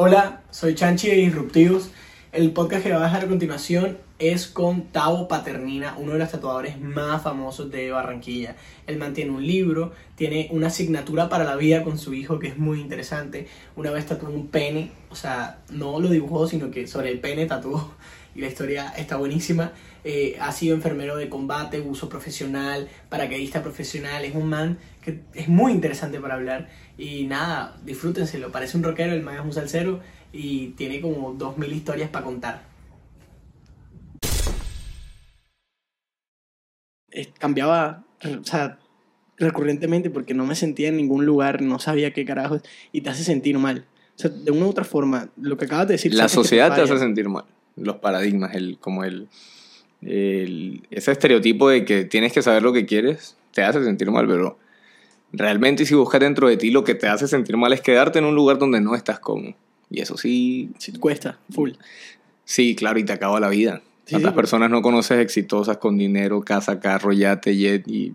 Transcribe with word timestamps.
Hola, 0.00 0.42
soy 0.52 0.76
Chanchi 0.76 1.08
de 1.08 1.16
Disruptivos. 1.16 1.90
El 2.30 2.52
podcast 2.52 2.82
que 2.82 2.92
va 2.92 3.00
a 3.00 3.04
dejar 3.04 3.24
a 3.24 3.28
continuación 3.28 3.96
es 4.18 4.48
con 4.48 4.92
Tavo 4.92 5.28
Paternina, 5.28 5.96
uno 5.96 6.12
de 6.12 6.18
los 6.18 6.30
tatuadores 6.30 6.78
más 6.78 7.22
famosos 7.22 7.70
de 7.70 7.90
Barranquilla. 7.90 8.54
Él 8.86 8.98
mantiene 8.98 9.30
un 9.30 9.46
libro, 9.46 9.92
tiene 10.14 10.46
una 10.50 10.66
asignatura 10.66 11.30
para 11.30 11.44
la 11.44 11.56
vida 11.56 11.82
con 11.82 11.96
su 11.96 12.12
hijo 12.12 12.38
que 12.38 12.48
es 12.48 12.58
muy 12.58 12.82
interesante. 12.82 13.48
Una 13.76 13.92
vez 13.92 14.04
tatuó 14.04 14.28
un 14.28 14.48
pene, 14.48 14.92
o 15.08 15.14
sea, 15.14 15.60
no 15.70 16.00
lo 16.00 16.10
dibujó, 16.10 16.46
sino 16.46 16.70
que 16.70 16.86
sobre 16.86 17.08
el 17.08 17.18
pene 17.20 17.46
tatuó. 17.46 17.94
Y 18.34 18.40
la 18.40 18.46
historia 18.46 18.92
está 18.96 19.16
buenísima. 19.16 19.72
Eh, 20.04 20.36
ha 20.40 20.52
sido 20.52 20.76
enfermero 20.76 21.16
de 21.16 21.28
combate, 21.28 21.80
uso 21.80 22.08
profesional, 22.08 22.88
paracaidista 23.08 23.62
profesional. 23.62 24.24
Es 24.24 24.34
un 24.36 24.48
man 24.48 24.78
que 25.02 25.22
es 25.34 25.48
muy 25.48 25.72
interesante 25.72 26.20
para 26.20 26.34
hablar. 26.34 26.68
Y 26.96 27.24
nada, 27.24 27.76
disfrútenselo. 27.84 28.52
Parece 28.52 28.76
un 28.76 28.84
rockero, 28.84 29.12
el 29.12 29.22
man 29.22 29.36
es 29.36 29.40
un 29.40 29.52
salsero 29.52 30.00
y 30.32 30.68
tiene 30.68 31.00
como 31.00 31.32
2000 31.34 31.72
historias 31.72 32.10
para 32.10 32.24
contar. 32.24 32.62
Cambiaba, 37.38 38.04
o 38.40 38.44
sea, 38.44 38.78
recurrentemente 39.38 40.10
porque 40.10 40.34
no 40.34 40.44
me 40.44 40.54
sentía 40.54 40.88
en 40.88 40.96
ningún 40.96 41.24
lugar, 41.24 41.62
no 41.62 41.78
sabía 41.78 42.12
qué 42.12 42.24
carajos 42.24 42.62
y 42.92 43.00
te 43.00 43.10
hace 43.10 43.24
sentir 43.24 43.58
mal. 43.58 43.86
O 44.16 44.18
sea, 44.18 44.30
de 44.30 44.50
una 44.50 44.66
u 44.66 44.68
otra 44.68 44.84
forma, 44.84 45.30
lo 45.40 45.56
que 45.56 45.64
acabas 45.64 45.88
de 45.88 45.94
decir... 45.94 46.12
La 46.14 46.28
sociedad 46.28 46.74
te 46.74 46.82
hace 46.82 46.98
sentir 46.98 47.28
mal. 47.28 47.44
Los 47.76 47.96
paradigmas, 47.96 48.54
el, 48.54 48.78
como 48.78 49.04
el, 49.04 49.28
el- 50.02 50.86
ese 50.90 51.12
estereotipo 51.12 51.68
de 51.70 51.84
que 51.84 52.04
tienes 52.04 52.32
que 52.32 52.42
saber 52.42 52.62
lo 52.62 52.72
que 52.72 52.84
quieres, 52.84 53.36
te 53.52 53.62
hace 53.62 53.82
sentir 53.84 54.10
mal, 54.10 54.26
pero 54.26 54.58
realmente 55.32 55.86
si 55.86 55.94
buscas 55.94 56.20
dentro 56.20 56.48
de 56.48 56.56
ti 56.56 56.70
lo 56.70 56.84
que 56.84 56.94
te 56.94 57.06
hace 57.06 57.26
sentir 57.26 57.56
mal 57.56 57.72
es 57.72 57.80
quedarte 57.80 58.18
en 58.18 58.24
un 58.26 58.34
lugar 58.34 58.58
donde 58.58 58.80
no 58.80 58.94
estás 58.94 59.18
cómodo. 59.18 59.54
Y 59.90 60.00
eso 60.00 60.16
sí, 60.16 60.70
Sí, 60.78 60.92
cuesta, 60.92 61.38
full. 61.50 61.72
sí, 62.44 62.74
claro, 62.74 62.98
y 62.98 63.04
te 63.04 63.12
acaba 63.12 63.40
la 63.40 63.48
vida. 63.48 63.82
Sí, 64.04 64.12
¿Cuántas 64.12 64.32
sí, 64.32 64.36
personas 64.36 64.70
no 64.70 64.80
conoces 64.82 65.18
exitosas 65.20 65.76
con 65.78 65.98
dinero, 65.98 66.40
casa, 66.42 66.80
carro, 66.80 67.12
yate, 67.12 67.56
jet 67.56 67.86
y 67.88 68.14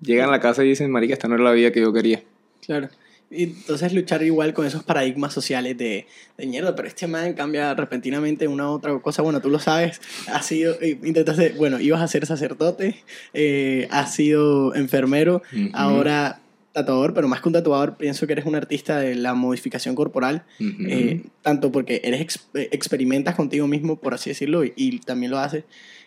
llegan 0.00 0.28
a 0.28 0.32
la 0.32 0.40
casa 0.40 0.64
y 0.64 0.68
dicen, 0.68 0.90
marica, 0.90 1.14
esta 1.14 1.28
no 1.28 1.34
era 1.36 1.44
la 1.44 1.52
vida 1.52 1.70
que 1.70 1.80
yo 1.80 1.92
quería? 1.92 2.22
Claro. 2.64 2.88
Y 3.32 3.44
entonces 3.44 3.92
luchar 3.92 4.24
igual 4.24 4.52
con 4.54 4.66
esos 4.66 4.82
paradigmas 4.82 5.32
sociales 5.32 5.78
de, 5.78 6.08
de 6.36 6.46
mierda, 6.46 6.74
pero 6.74 6.88
este 6.88 7.06
man 7.06 7.34
cambia 7.34 7.72
repentinamente 7.74 8.48
una 8.48 8.68
u 8.68 8.72
otra 8.72 8.98
cosa. 8.98 9.22
Bueno, 9.22 9.40
tú 9.40 9.50
lo 9.50 9.60
sabes, 9.60 10.00
has 10.26 10.46
sido, 10.46 10.74
eh, 10.80 10.98
intentaste, 11.04 11.50
bueno, 11.56 11.78
ibas 11.78 12.02
a 12.02 12.08
ser 12.08 12.26
sacerdote, 12.26 12.96
eh, 13.32 13.86
has 13.92 14.12
sido 14.14 14.74
enfermero, 14.74 15.42
ahora 15.74 16.40
tatuador, 16.72 17.14
pero 17.14 17.26
más 17.28 17.40
que 17.40 17.48
un 17.48 17.52
tatuador, 17.54 17.96
pienso 17.96 18.26
que 18.26 18.32
eres 18.34 18.46
un 18.46 18.54
artista 18.54 18.98
de 19.00 19.14
la 19.16 19.34
modificación 19.34 19.94
corporal, 19.94 20.44
Ujú. 20.60 20.74
eh, 20.88 21.22
tanto 21.42 21.72
porque 21.72 22.00
eres 22.04 22.20
ex- 22.20 22.46
eh, 22.54 22.68
experimentas 22.72 23.34
contigo 23.34 23.66
mismo, 23.66 23.96
por 23.96 24.14
así 24.14 24.30
decirlo, 24.30 24.64
y, 24.64 24.72
y 24.76 24.98
también 25.00 25.32
lo 25.32 25.38
haces. 25.38 25.64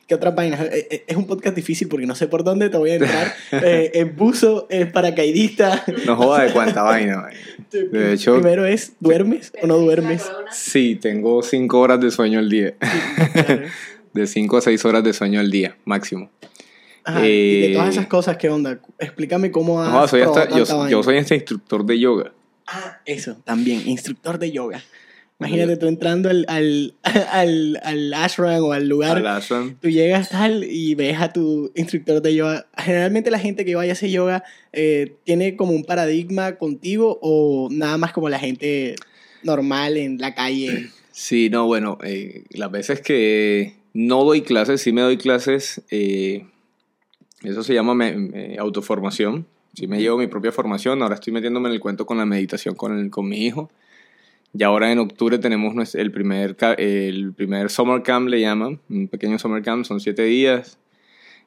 ¿Qué 0.07 0.15
otras 0.15 0.35
vainas? 0.35 0.59
Eh, 0.61 0.87
eh, 0.91 1.03
Es 1.07 1.15
un 1.15 1.27
podcast 1.27 1.55
difícil 1.55 1.87
porque 1.87 2.05
no 2.05 2.13
sé 2.15 2.27
por 2.27 2.43
dónde 2.43 2.69
te 2.69 2.75
voy 2.77 2.91
a 2.91 2.95
entrar. 2.95 3.33
Eh, 3.53 3.91
es 3.93 4.15
buzo, 4.15 4.67
es 4.69 4.91
paracaidista. 4.91 5.81
No 6.05 6.17
joda 6.17 6.43
de 6.43 6.51
cuánta 6.51 6.81
vaina. 6.83 7.27
De 7.71 8.13
hecho- 8.13 8.33
Primero 8.35 8.65
es, 8.65 8.93
¿duermes 8.99 9.53
o 9.61 9.67
no 9.67 9.77
duermes? 9.77 10.29
Sí, 10.51 10.97
tengo 11.01 11.41
cinco 11.41 11.79
horas 11.79 12.01
de 12.01 12.11
sueño 12.11 12.39
al 12.39 12.49
día. 12.49 12.73
Claro. 13.33 13.61
De 14.13 14.27
5 14.27 14.57
a 14.57 14.61
6 14.61 14.85
horas 14.85 15.03
de 15.03 15.11
sueño 15.11 15.39
al 15.39 15.49
día, 15.49 15.75
máximo. 15.85 16.29
Ajá, 17.05 17.25
y 17.27 17.59
de 17.61 17.71
Eh, 17.71 17.73
todas 17.73 17.89
esas 17.89 18.07
cosas, 18.07 18.37
¿qué 18.37 18.49
onda? 18.49 18.79
Explícame 18.99 19.51
cómo 19.51 19.81
has 19.81 19.91
No, 19.91 20.07
soy 20.07 20.21
hasta- 20.21 20.49
yo, 20.57 20.89
yo 20.89 21.03
soy 21.03 21.17
este 21.17 21.35
instructor 21.35 21.85
de 21.85 21.99
yoga. 21.99 22.33
Ah, 22.65 22.99
eso, 23.05 23.35
también, 23.43 23.81
instructor 23.87 24.39
de 24.39 24.51
yoga. 24.51 24.81
Imagínate 25.39 25.75
tú 25.75 25.87
entrando 25.87 26.29
al, 26.29 26.45
al, 26.47 26.93
al, 27.31 27.79
al 27.83 28.13
ashram 28.13 28.63
o 28.63 28.71
al 28.71 28.87
lugar, 28.87 29.17
Al 29.17 29.27
ashram. 29.27 29.75
tú 29.81 29.89
llegas 29.89 30.29
tal 30.29 30.63
y 30.63 30.95
ves 30.95 31.19
a 31.19 31.33
tu 31.33 31.71
instructor 31.75 32.21
de 32.21 32.35
yoga. 32.35 32.67
Generalmente 32.77 33.29
la 33.31 33.39
gente 33.39 33.65
que 33.65 33.75
vaya 33.75 33.91
a 33.91 33.93
hacer 33.93 34.09
yoga 34.09 34.43
eh, 34.71 35.15
tiene 35.25 35.57
como 35.57 35.73
un 35.73 35.83
paradigma 35.83 36.55
contigo 36.55 37.19
o 37.21 37.67
nada 37.71 37.97
más 37.97 38.13
como 38.13 38.29
la 38.29 38.39
gente 38.39 38.95
normal 39.43 39.97
en 39.97 40.17
la 40.19 40.33
calle. 40.33 40.89
Sí, 41.15 41.49
no, 41.51 41.67
bueno, 41.67 41.99
eh, 42.03 42.43
las 42.49 42.71
veces 42.71 42.99
que 42.99 43.75
no 43.93 44.23
doy 44.23 44.41
clases, 44.41 44.81
sí 44.81 44.91
me 44.93 45.01
doy 45.01 45.17
clases, 45.17 45.83
eh, 45.91 46.47
eso 47.43 47.63
se 47.63 47.73
llama 47.73 47.93
me- 47.95 48.15
me- 48.17 48.57
autoformación. 48.57 49.45
Sí 49.73 49.87
me 49.87 49.99
llevo 49.99 50.17
mi 50.17 50.27
propia 50.27 50.51
formación, 50.51 51.01
ahora 51.01 51.15
estoy 51.15 51.33
metiéndome 51.33 51.67
en 51.69 51.73
el 51.75 51.79
cuento 51.79 52.05
con 52.05 52.17
la 52.17 52.25
meditación 52.25 52.75
con, 52.75 52.97
el- 52.97 53.09
con 53.09 53.27
mi 53.27 53.45
hijo. 53.45 53.71
Y 54.55 54.61
ahora 54.61 54.91
en 54.91 54.99
octubre 54.99 55.39
tenemos 55.39 55.95
el 55.95 56.11
primer, 56.11 56.55
el 56.77 57.33
primer 57.33 57.71
summer 57.71 58.03
camp, 58.03 58.29
le 58.29 58.39
llaman, 58.39 58.79
un 58.89 59.07
pequeño 59.07 59.39
summer 59.39 59.63
camp, 59.63 59.83
son 59.85 59.99
siete 59.99 60.23
días 60.25 60.77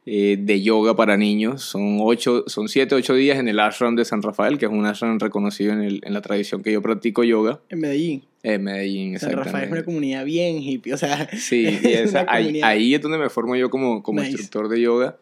eh, 0.09 0.37
de 0.41 0.63
yoga 0.63 0.95
para 0.97 1.17
niños. 1.17 1.63
Son, 1.63 1.99
ocho, 2.01 2.45
son 2.49 2.69
siete, 2.69 2.95
ocho 2.95 3.15
días 3.15 3.39
en 3.39 3.49
el 3.49 3.59
ashram 3.61 3.95
de 3.97 4.05
San 4.05 4.23
Rafael, 4.23 4.57
que 4.59 4.67
es 4.67 4.71
un 4.73 4.87
ashram 4.87 5.19
reconocido 5.21 5.73
en, 5.73 5.83
el- 5.83 6.01
en 6.05 6.15
la 6.15 6.21
tradición 6.21 6.63
que 6.65 6.73
yo 6.73 6.81
practico 6.83 7.23
yoga. 7.25 7.61
En 7.71 7.81
Medellín, 7.81 8.23
En 8.45 8.63
Medellín, 8.65 9.19
San 9.21 9.33
Rafael 9.33 9.65
es 9.67 9.73
una 9.73 9.85
comunidad 9.85 10.25
bien 10.25 10.63
hippie, 10.63 10.93
o 10.95 10.97
sea, 10.97 11.29
Sí, 11.37 11.67
y 11.83 11.87
esa- 11.93 12.25
ahí, 12.29 12.61
ahí 12.63 12.95
es 12.95 13.01
donde 13.03 13.19
me 13.19 13.29
formo 13.31 13.55
yo 13.57 13.69
como, 13.71 14.03
como 14.03 14.21
Nice. 14.21 14.33
instructor 14.33 14.69
de 14.69 14.81
yoga. 14.81 15.17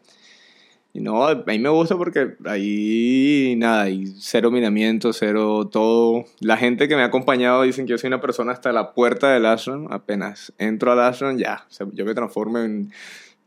Y 0.97 1.01
no, 1.01 1.27
a 1.27 1.35
mí 1.35 1.59
me 1.59 1.69
gusta 1.71 1.97
porque 1.97 2.37
ahí 2.45 3.55
nada, 3.59 3.83
hay 3.83 4.07
cero 4.17 4.53
miramiento, 4.53 5.13
cero 5.13 5.69
todo. 5.71 6.25
La 6.39 6.57
gente 6.57 6.87
que 6.87 6.95
me 6.95 7.03
ha 7.03 7.07
acompañado 7.07 7.63
dicen 7.65 7.85
que 7.85 7.91
yo 7.91 7.99
soy 7.99 8.09
una 8.09 8.21
persona 8.21 8.53
hasta 8.53 8.73
la 8.73 8.93
puerta 8.95 9.33
del 9.33 9.45
ashram. 9.45 9.89
Apenas 9.91 10.53
entro 10.57 10.93
al 10.93 11.01
ashram, 11.01 11.37
ya, 11.37 11.65
o 11.69 11.73
sea, 11.73 11.87
yo 11.93 12.05
me 12.05 12.15
transformo 12.15 12.59
en... 12.61 12.93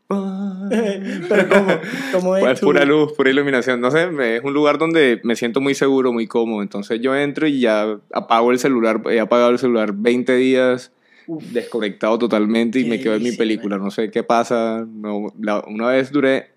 Pero 0.10 1.50
¿cómo, 1.50 1.68
cómo 2.14 2.38
es 2.38 2.44
Pues 2.44 2.60
tu- 2.60 2.66
pura 2.66 2.86
luz, 2.86 3.14
pura 3.14 3.30
iluminación. 3.30 3.80
No 3.82 3.92
sé, 3.92 4.10
es 4.36 4.44
un 4.44 4.54
lugar 4.54 4.78
donde 4.78 5.20
me 5.24 5.36
siento 5.36 5.62
muy 5.62 5.74
seguro, 5.74 6.12
muy 6.14 6.28
cómodo. 6.28 6.62
Entonces 6.62 7.00
yo 7.02 7.16
entro 7.16 7.48
y 7.48 7.60
ya 7.62 7.98
apago 8.14 8.52
el 8.52 8.60
celular, 8.60 9.02
he 9.10 9.20
apagado 9.20 9.52
el 9.52 9.60
celular 9.60 9.94
20 9.94 10.36
días, 10.36 10.92
Uf. 11.28 11.44
desconectado 11.46 12.18
totalmente 12.18 12.80
y 12.80 12.86
me 12.86 13.00
quedo 13.00 13.16
en 13.16 13.24
mi 13.24 13.32
película. 13.34 13.78
No 13.78 13.90
sé 13.92 14.12
qué 14.12 14.24
pasa. 14.24 14.86
No, 14.88 15.34
la- 15.40 15.64
una 15.68 15.88
vez 15.88 16.12
duré, 16.12 16.52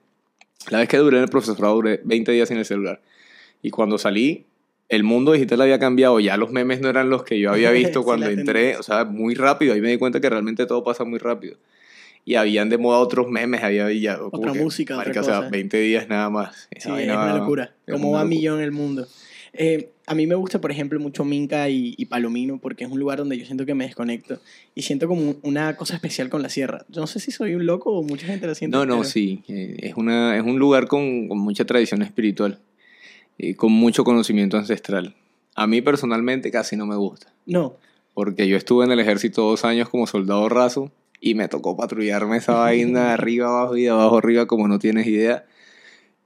la 0.69 0.79
vez 0.79 0.89
que 0.89 0.99
duré 0.99 1.17
en 1.17 1.25
el 1.25 1.29
profesorado 1.31 1.75
duré 1.75 2.01
20 2.05 2.33
días 2.33 2.49
sin 2.49 2.59
el 2.59 2.65
celular. 2.65 3.01
Y 3.63 3.71
cuando 3.71 3.99
salí, 3.99 4.45
el 4.89 5.05
mundo 5.05 5.33
digital 5.33 5.61
había 5.63 5.79
cambiado. 5.79 6.21
Ya 6.21 6.37
los 6.37 6.51
memes 6.53 6.81
no 6.81 6.89
eran 6.89 7.11
los 7.11 7.23
que 7.25 7.39
yo 7.41 7.51
había 7.53 7.71
visto 7.73 8.01
Sí, 8.01 8.05
cuando 8.05 8.27
la 8.27 8.33
entré. 8.33 8.77
O 8.77 8.83
sea, 8.83 9.05
muy 9.05 9.35
rápido. 9.35 9.75
Ahí 9.75 9.81
me 9.81 9.91
di 9.91 9.97
cuenta 9.99 10.21
que 10.21 10.29
realmente 10.29 10.67
todo 10.67 10.85
pasa 10.85 11.05
muy 11.05 11.19
rápido. 11.19 11.57
Y 12.25 12.35
habían 12.35 12.69
de 12.69 12.77
moda 12.77 12.99
otros 12.99 13.29
memes, 13.29 13.63
había 13.63 13.91
ya, 13.93 14.23
Otra 14.23 14.53
que, 14.53 14.59
música, 14.59 14.95
otra 14.95 15.05
marica, 15.07 15.21
o 15.23 15.25
sea, 15.25 15.37
cosa. 15.39 15.49
20 15.49 15.81
días 15.81 16.09
nada 16.09 16.29
más. 16.29 16.69
Sí, 16.73 16.79
es 16.79 16.87
una 16.87 17.37
locura. 17.39 17.75
es 17.87 17.95
Como 17.95 18.11
una 18.11 18.19
va 18.19 18.25
locura. 18.25 18.37
millón 18.37 18.61
el 18.61 18.73
mundo. 18.73 19.07
Eh, 19.55 19.91
a 20.11 20.15
mí 20.17 20.27
me 20.27 20.35
gusta, 20.35 20.61
por 20.61 20.73
ejemplo, 20.73 20.99
mucho 20.99 21.25
Minca 21.25 21.69
y, 21.69 21.95
y 21.97 22.07
Palomino 22.07 22.59
porque 22.59 22.83
es 22.83 22.91
un 22.91 22.99
lugar 22.99 23.19
donde 23.19 23.39
yo 23.39 23.45
siento 23.47 23.65
que 23.65 23.75
me 23.75 23.85
desconecto 23.87 24.41
y 24.75 24.83
siento 24.83 25.07
como 25.07 25.37
una 25.43 25.77
cosa 25.77 25.95
especial 25.95 26.29
con 26.29 26.43
la 26.43 26.49
sierra. 26.49 26.85
Yo 26.89 27.01
no 27.01 27.07
sé 27.07 27.21
si 27.21 27.31
soy 27.31 27.55
un 27.55 27.65
loco 27.65 27.93
o 27.93 28.03
mucha 28.03 28.27
gente 28.27 28.49
lo 28.49 28.55
siente. 28.57 28.77
No, 28.77 28.85
no, 28.85 28.99
pero- 28.99 29.09
sí. 29.09 29.45
eh, 29.47 29.77
Es, 29.79 29.95
una, 29.97 30.37
es 30.37 30.43
un 30.43 30.59
lugar 30.59 30.89
con, 30.89 31.29
con 31.29 31.39
mucha 31.39 31.65
tradición 31.65 32.03
espiritual, 32.03 32.59
y 33.39 33.55
con 33.55 33.71
mucho 33.71 34.03
conocimiento 34.03 34.57
ancestral. 34.57 35.15
A 35.55 35.69
mí 35.69 35.81
personalmente 35.81 36.51
casi 36.51 36.77
no 36.77 36.87
me 36.87 36.97
gusta, 36.97 37.33
No, 37.47 37.77
porque 38.13 38.49
yo 38.49 38.57
estuve 38.57 38.85
en 38.87 38.91
el 38.91 38.99
ejército 38.99 39.43
dos 39.43 39.65
años 39.65 39.89
como 39.89 40.09
soldado 40.09 40.49
raso 40.49 40.91
y 41.21 41.35
me 41.35 41.47
tocó 41.47 41.77
patrullarme 41.77 42.39
esa 42.39 42.55
vaina 42.65 43.05
de 43.07 43.11
arriba 43.13 43.47
abajo 43.47 43.77
y 43.77 43.83
de 43.83 43.91
abajo 43.91 44.19
arriba 44.19 44.47
como 44.47 44.67
no 44.67 44.81
tienes 44.81 45.07
idea. 45.07 45.45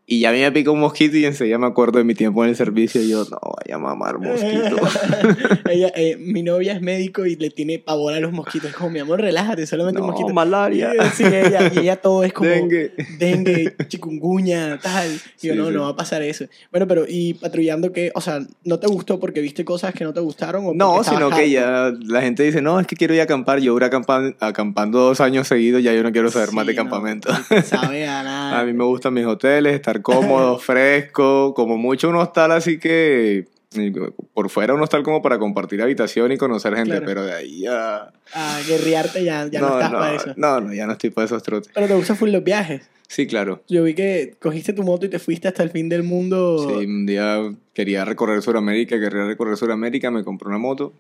Y 0.06 0.20
ya 0.20 0.28
a 0.28 0.32
mí 0.32 0.41
me 0.41 0.53
pica 0.53 0.70
un 0.70 0.81
mosquito 0.81 1.16
y 1.16 1.25
enseguida 1.25 1.56
me 1.56 1.66
acuerdo 1.66 1.97
de 1.98 2.04
mi 2.04 2.15
tiempo 2.15 2.44
en 2.44 2.50
el 2.50 2.56
servicio 2.56 3.00
y 3.03 3.09
yo, 3.09 3.25
no, 3.31 3.38
vaya 3.56 3.76
a 3.76 3.78
mamar 3.78 4.19
mosquito. 4.19 4.76
Ella, 5.70 5.91
eh, 5.97 6.16
mi 6.20 6.42
novia 6.42 6.74
es 6.74 6.83
médico 6.83 7.24
y 7.24 7.36
le 7.36 7.48
tiene 7.51 7.78
pavor 7.78 8.12
a 8.12 8.21
los 8.21 8.30
mosquitos. 8.33 8.71
Es 8.71 8.77
como, 8.77 8.91
mi 8.91 8.98
amor, 8.98 9.21
relájate, 9.22 9.66
solamente 9.66 10.01
un 10.03 10.09
mosquito. 10.09 10.28
malaria. 10.34 10.92
Sí, 11.15 11.24
ella, 11.24 11.71
y 11.74 11.78
ella 11.78 11.97
todo 11.97 12.22
es 12.24 12.33
como 12.34 12.51
Dengue. 12.51 12.92
dengue, 13.18 13.74
chikungunya, 13.89 14.78
tal. 14.83 15.09
Y 15.41 15.47
yo, 15.48 15.54
no, 15.54 15.68
sí. 15.68 15.74
no 15.74 15.83
va 15.84 15.89
a 15.89 15.97
pasar 15.97 16.21
eso. 16.22 16.45
Bueno, 16.71 16.86
pero, 16.86 17.04
¿y 17.09 17.34
patrullando 17.34 17.91
qué? 17.92 18.12
O 18.15 18.21
sea, 18.21 18.41
¿no 18.65 18.78
te 18.78 18.86
gustó 18.86 19.18
porque 19.18 19.41
viste 19.41 19.65
cosas 19.65 19.95
que 19.95 20.04
no 20.04 20.12
te 20.12 20.21
gustaron? 20.21 20.66
O 20.66 20.74
No, 20.74 21.03
sino 21.03 21.30
que 21.30 21.48
ya 21.51 21.92
la 22.06 22.21
gente 22.21 22.42
dice, 22.42 22.60
no, 22.60 22.78
es 22.78 22.86
que 22.86 22.97
quiero 22.97 23.15
ir 23.15 23.21
a 23.21 23.24
acampar. 23.24 23.60
Yo 23.60 23.72
duré 23.72 23.86
acampan- 23.86 24.36
acampando 24.41 24.98
dos 24.98 25.21
años 25.21 25.48
seguidos, 25.48 25.83
ya 25.83 25.95
yo 25.95 26.03
no 26.03 26.12
quiero 26.12 26.30
saber 26.30 26.53
más 26.53 26.66
de 26.66 26.74
no, 26.74 26.83
campamento. 26.83 27.30
sabe 27.65 28.06
a 28.06 28.22
nada. 28.22 28.60
A 28.60 28.65
mí 28.65 28.72
me 28.72 28.84
gustan 28.84 29.15
mis 29.15 29.27
hoteles, 29.27 29.74
estar 29.74 29.93
cómodo, 30.02 30.58
fresco, 30.60 31.54
como 31.54 31.76
mucho 31.76 32.08
un 32.08 32.16
hostal, 32.16 32.52
así 32.52 32.78
que 32.78 33.46
eh, 33.76 33.92
por 34.32 34.50
fuera 34.50 34.74
un 34.74 34.80
hostal 34.82 35.02
como 35.02 35.20
para 35.22 35.38
compartir 35.38 35.82
habitación 35.82 36.32
y 36.32 36.36
conocer 36.38 36.74
gente, 36.74 36.91
Claro. 36.91 37.06
pero 37.06 37.24
de 37.24 37.32
ahí 37.34 37.66
a... 37.66 38.12
A 38.32 38.60
guerrearte 38.66 39.24
ya, 39.24 39.46
ya 39.48 39.60
no, 39.60 39.74
estás 39.74 39.92
no, 39.92 39.98
para 39.98 40.14
eso. 40.16 40.32
no, 40.36 40.60
no, 40.60 40.72
ya 40.74 40.86
no 40.86 40.92
estoy 40.92 41.10
para 41.10 41.26
esos 41.26 41.42
trotes. 41.42 41.70
Pero 41.74 41.86
te 41.88 41.94
gustan 41.94 42.16
full 42.16 42.30
los 42.30 42.44
viajes. 42.44 42.88
Sí, 43.08 43.26
claro. 43.26 43.62
Yo 43.68 43.82
vi 43.84 43.94
que 43.94 44.34
cogiste 44.41 44.72
tu 44.72 44.82
moto 44.82 45.06
y 45.06 45.08
te 45.10 45.18
fuiste 45.18 45.46
hasta 45.48 45.62
el 45.62 45.70
fin 45.70 45.88
del 45.88 46.02
mundo. 46.04 46.58
Sí, 46.68 46.86
un 46.86 47.04
día 47.06 47.38
quería 47.72 48.04
recorrer 48.04 48.41
Sudamérica, 48.42 48.98
quería 48.98 49.24
recorrer 49.26 49.56
Sudamérica, 49.56 50.10
me 50.10 50.24
compré 50.24 50.48
una 50.48 50.58
moto 50.58 50.94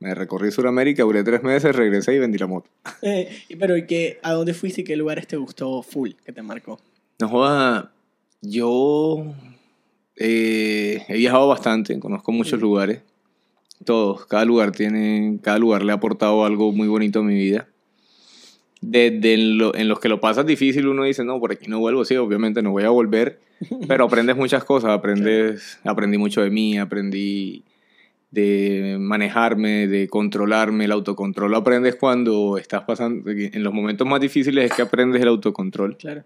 Me 0.00 0.14
recorrí 0.14 0.50
Sudamérica, 0.50 1.02
duré 1.02 1.22
tres 1.22 1.42
meses, 1.42 1.76
regresé 1.76 2.14
y 2.14 2.18
vendí 2.18 2.38
la 2.38 2.46
moto. 2.46 2.70
Eh, 3.02 3.28
pero 3.58 3.76
¿y 3.76 3.86
qué, 3.86 4.18
¿a 4.22 4.32
dónde 4.32 4.54
fuiste 4.54 4.80
y 4.80 4.84
qué 4.84 4.96
lugares 4.96 5.26
te 5.26 5.36
gustó 5.36 5.82
full, 5.82 6.12
que 6.24 6.32
te 6.32 6.42
marcó? 6.42 6.80
No 7.20 7.28
joda, 7.28 7.92
yo 8.42 9.24
eh, 10.16 11.04
he 11.08 11.16
viajado 11.16 11.48
bastante, 11.48 11.98
conozco 11.98 12.32
muchos 12.32 12.58
Mm. 12.58 12.62
lugares. 12.62 13.00
Todos, 13.84 14.26
cada 14.26 14.44
lugar 14.44 14.72
tiene, 14.72 15.38
cada 15.42 15.58
lugar 15.58 15.82
le 15.84 15.92
ha 15.92 15.94
aportado 15.94 16.44
algo 16.44 16.72
muy 16.72 16.86
bonito 16.88 17.20
a 17.20 17.22
mi 17.22 17.34
vida. 17.34 17.66
Desde 18.82 19.34
en, 19.34 19.58
lo- 19.58 19.74
en 19.74 19.88
los 19.88 20.00
que 20.00 20.08
lo 20.08 20.20
pasas 20.20 20.46
difícil 20.46 20.86
uno 20.88 21.04
dice, 21.04 21.24
no, 21.24 21.38
por 21.38 21.52
aquí 21.52 21.66
no 21.68 21.78
vuelvo, 21.80 22.04
sí, 22.04 22.16
obviamente 22.16 22.62
no 22.62 22.70
voy 22.72 22.84
a 22.84 22.90
volver, 22.90 23.38
pero 23.88 24.04
aprendes 24.04 24.36
muchas 24.36 24.64
cosas, 24.64 24.90
aprendes, 24.90 25.78
aprendí 25.84 26.16
mucho 26.18 26.42
de 26.42 26.50
mí, 26.50 26.78
aprendí 26.78 27.62
de 28.30 28.96
manejarme, 28.98 29.86
de 29.88 30.08
controlarme, 30.08 30.84
el 30.86 30.92
autocontrol 30.92 31.50
lo 31.50 31.56
aprendes 31.58 31.96
cuando 31.96 32.58
estás 32.58 32.82
pasando, 32.84 33.28
en 33.30 33.62
los 33.62 33.72
momentos 33.74 34.06
más 34.06 34.20
difíciles 34.20 34.70
es 34.70 34.76
que 34.76 34.82
aprendes 34.82 35.20
el 35.20 35.28
autocontrol 35.28 35.96
Claro. 35.96 36.22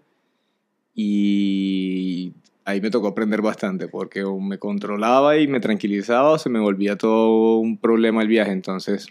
Y 0.95 2.33
ahí 2.63 2.81
me 2.81 2.89
tocó 2.89 3.07
aprender 3.07 3.41
bastante 3.41 3.87
porque 3.87 4.23
o 4.23 4.39
me 4.39 4.57
controlaba 4.57 5.37
y 5.37 5.47
me 5.47 5.59
tranquilizaba 5.59 6.31
o 6.31 6.37
se 6.39 6.49
me 6.49 6.59
volvía 6.59 6.97
todo 6.97 7.57
un 7.57 7.77
problema 7.77 8.21
el 8.21 8.27
viaje. 8.27 8.51
Entonces 8.51 9.07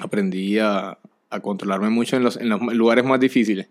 aprendí 0.00 0.58
a, 0.58 0.98
a 1.28 1.40
controlarme 1.40 1.90
mucho 1.90 2.16
en 2.16 2.22
los, 2.22 2.36
en 2.36 2.48
los 2.48 2.60
lugares 2.74 3.04
más 3.04 3.20
difíciles. 3.20 3.68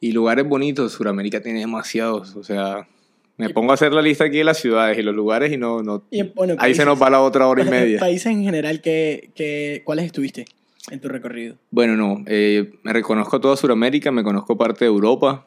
Y 0.00 0.12
lugares 0.12 0.48
bonitos, 0.48 0.92
Sudamérica 0.92 1.42
tiene 1.42 1.60
demasiados. 1.60 2.34
O 2.36 2.42
sea, 2.42 2.88
me 3.36 3.50
pongo 3.50 3.72
a 3.72 3.74
hacer 3.74 3.92
la 3.92 4.02
lista 4.02 4.24
aquí 4.24 4.38
de 4.38 4.44
las 4.44 4.58
ciudades 4.58 4.98
y 4.98 5.02
los 5.02 5.14
lugares 5.14 5.52
y 5.52 5.56
no... 5.56 5.82
no 5.82 6.04
Y, 6.10 6.22
bueno, 6.22 6.54
ahí 6.54 6.74
se 6.74 6.82
países- 6.82 6.86
nos 6.86 7.02
va 7.02 7.10
la 7.10 7.20
otra 7.20 7.46
hora 7.48 7.64
y 7.64 7.68
media. 7.68 7.98
Países 8.00 8.26
en 8.26 8.42
general, 8.42 8.80
¿qué, 8.80 9.30
qué, 9.34 9.82
¿cuáles 9.84 10.06
estuviste 10.06 10.44
en 10.90 11.00
tu 11.00 11.08
recorrido? 11.08 11.56
Bueno, 11.70 11.96
no, 11.96 12.24
eh, 12.26 12.72
me 12.82 12.92
reconozco 12.92 13.40
toda 13.40 13.56
Sudamérica, 13.56 14.10
me 14.10 14.24
conozco 14.24 14.56
parte 14.58 14.84
de 14.84 14.90
Europa, 14.90 15.46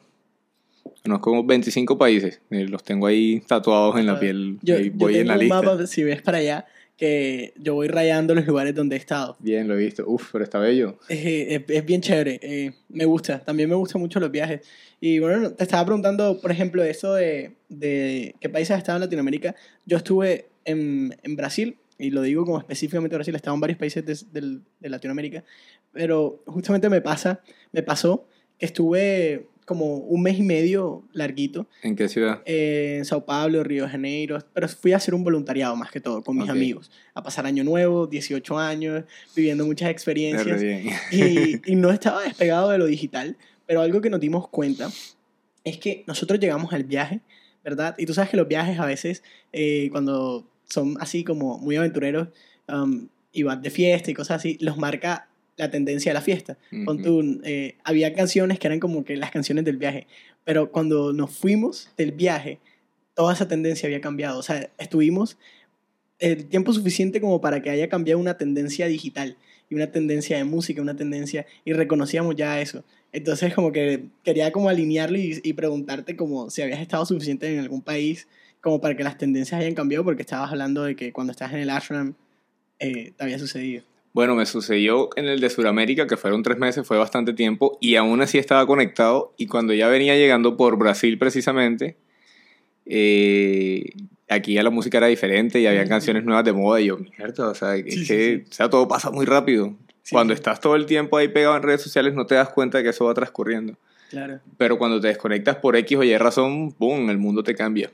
conozco 1.05 1.29
como 1.29 1.43
25 1.45 1.97
países, 1.97 2.41
eh, 2.49 2.67
los 2.67 2.83
tengo 2.83 3.05
ahí 3.07 3.39
tatuados 3.47 3.97
en 3.99 4.07
la 4.07 4.19
piel, 4.19 4.57
Yo, 4.63 4.75
ahí 4.75 4.85
yo 4.89 4.91
voy 4.95 5.13
en 5.17 5.19
tengo 5.19 5.27
la 5.29 5.33
un 5.35 5.39
lista. 5.39 5.61
mapa, 5.61 5.87
si 5.87 6.03
ves 6.03 6.21
para 6.23 6.39
allá, 6.39 6.65
que 6.97 7.53
yo 7.57 7.75
voy 7.75 7.87
rayando 7.87 8.33
los 8.33 8.47
lugares 8.47 8.73
donde 8.73 8.95
he 8.95 8.99
estado. 8.99 9.35
Bien, 9.39 9.67
lo 9.67 9.75
he 9.75 9.77
visto, 9.77 10.03
uf, 10.07 10.29
pero 10.31 10.43
está 10.43 10.57
bello. 10.59 10.97
Eh, 11.09 11.63
es, 11.67 11.75
es 11.77 11.85
bien 11.85 12.01
chévere, 12.01 12.39
eh, 12.41 12.71
me 12.89 13.05
gusta, 13.05 13.39
también 13.39 13.69
me 13.69 13.75
gustan 13.75 14.01
mucho 14.01 14.19
los 14.19 14.31
viajes. 14.31 14.61
Y 14.99 15.19
bueno, 15.19 15.51
te 15.51 15.63
estaba 15.63 15.85
preguntando, 15.85 16.39
por 16.41 16.51
ejemplo, 16.51 16.83
eso 16.83 17.13
de, 17.13 17.51
de 17.69 18.33
qué 18.39 18.49
países 18.49 18.71
has 18.71 18.79
estado 18.79 18.97
en 18.97 19.01
Latinoamérica. 19.01 19.55
Yo 19.85 19.97
estuve 19.97 20.47
en, 20.63 21.15
en 21.21 21.35
Brasil, 21.35 21.77
y 21.99 22.09
lo 22.09 22.23
digo 22.23 22.45
como 22.45 22.57
específicamente 22.57 23.15
Brasil, 23.15 23.33
he 23.35 23.37
estado 23.37 23.55
en 23.55 23.61
varios 23.61 23.77
países 23.77 24.03
de, 24.05 24.59
de 24.79 24.89
Latinoamérica, 24.89 25.43
pero 25.91 26.41
justamente 26.47 26.89
me 26.89 27.01
pasa, 27.01 27.41
me 27.71 27.83
pasó 27.83 28.25
que 28.57 28.65
estuve 28.65 29.47
como 29.65 29.95
un 29.97 30.21
mes 30.21 30.37
y 30.37 30.43
medio 30.43 31.03
larguito 31.11 31.67
¿En 31.81 31.95
qué 31.95 32.07
ciudad? 32.07 32.41
eh, 32.45 32.95
en 32.99 33.05
Sao 33.05 33.25
Paulo, 33.25 33.63
Río 33.63 33.83
de 33.83 33.89
Janeiro, 33.89 34.37
pero 34.53 34.67
fui 34.69 34.93
a 34.93 34.97
hacer 34.97 35.13
un 35.15 35.23
voluntariado 35.23 35.75
más 35.75 35.91
que 35.91 35.99
todo 35.99 36.23
con 36.23 36.35
mis 36.37 36.45
Ok. 36.45 36.51
amigos, 36.51 36.91
a 37.13 37.23
pasar 37.23 37.45
año 37.45 37.63
nuevo, 37.63 38.07
18 38.07 38.57
años, 38.59 39.03
viviendo 39.35 39.65
muchas 39.65 39.89
experiencias 39.89 40.61
bien. 40.61 40.83
y, 41.11 41.61
y 41.71 41.75
no 41.75 41.89
estaba 41.91 42.21
despegado 42.23 42.69
de 42.69 42.77
lo 42.77 42.85
digital, 42.85 43.37
pero 43.65 43.81
algo 43.81 44.01
que 44.01 44.09
nos 44.09 44.19
dimos 44.19 44.47
cuenta 44.49 44.91
es 45.63 45.77
que 45.79 46.03
nosotros 46.07 46.39
llegamos 46.39 46.71
al 46.73 46.83
viaje, 46.83 47.21
¿verdad? 47.63 47.95
Y 47.97 48.05
tú 48.05 48.13
sabes 48.13 48.29
que 48.29 48.37
los 48.37 48.47
viajes 48.47 48.79
a 48.79 48.85
veces, 48.85 49.23
eh, 49.51 49.89
cuando 49.91 50.47
son 50.69 50.95
así 50.99 51.23
como 51.23 51.57
muy 51.57 51.75
aventureros, 51.75 52.27
um, 52.67 53.07
y 53.31 53.41
van 53.43 53.61
de 53.63 53.69
fiesta 53.71 54.11
y 54.11 54.13
cosas 54.13 54.37
así, 54.37 54.57
los 54.61 54.77
marca 54.77 55.27
la 55.57 55.71
tendencia 55.71 56.11
de 56.11 56.13
la 56.13 56.21
fiesta. 56.21 56.57
Tú, 57.03 57.41
eh, 57.43 57.75
había 57.83 58.13
canciones 58.13 58.59
que 58.59 58.67
eran 58.67 58.79
como 58.79 59.03
que 59.03 59.15
las 59.15 59.31
canciones 59.31 59.65
del 59.65 59.77
viaje, 59.77 60.07
pero 60.43 60.71
cuando 60.71 61.13
nos 61.13 61.31
fuimos 61.31 61.89
del 61.97 62.11
viaje, 62.11 62.59
toda 63.13 63.33
esa 63.33 63.47
tendencia 63.47 63.87
había 63.87 64.01
cambiado. 64.01 64.39
O 64.39 64.43
sea, 64.43 64.69
estuvimos 64.77 65.37
el 66.19 66.45
tiempo 66.47 66.73
suficiente 66.73 67.21
como 67.21 67.41
para 67.41 67.61
que 67.61 67.69
haya 67.69 67.89
cambiado 67.89 68.19
una 68.19 68.37
tendencia 68.37 68.87
digital 68.87 69.37
y 69.69 69.75
una 69.75 69.91
tendencia 69.91 70.37
de 70.37 70.43
música, 70.43 70.81
una 70.81 70.95
tendencia, 70.95 71.45
y 71.63 71.73
reconocíamos 71.73 72.35
ya 72.35 72.61
eso. 72.61 72.83
Entonces 73.11 73.53
como 73.53 73.71
que 73.71 74.05
quería 74.23 74.51
como 74.51 74.69
alinearlo 74.69 75.17
y, 75.17 75.39
y 75.41 75.53
preguntarte 75.53 76.15
como 76.15 76.49
si 76.49 76.61
habías 76.61 76.81
estado 76.81 77.05
suficiente 77.05 77.51
en 77.53 77.59
algún 77.59 77.81
país 77.81 78.27
como 78.65 78.81
para 78.81 78.97
que 78.97 79.03
las 79.03 79.17
tendencias 79.17 79.61
hayan 79.61 79.75
cambiado, 79.75 80.03
porque 80.03 80.23
estabas 80.23 80.51
hablando 80.51 80.83
de 80.83 80.95
que 80.95 81.13
cuando 81.13 81.31
estás 81.31 81.53
en 81.53 81.59
el 81.59 81.69
ashram 81.69 82.15
eh, 82.79 83.13
te 83.15 83.23
había 83.23 83.37
sucedido. 83.37 83.83
Bueno, 84.15 84.33
me 84.33 84.45
sucedió 84.45 85.09
en 85.17 85.25
el 85.25 85.41
de 85.41 85.49
Sudamérica, 85.49 86.07
que 86.07 86.15
fueron 86.15 86.41
tres 86.41 86.57
meses, 86.57 86.87
fue 86.87 86.97
bastante 86.97 87.33
tiempo, 87.33 87.77
y 87.81 87.97
aún 87.97 88.21
así 88.21 88.37
estaba 88.37 88.65
conectado, 88.65 89.33
y 89.35 89.45
cuando 89.45 89.73
ya 89.73 89.89
venía 89.89 90.15
llegando 90.15 90.55
por 90.55 90.77
Brasil 90.77 91.17
precisamente, 91.17 91.97
eh, 92.85 93.83
aquí 94.29 94.53
ya 94.53 94.63
la 94.63 94.69
música 94.69 94.99
era 94.99 95.07
diferente 95.07 95.59
y 95.59 95.67
había 95.67 95.81
Ujú. 95.81 95.89
canciones 95.89 96.23
nuevas 96.23 96.45
de 96.45 96.53
moda, 96.53 96.79
y 96.79 96.85
yo, 96.85 96.97
mierda, 96.97 97.49
o 97.49 97.53
sea, 97.55 97.75
es 97.75 97.93
Sí, 97.93 98.05
sí, 98.05 98.07
que 98.07 98.35
sí. 98.37 98.49
o 98.49 98.53
sea, 98.53 98.69
todo 98.69 98.87
pasa 98.87 99.11
muy 99.11 99.25
rápido. 99.25 99.75
Sí, 100.03 100.15
cuando 100.15 100.33
sí. 100.33 100.35
estás 100.37 100.61
todo 100.61 100.77
el 100.77 100.85
tiempo 100.85 101.17
ahí 101.17 101.27
pegado 101.27 101.57
en 101.57 101.63
redes 101.63 101.81
sociales 101.81 102.13
no 102.13 102.25
te 102.25 102.35
das 102.35 102.47
cuenta 102.51 102.77
de 102.77 102.85
que 102.85 102.91
eso 102.91 103.03
va 103.03 103.13
transcurriendo. 103.13 103.75
Claro. 104.11 104.39
Pero 104.57 104.77
cuando 104.77 105.01
te 105.01 105.09
desconectas 105.09 105.57
por 105.57 105.75
X 105.75 105.97
o 105.97 106.03
Y 106.05 106.17
razón, 106.17 106.73
¡boom!, 106.79 107.09
el 107.09 107.17
mundo 107.17 107.43
te 107.43 107.53
cambia. 107.53 107.91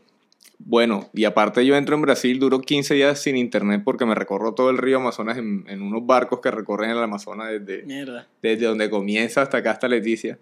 Bueno, 0.64 1.10
y 1.14 1.26
aparte 1.26 1.66
yo 1.66 1.76
entro 1.76 1.96
en 1.96 2.02
Brasil, 2.02 2.40
duro 2.40 2.62
15 2.62 2.94
días 2.94 3.20
sin 3.20 3.36
internet 3.36 3.82
porque 3.84 4.06
me 4.06 4.16
recorro 4.16 4.54
todo 4.54 4.70
el 4.70 4.78
río 4.78 4.98
Amazonas 4.98 5.38
en, 5.38 5.66
en 5.68 5.82
unos 5.82 6.06
barcos 6.06 6.40
que 6.40 6.52
recorren 6.52 6.92
el 6.92 6.98
Amazonas 7.00 7.50
desde, 7.50 7.84
Mierda. 7.86 8.28
desde 8.42 8.66
donde 8.68 8.90
comienza 8.90 9.42
hasta 9.42 9.58
acá, 9.58 9.72
hasta 9.72 9.88
Leticia. 9.88 10.38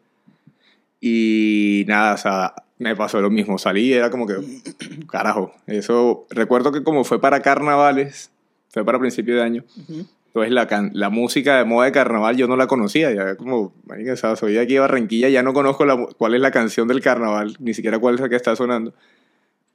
Y 1.01 1.85
nada, 1.87 2.15
o 2.15 2.17
sea, 2.17 2.53
me 2.77 2.95
pasó 2.95 3.21
lo 3.21 3.29
mismo. 3.29 3.57
Salí 3.57 3.87
y 3.87 3.93
era 3.93 4.09
como 4.09 4.27
que, 4.27 4.35
carajo, 5.09 5.53
eso, 5.67 6.25
recuerdo 6.29 6.71
que 6.71 6.83
como 6.83 7.03
fue 7.03 7.21
para 7.21 7.41
carnavales, 7.41 8.31
fue 8.69 8.83
para 8.83 8.99
principio 8.99 9.35
de 9.35 9.41
año, 9.43 9.63
Ujú. 9.77 10.05
entonces 10.27 10.51
la, 10.51 10.89
la 10.93 11.09
música 11.09 11.57
de 11.57 11.63
moda 11.65 11.85
de 11.85 11.91
carnaval 11.91 12.35
yo 12.37 12.47
no 12.47 12.55
la 12.55 12.67
conocía, 12.67 13.11
ya 13.13 13.35
como, 13.35 13.73
marica, 13.85 14.13
o 14.13 14.17
sea, 14.17 14.35
soy 14.35 14.53
de 14.53 14.59
aquí 14.59 14.73
de 14.73 14.79
Barranquilla, 14.81 15.29
ya 15.29 15.41
no 15.43 15.53
conozco 15.53 15.85
la, 15.85 15.97
cuál 16.17 16.35
es 16.35 16.41
la 16.41 16.51
canción 16.51 16.87
del 16.87 17.01
carnaval, 17.01 17.55
ni 17.59 17.73
siquiera 17.73 17.97
cuál 17.99 18.15
es 18.15 18.21
la 18.21 18.29
que 18.29 18.35
está 18.35 18.55
sonando. 18.55 18.93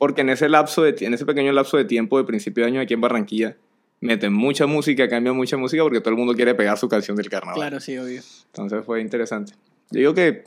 Porque 0.05 0.21
en 0.21 0.29
ese 0.29 0.51
lapso 0.51 0.83
de, 0.83 0.95
en 1.01 1.15
ese 1.15 1.25
pequeño 1.25 1.51
lapso 1.53 1.79
de 1.79 1.87
tiempo 1.87 2.19
de 2.19 2.25
principio 2.25 2.63
de 2.63 2.69
año 2.69 2.81
aquí 2.83 2.93
en 2.93 3.01
Barranquilla, 3.01 3.57
meten 4.03 4.35
mucha 4.35 4.67
música, 4.67 5.09
cambian 5.09 5.35
mucha 5.35 5.57
música 5.57 5.83
porque 5.83 6.03
todo 6.03 6.11
el 6.11 6.19
mundo 6.19 6.35
quiere 6.35 6.55
pegar 6.55 6.77
su 6.77 6.91
canción 6.91 7.17
del 7.17 7.31
carnaval. 7.31 7.55
Claro, 7.55 7.81
sí, 7.81 7.97
obvio. 7.97 8.21
Entonces 8.49 8.85
fue 8.85 9.01
interesante. 9.01 9.55
Yo 9.91 10.01
digo 10.01 10.13
que 10.13 10.45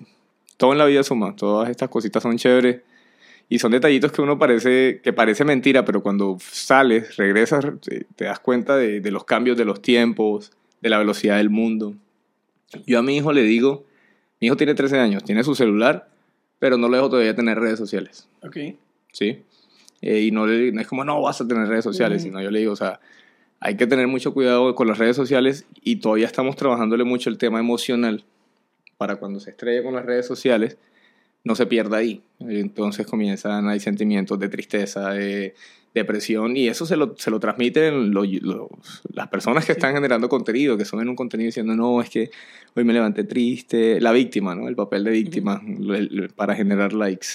todo 0.58 0.74
en 0.74 0.78
la 0.78 0.86
vida 0.86 1.02
suma, 1.02 1.36
todas 1.36 1.72
estas 1.72 1.90
cositas 1.90 2.22
son 2.22 2.38
chéveres 2.38 2.82
y 3.50 3.58
son 3.58 3.72
detallitos 3.72 4.12
que 4.12 4.22
uno 4.22 4.38
parece, 4.38 5.02
que 5.04 5.12
parece 5.12 5.44
mentira, 5.44 5.84
pero 5.84 6.04
cuando 6.04 6.38
sales, 6.40 7.18
regresas, 7.18 7.66
te, 7.82 8.26
das 8.26 8.40
cuenta 8.40 8.78
de, 8.78 9.02
de 9.02 9.10
los 9.10 9.24
cambios 9.24 9.58
de 9.58 9.66
los 9.66 9.82
tiempos, 9.82 10.52
de 10.82 10.90
la 10.90 11.00
velocidad 11.00 11.38
del 11.38 11.50
mundo. 11.50 11.96
Yo 12.86 13.00
a 13.00 13.02
mi 13.02 13.18
hijo 13.18 13.34
le 13.34 13.42
digo, 13.42 13.86
mi 14.40 14.46
hijo 14.46 14.56
tiene 14.56 14.76
13 14.76 15.00
años, 15.00 15.24
tiene 15.24 15.44
su 15.44 15.56
celular, 15.56 16.12
pero 16.60 16.78
no 16.78 16.90
lo 16.90 16.98
dejo 16.98 17.10
todavía 17.10 17.34
tener 17.34 17.58
redes 17.58 17.80
sociales. 17.80 18.30
Ok. 18.44 18.58
¿Sí? 19.18 19.42
Eh, 20.02 20.22
y 20.22 20.32
no, 20.32 20.46
le- 20.46 20.72
no 20.72 20.80
es 20.82 20.88
como, 20.88 21.04
no, 21.04 21.20
vas 21.22 21.42
a 21.42 21.48
tener 21.48 21.68
redes 21.68 21.84
sociales, 21.84 22.22
sino 22.22 22.42
yo 22.42 22.52
le 22.52 22.60
digo, 22.60 22.74
o 22.74 22.76
sea, 22.76 23.00
hay 23.60 23.76
que 23.76 23.88
tener 23.88 24.08
mucho 24.08 24.32
cuidado 24.34 24.76
con 24.76 24.88
las 24.88 25.00
redes 25.00 25.16
sociales 25.16 25.66
y 25.82 25.96
todavía 25.96 26.28
estamos 26.28 26.56
trabajándole 26.56 27.04
mucho 27.04 27.30
el 27.32 27.40
tema 27.40 27.60
emocional 27.60 28.24
para 28.98 29.16
cuando 29.16 29.40
se 29.40 29.50
estrella 29.52 29.82
con 29.84 29.96
las 29.96 30.06
redes 30.06 30.28
sociales, 30.28 30.78
no 31.44 31.56
se 31.56 31.66
pierda 31.66 31.98
ahí. 31.98 32.22
Entonces 32.40 33.08
comienzan, 33.08 33.68
hay 33.68 33.80
sentimientos 33.80 34.38
de 34.38 34.50
tristeza, 34.50 35.10
de 35.10 35.56
depresión 35.96 36.56
y 36.56 36.68
eso 36.68 36.86
se 36.86 36.96
lo, 36.96 37.16
se 37.18 37.32
lo 37.32 37.40
transmiten 37.40 38.12
lo- 38.12 38.24
los- 38.26 38.70
las 39.12 39.28
personas 39.30 39.66
que 39.66 39.72
están 39.72 39.96
generando 39.96 40.30
contenido, 40.30 40.78
que 40.78 40.86
son 40.86 41.02
en 41.02 41.10
un 41.10 41.16
contenido 41.16 41.48
diciendo, 41.48 41.76
no, 41.76 42.02
es 42.04 42.10
que 42.12 42.30
hoy 42.76 42.84
me 42.84 42.94
levanté 42.94 43.24
triste, 43.24 44.00
la 44.00 44.12
víctima, 44.12 44.54
¿no? 44.54 44.68
El 44.68 44.76
papel 44.76 45.04
de 45.06 45.10
víctima 45.12 45.60
el- 45.66 45.92
el- 46.20 46.30
para 46.36 46.54
generar 46.56 46.94
likes 46.94 47.28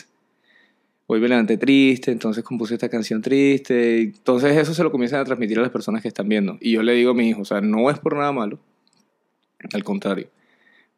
hoy 1.07 1.21
me 1.21 1.29
levanté 1.29 1.57
triste, 1.59 2.11
entonces 2.11 2.45
compuse 2.45 2.75
esta 2.75 2.89
canción 2.89 3.21
triste. 3.23 4.03
Entonces 4.03 4.57
eso 4.57 4.75
se 4.75 4.83
lo 4.83 4.91
comienzan 4.91 5.21
a 5.21 5.25
transmitir 5.25 5.59
a 5.59 5.63
las 5.63 5.71
personas 5.71 6.03
que 6.03 6.09
están 6.09 6.29
viendo. 6.29 6.59
Y 6.61 6.73
yo 6.73 6.83
le 6.83 6.93
digo 6.93 7.11
a 7.11 7.15
mi 7.15 7.29
hijo, 7.29 7.43
o 7.43 7.45
sea, 7.45 7.61
no 7.61 7.91
es 7.91 7.99
por 7.99 8.17
nada 8.17 8.33
malo. 8.33 8.59
Al 9.73 9.85
contrario. 9.85 10.29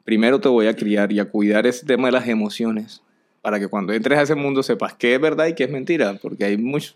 Primero 0.04 0.40
te 0.40 0.49
voy 0.49 0.66
a 0.66 0.76
criar 0.76 1.12
y 1.12 1.20
a 1.20 1.25
cuidar 1.26 1.66
ese 1.66 1.87
tema 1.87 2.08
de 2.08 2.12
las 2.12 2.28
emociones 2.28 3.02
para 3.42 3.58
que 3.58 3.68
cuando 3.68 3.92
entres 3.92 4.18
a 4.18 4.23
ese 4.23 4.34
mundo 4.34 4.62
sepas 4.62 4.94
qué 4.94 5.14
es 5.14 5.20
verdad 5.20 5.46
y 5.46 5.54
qué 5.54 5.64
es 5.64 5.70
mentira. 5.70 6.18
Porque 6.20 6.44
hay 6.44 6.56
mucho... 6.56 6.94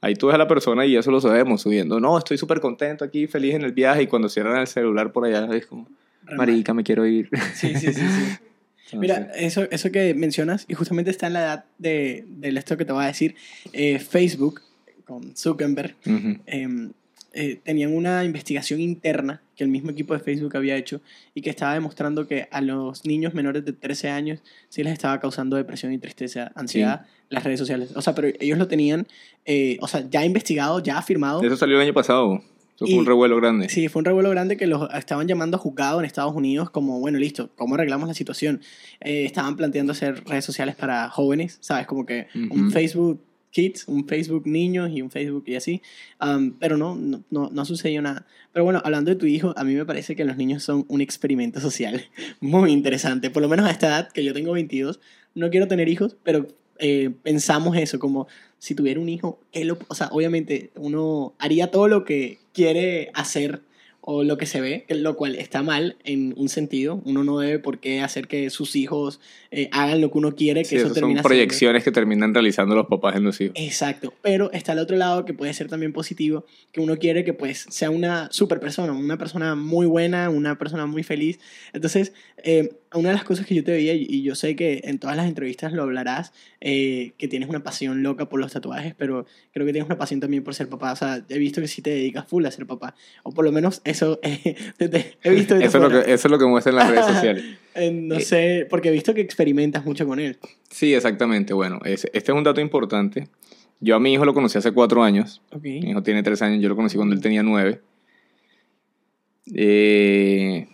Ahí 0.00 0.14
tú 0.14 0.26
ves 0.28 0.34
a 0.34 0.38
la 0.38 0.46
persona 0.46 0.86
y 0.86 0.96
eso 0.96 1.10
lo 1.10 1.20
sabemos, 1.20 1.62
subiendo, 1.62 1.98
no, 1.98 2.16
estoy 2.16 2.38
súper 2.38 2.60
contento 2.60 3.04
aquí, 3.04 3.26
feliz 3.26 3.56
en 3.56 3.62
el 3.62 3.72
viaje, 3.72 4.04
y 4.04 4.06
cuando 4.06 4.28
cierran 4.28 4.60
el 4.60 4.68
celular 4.68 5.10
por 5.10 5.24
allá 5.24 5.48
es 5.56 5.66
como, 5.66 5.88
marica, 6.36 6.72
me 6.72 6.84
quiero 6.84 7.04
ir. 7.04 7.28
Sí, 7.54 7.74
sí, 7.74 7.92
sí, 7.92 8.06
sí. 8.08 8.38
Mira, 8.92 9.30
eso, 9.36 9.68
eso 9.70 9.90
que 9.90 10.14
mencionas, 10.14 10.64
y 10.68 10.74
justamente 10.74 11.10
está 11.10 11.26
en 11.26 11.32
la 11.34 11.40
edad 11.40 11.64
de, 11.78 12.24
de 12.26 12.48
esto 12.50 12.76
que 12.76 12.84
te 12.84 12.92
voy 12.92 13.04
a 13.04 13.08
decir, 13.08 13.34
eh, 13.72 13.98
Facebook, 13.98 14.62
con 15.04 15.36
Zuckerberg, 15.36 15.94
eh, 16.46 16.90
eh, 17.34 17.60
tenían 17.62 17.94
una 17.94 18.24
investigación 18.24 18.80
interna 18.80 19.42
que 19.54 19.62
el 19.62 19.70
mismo 19.70 19.90
equipo 19.90 20.14
de 20.14 20.20
Facebook 20.20 20.56
había 20.56 20.76
hecho 20.76 21.02
y 21.34 21.42
que 21.42 21.50
estaba 21.50 21.74
demostrando 21.74 22.26
que 22.26 22.48
a 22.50 22.60
los 22.62 23.04
niños 23.04 23.34
menores 23.34 23.64
de 23.64 23.72
13 23.72 24.08
años 24.08 24.40
sí 24.70 24.82
les 24.82 24.94
estaba 24.94 25.20
causando 25.20 25.56
depresión 25.56 25.92
y 25.92 25.98
tristeza, 25.98 26.50
ansiedad, 26.54 27.06
las 27.28 27.44
redes 27.44 27.58
sociales. 27.58 27.92
O 27.94 28.02
sea, 28.02 28.14
pero 28.14 28.28
ellos 28.40 28.56
lo 28.56 28.66
tenían, 28.66 29.06
eh, 29.44 29.76
o 29.80 29.88
sea, 29.88 30.08
ya 30.08 30.24
investigado, 30.24 30.82
ya 30.82 30.96
afirmado. 30.96 31.42
Eso 31.42 31.56
salió 31.56 31.76
el 31.76 31.82
año 31.82 31.94
pasado. 31.94 32.42
Eso 32.78 32.86
fue 32.86 32.98
un 33.00 33.06
revuelo 33.06 33.36
grande. 33.36 33.68
Sí, 33.68 33.88
fue 33.88 33.98
un 33.98 34.04
revuelo 34.04 34.30
grande 34.30 34.56
que 34.56 34.68
los 34.68 34.88
estaban 34.94 35.26
llamando 35.26 35.56
a 35.56 35.60
juzgado 35.60 35.98
en 35.98 36.06
Estados 36.06 36.32
Unidos 36.32 36.70
como, 36.70 37.00
bueno, 37.00 37.18
listo, 37.18 37.50
¿cómo 37.56 37.74
arreglamos 37.74 38.06
la 38.06 38.14
situación? 38.14 38.60
Eh, 39.00 39.24
estaban 39.24 39.56
planteando 39.56 39.92
hacer 39.92 40.22
redes 40.24 40.44
sociales 40.44 40.76
para 40.76 41.08
jóvenes, 41.08 41.58
¿sabes? 41.60 41.88
Como 41.88 42.06
que 42.06 42.28
un 42.50 42.70
Facebook 42.70 43.20
Kids, 43.50 43.88
un 43.88 44.06
Facebook 44.06 44.46
niños 44.46 44.90
y 44.92 45.02
un 45.02 45.10
Facebook 45.10 45.44
y 45.46 45.56
así. 45.56 45.82
pero 46.60 46.76
no, 46.76 46.94
no, 46.94 47.24
no, 47.30 47.50
no 47.50 47.64
sucedió 47.64 48.00
nada. 48.00 48.26
Pero 48.52 48.64
bueno, 48.64 48.80
hablando 48.84 49.10
de 49.10 49.16
tu 49.16 49.26
hijo, 49.26 49.54
a 49.56 49.64
mí 49.64 49.74
me 49.74 49.84
parece 49.84 50.14
que 50.14 50.24
los 50.24 50.36
niños 50.36 50.62
son 50.62 50.84
un 50.88 51.00
experimento 51.00 51.60
social 51.60 52.04
muy 52.40 52.70
interesante. 52.70 53.30
Por 53.30 53.42
lo 53.42 53.48
menos 53.48 53.66
a 53.66 53.70
esta 53.70 53.88
edad, 53.88 54.12
que 54.12 54.22
yo 54.22 54.32
tengo 54.32 54.52
22, 54.52 55.00
no 55.34 55.50
quiero 55.50 55.66
tener 55.66 55.88
hijos, 55.88 56.16
pero 56.22 56.46
eh, 56.78 57.10
pensamos 57.22 57.76
eso, 57.76 57.98
como 57.98 58.28
si 58.58 58.74
tuviera 58.74 59.00
un 59.00 59.08
hijo, 59.08 59.40
lo, 59.52 59.78
o 59.88 59.94
sea, 59.94 60.08
obviamente 60.12 60.70
uno 60.76 61.34
haría 61.38 61.70
todo 61.70 61.88
lo 61.88 62.04
que 62.04 62.38
quiere 62.58 63.12
hacer 63.14 63.62
o 64.10 64.24
lo 64.24 64.38
que 64.38 64.46
se 64.46 64.62
ve, 64.62 64.86
lo 64.88 65.16
cual 65.16 65.34
está 65.34 65.62
mal 65.62 65.98
en 66.02 66.32
un 66.38 66.48
sentido. 66.48 67.02
Uno 67.04 67.24
no 67.24 67.40
debe 67.40 67.58
por 67.58 67.78
qué 67.78 68.00
hacer 68.00 68.26
que 68.26 68.48
sus 68.48 68.74
hijos 68.74 69.20
eh, 69.50 69.68
hagan 69.70 70.00
lo 70.00 70.10
que 70.10 70.16
uno 70.16 70.34
quiere, 70.34 70.62
que 70.64 70.76
eso 70.76 70.94
termina 70.94 71.20
son 71.20 71.28
proyecciones 71.28 71.84
que 71.84 71.92
terminan 71.92 72.32
realizando 72.32 72.74
los 72.74 72.86
papás 72.86 73.16
en 73.16 73.24
los 73.24 73.38
hijos. 73.38 73.54
Exacto, 73.58 74.14
pero 74.22 74.50
está 74.52 74.72
el 74.72 74.78
otro 74.78 74.96
lado 74.96 75.26
que 75.26 75.34
puede 75.34 75.52
ser 75.52 75.68
también 75.68 75.92
positivo, 75.92 76.46
que 76.72 76.80
uno 76.80 76.96
quiere 76.96 77.22
que 77.22 77.34
pues 77.34 77.66
sea 77.68 77.90
una 77.90 78.32
super 78.32 78.60
persona, 78.60 78.94
una 78.94 79.18
persona 79.18 79.54
muy 79.54 79.84
buena, 79.84 80.30
una 80.30 80.56
persona 80.56 80.86
muy 80.86 81.02
feliz. 81.02 81.38
Entonces, 81.74 82.14
eh, 82.42 82.70
una 82.94 83.10
de 83.10 83.14
las 83.14 83.24
cosas 83.24 83.44
que 83.44 83.54
yo 83.54 83.62
te 83.62 83.72
veía, 83.72 83.92
y 83.92 84.22
yo 84.22 84.34
sé 84.34 84.56
que 84.56 84.80
en 84.84 84.98
todas 84.98 85.18
las 85.18 85.26
entrevistas 85.26 85.74
lo 85.74 85.82
hablarás, 85.82 86.32
eh, 86.60 87.12
que 87.18 87.28
tienes 87.28 87.48
una 87.48 87.62
pasión 87.62 88.02
loca 88.02 88.28
por 88.28 88.40
los 88.40 88.52
tatuajes, 88.52 88.94
pero 88.96 89.26
creo 89.52 89.66
que 89.66 89.72
tienes 89.72 89.86
una 89.86 89.98
pasión 89.98 90.20
también 90.20 90.42
por 90.42 90.54
ser 90.54 90.68
papá. 90.68 90.92
O 90.92 90.96
sea, 90.96 91.24
he 91.28 91.38
visto 91.38 91.60
que 91.60 91.68
sí 91.68 91.82
te 91.82 91.90
dedicas 91.90 92.26
full 92.26 92.44
a 92.46 92.50
ser 92.50 92.66
papá. 92.66 92.94
O 93.22 93.32
por 93.32 93.44
lo 93.44 93.52
menos 93.52 93.80
eso 93.98 94.18
eh, 94.22 94.56
he 95.22 95.30
visto. 95.30 95.56
eso, 95.56 95.78
es 95.78 95.82
lo 95.82 95.90
que, 95.90 96.12
eso 96.12 96.28
es 96.28 96.30
lo 96.30 96.38
que 96.38 96.46
muestra 96.46 96.70
en 96.70 96.76
las 96.76 96.90
redes 96.90 97.06
sociales. 97.06 97.44
Eh, 97.74 97.92
no 97.92 98.18
sé, 98.18 98.66
porque 98.68 98.88
he 98.88 98.90
visto 98.90 99.14
que 99.14 99.20
experimentas 99.20 99.84
mucho 99.84 100.04
con 100.04 100.18
él. 100.18 100.36
Sí, 100.68 100.94
exactamente. 100.94 101.54
Bueno, 101.54 101.78
este 101.84 102.10
es 102.12 102.28
un 102.30 102.42
dato 102.42 102.60
importante. 102.60 103.28
Yo 103.78 103.94
a 103.94 104.00
mi 104.00 104.12
hijo 104.12 104.24
lo 104.24 104.34
conocí 104.34 104.58
hace 104.58 104.72
cuatro 104.72 105.04
años. 105.04 105.42
Mi 105.62 105.78
hijo 105.78 106.02
tiene 106.02 106.24
tres 106.24 106.42
años, 106.42 106.60
yo 106.60 106.68
lo 106.68 106.74
conocí 106.74 106.96
cuando 106.96 107.14
él 107.14 107.20
tenía 107.20 107.44
nueve. 107.44 107.80
Eh 109.54 110.66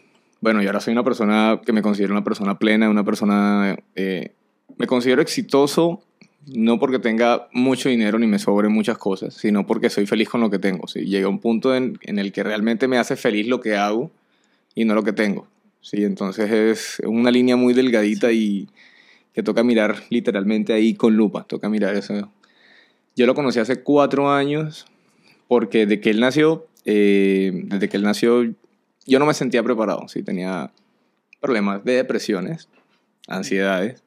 bueno, 0.44 0.60
yo 0.60 0.68
ahora 0.68 0.80
soy 0.80 0.92
una 0.92 1.02
persona 1.02 1.58
que 1.64 1.72
me 1.72 1.80
considero 1.80 2.12
una 2.12 2.22
persona 2.22 2.58
plena, 2.58 2.90
una 2.90 3.02
persona... 3.02 3.78
Eh, 3.94 4.34
me 4.76 4.86
considero 4.86 5.22
exitoso 5.22 6.02
no 6.46 6.78
porque 6.78 6.98
tenga 6.98 7.48
mucho 7.52 7.88
dinero 7.88 8.18
ni 8.18 8.26
me 8.26 8.38
sobre 8.38 8.68
muchas 8.68 8.98
cosas, 8.98 9.34
sino 9.34 9.66
porque 9.66 9.90
soy 9.90 10.06
feliz 10.06 10.28
con 10.28 10.40
lo 10.40 10.50
que 10.50 10.58
tengo. 10.58 10.86
¿sí? 10.86 11.00
Llega 11.06 11.28
un 11.28 11.38
punto 11.38 11.74
en, 11.74 11.98
en, 12.02 12.18
el 12.18 12.32
que 12.32 12.42
realmente 12.42 12.88
me 12.88 12.98
hace 12.98 13.16
feliz 13.16 13.46
lo 13.46 13.60
que 13.60 13.76
hago 13.76 14.10
y 14.74 14.84
no 14.84 14.94
lo 14.94 15.02
que 15.02 15.12
tengo. 15.12 15.46
¿sí? 15.80 16.04
Entonces 16.04 16.50
es 16.50 17.02
una 17.06 17.30
línea 17.30 17.56
muy 17.56 17.74
delgadita 17.74 18.32
y 18.32 18.68
que 19.32 19.42
toca 19.42 19.62
mirar 19.62 19.96
literalmente 20.10 20.72
ahí 20.72 20.94
con 20.94 21.16
lupa, 21.16 21.44
toca 21.44 21.68
mirar 21.68 21.94
eso. 21.94 22.30
Yo 23.16 23.26
lo 23.26 23.34
conocí 23.34 23.58
hace 23.58 23.82
cuatro 23.82 24.30
años 24.30 24.86
porque 25.48 25.86
de 25.86 26.00
que 26.00 26.10
él 26.10 26.20
nació, 26.20 26.66
eh, 26.84 27.52
desde 27.66 27.88
que 27.88 27.96
él 27.96 28.02
nació 28.02 28.44
yo 29.06 29.18
no 29.18 29.26
me 29.26 29.34
sentía 29.34 29.62
preparado, 29.62 30.08
sí, 30.08 30.22
tenía 30.22 30.70
problemas 31.40 31.84
de 31.84 31.94
depresiones, 31.94 32.68
ansiedades, 33.28 34.02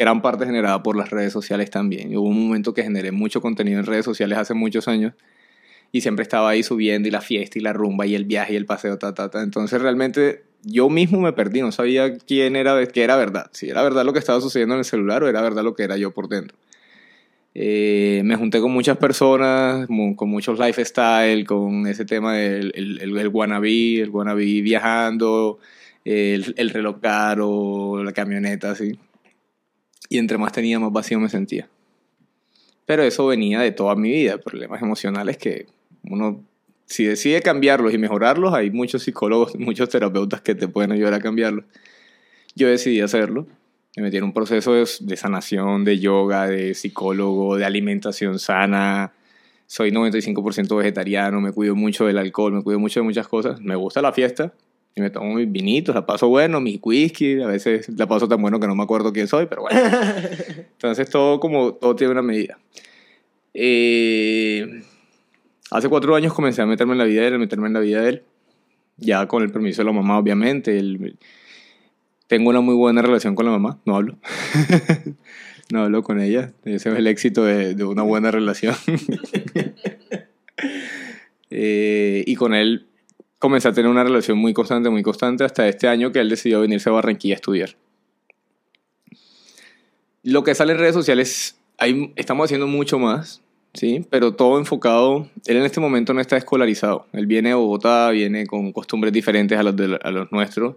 gran 0.00 0.22
parte 0.22 0.46
generada 0.46 0.82
por 0.82 0.96
las 0.96 1.10
redes 1.10 1.30
sociales 1.30 1.68
también. 1.68 2.16
Hubo 2.16 2.26
un 2.26 2.48
momento 2.48 2.72
que 2.72 2.82
generé 2.82 3.12
mucho 3.12 3.42
contenido 3.42 3.78
en 3.78 3.84
redes 3.84 4.06
sociales 4.06 4.38
hace 4.38 4.54
muchos 4.54 4.88
años 4.88 5.12
y 5.92 6.00
siempre 6.00 6.22
estaba 6.22 6.48
ahí 6.48 6.62
subiendo 6.62 7.06
y 7.06 7.10
la 7.10 7.20
fiesta 7.20 7.58
y 7.58 7.62
la 7.62 7.74
rumba 7.74 8.06
y 8.06 8.14
el 8.14 8.24
viaje 8.24 8.54
y 8.54 8.56
el 8.56 8.64
paseo, 8.64 8.96
ta, 8.96 9.12
ta, 9.12 9.30
ta. 9.30 9.42
Entonces 9.42 9.80
realmente 9.82 10.44
yo 10.62 10.88
mismo 10.88 11.20
me 11.20 11.34
perdí, 11.34 11.60
no 11.60 11.70
sabía 11.70 12.16
quién 12.16 12.56
era, 12.56 12.86
qué 12.86 13.02
era 13.02 13.16
verdad, 13.16 13.50
si 13.52 13.68
era 13.68 13.82
verdad 13.82 14.06
lo 14.06 14.14
que 14.14 14.18
estaba 14.18 14.40
sucediendo 14.40 14.74
en 14.74 14.78
el 14.78 14.84
celular 14.86 15.22
o 15.22 15.28
era 15.28 15.42
verdad 15.42 15.62
lo 15.62 15.74
que 15.74 15.82
era 15.82 15.98
yo 15.98 16.12
por 16.12 16.28
dentro. 16.28 16.56
Eh, 17.54 18.22
me 18.24 18.36
junté 18.36 18.60
con 18.60 18.72
muchas 18.72 18.96
personas, 18.96 19.86
con 20.16 20.30
muchos 20.30 20.58
lifestyle, 20.58 21.44
con 21.44 21.86
ese 21.86 22.06
tema 22.06 22.36
del 22.36 22.72
el, 22.74 23.00
el, 23.02 23.18
el 23.18 23.28
wannabe, 23.28 24.00
el 24.00 24.08
wannabe 24.08 24.62
viajando, 24.62 25.58
el, 26.06 26.54
el 26.56 26.70
reloj 26.70 27.00
caro, 27.02 28.02
la 28.02 28.12
camioneta, 28.12 28.70
así. 28.70 28.98
Y 30.10 30.18
entre 30.18 30.36
más 30.36 30.52
tenía, 30.52 30.78
más 30.78 30.92
vacío 30.92 31.18
me 31.18 31.30
sentía. 31.30 31.70
Pero 32.84 33.02
eso 33.02 33.26
venía 33.26 33.60
de 33.60 33.72
toda 33.72 33.94
mi 33.94 34.10
vida, 34.10 34.36
problemas 34.36 34.82
emocionales 34.82 35.38
que 35.38 35.66
uno, 36.02 36.44
si 36.84 37.04
decide 37.04 37.40
cambiarlos 37.40 37.94
y 37.94 37.98
mejorarlos, 37.98 38.52
hay 38.52 38.70
muchos 38.70 39.04
psicólogos, 39.04 39.54
muchos 39.58 39.88
terapeutas 39.88 40.42
que 40.42 40.54
te 40.54 40.68
pueden 40.68 40.92
ayudar 40.92 41.14
a 41.14 41.20
cambiarlos. 41.20 41.64
Yo 42.54 42.68
decidí 42.68 43.00
hacerlo 43.00 43.46
me 43.96 44.04
metí 44.04 44.18
en 44.18 44.24
un 44.24 44.32
proceso 44.32 44.72
de, 44.72 45.16
sanación, 45.16 45.84
de 45.84 45.98
yoga, 45.98 46.46
de 46.46 46.74
psicólogo, 46.74 47.56
de 47.56 47.64
alimentación 47.64 48.38
sana. 48.38 49.12
Soy 49.66 49.90
95% 49.90 50.76
vegetariano, 50.76 51.40
me 51.40 51.52
cuido 51.52 51.74
mucho 51.74 52.06
del 52.06 52.18
alcohol, 52.18 52.52
me 52.52 52.62
cuido 52.62 52.78
mucho 52.78 53.00
de 53.00 53.04
muchas 53.04 53.26
cosas. 53.26 53.60
Me 53.60 53.74
gusta 53.74 54.00
la 54.00 54.12
fiesta 54.12 54.52
y 54.94 55.00
me 55.00 55.10
tomo 55.10 55.34
mis 55.34 55.50
vinitos, 55.50 55.94
la 55.94 56.04
paso 56.04 56.28
bueno, 56.28 56.60
mis 56.60 56.80
whisky, 56.82 57.40
a 57.40 57.46
veces 57.46 57.88
la 57.96 58.06
paso 58.06 58.28
tan 58.28 58.42
bueno 58.42 58.58
que 58.58 58.66
no 58.66 58.74
me 58.74 58.82
acuerdo 58.82 59.12
quién 59.12 59.28
soy, 59.28 59.46
pero 59.46 59.62
bueno. 59.62 59.80
Entonces 60.72 61.08
todo 61.08 61.38
como 61.38 61.74
todo 61.74 61.94
tiene 61.94 62.12
una 62.12 62.22
medida. 62.22 62.58
Eh, 63.54 64.82
hace 65.70 65.88
cuatro 65.88 66.14
años 66.14 66.32
comencé 66.32 66.62
a 66.62 66.66
meterme 66.66 66.92
en 66.92 66.98
la 66.98 67.04
vida 67.04 67.22
de 67.22 67.28
él, 67.28 67.34
a 67.34 67.38
meterme 67.38 67.68
en 67.68 67.74
la 67.74 67.80
vida 67.80 68.02
de 68.02 68.08
él, 68.08 68.22
ya 68.96 69.26
con 69.26 69.42
el 69.42 69.50
permiso 69.50 69.82
de 69.82 69.86
la 69.86 69.92
mamá, 69.92 70.18
obviamente. 70.18 70.78
El, 70.78 71.16
tengo 72.26 72.50
una 72.50 72.60
muy 72.60 72.74
buena 72.74 73.02
relación 73.02 73.34
con 73.34 73.46
la 73.46 73.52
mamá, 73.52 73.78
no 73.84 73.96
hablo. 73.96 74.16
no 75.72 75.84
hablo 75.84 76.02
con 76.02 76.20
ella. 76.20 76.52
Ese 76.64 76.90
es 76.90 76.98
el 76.98 77.06
éxito 77.06 77.44
de, 77.44 77.74
de 77.74 77.84
una 77.84 78.02
buena 78.02 78.30
relación. 78.30 78.74
eh, 81.50 82.24
y 82.26 82.34
con 82.34 82.54
él 82.54 82.89
comencé 83.40 83.66
a 83.66 83.72
tener 83.72 83.90
una 83.90 84.04
relación 84.04 84.38
muy 84.38 84.52
constante, 84.52 84.88
muy 84.88 85.02
constante, 85.02 85.42
hasta 85.42 85.66
este 85.66 85.88
año 85.88 86.12
que 86.12 86.20
él 86.20 86.28
decidió 86.28 86.60
venirse 86.60 86.88
a 86.88 86.92
Barranquilla 86.92 87.34
a 87.34 87.36
estudiar. 87.36 87.70
Lo 90.22 90.44
que 90.44 90.54
sale 90.54 90.72
en 90.72 90.78
redes 90.78 90.94
sociales, 90.94 91.58
hay, 91.78 92.12
estamos 92.14 92.44
haciendo 92.44 92.68
mucho 92.68 93.00
más, 93.00 93.42
¿sí? 93.74 94.06
Pero 94.10 94.34
todo 94.34 94.58
enfocado, 94.58 95.26
él 95.46 95.56
en 95.56 95.64
este 95.64 95.80
momento 95.80 96.14
no 96.14 96.20
está 96.20 96.36
escolarizado. 96.36 97.06
Él 97.12 97.26
viene 97.26 97.48
de 97.48 97.54
Bogotá, 97.56 98.10
viene 98.10 98.46
con 98.46 98.70
costumbres 98.70 99.12
diferentes 99.12 99.58
a 99.58 99.64
los, 99.64 99.74
de, 99.74 99.98
a 100.00 100.10
los 100.12 100.30
nuestros 100.30 100.76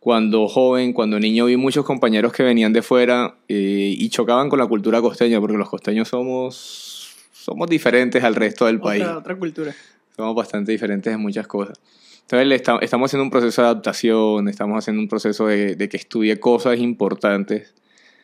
cuando 0.00 0.48
joven, 0.48 0.92
cuando 0.92 1.18
niño, 1.18 1.46
vi 1.46 1.56
muchos 1.56 1.84
compañeros 1.84 2.32
que 2.32 2.42
venían 2.42 2.72
de 2.72 2.82
fuera 2.82 3.34
eh, 3.48 3.94
y 3.94 4.08
chocaban 4.08 4.48
con 4.48 4.58
la 4.58 4.66
cultura 4.66 5.00
costeña, 5.00 5.40
porque 5.40 5.56
los 5.56 5.68
costeños 5.68 6.08
somos, 6.08 7.14
somos 7.32 7.68
diferentes 7.68 8.22
al 8.22 8.34
resto 8.34 8.66
del 8.66 8.80
país. 8.80 9.04
Otra 9.04 9.36
cultura. 9.36 9.74
Somos 10.18 10.34
bastante 10.34 10.72
diferentes 10.72 11.14
en 11.14 11.20
muchas 11.20 11.46
cosas. 11.46 11.78
Entonces 12.22 12.60
estamos 12.82 13.08
haciendo 13.08 13.22
un 13.22 13.30
proceso 13.30 13.62
de 13.62 13.68
adaptación, 13.68 14.48
estamos 14.48 14.76
haciendo 14.76 15.00
un 15.00 15.06
proceso 15.06 15.46
de, 15.46 15.76
de 15.76 15.88
que 15.88 15.96
estudie 15.96 16.40
cosas 16.40 16.80
importantes. 16.80 17.72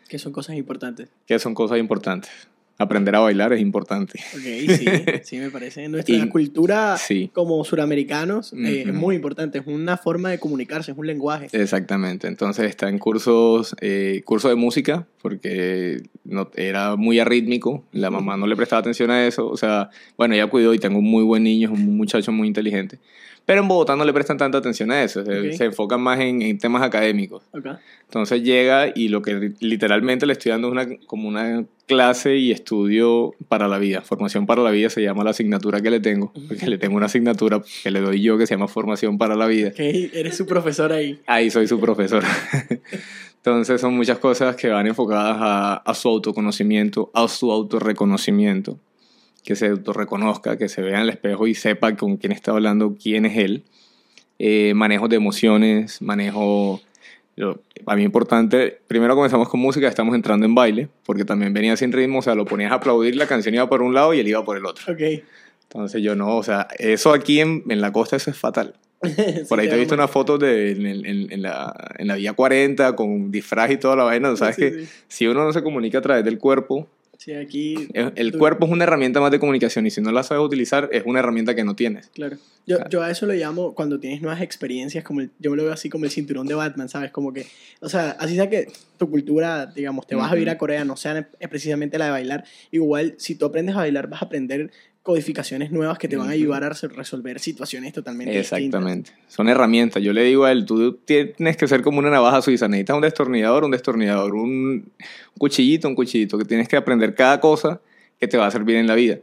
¿Qué 0.08 0.18
son 0.18 0.32
cosas 0.32 0.56
importantes? 0.56 1.08
¿Qué 1.24 1.38
son 1.38 1.54
cosas 1.54 1.78
importantes? 1.78 2.32
Aprender 2.78 3.14
a 3.14 3.21
bailar 3.21 3.52
es 3.52 3.61
importante. 3.61 4.19
Ok, 4.35 4.71
sí, 4.76 4.87
sí 5.23 5.38
me 5.38 5.50
parece. 5.50 5.88
Nuestra 5.88 6.28
cultura 6.28 6.97
como 7.33 7.64
suramericanos 7.64 8.52
eh, 8.52 8.85
es 8.87 8.95
muy 8.95 9.16
importante, 9.16 9.59
es 9.59 9.66
una 9.66 9.97
forma 9.97 10.31
de 10.31 10.38
comunicarse, 10.38 10.93
es 10.93 10.99
un 10.99 11.07
lenguaje. 11.07 11.49
Exactamente, 11.52 12.26
entonces 12.26 12.66
está 12.66 12.88
en 12.88 12.99
cursos, 12.99 13.75
eh, 13.81 14.23
curso 14.25 14.49
de 14.49 14.57
música, 14.57 15.07
porque 15.23 16.02
no, 16.25 16.50
era 16.54 16.97
muy 16.97 17.19
arrítmico, 17.19 17.85
la 17.93 18.11
mamá 18.11 18.37
no 18.37 18.47
le 18.47 18.57
prestaba 18.57 18.81
atención 18.81 19.11
a 19.11 19.26
eso, 19.26 19.49
o 19.49 19.57
sea, 19.57 19.90
bueno, 20.16 20.35
ella 20.35 20.49
cuidó 20.49 20.75
y 20.75 20.78
tengo 20.78 20.99
un 20.99 21.11
muy 21.11 21.25
buen 21.25 21.45
niño, 21.45 21.73
es 21.73 21.78
un 21.78 21.97
muchacho 21.97 22.33
muy 22.33 22.49
inteligente. 22.49 22.99
Pero 23.46 23.60
en 23.60 23.68
Bogotá 23.68 23.94
no 23.94 24.04
le 24.04 24.12
prestan 24.12 24.38
tanta 24.38 24.58
atención 24.58 24.90
a 24.90 25.02
eso, 25.02 25.22
se, 25.24 25.64
enfocan 25.64 26.00
más 26.00 26.18
en, 26.20 26.40
en 26.40 26.58
temas 26.58 26.82
académicos. 26.82 27.42
Entonces 28.04 28.42
llega 28.42 28.90
y 28.94 29.08
lo 29.08 29.20
que 29.20 29.52
literalmente 29.60 30.24
le 30.24 30.32
estoy 30.32 30.50
dando 30.50 30.68
es 30.68 30.72
una, 30.72 30.86
como 31.06 31.28
una 31.28 31.64
clase 31.86 32.36
y 32.36 32.52
estudio 32.52 33.34
para 33.48 33.68
la 33.68 33.78
vida. 33.78 34.00
Formación 34.00 34.46
para 34.46 34.62
la 34.62 34.70
vida 34.70 34.88
se 34.88 35.02
llama 35.02 35.24
la 35.24 35.30
asignatura 35.30 35.82
que 35.82 35.90
le 35.90 36.00
tengo, 36.00 36.32
porque 36.48 36.66
le 36.66 36.78
tengo 36.78 36.96
una 36.96 37.06
asignatura 37.06 37.60
que 37.82 37.90
le 37.90 38.00
doy 38.00 38.22
yo 38.22 38.38
que 38.38 38.46
se 38.46 38.54
llama 38.54 38.68
Formación 38.68 39.18
para 39.18 39.34
la 39.34 39.46
vida. 39.46 39.68
Okay, 39.68 40.10
eres 40.14 40.36
su 40.36 40.46
profesor 40.46 40.92
ahí. 40.92 41.20
Ahí 41.26 41.50
soy 41.50 41.66
su 41.66 41.78
profesor. 41.78 42.22
Entonces 43.36 43.78
son 43.78 43.94
muchas 43.94 44.18
cosas 44.18 44.56
que 44.56 44.68
van 44.68 44.86
enfocadas 44.86 45.36
a, 45.38 45.74
a 45.74 45.94
su 45.94 46.08
autoconocimiento, 46.08 47.10
a 47.12 47.28
su 47.28 47.52
autorreconocimiento 47.52 48.78
que 49.44 49.54
se 49.56 49.74
reconozca, 49.74 50.56
que 50.58 50.68
se 50.68 50.82
vea 50.82 50.96
en 50.96 51.02
el 51.02 51.10
espejo 51.10 51.46
y 51.46 51.54
sepa 51.54 51.94
con 51.96 52.16
quién 52.16 52.32
está 52.32 52.50
hablando, 52.52 52.96
quién 53.00 53.26
es 53.26 53.36
él. 53.36 53.62
Eh, 54.38 54.72
manejo 54.74 55.06
de 55.08 55.16
emociones, 55.16 56.02
manejo... 56.02 56.80
Lo, 57.36 57.60
para 57.84 57.96
mí 57.96 58.04
importante, 58.04 58.78
primero 58.86 59.16
comenzamos 59.16 59.48
con 59.48 59.58
música, 59.58 59.88
estamos 59.88 60.14
entrando 60.14 60.46
en 60.46 60.54
baile, 60.54 60.88
porque 61.04 61.24
también 61.24 61.52
venía 61.52 61.76
sin 61.76 61.90
ritmo, 61.92 62.20
o 62.20 62.22
sea, 62.22 62.36
lo 62.36 62.44
ponías 62.44 62.70
a 62.70 62.76
aplaudir, 62.76 63.16
la 63.16 63.26
canción 63.26 63.54
iba 63.56 63.68
por 63.68 63.82
un 63.82 63.92
lado 63.92 64.14
y 64.14 64.20
él 64.20 64.28
iba 64.28 64.44
por 64.44 64.56
el 64.56 64.64
otro. 64.64 64.92
Ok. 64.92 65.00
Entonces 65.64 66.00
yo 66.00 66.14
no, 66.14 66.36
o 66.36 66.42
sea, 66.44 66.68
eso 66.78 67.12
aquí 67.12 67.40
en, 67.40 67.64
en 67.68 67.80
la 67.80 67.90
costa 67.92 68.14
eso 68.16 68.30
es 68.30 68.36
fatal. 68.38 68.74
Por 69.48 69.58
ahí 69.60 69.68
te 69.68 69.74
he 69.74 69.78
visto 69.78 69.94
una 69.94 70.06
foto 70.08 70.38
de, 70.38 70.70
en, 70.70 70.86
en, 70.86 71.32
en, 71.32 71.42
la, 71.42 71.74
en 71.98 72.06
la 72.06 72.14
Vía 72.14 72.32
40 72.32 72.94
con 72.96 73.30
disfraz 73.32 73.70
y 73.72 73.76
toda 73.76 73.96
la 73.96 74.04
vaina. 74.04 74.34
Sabes 74.36 74.54
Sí, 74.56 74.62
que 74.62 74.70
sí. 74.84 74.88
si 75.08 75.26
uno 75.26 75.44
no 75.44 75.52
se 75.52 75.62
comunica 75.62 75.98
a 75.98 76.00
través 76.02 76.24
del 76.24 76.38
cuerpo, 76.38 76.88
Sí, 77.18 77.33
aquí. 77.33 77.88
el, 77.94 78.33
tú- 78.33 78.38
cuerpo 78.38 78.66
es 78.66 78.73
una 78.73 78.85
herramienta 78.85 79.21
más 79.21 79.30
de 79.30 79.38
comunicación 79.38 79.87
y 79.87 79.90
si 79.90 80.00
no 80.00 80.11
la 80.12 80.23
sabes 80.23 80.44
utilizar 80.44 80.88
es 80.92 81.02
una 81.06 81.21
herramienta 81.21 81.54
que 81.54 81.64
no 81.64 81.75
tienes. 81.76 82.09
Claro. 82.09 82.37
Yo, 82.66 82.76
Claro. 82.76 82.90
yo 82.90 83.02
a 83.02 83.11
eso 83.11 83.26
lo 83.26 83.35
llamo 83.35 83.75
cuando 83.75 84.00
tienes 84.00 84.23
nuevas 84.23 84.40
experiencias, 84.40 85.04
como 85.04 85.21
el- 85.21 85.30
yo 85.38 85.50
me 85.50 85.56
lo 85.59 85.64
veo 85.64 85.73
así 85.73 85.88
como 85.90 86.04
el 86.06 86.11
cinturón 86.11 86.47
de 86.47 86.54
Batman, 86.54 86.88
¿sabes? 86.88 87.11
Como 87.11 87.33
que, 87.33 87.47
o 87.80 87.88
sea, 87.88 88.11
así 88.12 88.35
sea 88.37 88.49
que 88.49 88.68
tu 88.97 89.11
cultura, 89.11 89.66
digamos, 89.66 90.06
te 90.06 90.14
vas 90.14 90.25
a 90.25 90.28
Ujú. 90.28 90.37
a 90.50 90.56
Corea, 90.59 90.85
no 90.85 90.97
sea 90.97 91.28
precisamente 91.50 91.99
la 91.99 92.06
de 92.06 92.11
bailar, 92.12 92.44
igual 92.71 93.14
si 93.18 93.35
tú 93.35 93.44
aprendes 93.47 93.75
a 93.75 93.78
bailar 93.80 94.09
vas 94.09 94.23
a 94.23 94.26
aprender 94.26 94.71
codificaciones 95.04 95.70
nuevas 95.70 95.99
que 95.99 96.08
te 96.08 96.16
van 96.16 96.28
a 96.28 96.32
ayudar 96.32 96.64
a 96.64 96.70
res- 96.70 96.82
resolver 96.82 97.38
situaciones 97.38 97.92
totalmente 97.92 98.32
distintas. 98.37 98.58
Exactamente. 98.61 99.12
Son 99.28 99.49
herramientas. 99.49 100.02
Yo 100.02 100.12
le 100.12 100.25
digo 100.25 100.44
a 100.46 100.50
él, 100.50 100.64
tú 100.64 100.94
tienes 101.04 101.56
que 101.56 101.68
ser 101.68 101.82
como 101.82 101.99
una 102.00 102.11
navaja 102.11 102.40
suiza. 102.42 102.66
Necesitas 102.66 102.96
un 102.96 103.02
destornillador, 103.02 103.64
un 103.64 103.70
destornillador, 103.70 104.34
un 104.34 104.90
cuchillito, 105.38 105.87
un 105.88 105.94
cuchillito, 105.94 106.38
que 106.38 106.44
tienes 106.46 106.66
que 106.68 106.76
aprender 106.76 107.14
cada 107.14 107.38
cosa 107.38 107.80
que 108.18 108.26
te 108.26 108.37
va 108.38 108.46
a 108.46 108.50
servir 108.50 108.76
en 108.76 108.87
la 108.87 108.94
vida. 108.96 109.18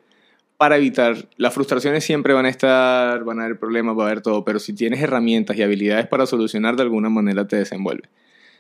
Para 0.57 0.77
evitar, 0.77 1.27
las 1.37 1.51
frustraciones 1.53 2.03
siempre 2.03 2.33
van 2.33 2.45
a 2.45 2.49
estar, 2.49 3.23
van 3.23 3.39
a 3.39 3.45
haber 3.45 3.57
problemas, 3.57 3.97
va 3.97 4.03
a 4.03 4.05
haber 4.05 4.21
todo, 4.21 4.45
pero 4.45 4.59
si 4.59 4.73
tienes 4.73 5.01
herramientas 5.01 5.57
y 5.57 5.63
habilidades 5.63 6.05
para 6.05 6.27
solucionar, 6.27 6.75
de 6.75 6.83
alguna 6.83 7.09
manera 7.09 7.47
te 7.47 7.55
desenvuelve. 7.55 8.07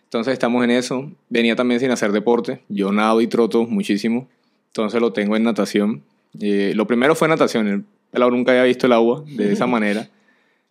Entonces 0.05 0.33
estamos 0.33 0.63
en 0.63 0.71
eso. 0.71 1.11
Venía 1.29 1.55
también 1.55 1.79
sin 1.79 1.91
hacer 1.91 2.11
deporte. 2.11 2.61
Yo 2.67 2.91
nado 2.91 3.21
y 3.21 3.27
troto 3.27 3.65
muchísimo. 3.67 4.27
Entonces 4.69 4.99
lo 4.99 5.13
tengo 5.13 5.35
en 5.37 5.43
natación. 5.43 6.01
Eh, 6.39 6.73
lo 6.75 6.87
primero 6.87 7.15
fue 7.15 7.27
natación. 7.27 7.67
El 7.67 7.83
pelado 8.11 8.31
nunca 8.31 8.51
había 8.51 8.63
visto 8.63 8.87
el 8.87 8.93
agua 8.93 9.23
de 9.27 9.51
esa 9.51 9.67
manera. 9.67 10.07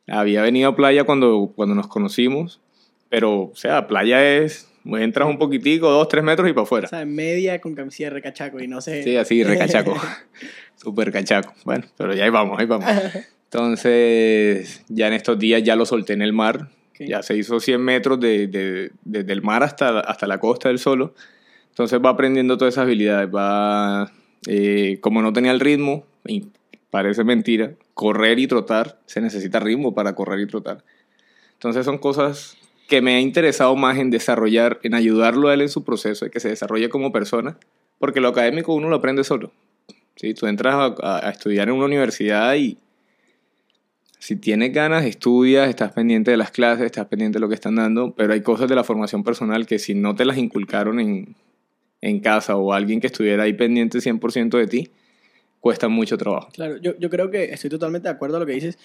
Había 0.08 0.42
venido 0.42 0.70
a 0.70 0.76
playa 0.76 1.04
cuando, 1.04 1.52
cuando 1.54 1.74
nos 1.74 1.86
conocimos. 1.86 2.60
Pero, 3.08 3.42
o 3.42 3.56
sea, 3.56 3.86
playa 3.86 4.36
es... 4.36 4.66
Entras 4.84 5.28
un 5.28 5.36
poquitico, 5.38 5.90
dos, 5.90 6.08
tres 6.08 6.24
metros 6.24 6.48
y 6.48 6.52
para 6.54 6.62
O 6.62 6.64
afuera. 6.64 6.88
sea, 6.88 7.02
en 7.02 7.14
media 7.14 7.60
con 7.60 7.74
camiseta 7.74 8.08
de 8.08 8.14
recachaco 8.14 8.60
y 8.60 8.66
no 8.66 8.80
sé. 8.80 9.02
Sí, 9.02 9.16
así, 9.16 9.44
recachaco. 9.44 9.94
Súper 10.76 11.12
cachaco. 11.12 11.52
Bueno, 11.64 11.84
pero 11.98 12.14
ya 12.14 12.24
ahí 12.24 12.30
vamos, 12.30 12.58
ahí 12.58 12.64
vamos. 12.66 12.88
Entonces, 13.44 14.82
ya 14.88 15.08
en 15.08 15.12
estos 15.14 15.38
días 15.38 15.62
ya 15.62 15.76
lo 15.76 15.84
solté 15.84 16.14
en 16.14 16.22
el 16.22 16.32
mar. 16.32 16.68
Ok. 16.92 17.00
Ya 17.08 17.22
se 17.22 17.36
hizo 17.36 17.60
100 17.60 17.80
metros 17.82 18.20
de, 18.20 18.46
de- 18.46 18.90
desde 19.04 19.32
el 19.32 19.42
mar 19.42 19.62
hasta, 19.62 20.00
hasta 20.00 20.26
la 20.26 20.38
costa 20.38 20.68
del 20.68 20.78
solo. 20.78 21.14
Entonces 21.68 22.00
va 22.04 22.10
aprendiendo 22.10 22.56
todas 22.56 22.74
esas 22.74 22.82
habilidades. 22.84 23.28
Va, 23.34 24.10
eh, 24.46 24.98
como 25.00 25.22
no 25.22 25.32
tenía 25.32 25.50
el 25.50 25.60
ritmo, 25.60 26.04
y 26.26 26.46
parece 26.90 27.24
mentira, 27.24 27.72
correr 27.94 28.38
y 28.38 28.46
trotar, 28.46 29.00
se 29.06 29.20
necesita 29.20 29.60
ritmo 29.60 29.94
para 29.94 30.14
correr 30.14 30.40
y 30.40 30.46
trotar. 30.46 30.84
Entonces 31.54 31.84
son 31.84 31.98
cosas 31.98 32.56
que 32.88 33.02
me 33.02 33.14
ha 33.14 33.20
interesado 33.20 33.76
más 33.76 33.98
en 33.98 34.10
desarrollar, 34.10 34.80
en 34.82 34.94
ayudarlo 34.94 35.48
a 35.48 35.54
él 35.54 35.60
en 35.60 35.68
su 35.68 35.84
proceso, 35.84 36.24
de 36.24 36.30
que 36.30 36.40
se 36.40 36.48
desarrolle 36.48 36.88
como 36.88 37.12
persona, 37.12 37.56
porque 37.98 38.20
lo 38.20 38.28
académico 38.28 38.74
uno 38.74 38.88
lo 38.88 38.96
aprende 38.96 39.24
solo. 39.24 39.52
¿sí? 40.16 40.34
Tú 40.34 40.46
entras 40.46 40.94
a 41.02 41.30
estudiar 41.30 41.68
en 41.68 41.74
una 41.74 41.84
universidad 41.84 42.54
y 42.54 42.78
si 44.20 44.36
tienes 44.36 44.72
ganas, 44.72 45.06
estudias, 45.06 45.70
estás 45.70 45.92
pendiente 45.92 46.30
de 46.30 46.36
las 46.36 46.50
clases, 46.50 46.84
estás 46.84 47.06
pendiente 47.06 47.38
de 47.38 47.40
lo 47.40 47.48
que 47.48 47.54
están 47.54 47.76
dando, 47.76 48.12
pero 48.14 48.34
hay 48.34 48.42
cosas 48.42 48.68
de 48.68 48.74
la 48.74 48.84
formación 48.84 49.24
personal 49.24 49.66
que 49.66 49.78
si 49.78 49.94
no 49.94 50.14
te 50.14 50.26
las 50.26 50.36
inculcaron 50.36 51.00
en, 51.00 51.34
en 52.02 52.20
casa 52.20 52.56
o 52.56 52.72
alguien 52.72 53.00
que 53.00 53.06
estuviera 53.08 53.42
ahí 53.44 53.52
pendiente 53.52 53.98
100% 53.98 54.56
de 54.58 54.66
ti, 54.66 54.88
cuesta 55.60 55.88
mucho 55.88 56.16
trabajo. 56.16 56.48
Claro, 56.52 56.78
yo, 56.78 56.96
yo 56.98 57.10
creo 57.10 57.30
que 57.30 57.44
estoy 57.44 57.68
totalmente 57.70 58.08
de 58.08 58.14
acuerdo 58.14 58.36
a 58.36 58.40
lo 58.40 58.46
que 58.46 58.52
dices. 58.52 58.78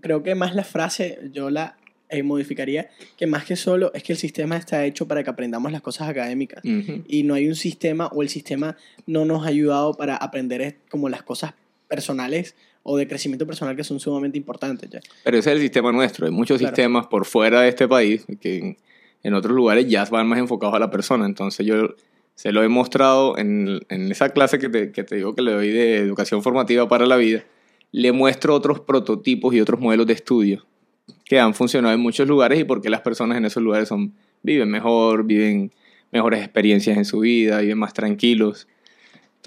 Creo 0.00 0.22
que 0.22 0.34
más 0.34 0.54
la 0.54 0.64
frase 0.64 1.18
yo 1.32 1.50
la 1.50 1.76
eh, 2.08 2.22
modificaría, 2.22 2.88
que 3.18 3.26
más 3.26 3.44
que 3.44 3.56
solo 3.56 3.92
es 3.94 4.02
que 4.02 4.12
el 4.12 4.18
sistema 4.18 4.56
está 4.56 4.84
hecho 4.86 5.06
para 5.06 5.22
que 5.22 5.30
aprendamos 5.30 5.72
las 5.72 5.82
cosas 5.82 6.08
académicas. 6.08 6.64
Ujú. 6.64 7.02
Y 7.08 7.22
no 7.24 7.34
hay 7.34 7.48
un 7.48 7.54
sistema 7.56 8.06
o 8.08 8.22
el 8.22 8.28
sistema 8.30 8.76
no 9.06 9.24
nos 9.24 9.44
ha 9.44 9.48
ayudado 9.48 9.94
para 9.94 10.16
aprender 10.16 10.60
es- 10.62 10.74
como 10.88 11.08
las 11.08 11.22
cosas 11.22 11.52
personales 11.88 12.54
o 12.82 12.96
de 12.96 13.06
crecimiento 13.08 13.46
personal 13.46 13.76
que 13.76 13.84
son 13.84 14.00
sumamente 14.00 14.38
importantes. 14.38 14.88
¿ya? 14.90 15.00
Pero 15.24 15.38
ese 15.38 15.50
es 15.50 15.56
el 15.56 15.62
sistema 15.62 15.92
nuestro. 15.92 16.26
Hay 16.26 16.32
muchos 16.32 16.58
Claro. 16.58 16.74
sistemas 16.74 17.06
por 17.06 17.24
fuera 17.26 17.62
de 17.62 17.68
este 17.68 17.86
país 17.88 18.24
que 18.40 18.76
en 19.22 19.34
otros 19.34 19.54
lugares 19.54 19.86
ya 19.88 20.04
van 20.06 20.26
más 20.26 20.38
enfocados 20.38 20.74
a 20.74 20.78
la 20.78 20.90
persona. 20.90 21.24
Entonces 21.26 21.64
yo 21.66 21.94
se 22.34 22.52
lo 22.52 22.62
he 22.62 22.68
mostrado 22.68 23.38
en, 23.38 23.80
en 23.88 24.10
esa 24.10 24.30
clase 24.30 24.58
que 24.58 24.68
te, 24.68 24.92
que 24.92 25.04
te 25.04 25.16
digo 25.16 25.34
que 25.34 25.42
le 25.42 25.52
doy 25.52 25.68
de 25.70 25.98
educación 25.98 26.42
formativa 26.42 26.88
para 26.88 27.06
la 27.06 27.16
vida. 27.16 27.44
Le 27.92 28.12
muestro 28.12 28.54
otros 28.54 28.80
prototipos 28.80 29.54
y 29.54 29.60
otros 29.60 29.80
modelos 29.80 30.06
de 30.06 30.14
estudio 30.14 30.66
que 31.24 31.38
han 31.38 31.54
funcionado 31.54 31.94
en 31.94 32.00
muchos 32.00 32.28
lugares 32.28 32.58
y 32.58 32.64
por 32.64 32.80
qué 32.80 32.90
las 32.90 33.00
personas 33.00 33.38
en 33.38 33.44
esos 33.44 33.62
lugares 33.62 33.88
son, 33.88 34.14
viven 34.42 34.70
mejor, 34.70 35.24
viven 35.24 35.72
mejores 36.12 36.40
experiencias 36.40 36.96
en 36.96 37.04
su 37.04 37.20
vida, 37.20 37.60
viven 37.60 37.78
más 37.78 37.94
tranquilos. 37.94 38.68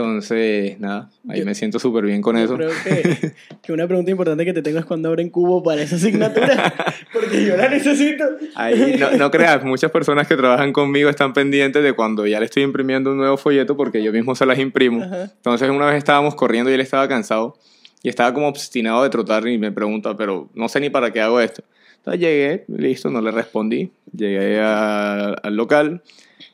Entonces, 0.08 0.80
nada, 0.80 1.10
ahí 1.28 1.40
Yo- 1.40 1.46
me 1.46 1.56
siento 1.56 1.80
súper 1.80 2.06
bien 2.06 2.22
con 2.22 2.38
Yo 2.38 2.44
eso. 2.44 2.56
creo 2.56 2.70
que, 2.84 3.32
que 3.64 3.74
una 3.74 3.88
pregunta 3.88 4.12
importante 4.12 4.46
que 4.46 4.54
te 4.54 4.62
tengo 4.62 4.78
es 4.78 4.86
cuándo 4.86 5.10
abren 5.10 5.32
cubo 5.32 5.64
para 5.64 5.82
esa 5.82 5.96
asignatura, 5.96 6.72
porque 7.14 7.44
yo 7.44 7.58
la 7.58 7.68
necesito. 7.68 8.24
Ahí, 8.54 8.96
no, 9.00 9.10
no 9.18 9.32
creas, 9.32 9.64
muchas 9.64 9.90
personas 9.90 10.28
que 10.28 10.36
trabajan 10.38 10.72
conmigo 10.72 11.10
están 11.10 11.34
pendientes 11.34 11.82
de 11.82 11.94
cuando 11.94 12.28
ya 12.28 12.40
le 12.40 12.46
estoy 12.46 12.62
imprimiendo 12.62 13.10
un 13.12 13.18
nuevo 13.18 13.38
folleto 13.38 13.76
porque 13.76 14.04
yo 14.04 14.12
mismo 14.12 14.36
se 14.36 14.46
las 14.46 14.60
imprimo. 14.60 15.02
Ajá. 15.04 15.24
Entonces 15.36 15.68
una 15.68 15.88
vez 15.88 15.96
estábamos 15.98 16.36
corriendo 16.36 16.70
y 16.70 16.76
él 16.76 16.82
estaba 16.82 17.08
cansado 17.08 17.58
y 18.04 18.10
estaba 18.10 18.32
como 18.36 18.48
obstinado 18.50 19.02
de 19.02 19.10
trotar 19.10 19.48
y 19.48 19.58
me 19.58 19.72
pregunta, 19.72 20.16
pero 20.16 20.48
no 20.54 20.70
sé 20.70 20.80
ni 20.80 20.92
para 20.92 21.10
qué 21.12 21.22
hago 21.22 21.42
esto. 21.42 21.64
Entonces 21.98 22.22
llegué, 22.22 22.66
listo, 22.68 23.10
no 23.10 23.20
le 23.20 23.32
respondí. 23.32 23.90
Llegué 24.16 24.60
a- 24.62 25.30
al 25.34 25.56
local, 25.56 26.04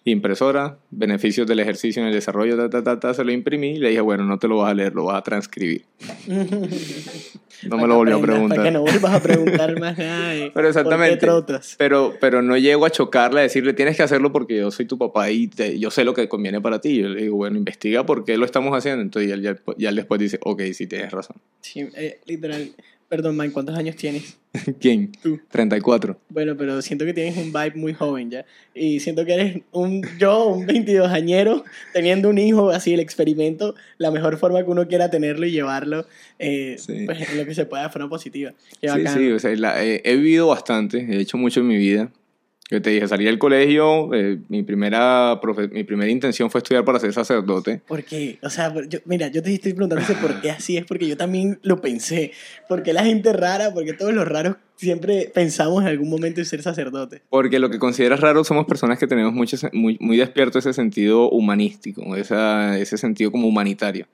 impresora, 0.05 0.77
beneficios 0.91 1.47
del 1.47 1.59
ejercicio 1.61 2.01
en 2.01 2.09
el 2.09 2.13
desarrollo, 2.13 2.57
ta, 2.57 2.69
ta, 2.69 2.83
ta, 2.83 2.99
ta, 2.99 3.13
se 3.13 3.23
lo 3.23 3.31
imprimí 3.31 3.71
y 3.71 3.77
le 3.79 3.89
dije, 3.89 4.01
bueno, 4.01 4.25
no 4.25 4.37
te 4.37 4.47
lo 4.47 4.57
vas 4.57 4.71
a 4.71 4.73
leer, 4.73 4.93
lo 4.93 5.05
vas 5.05 5.17
a 5.17 5.21
transcribir. 5.23 5.83
No 7.69 7.77
me 7.77 7.87
lo 7.87 7.95
volvió 7.95 8.17
a 8.17 8.21
preguntar. 8.21 8.57
Para 8.57 8.69
que 8.69 8.73
no 8.73 8.81
vuelvas 8.81 9.13
a 9.13 9.23
preguntar 9.23 9.79
más 9.79 9.97
nada. 9.97 10.33
Pero 10.53 10.67
exactamente. 10.67 11.25
Pero, 11.77 12.13
pero 12.19 12.41
no 12.41 12.57
llego 12.57 12.85
a 12.85 12.89
chocarle, 12.89 13.39
a 13.39 13.43
decirle, 13.43 13.71
tienes 13.73 13.95
que 13.95 14.03
hacerlo 14.03 14.33
porque 14.33 14.57
yo 14.57 14.69
soy 14.69 14.85
tu 14.85 14.97
papá 14.97 15.31
y 15.31 15.47
te- 15.47 15.79
yo 15.79 15.89
sé 15.89 16.03
lo 16.03 16.13
que 16.13 16.27
conviene 16.27 16.59
para 16.59 16.81
ti. 16.81 16.97
Yo 16.97 17.07
le 17.09 17.21
digo, 17.21 17.37
bueno, 17.37 17.57
investiga 17.57 18.05
por 18.05 18.25
qué 18.25 18.35
lo 18.37 18.45
estamos 18.45 18.75
haciendo. 18.77 19.01
Entonces 19.01 19.29
ya, 19.29 19.37
ya, 19.37 19.57
ya 19.77 19.89
él 19.89 19.95
después 19.95 20.19
dice, 20.19 20.39
ok, 20.43 20.61
sí 20.73 20.87
tienes 20.87 21.11
razón. 21.11 21.37
Sí, 21.61 21.87
eh, 21.95 22.19
literal. 22.25 22.69
Perdón, 23.13 23.35
man, 23.37 23.51
¿cuántos 23.51 23.77
años 23.77 23.95
tienes? 23.95 24.39
¿Quién? 24.81 25.11
Tú. 25.21 25.39
34. 25.51 26.19
Bueno, 26.29 26.57
pero 26.57 26.81
siento 26.81 27.05
que 27.05 27.13
tienes 27.13 27.37
un 27.37 27.53
vibe 27.53 27.73
muy 27.75 27.93
joven 27.93 28.31
ya. 28.31 28.43
Y 28.73 28.99
siento 29.01 29.23
que 29.23 29.35
eres 29.35 29.61
un 29.71 30.01
yo, 30.17 30.47
un 30.47 30.65
22 30.65 31.11
añero, 31.11 31.63
teniendo 31.93 32.27
un 32.29 32.39
hijo, 32.39 32.71
así 32.71 32.91
el 32.91 32.99
experimento, 32.99 33.75
la 33.99 34.09
mejor 34.09 34.37
forma 34.39 34.63
que 34.63 34.71
uno 34.71 34.87
quiera 34.87 35.11
tenerlo 35.11 35.45
y 35.45 35.51
llevarlo, 35.51 36.07
eh, 36.39 36.75
Sí. 36.79 37.03
pues 37.05 37.29
en 37.29 37.37
lo 37.37 37.45
que 37.45 37.53
se 37.53 37.67
pueda 37.67 37.83
de 37.83 37.89
forma 37.89 38.09
positiva. 38.09 38.51
Qué 38.81 38.87
Sí, 38.89 38.97
bacano. 38.97 39.15
sí, 39.15 39.31
o 39.31 39.37
sea, 39.37 39.55
la- 39.57 39.85
eh, 39.85 40.01
he 40.03 40.15
vivido 40.15 40.47
bastante, 40.47 40.97
he 41.07 41.19
hecho 41.19 41.37
mucho 41.37 41.59
en 41.59 41.67
mi 41.67 41.77
vida. 41.77 42.11
Yo 42.73 42.81
te 42.81 42.89
dije, 42.89 43.07
salí 43.07 43.25
del 43.25 43.37
colegio, 43.37 44.11
eh, 44.15 44.39
mi, 44.49 44.63
primera 44.63 45.39
profe- 45.39 45.69
mi 45.71 45.83
primera 45.83 46.09
intención 46.09 46.49
fue 46.49 46.57
estudiar 46.57 46.83
para 46.83 46.99
ser 46.99 47.13
sacerdote. 47.13 47.81
¿Por 47.87 48.03
qué? 48.03 48.39
O 48.41 48.49
sea, 48.49 48.73
yo- 48.89 48.97
mira, 49.05 49.27
yo 49.27 49.43
te 49.43 49.53
estoy 49.53 49.73
preguntando 49.73 50.03
por 50.19 50.41
qué 50.41 50.49
así 50.49 50.75
es, 50.77 50.83
porque 50.83 51.07
yo 51.07 51.15
también 51.15 51.59
lo 51.61 51.79
pensé. 51.81 52.31
Porque 52.67 52.91
la 52.91 53.05
gente 53.05 53.31
rara, 53.31 53.71
porque 53.75 53.93
todos 53.93 54.11
los 54.11 54.27
raros 54.27 54.55
siempre 54.75 55.29
pensamos 55.31 55.83
en 55.83 55.87
algún 55.89 56.09
momento 56.09 56.39
en 56.41 56.45
ser 56.47 56.63
sacerdote. 56.63 57.21
Porque 57.29 57.59
lo 57.59 57.69
que 57.69 57.77
consideras 57.77 58.19
raro 58.21 58.43
somos 58.43 58.65
personas 58.65 58.97
que 58.97 59.05
tenemos 59.05 59.33
mucho, 59.33 59.55
muy, 59.71 59.97
muy 59.99 60.17
despierto 60.17 60.57
ese 60.57 60.73
sentido 60.73 61.29
humanístico, 61.29 62.15
esa, 62.15 62.79
ese 62.79 62.97
sentido 62.97 63.31
como 63.31 63.47
humanitario. 63.47 64.07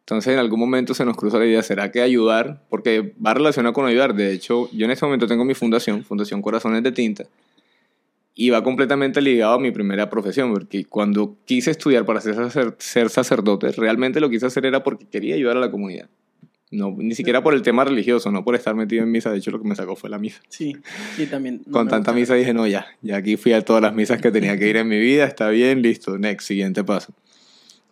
Entonces 0.00 0.34
en 0.34 0.38
algún 0.38 0.60
momento 0.60 0.94
se 0.94 1.04
nos 1.04 1.16
cruza 1.16 1.38
la 1.38 1.46
idea, 1.46 1.62
¿será 1.64 1.90
que 1.90 2.00
ayudar? 2.00 2.60
Porque 2.68 3.12
va 3.26 3.34
relacionado 3.34 3.72
con 3.72 3.86
ayudar. 3.86 4.14
De 4.14 4.32
hecho, 4.32 4.68
yo 4.70 4.84
en 4.84 4.90
este 4.92 5.04
momento 5.04 5.26
tengo 5.26 5.44
mi 5.44 5.54
fundación, 5.54 6.04
Fundación 6.04 6.42
Corazones 6.42 6.82
de 6.82 6.92
Tinta, 6.92 7.24
y 8.34 8.50
va 8.50 8.64
completamente 8.64 9.20
ligado 9.22 9.54
a 9.54 9.58
mi 9.60 9.70
primera 9.70 10.10
profesión, 10.10 10.52
porque 10.52 10.84
cuando 10.84 11.36
quise 11.44 11.70
estudiar 11.70 12.04
para 12.04 12.20
ser, 12.20 12.34
sacer- 12.34 12.74
ser 12.78 13.08
sacerdote, 13.10 13.70
realmente 13.72 14.20
lo 14.20 14.28
quise 14.28 14.46
hacer 14.46 14.66
era 14.66 14.82
porque 14.82 15.06
quería 15.06 15.34
ayudar 15.36 15.56
a 15.56 15.60
la 15.60 15.70
comunidad. 15.70 16.08
No, 16.70 16.92
ni 16.98 17.14
siquiera 17.14 17.40
por 17.40 17.54
el 17.54 17.62
tema 17.62 17.84
religioso, 17.84 18.32
no 18.32 18.42
por 18.42 18.56
estar 18.56 18.74
metido 18.74 19.04
en 19.04 19.10
misa. 19.12 19.30
De 19.30 19.38
hecho, 19.38 19.52
lo 19.52 19.62
que 19.62 19.68
me 19.68 19.76
sacó 19.76 19.94
fue 19.94 20.10
la 20.10 20.18
misa. 20.18 20.40
Sí, 20.48 20.76
sí, 21.14 21.26
también. 21.26 21.62
no 21.66 21.72
Con 21.78 21.86
tanta 21.86 22.12
misa 22.12 22.34
dije, 22.34 22.52
no, 22.52 22.66
ya, 22.66 22.86
ya 23.00 23.16
aquí 23.18 23.36
fui 23.36 23.52
a 23.52 23.62
todas 23.62 23.80
las 23.80 23.94
misas 23.94 24.20
que 24.20 24.32
tenía 24.32 24.58
que 24.58 24.68
ir 24.68 24.76
en 24.78 24.88
mi 24.88 24.98
vida, 24.98 25.24
está 25.24 25.50
bien, 25.50 25.82
listo, 25.82 26.18
next, 26.18 26.48
siguiente 26.48 26.82
paso. 26.82 27.12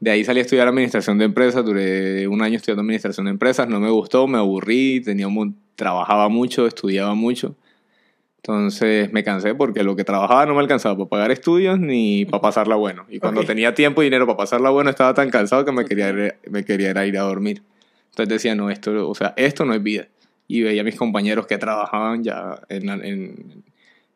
De 0.00 0.10
ahí 0.10 0.24
salí 0.24 0.40
a 0.40 0.42
estudiar 0.42 0.66
administración 0.66 1.16
de 1.18 1.26
empresas, 1.26 1.64
duré 1.64 2.26
un 2.26 2.42
año 2.42 2.56
estudiando 2.56 2.80
administración 2.80 3.26
de 3.26 3.30
empresas, 3.30 3.68
no 3.68 3.78
me 3.78 3.88
gustó, 3.90 4.26
me 4.26 4.38
aburrí, 4.38 5.00
tenía 5.00 5.28
un, 5.28 5.56
trabajaba 5.76 6.28
mucho, 6.28 6.66
estudiaba 6.66 7.14
mucho. 7.14 7.54
Entonces 8.44 9.12
me 9.12 9.22
cansé 9.22 9.54
porque 9.54 9.84
lo 9.84 9.94
que 9.94 10.02
trabajaba 10.02 10.46
no 10.46 10.54
me 10.54 10.60
alcanzaba 10.60 10.96
para 10.96 11.08
pagar 11.08 11.30
estudios 11.30 11.78
ni 11.78 12.24
para 12.24 12.40
pasarla 12.40 12.74
bueno. 12.74 13.06
Y 13.08 13.20
cuando 13.20 13.44
tenía 13.44 13.72
tiempo 13.74 14.02
y 14.02 14.06
dinero 14.06 14.26
para 14.26 14.36
pasarla 14.36 14.70
bueno 14.70 14.90
estaba 14.90 15.14
tan 15.14 15.30
cansado 15.30 15.64
que 15.64 15.70
me 15.70 15.84
quería, 15.84 16.10
ir- 16.10 16.34
me 16.50 16.64
quería 16.64 16.90
ir 16.90 16.98
a 16.98 17.06
ir 17.06 17.16
a 17.18 17.22
dormir. 17.22 17.62
Entonces 18.10 18.28
decía, 18.28 18.56
no, 18.56 18.68
esto, 18.68 19.08
o 19.08 19.14
sea, 19.14 19.32
esto 19.36 19.64
no 19.64 19.74
es 19.74 19.82
vida. 19.82 20.08
Y 20.48 20.62
veía 20.62 20.80
a 20.82 20.84
mis 20.84 20.96
compañeros 20.96 21.46
que 21.46 21.56
trabajaban 21.56 22.24
ya 22.24 22.60
en, 22.68 22.86
la- 22.86 22.94
en, 22.94 23.62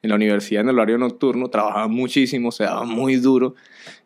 en 0.02 0.10
la 0.10 0.16
universidad 0.16 0.62
en 0.62 0.70
el 0.70 0.74
horario 0.74 0.98
nocturno, 0.98 1.48
trabajaban 1.48 1.92
muchísimo, 1.92 2.50
se 2.50 2.64
daban 2.64 2.88
muy 2.88 3.16
duro. 3.16 3.54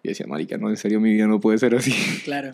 Y 0.03 0.09
decía, 0.09 0.27
marica, 0.27 0.59
no, 0.59 0.69
en 0.69 0.77
serio 0.77 1.01
mi 1.01 1.13
vida 1.15 1.27
no 1.27 1.41
puede 1.41 1.57
ser 1.57 1.75
así. 1.75 1.93
Claro. 2.25 2.53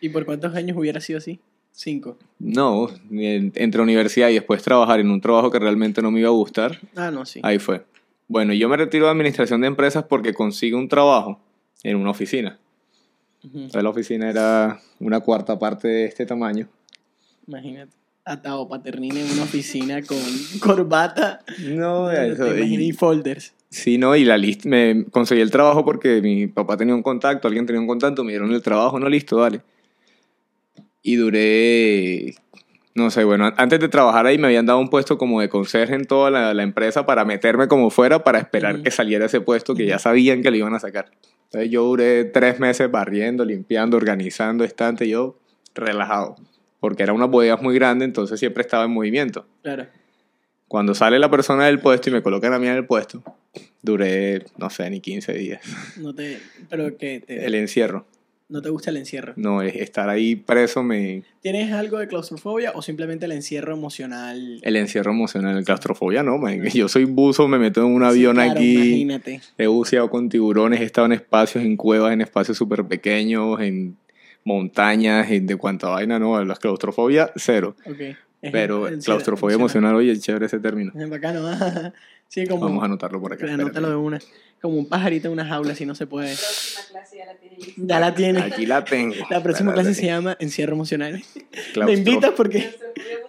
¿Y 0.00 0.08
por 0.08 0.24
cuántos 0.24 0.54
años 0.54 0.78
hubiera 0.78 1.00
sido 1.02 1.18
así? 1.18 1.38
Cinco. 1.72 2.16
No, 2.38 2.88
en- 3.10 3.52
entre 3.54 3.80
universidad 3.82 4.28
y 4.28 4.34
después 4.34 4.62
trabajar 4.62 5.00
en 5.00 5.10
un 5.10 5.20
trabajo 5.20 5.50
que 5.50 5.58
realmente 5.58 6.02
no 6.02 6.10
me 6.10 6.20
iba 6.20 6.28
a 6.28 6.32
gustar, 6.32 6.78
Ah, 6.96 7.10
no, 7.10 7.24
sí. 7.24 7.40
ahí 7.42 7.58
fue. 7.58 7.84
Bueno, 8.28 8.52
yo 8.52 8.68
me 8.68 8.76
retiro 8.76 9.06
de 9.06 9.10
administración 9.10 9.60
de 9.62 9.66
empresas 9.68 10.04
porque 10.04 10.32
consigo 10.34 10.78
un 10.78 10.88
trabajo 10.88 11.40
en 11.82 11.96
una 11.96 12.10
oficina. 12.10 12.58
Ujú. 13.44 13.56
Entonces 13.58 13.82
la 13.82 13.88
oficina 13.90 14.30
era 14.30 14.80
una 15.00 15.20
cuarta 15.20 15.58
parte 15.58 15.88
de 15.88 16.04
este 16.06 16.26
tamaño. 16.26 16.68
Imagínate. 17.46 17.92
Atado 18.24 18.68
paternina 18.68 19.18
en 19.20 19.30
una 19.32 19.42
oficina 19.42 20.00
con 20.02 20.16
corbata. 20.62 21.40
No, 21.58 22.10
eso. 22.10 22.56
Y 22.56 22.74
Y, 22.88 22.92
folders. 22.92 23.52
sí, 23.68 23.98
no, 23.98 24.14
y 24.14 24.24
la 24.24 24.38
lista, 24.38 24.68
me 24.68 25.06
conseguí 25.10 25.40
el 25.40 25.50
trabajo 25.50 25.84
porque 25.84 26.20
mi 26.22 26.46
papá 26.46 26.76
tenía 26.76 26.94
un 26.94 27.02
contacto, 27.02 27.48
alguien 27.48 27.66
tenía 27.66 27.80
un 27.80 27.88
contacto, 27.88 28.22
me 28.22 28.30
dieron 28.30 28.52
el 28.52 28.62
trabajo, 28.62 29.00
no, 29.00 29.08
listo, 29.08 29.36
dale. 29.38 29.60
Y 31.02 31.16
duré, 31.16 32.34
no 32.94 33.10
sé, 33.10 33.24
bueno, 33.24 33.46
an- 33.46 33.54
antes 33.56 33.80
de 33.80 33.88
trabajar 33.88 34.26
ahí 34.26 34.38
me 34.38 34.46
habían 34.46 34.66
dado 34.66 34.78
un 34.78 34.88
puesto 34.90 35.18
como 35.18 35.40
de 35.40 35.48
conserje 35.48 35.94
en 35.94 36.04
toda 36.06 36.30
la, 36.30 36.54
la 36.54 36.62
empresa 36.62 37.06
para 37.06 37.24
meterme 37.24 37.68
como 37.68 37.90
fuera 37.90 38.22
para 38.22 38.38
esperar 38.38 38.82
que 38.82 38.90
saliera 38.90 39.26
ese 39.26 39.40
puesto 39.40 39.74
que 39.74 39.86
ya 39.86 39.98
sabían 39.98 40.42
que 40.42 40.50
lo 40.50 40.56
iban 40.56 40.74
a 40.74 40.78
sacar. 40.80 41.10
Entonces 41.44 41.70
yo 41.70 41.84
duré 41.84 42.24
tres 42.24 42.60
meses 42.60 42.90
barriendo, 42.90 43.44
limpiando, 43.44 43.96
organizando 43.96 44.64
estante, 44.64 45.08
yo 45.08 45.38
relajado, 45.74 46.36
porque 46.80 47.02
era 47.02 47.12
una 47.12 47.26
bodega 47.26 47.56
muy 47.56 47.74
grande, 47.74 48.04
entonces 48.04 48.38
siempre 48.38 48.62
estaba 48.62 48.84
en 48.84 48.90
movimiento. 48.92 49.46
Claro. 49.62 49.86
Cuando 50.68 50.94
sale 50.94 51.18
la 51.18 51.30
persona 51.30 51.66
del 51.66 51.80
puesto 51.80 52.08
y 52.08 52.12
me 52.12 52.22
colocan 52.22 52.52
a 52.54 52.58
mí 52.58 52.66
en 52.66 52.74
el 52.76 52.86
puesto, 52.86 53.22
duré, 53.82 54.44
no 54.56 54.70
sé, 54.70 54.88
ni 54.88 55.00
15 55.00 55.34
días. 55.34 55.60
No 55.98 56.14
te, 56.14 56.38
pero 56.70 56.96
que 56.96 57.20
te- 57.26 57.44
El 57.44 57.54
encierro. 57.56 58.06
No 58.52 58.62
te 58.62 58.68
gusta 58.68 58.90
el 58.90 58.98
encierro. 58.98 59.32
No, 59.36 59.62
es- 59.62 59.74
estar 59.74 60.08
ahí 60.08 60.36
preso 60.36 60.82
me... 60.82 61.22
¿Tienes 61.40 61.72
algo 61.72 61.98
de 61.98 62.06
claustrofobia 62.06 62.70
o 62.74 62.82
simplemente 62.82 63.24
el 63.26 63.32
encierro 63.32 63.72
emocional? 63.74 64.60
El 64.62 64.76
encierro 64.76 65.10
emocional, 65.10 65.56
el 65.58 65.64
claustrofobia, 65.64 66.22
no, 66.22 66.38
man. 66.38 66.62
Yo 66.74 66.86
soy 66.88 67.04
buzo, 67.06 67.48
me 67.48 67.58
meto 67.58 67.80
en 67.80 67.86
un 67.88 68.02
Sí, 68.02 68.06
avión 68.08 68.34
claro, 68.36 68.52
aquí. 68.52 68.74
Imagínate. 69.02 69.40
He 69.58 69.66
buceado 69.66 70.08
con 70.10 70.28
tiburones, 70.28 70.80
he 70.80 70.84
estado 70.84 71.06
en 71.06 71.12
espacios, 71.12 71.64
en 71.64 71.76
cuevas, 71.76 72.12
en 72.12 72.20
espacios 72.20 72.56
súper 72.56 72.84
pequeños, 72.84 73.60
en 73.60 73.96
montañas, 74.44 75.30
en 75.30 75.46
de 75.46 75.56
cuánta 75.56 75.88
vaina, 75.88 76.18
no, 76.18 76.42
la 76.44 76.54
claustrofobia, 76.56 77.32
cero. 77.36 77.76
Ok. 77.86 78.00
Es 78.42 78.50
Pero 78.50 78.88
el- 78.88 78.94
el- 78.94 79.00
claustrofobia 79.02 79.54
emocional, 79.54 79.94
oye, 79.94 80.18
chévere 80.18 80.46
ese 80.46 80.58
término. 80.58 80.92
Es 80.94 81.08
bacano. 81.08 81.48
Sí, 82.28 82.46
como. 82.46 82.62
Vamos 82.62 82.82
a 82.82 82.86
anotarlo 82.86 83.20
por 83.20 83.32
acá. 83.34 83.52
Anótalo 83.52 83.90
de 83.90 83.96
una. 83.96 84.18
Como 84.62 84.78
un 84.78 84.86
pajarito 84.86 85.26
en 85.26 85.32
una 85.32 85.44
jaula, 85.44 85.74
si 85.74 85.84
no 85.84 85.94
se 85.94 86.06
puede. 86.06 86.28
próxima 86.36 86.82
clase 86.88 87.16
ya 87.18 87.26
la 87.26 87.34
tiene. 87.36 87.56
Ya 87.76 88.00
la 88.00 88.14
tiene. 88.14 88.40
Aquí 88.40 88.64
la 88.64 88.84
tengo. 88.84 89.14
La 89.28 89.42
próxima 89.42 89.74
clase 89.74 89.92
se 89.92 90.06
llama 90.06 90.36
Encierro 90.40 90.72
Emocional. 90.74 91.14
Me 91.44 91.72
Claustro- 91.74 91.92
invitas 91.98 92.30
porque. 92.36 92.70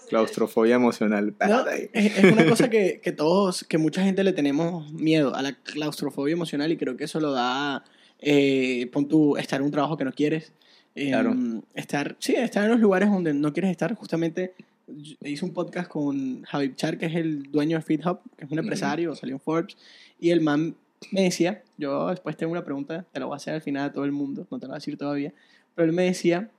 Claustrofobia 0.09 0.75
emocional. 0.75 1.33
No, 1.47 1.67
es, 1.69 1.89
es 1.93 2.23
una 2.31 2.45
cosa 2.45 2.69
que, 2.69 2.99
que 3.01 3.11
todos, 3.11 3.63
que 3.63 3.77
mucha 3.77 4.03
gente 4.03 4.23
le 4.23 4.33
tenemos 4.33 4.91
miedo 4.93 5.33
a 5.35 5.41
la 5.41 5.53
claustrofobia 5.53 6.33
emocional 6.33 6.71
y 6.71 6.77
creo 6.77 6.95
que 6.97 7.05
eso 7.05 7.19
lo 7.19 7.31
da, 7.31 7.83
eh, 8.19 8.87
pon 8.93 9.07
tú, 9.07 9.35
estar 9.37 9.59
en 9.59 9.65
un 9.65 9.71
trabajo 9.71 9.97
que 9.97 10.05
no 10.05 10.11
quieres, 10.13 10.53
eh, 10.95 11.07
Claro. 11.09 11.35
estar, 11.73 12.15
sí, 12.19 12.35
estar 12.35 12.63
en 12.65 12.71
los 12.71 12.79
lugares 12.79 13.09
donde 13.09 13.33
no 13.33 13.51
quieres 13.53 13.71
estar. 13.71 13.95
Justamente 13.95 14.53
hice 15.23 15.45
un 15.45 15.53
podcast 15.53 15.89
con 15.89 16.43
Javi 16.43 16.75
Char, 16.75 16.97
que 16.99 17.07
es 17.07 17.15
el 17.15 17.43
dueño 17.51 17.77
de 17.77 17.83
FeedHub, 17.83 18.19
que 18.37 18.45
es 18.45 18.51
un 18.51 18.59
empresario, 18.59 19.15
salió 19.15 19.35
en 19.35 19.41
Forbes, 19.41 19.75
y 20.19 20.29
el 20.29 20.41
man 20.41 20.75
me 21.11 21.21
decía, 21.23 21.63
yo 21.77 22.07
después 22.09 22.35
tengo 22.37 22.51
una 22.51 22.63
pregunta, 22.63 23.05
te 23.11 23.19
la 23.19 23.25
voy 23.25 23.33
a 23.33 23.37
hacer 23.37 23.53
al 23.53 23.61
final 23.61 23.89
a 23.89 23.93
todo 23.93 24.05
el 24.05 24.11
mundo, 24.11 24.47
no 24.49 24.59
te 24.59 24.65
la 24.65 24.69
voy 24.71 24.75
a 24.75 24.79
decir 24.79 24.97
todavía, 24.97 25.33
pero 25.75 25.87
él 25.89 25.93
me 25.95 26.03
decía 26.03 26.49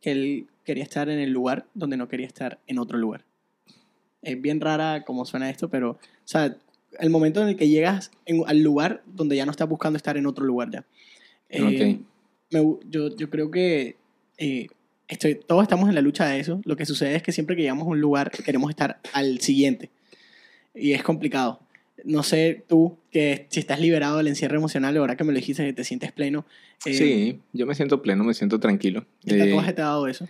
que 0.00 0.12
él 0.12 0.46
quería 0.64 0.82
estar 0.84 1.08
en 1.08 1.18
el 1.18 1.30
lugar 1.30 1.66
donde 1.74 1.96
no 1.96 2.08
quería 2.08 2.26
estar 2.26 2.58
en 2.66 2.78
otro 2.78 2.98
lugar. 2.98 3.24
Es 4.22 4.40
bien 4.40 4.60
rara 4.60 5.04
como 5.04 5.24
suena 5.24 5.50
esto, 5.50 5.68
pero, 5.68 5.90
o 5.92 5.98
sea, 6.24 6.56
el 6.98 7.10
momento 7.10 7.42
en 7.42 7.48
el 7.48 7.56
que 7.56 7.68
llegas 7.68 8.10
en- 8.26 8.42
al 8.46 8.60
lugar 8.62 9.02
donde 9.06 9.36
ya 9.36 9.44
no 9.44 9.50
estás 9.50 9.68
buscando 9.68 9.96
estar 9.96 10.16
en 10.16 10.26
otro 10.26 10.44
lugar 10.44 10.70
ya. 10.70 10.84
Eh, 11.48 11.98
Ok. 12.00 12.06
me 12.50 12.60
gu- 12.60 12.80
yo, 12.88 13.14
yo 13.16 13.28
creo 13.30 13.50
que 13.50 13.96
eh, 14.38 14.66
estoy, 15.08 15.34
todos 15.34 15.62
estamos 15.62 15.88
en 15.88 15.94
la 15.94 16.00
lucha 16.00 16.26
de 16.26 16.40
eso. 16.40 16.60
Lo 16.64 16.76
que 16.76 16.86
sucede 16.86 17.16
es 17.16 17.22
que 17.22 17.32
siempre 17.32 17.56
que 17.56 17.62
llegamos 17.62 17.86
a 17.86 17.90
un 17.90 18.00
lugar 18.00 18.30
queremos 18.30 18.70
estar 18.70 19.00
al 19.12 19.40
siguiente. 19.40 19.90
Y 20.74 20.92
es 20.92 21.02
complicado. 21.02 21.60
No 22.04 22.22
sé 22.22 22.64
tú, 22.68 22.98
que 23.10 23.46
si 23.48 23.60
estás 23.60 23.80
liberado 23.80 24.18
del 24.18 24.28
encierro 24.28 24.56
emocional, 24.58 24.96
ahora 24.96 25.16
que 25.16 25.24
me 25.24 25.32
lo 25.32 25.36
dijiste, 25.38 25.64
que 25.64 25.72
te 25.72 25.84
sientes 25.84 26.12
pleno. 26.12 26.44
eh, 26.84 26.92
Sí, 26.94 27.40
yo 27.52 27.66
me 27.66 27.74
siento 27.74 28.02
pleno, 28.02 28.24
me 28.24 28.34
siento 28.34 28.60
tranquilo. 28.60 29.04
¿El 29.24 29.40
Eh, 29.40 29.44
tatuaje 29.46 29.72
te 29.72 29.82
ha 29.82 29.86
dado 29.86 30.06
eso? 30.06 30.28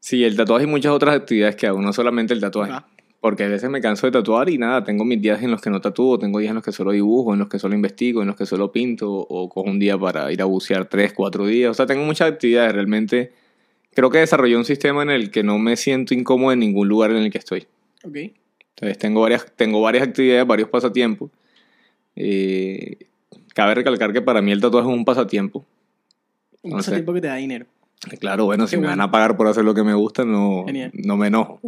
Sí, 0.00 0.24
el 0.24 0.36
tatuaje 0.36 0.64
y 0.64 0.68
muchas 0.68 0.92
otras 0.92 1.16
actividades 1.16 1.56
que 1.56 1.66
hago, 1.66 1.80
no 1.82 1.92
solamente 1.92 2.32
el 2.32 2.40
tatuaje. 2.40 2.72
Ah, 2.72 2.86
Porque 3.20 3.42
a 3.44 3.48
veces 3.48 3.68
me 3.68 3.80
canso 3.80 4.06
de 4.06 4.12
tatuar 4.12 4.48
y 4.48 4.56
nada, 4.58 4.84
tengo 4.84 5.04
mis 5.04 5.20
días 5.20 5.42
en 5.42 5.50
los 5.50 5.60
que 5.60 5.70
no 5.70 5.80
tatúo, 5.80 6.18
tengo 6.20 6.38
días 6.38 6.50
en 6.50 6.54
los 6.54 6.64
que 6.64 6.70
solo 6.72 6.92
dibujo, 6.92 7.32
en 7.32 7.40
los 7.40 7.48
que 7.48 7.58
solo 7.58 7.74
investigo, 7.74 8.22
en 8.22 8.28
los 8.28 8.36
que 8.36 8.46
solo 8.46 8.70
pinto, 8.70 9.10
o 9.12 9.48
cojo 9.48 9.68
un 9.68 9.80
día 9.80 9.98
para 9.98 10.30
ir 10.32 10.40
a 10.40 10.44
bucear 10.44 10.88
tres, 10.88 11.12
cuatro 11.12 11.44
días. 11.46 11.72
O 11.72 11.74
sea, 11.74 11.84
tengo 11.84 12.04
muchas 12.04 12.30
actividades, 12.30 12.72
realmente. 12.72 13.32
Creo 13.92 14.08
que 14.08 14.18
desarrollé 14.18 14.56
un 14.56 14.64
sistema 14.64 15.02
en 15.02 15.10
el 15.10 15.30
que 15.32 15.42
no 15.42 15.58
me 15.58 15.76
siento 15.76 16.14
incómodo 16.14 16.52
en 16.52 16.60
ningún 16.60 16.86
lugar 16.88 17.10
en 17.10 17.16
el 17.16 17.30
que 17.32 17.38
estoy. 17.38 17.66
ok. 18.04 18.16
Entonces 18.78 18.98
tengo 18.98 19.20
varias, 19.22 19.44
tengo 19.56 19.80
varias 19.82 20.06
actividades, 20.06 20.46
varios 20.46 20.68
pasatiempos. 20.68 21.30
Eh, 22.14 22.96
cabe 23.54 23.74
recalcar 23.74 24.12
que 24.12 24.22
para 24.22 24.40
mí 24.40 24.52
el 24.52 24.60
tatuaje 24.60 24.88
es 24.88 24.94
un 24.94 25.04
pasatiempo. 25.04 25.64
Un 26.62 26.70
pasatiempo 26.72 27.12
que 27.12 27.20
te 27.20 27.26
da 27.26 27.34
dinero. 27.36 27.66
Claro, 28.20 28.44
bueno, 28.44 28.68
si 28.68 28.72
Qué 28.72 28.76
me 28.76 28.86
bueno. 28.86 28.98
van 29.02 29.08
a 29.08 29.10
pagar 29.10 29.36
por 29.36 29.48
hacer 29.48 29.64
lo 29.64 29.74
que 29.74 29.82
me 29.82 29.94
gusta, 29.94 30.24
no, 30.24 30.62
Genial. 30.66 30.92
no 30.94 31.16
me 31.16 31.26
enojo. 31.26 31.60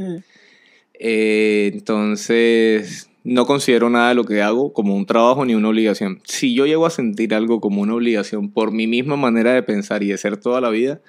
Eh, 0.94 1.70
entonces, 1.74 3.10
no 3.24 3.44
considero 3.44 3.90
nada 3.90 4.10
de 4.10 4.14
lo 4.14 4.24
que 4.24 4.40
hago 4.40 4.72
como 4.72 4.94
un 4.94 5.04
trabajo 5.06 5.44
ni 5.44 5.56
una 5.56 5.68
obligación. 5.70 6.20
Si 6.24 6.54
yo 6.54 6.66
llego 6.66 6.86
a 6.86 6.90
sentir 6.90 7.34
algo 7.34 7.60
como 7.60 7.82
una 7.82 7.94
obligación 7.94 8.50
por 8.52 8.70
mi 8.70 8.86
misma 8.86 9.16
manera 9.16 9.52
de 9.52 9.64
pensar 9.64 10.04
y 10.04 10.08
de 10.08 10.18
ser 10.18 10.36
toda 10.36 10.60
la 10.60 10.70
vida, 10.70 11.00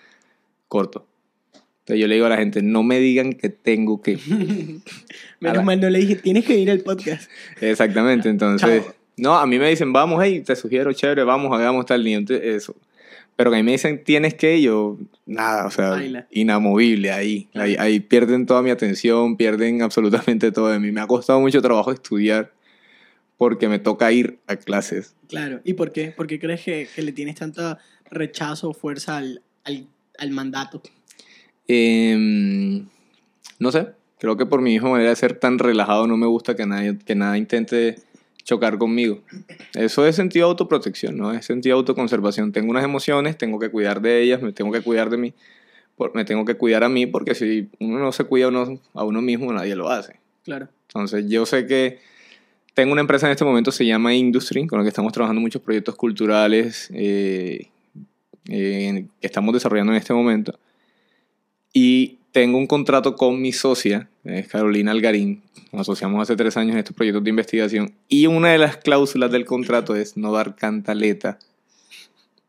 corto. 0.68 1.06
Entonces 1.92 2.02
yo 2.02 2.08
le 2.08 2.16
digo 2.16 2.26
a 2.28 2.30
la 2.30 2.38
gente, 2.38 2.62
no 2.62 2.84
me 2.84 3.00
digan 3.00 3.34
que 3.34 3.50
tengo 3.50 4.02
que. 4.02 4.18
Menos 5.40 5.58
la- 5.58 5.62
mal 5.64 5.80
no 5.82 5.90
le 5.90 6.00
dije, 6.00 6.16
tienes 6.16 6.46
que 6.46 6.58
ir 6.58 6.72
al 6.72 6.80
podcast. 6.80 7.30
Exactamente, 7.62 8.30
entonces... 8.30 8.84
Chao. 8.84 8.96
No, 9.18 9.38
a 9.38 9.46
mí 9.46 9.60
me 9.60 9.70
dicen, 9.70 9.92
vamos, 9.94 10.24
hey, 10.24 10.42
te 10.44 10.56
sugiero, 10.56 10.94
chévere, 10.94 11.24
vamos, 11.24 11.52
hagamos 11.56 11.86
tal 11.86 12.04
niño, 12.04 12.26
eso. 12.30 12.76
Pero 13.36 13.52
que 13.52 13.58
a 13.58 13.60
mí 13.60 13.64
me 13.64 13.74
dicen, 13.74 14.04
tienes 14.04 14.34
que, 14.36 14.62
yo, 14.62 14.98
nada, 15.26 15.68
o 15.68 15.72
sea, 15.72 15.90
Baila. 15.92 16.28
inamovible 16.32 17.12
ahí. 17.12 17.48
Claro. 17.52 17.68
ahí. 17.68 17.76
Ahí 17.78 18.00
pierden 18.00 18.46
toda 18.46 18.62
mi 18.62 18.70
atención, 18.72 19.36
pierden 19.38 19.82
absolutamente 19.82 20.52
todo 20.52 20.70
de 20.70 20.80
mí. 20.80 20.92
Me 20.92 21.02
ha 21.02 21.08
costado 21.08 21.40
mucho 21.40 21.62
trabajo 21.62 21.92
estudiar 21.92 22.52
porque 23.38 23.68
me 23.68 23.80
toca 23.80 24.12
ir 24.12 24.40
a 24.48 24.56
clases. 24.56 25.16
Claro. 25.28 25.60
¿Y 25.64 25.74
por 25.74 25.92
qué? 25.92 26.12
¿Por 26.12 26.26
qué 26.28 26.40
crees 26.40 26.62
que, 26.64 26.88
que 26.96 27.02
le 27.02 27.12
tienes 27.12 27.36
tanto 27.36 27.78
rechazo 28.10 28.70
o 28.70 28.74
fuerza 28.74 29.18
al, 29.18 29.42
al, 29.66 29.88
al 30.18 30.32
mandato? 30.32 30.82
Em, 31.74 32.86
no 33.60 33.72
sé, 33.72 33.88
creo 34.20 34.36
que 34.36 34.46
por 34.46 34.62
mi 34.62 34.72
misma 34.74 34.90
manera 34.90 35.10
de 35.12 35.16
ser 35.16 35.40
tan 35.40 35.58
relajado 35.58 36.06
no 36.06 36.18
me 36.18 36.28
gusta 36.28 36.56
que, 36.56 36.66
nadie, 36.66 36.98
que 37.06 37.16
nada 37.16 37.38
intente 37.38 37.96
chocar 38.44 38.78
conmigo. 38.78 39.22
Eso 39.74 40.06
es 40.06 40.16
sentido 40.18 40.48
de 40.48 40.52
autoprotección, 40.52 41.16
¿no? 41.18 41.32
Es 41.32 41.46
sentido 41.46 41.78
de 41.78 41.80
autoconservación. 41.80 42.52
Tengo 42.52 42.72
unas 42.72 42.84
emociones, 42.84 43.38
tengo 43.38 43.58
que 43.60 43.70
cuidar 43.70 44.02
de 44.02 44.22
ellas, 44.22 44.42
me 44.42 44.52
tengo 44.52 44.72
que 44.72 44.82
cuidar 44.82 45.10
de 45.10 45.18
mí, 45.18 45.34
por- 45.96 46.14
me 46.14 46.26
tengo 46.26 46.44
que 46.44 46.56
cuidar 46.56 46.84
a 46.84 46.90
mí 46.90 47.06
porque 47.06 47.36
si 47.36 47.70
uno 47.80 48.00
no 48.00 48.12
se 48.12 48.26
cuida 48.26 48.46
a 48.46 48.50
uno, 48.50 48.80
a 48.94 49.04
uno 49.06 49.22
mismo, 49.22 49.54
nadie 49.54 49.76
lo 49.76 49.90
hace. 49.90 50.20
Claro. 50.44 50.68
Entonces 50.90 51.26
yo 51.30 51.46
sé 51.46 51.68
que 51.68 52.00
tengo 52.74 52.92
una 52.92 53.02
empresa 53.02 53.28
en 53.28 53.32
este 53.32 53.46
momento, 53.46 53.72
se 53.72 53.86
llama 53.86 54.14
Industry, 54.14 54.68
con 54.68 54.80
la 54.80 54.84
que 54.84 54.90
estamos 54.90 55.14
trabajando 55.14 55.40
muchos 55.40 55.62
proyectos 55.62 55.96
culturales 55.96 56.90
eh, 56.94 57.70
eh, 58.50 59.06
que 59.22 59.28
estamos 59.28 59.54
desarrollando 59.54 59.94
en 59.94 60.00
este 60.00 60.14
momento. 60.14 60.58
Y 61.74 62.18
tengo 62.32 62.58
un 62.58 62.68
contrato 62.68 63.16
con 63.16 63.42
mi 63.42 63.52
socia, 63.52 64.10
es 64.24 64.48
Carolina 64.48 64.92
Algarín. 64.92 65.42
Nos 65.72 65.82
asociamos 65.82 66.22
hace 66.22 66.36
tres 66.36 66.58
años 66.58 66.74
en 66.74 66.80
estos 66.80 66.96
proyectos 66.96 67.24
de 67.24 67.30
investigación. 67.30 67.94
Y 68.10 68.28
una 68.28 68.50
de 68.50 68.58
las 68.58 68.78
cláusulas 68.78 69.32
del 69.32 69.46
contrato 69.46 69.96
es 69.96 70.18
no 70.18 70.32
dar 70.32 70.56
cantaleta 70.56 71.40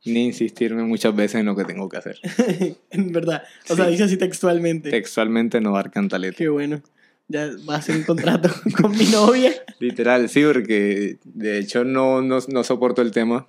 ni 0.04 0.24
insistirme 0.26 0.82
muchas 0.82 1.14
veces 1.14 1.37
en 1.40 1.46
lo 1.46 1.54
que 1.54 1.64
tengo 1.64 1.88
que 1.88 1.96
hacer. 1.96 2.18
en 2.90 3.12
verdad. 3.12 3.44
O 3.68 3.76
sea, 3.76 3.85
Sí. 3.85 3.92
dice 3.92 4.04
así 4.04 4.16
textualmente. 4.16 4.90
Textualmente 4.90 5.61
no 5.61 5.72
dar 5.74 5.90
cantaleta. 5.92 6.37
Qué 6.37 6.48
bueno. 6.48 6.82
Ya 7.28 7.48
va 7.68 7.76
a 7.76 7.78
hacer 7.78 7.96
un 7.96 8.02
contrato 8.02 8.50
con 8.80 8.90
mi 8.96 9.04
novia. 9.06 9.52
Literal, 9.78 10.28
sí, 10.28 10.42
porque 10.44 11.18
de 11.22 11.58
hecho 11.58 11.85
no, 11.85 12.20
no, 12.20 12.38
no 12.48 12.64
soporto 12.64 13.00
el 13.00 13.12
tema. 13.12 13.46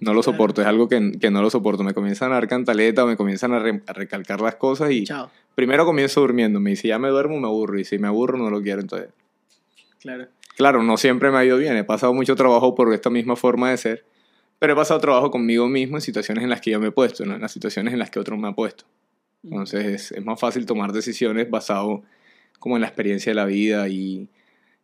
No 0.00 0.14
lo 0.14 0.22
soporto, 0.22 0.60
es 0.60 0.66
algo 0.66 0.88
que, 0.88 1.12
que 1.20 1.30
no 1.30 1.42
lo 1.42 1.50
soporto. 1.50 1.82
Me 1.82 1.94
comienzan 1.94 2.30
a 2.32 2.34
dar 2.36 2.46
cantaleta 2.48 3.04
o 3.04 3.06
me 3.06 3.16
comienzan 3.16 3.52
a, 3.52 3.58
re- 3.58 3.82
a 3.86 3.92
recalcar 3.92 4.40
las 4.40 4.54
cosas 4.56 4.90
y 4.92 5.04
Chao. 5.04 5.30
primero 5.54 5.84
comienzo 5.84 6.20
durmiendo. 6.20 6.60
Me 6.60 6.70
dice, 6.70 6.88
ya 6.88 6.98
me 6.98 7.08
duermo, 7.08 7.38
me 7.40 7.46
aburro. 7.46 7.78
Y 7.80 7.84
si 7.84 7.98
me 7.98 8.06
aburro, 8.08 8.38
no 8.38 8.50
lo 8.50 8.62
quiero. 8.62 8.80
Entonces, 8.80 9.08
Claro. 10.00 10.26
claro, 10.56 10.82
no 10.82 10.96
siempre 10.96 11.30
me 11.30 11.38
ha 11.38 11.44
ido 11.44 11.58
bien. 11.58 11.76
He 11.76 11.84
pasado 11.84 12.14
mucho 12.14 12.36
trabajo 12.36 12.74
por 12.74 12.92
esta 12.94 13.10
misma 13.10 13.34
forma 13.36 13.70
de 13.70 13.76
ser. 13.76 14.04
Pero 14.60 14.72
he 14.72 14.76
pasado 14.76 15.00
trabajo 15.00 15.30
conmigo 15.30 15.68
mismo 15.68 15.96
en 15.96 16.00
situaciones 16.00 16.42
en 16.44 16.50
las 16.50 16.60
que 16.60 16.70
yo 16.72 16.80
me 16.80 16.88
he 16.88 16.92
puesto, 16.92 17.24
no 17.24 17.34
en 17.34 17.40
las 17.40 17.52
situaciones 17.52 17.92
en 17.92 17.98
las 17.98 18.10
que 18.10 18.18
otro 18.20 18.36
me 18.36 18.48
ha 18.48 18.52
puesto. 18.52 18.84
Entonces 19.44 19.86
es, 19.86 20.12
es 20.12 20.24
más 20.24 20.38
fácil 20.40 20.66
tomar 20.66 20.92
decisiones 20.92 21.48
basado 21.48 22.02
como 22.58 22.76
en 22.76 22.80
la 22.82 22.88
experiencia 22.88 23.30
de 23.30 23.34
la 23.36 23.44
vida 23.44 23.88
y, 23.88 24.28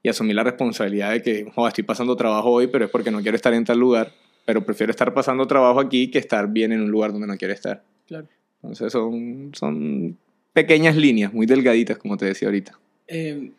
y 0.02 0.08
asumir 0.08 0.36
la 0.36 0.44
responsabilidad 0.44 1.10
de 1.10 1.22
que 1.22 1.50
"Joder, 1.52 1.68
estoy 1.70 1.82
pasando 1.84 2.14
trabajo 2.16 2.50
hoy, 2.52 2.68
pero 2.68 2.84
es 2.84 2.90
porque 2.90 3.10
no 3.10 3.20
quiero 3.20 3.34
estar 3.36 3.52
en 3.52 3.64
tal 3.64 3.78
lugar, 3.80 4.12
pero 4.44 4.64
prefiero 4.64 4.90
estar 4.90 5.12
pasando 5.14 5.46
trabajo 5.46 5.80
aquí 5.80 6.10
que 6.10 6.18
estar 6.18 6.48
bien 6.52 6.72
en 6.72 6.80
un 6.82 6.90
lugar 6.90 7.12
donde 7.12 7.26
no 7.26 7.36
quiero 7.36 7.54
estar. 7.54 7.82
Claro. 8.06 8.26
Entonces 8.62 8.92
son, 8.92 9.50
son 9.54 10.16
pequeñas 10.52 10.96
líneas, 10.96 11.32
muy 11.32 11.46
delgaditas, 11.46 11.98
como 11.98 12.16
te 12.16 12.26
decía 12.26 12.48
ahorita. 12.48 12.78
Eh, 13.08 13.50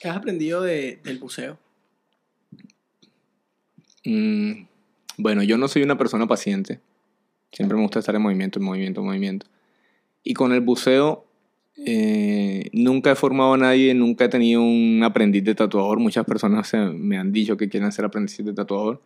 ¿Qué 0.00 0.08
has 0.08 0.16
aprendido 0.16 0.62
de, 0.62 0.98
del 1.04 1.18
buceo? 1.18 1.58
Mm, 4.04 4.64
bueno, 5.18 5.42
yo 5.42 5.58
no 5.58 5.68
soy 5.68 5.82
una 5.82 5.98
persona 5.98 6.26
paciente. 6.26 6.80
Siempre 7.52 7.76
me 7.76 7.82
gusta 7.82 7.98
estar 7.98 8.14
en 8.14 8.22
movimiento, 8.22 8.58
en 8.58 8.64
movimiento, 8.64 9.00
en 9.00 9.06
movimiento. 9.06 9.46
Y 10.22 10.34
con 10.34 10.52
el 10.52 10.60
buceo, 10.60 11.24
eh, 11.76 12.68
nunca 12.72 13.12
he 13.12 13.14
formado 13.14 13.54
a 13.54 13.58
nadie, 13.58 13.94
nunca 13.94 14.24
he 14.26 14.28
tenido 14.28 14.60
un 14.62 15.00
aprendiz 15.04 15.44
de 15.44 15.54
tatuador. 15.54 15.98
Muchas 15.98 16.24
personas 16.24 16.68
se- 16.68 16.76
me 16.78 17.16
han 17.18 17.32
dicho 17.32 17.56
que 17.56 17.68
quieren 17.68 17.90
ser 17.92 18.04
aprendiz 18.04 18.36
de 18.44 18.52
tatuador. 18.52 19.00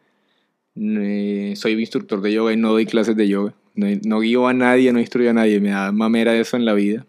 Eh, 0.74 1.54
soy 1.56 1.72
instructor 1.72 2.20
de 2.20 2.32
yoga 2.32 2.52
y 2.52 2.56
no 2.56 2.70
doy 2.70 2.86
clases 2.86 3.16
de 3.16 3.28
yoga. 3.28 3.54
No, 3.74 3.86
no 4.04 4.20
guío 4.20 4.46
a 4.46 4.54
nadie, 4.54 4.92
no 4.92 5.00
instruyo 5.00 5.30
a 5.30 5.34
nadie. 5.34 5.60
Me 5.60 5.70
da 5.70 5.92
mamera 5.92 6.34
eso 6.36 6.56
en 6.56 6.64
la 6.64 6.74
vida. 6.74 7.06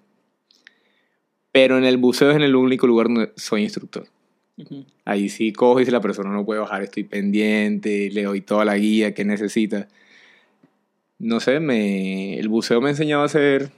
Pero 1.52 1.78
en 1.78 1.86
el 1.86 1.97
buceo 1.97 2.32
es 2.32 2.36
en 2.36 2.41
el 2.41 2.56
único 2.56 2.88
lugar 2.88 3.08
donde 3.08 3.32
soy 3.36 3.63
instructor. 3.63 4.08
Ahí 5.06 5.30
sí 5.30 5.52
cojo 5.52 5.82
y 5.82 5.86
si 5.86 5.91
la 5.91 6.02
persona 6.02 6.30
no 6.32 6.45
puede 6.45 6.60
bajar, 6.60 6.84
estoy 6.84 7.04
pendiente, 7.04 8.10
le 8.12 8.23
doy 8.23 8.41
toda 8.41 8.65
la 8.65 8.78
guía 8.78 9.13
que 9.13 9.26
necesita. 9.26 9.88
No 11.19 11.39
sé, 11.39 11.60
me, 11.60 12.38
el 12.39 12.49
buceo 12.49 12.82
me 12.82 12.88
ha 12.88 12.91
enseñado 12.91 13.23
a 13.23 13.26
hacer... 13.26 13.71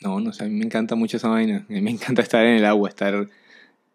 No, 0.00 0.20
no 0.20 0.32
sé, 0.32 0.44
a 0.44 0.48
mí 0.48 0.54
me 0.54 0.64
encanta 0.64 0.94
mucho 0.94 1.16
esa 1.16 1.28
vaina. 1.28 1.66
A 1.68 1.72
mí 1.72 1.80
me 1.80 1.90
encanta 1.90 2.22
estar 2.22 2.44
en 2.46 2.56
el 2.56 2.64
agua, 2.64 2.88
estar 2.88 3.28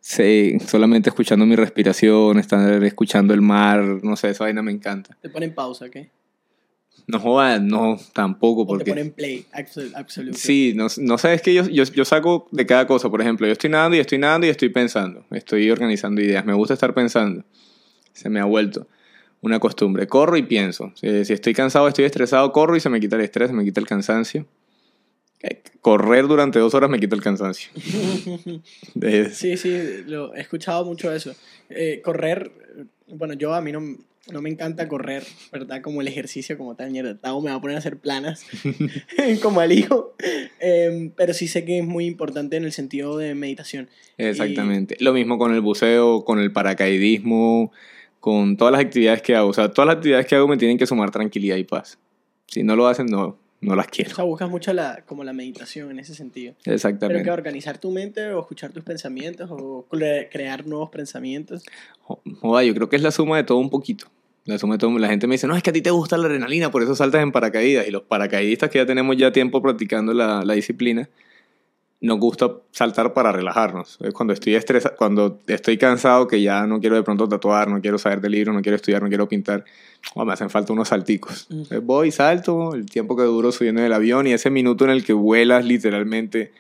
sí, 0.06 0.58
solamente 0.68 1.10
escuchando 1.10 1.46
mi 1.46 1.56
respiración, 1.56 2.38
estar 2.38 2.84
escuchando 2.84 3.34
el 3.34 3.42
mar, 3.42 3.82
no 4.04 4.18
sé, 4.18 4.30
esa 4.32 4.44
vaina 4.44 4.62
me 4.62 4.72
encanta. 4.74 5.18
Te 5.22 5.30
ponen 5.30 5.54
pausa, 5.56 5.90
¿qué? 5.90 6.10
No 7.08 7.20
jodas, 7.20 7.62
no, 7.62 7.98
tampoco, 8.14 8.62
O 8.62 8.66
te 8.66 8.68
porque... 8.70 8.92
ponen 8.92 9.12
play, 9.12 9.46
absol- 9.54 9.94
absolutely. 9.96 10.38
Sí, 10.38 10.74
no, 10.76 10.88
no 10.98 11.18
sé, 11.18 11.34
es 11.34 11.42
que 11.42 11.54
yo, 11.54 11.64
yo, 11.68 11.84
yo 11.86 12.06
saco 12.06 12.48
de 12.52 12.66
cada 12.66 12.86
cosa. 12.86 13.10
Por 13.10 13.22
ejemplo, 13.22 13.46
yo 13.48 13.54
estoy 13.54 13.70
nadando 13.70 13.96
y 13.98 14.00
estoy 14.00 14.18
nadando 14.20 14.48
y 14.48 14.50
estoy 14.50 14.70
pensando. 14.70 15.26
Estoy 15.32 15.70
organizando 15.72 16.22
ideas. 16.22 16.46
Me 16.46 16.54
gusta 16.54 16.74
estar 16.76 16.94
pensando. 16.94 17.44
Se 18.14 18.30
me 18.30 18.40
ha 18.40 18.46
vuelto 18.46 18.88
una 19.42 19.60
costumbre. 19.60 20.08
Corro 20.08 20.38
y 20.38 20.44
pienso. 20.44 20.94
Si, 20.96 21.26
si 21.26 21.34
estoy 21.34 21.54
cansado, 21.54 21.88
estoy 21.90 22.06
estresado, 22.06 22.52
corro 22.54 22.76
y 22.78 22.80
se 22.80 22.90
me 22.90 23.00
quita 23.02 23.16
el 23.18 23.24
estrés, 23.24 23.50
se 23.50 23.54
me 23.56 23.66
quita 23.66 23.82
el 23.82 23.88
cansancio. 23.88 24.46
Correr 25.84 26.28
durante 26.28 26.60
dos 26.60 26.74
horas 26.74 26.90
me 26.90 26.98
quita 26.98 27.16
el 27.16 27.22
cansancio. 27.22 27.70
Sí, 29.34 29.58
sí, 29.58 30.04
lo, 30.06 30.34
he 30.34 30.40
escuchado 30.40 30.86
mucho 30.86 31.12
eso. 31.12 31.36
Eh, 31.70 32.02
correr, 32.02 32.52
bueno, 33.08 33.34
yo 33.34 33.54
a 33.54 33.60
mí 33.60 33.74
no, 33.74 33.82
no 34.32 34.42
me 34.42 34.50
encanta 34.50 34.88
correr, 34.88 35.24
¿verdad? 35.52 35.82
Como 35.82 36.00
el 36.00 36.08
ejercicio 36.08 36.58
como 36.58 36.76
tal, 36.76 36.92
mierda, 36.92 37.18
Tavo 37.18 37.42
me 37.42 37.50
va 37.50 37.58
a 37.58 37.62
poner 37.62 37.76
a 37.76 37.80
hacer 37.80 37.98
planas, 37.98 38.46
como 39.42 39.60
al 39.60 39.74
hijo. 39.74 40.16
Em, 40.62 41.12
pero 41.12 41.34
sí 41.34 41.50
sé 41.50 41.66
que 41.66 41.80
es 41.80 41.86
muy 41.86 42.06
importante 42.06 42.56
en 42.56 42.64
el 42.64 42.72
sentido 42.72 43.18
de 43.18 43.36
meditación. 43.36 43.90
Exactamente. 44.18 44.96
Lo 45.02 45.12
mismo 45.12 45.38
con 45.38 45.54
el 45.54 45.60
buceo, 45.60 46.24
con 46.24 46.40
el 46.40 46.54
paracaidismo, 46.54 47.74
con 48.22 48.56
todas 48.56 48.72
las 48.72 48.82
actividades 48.82 49.22
que 49.22 49.36
hago. 49.36 49.50
O 49.50 49.54
sea, 49.54 49.70
todas 49.74 49.88
las 49.88 49.98
actividades 49.98 50.28
que 50.28 50.36
hago 50.36 50.48
me 50.48 50.56
tienen 50.56 50.78
que 50.78 50.88
sumar 50.88 51.12
tranquilidad 51.12 51.58
y 51.58 51.66
paz. 51.66 52.00
Si 52.48 52.64
no 52.64 52.78
lo 52.78 52.88
hacen, 52.88 53.08
no, 53.08 53.43
no 53.64 53.76
las 53.76 53.88
O 53.88 53.90
quiero. 53.90 54.16
sea, 54.16 54.24
buscas 54.26 54.50
mucho 54.50 54.74
la, 54.74 55.04
como 55.06 55.24
la 55.24 55.34
meditación 55.34 55.92
en 55.92 56.00
ese 56.00 56.14
sentido. 56.16 56.54
Pero 56.64 56.76
Exactamente. 56.76 57.24
que 57.24 57.32
organizar 57.32 57.78
tu 57.78 57.92
mente 57.92 58.28
o 58.32 58.40
escuchar 58.42 58.72
tus 58.72 58.84
pensamientos 58.84 59.50
o 59.52 59.86
cre- 59.90 60.28
crear 60.32 60.66
nuevos 60.68 60.90
pensamientos. 60.90 61.64
Jo- 62.02 62.22
Joda, 62.42 62.64
yo 62.64 62.74
creo 62.74 62.90
que 62.90 62.96
es 62.96 63.02
la 63.02 63.12
suma 63.12 63.38
de 63.38 63.44
todo 63.44 63.58
un 63.58 63.70
poquito. 63.70 64.08
La 64.46 64.60
suma 64.60 64.74
de 64.76 64.80
todo. 64.80 64.98
La 65.00 65.08
gente 65.08 65.26
me 65.28 65.36
dice, 65.36 65.48
no, 65.48 65.56
es 65.56 65.64
que 65.64 65.70
a 65.70 65.74
ti 65.74 65.82
te 65.82 65.92
gusta 65.92 66.18
la 66.18 66.26
adrenalina, 66.28 66.70
por 66.70 66.84
eso 66.84 66.96
saltas 66.96 67.24
en 67.24 67.32
paracaídas. 67.32 67.88
Y 67.88 67.92
los 67.92 68.02
paracaidistas 68.04 68.70
que 68.70 68.78
ya 68.80 68.86
tenemos 68.86 69.16
ya 69.16 69.32
tiempo 69.32 69.62
practicando 69.62 70.14
la, 70.14 70.44
la 70.44 70.54
disciplina, 70.54 71.10
nos 72.04 72.20
gusta 72.20 72.52
saltar 72.72 73.14
para 73.14 73.32
relajarnos. 73.32 73.98
Cuando 74.14 74.34
estoy 74.34 74.56
estresado, 74.56 74.94
cuando 74.98 75.40
estoy 75.48 75.78
cansado, 75.78 76.28
que 76.28 76.42
ya 76.42 76.68
no 76.68 76.82
quiero 76.82 76.98
de 76.98 77.04
pronto 77.04 77.30
tatuar, 77.30 77.70
no 77.70 77.80
quiero 77.80 77.98
saber 77.98 78.20
de 78.20 78.30
libro, 78.30 78.52
no 78.52 78.62
quiero 78.62 78.76
estudiar, 78.76 79.02
no 79.02 79.08
quiero 79.08 79.30
pintar, 79.30 79.64
oh, 80.14 80.26
me 80.26 80.34
hacen 80.34 80.50
falta 80.50 80.74
unos 80.74 80.90
salticos. 80.90 81.48
Mm. 81.50 81.54
Entonces 81.54 81.86
voy, 81.86 82.12
salto, 82.12 82.76
el 82.76 82.88
tiempo 82.88 83.16
que 83.16 83.24
duro 83.24 83.54
subiendo 83.54 83.82
del 83.82 83.94
avión 83.94 84.28
y 84.28 84.34
ese 84.34 84.50
minuto 84.50 84.84
en 84.84 84.92
el 84.92 85.06
que 85.06 85.14
vuelas 85.14 85.64
literalmente, 85.64 86.52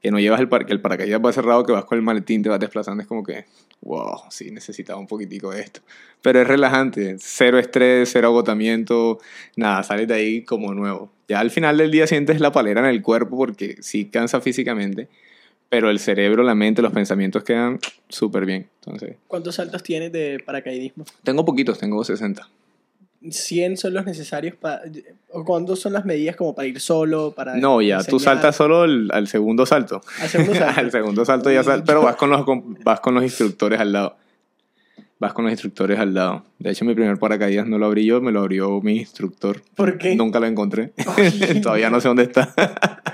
que 0.00 0.10
no 0.10 0.18
llevas 0.18 0.40
el, 0.40 0.48
par 0.48 0.66
que 0.66 0.72
el 0.72 0.80
paracaídas 0.80 1.20
va 1.24 1.32
cerrado, 1.32 1.64
que 1.64 1.72
vas 1.72 1.84
con 1.84 1.98
el 1.98 2.02
maletín, 2.02 2.42
te 2.42 2.48
vas 2.48 2.58
desplazando, 2.58 3.02
es 3.02 3.08
como 3.08 3.22
que, 3.22 3.44
wow, 3.82 4.22
sí, 4.30 4.50
necesitaba 4.50 4.98
un 4.98 5.06
poquitico 5.06 5.50
de 5.50 5.60
esto. 5.60 5.80
Pero 6.22 6.40
es 6.40 6.48
relajante, 6.48 7.16
cero 7.18 7.58
estrés, 7.58 8.10
cero 8.12 8.28
agotamiento, 8.28 9.18
nada, 9.56 9.82
sales 9.82 10.08
de 10.08 10.14
ahí 10.14 10.44
como 10.44 10.72
nuevo. 10.74 11.12
Ya 11.28 11.40
al 11.40 11.50
final 11.50 11.76
del 11.76 11.90
día 11.90 12.06
sientes 12.06 12.40
la 12.40 12.50
palera 12.50 12.80
en 12.80 12.86
el 12.86 13.02
cuerpo 13.02 13.36
porque 13.36 13.76
sí 13.80 14.06
cansa 14.06 14.40
físicamente, 14.40 15.08
pero 15.68 15.90
el 15.90 15.98
cerebro, 15.98 16.42
la 16.42 16.54
mente, 16.54 16.82
los 16.82 16.92
pensamientos 16.92 17.44
quedan 17.44 17.78
súper 18.08 18.46
bien. 18.46 18.68
Entonces, 18.84 19.16
¿Cuántos 19.28 19.54
saltos 19.54 19.82
tienes 19.82 20.10
de 20.12 20.42
paracaidismo? 20.44 21.04
tengo 21.22 21.44
poquitos, 21.44 21.78
tengo 21.78 22.02
60. 22.02 22.48
100 23.28 23.76
son 23.76 23.94
los 23.94 24.06
necesarios 24.06 24.54
para... 24.56 24.82
¿O 25.32 25.44
cuántos 25.44 25.80
son 25.80 25.92
las 25.92 26.04
medidas 26.04 26.36
como 26.36 26.54
para 26.54 26.68
ir 26.68 26.80
solo? 26.80 27.32
Para 27.32 27.54
No, 27.56 27.82
ya, 27.82 28.02
tú 28.02 28.18
saltas 28.18 28.56
solo 28.56 28.82
al, 28.82 29.10
al 29.12 29.28
segundo 29.28 29.66
salto. 29.66 30.00
Al 30.20 30.28
segundo 30.28 30.54
salto. 30.58 30.80
al 30.80 30.90
segundo 30.90 31.24
salto 31.24 31.50
ya 31.50 31.62
sal, 31.62 31.82
pero 31.84 32.02
vas 32.02 32.16
con, 32.16 32.30
los, 32.30 32.44
vas 32.82 33.00
con 33.00 33.14
los 33.14 33.22
instructores 33.22 33.78
al 33.78 33.92
lado. 33.92 34.16
Vas 35.18 35.34
con 35.34 35.44
los 35.44 35.52
instructores 35.52 35.98
al 35.98 36.14
lado. 36.14 36.44
De 36.58 36.70
hecho, 36.70 36.86
mi 36.86 36.94
primer 36.94 37.18
paracaídas 37.18 37.66
no 37.66 37.76
lo 37.78 37.84
abrí 37.86 38.06
yo, 38.06 38.22
me 38.22 38.32
lo 38.32 38.40
abrió 38.40 38.80
mi 38.80 38.96
instructor. 38.96 39.60
¿Por 39.76 39.98
qué? 39.98 40.14
Nunca 40.16 40.40
lo 40.40 40.46
encontré. 40.46 40.92
Todavía 41.62 41.90
no 41.90 42.00
sé 42.00 42.08
dónde 42.08 42.22
está. 42.22 42.54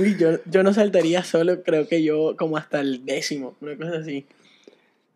Uy, 0.00 0.16
yo, 0.18 0.38
yo 0.46 0.64
no 0.64 0.72
saltaría 0.74 1.22
solo, 1.22 1.62
creo 1.62 1.86
que 1.86 2.02
yo 2.02 2.34
como 2.36 2.56
hasta 2.56 2.80
el 2.80 3.04
décimo, 3.04 3.54
una 3.60 3.76
cosa 3.76 3.98
así. 3.98 4.26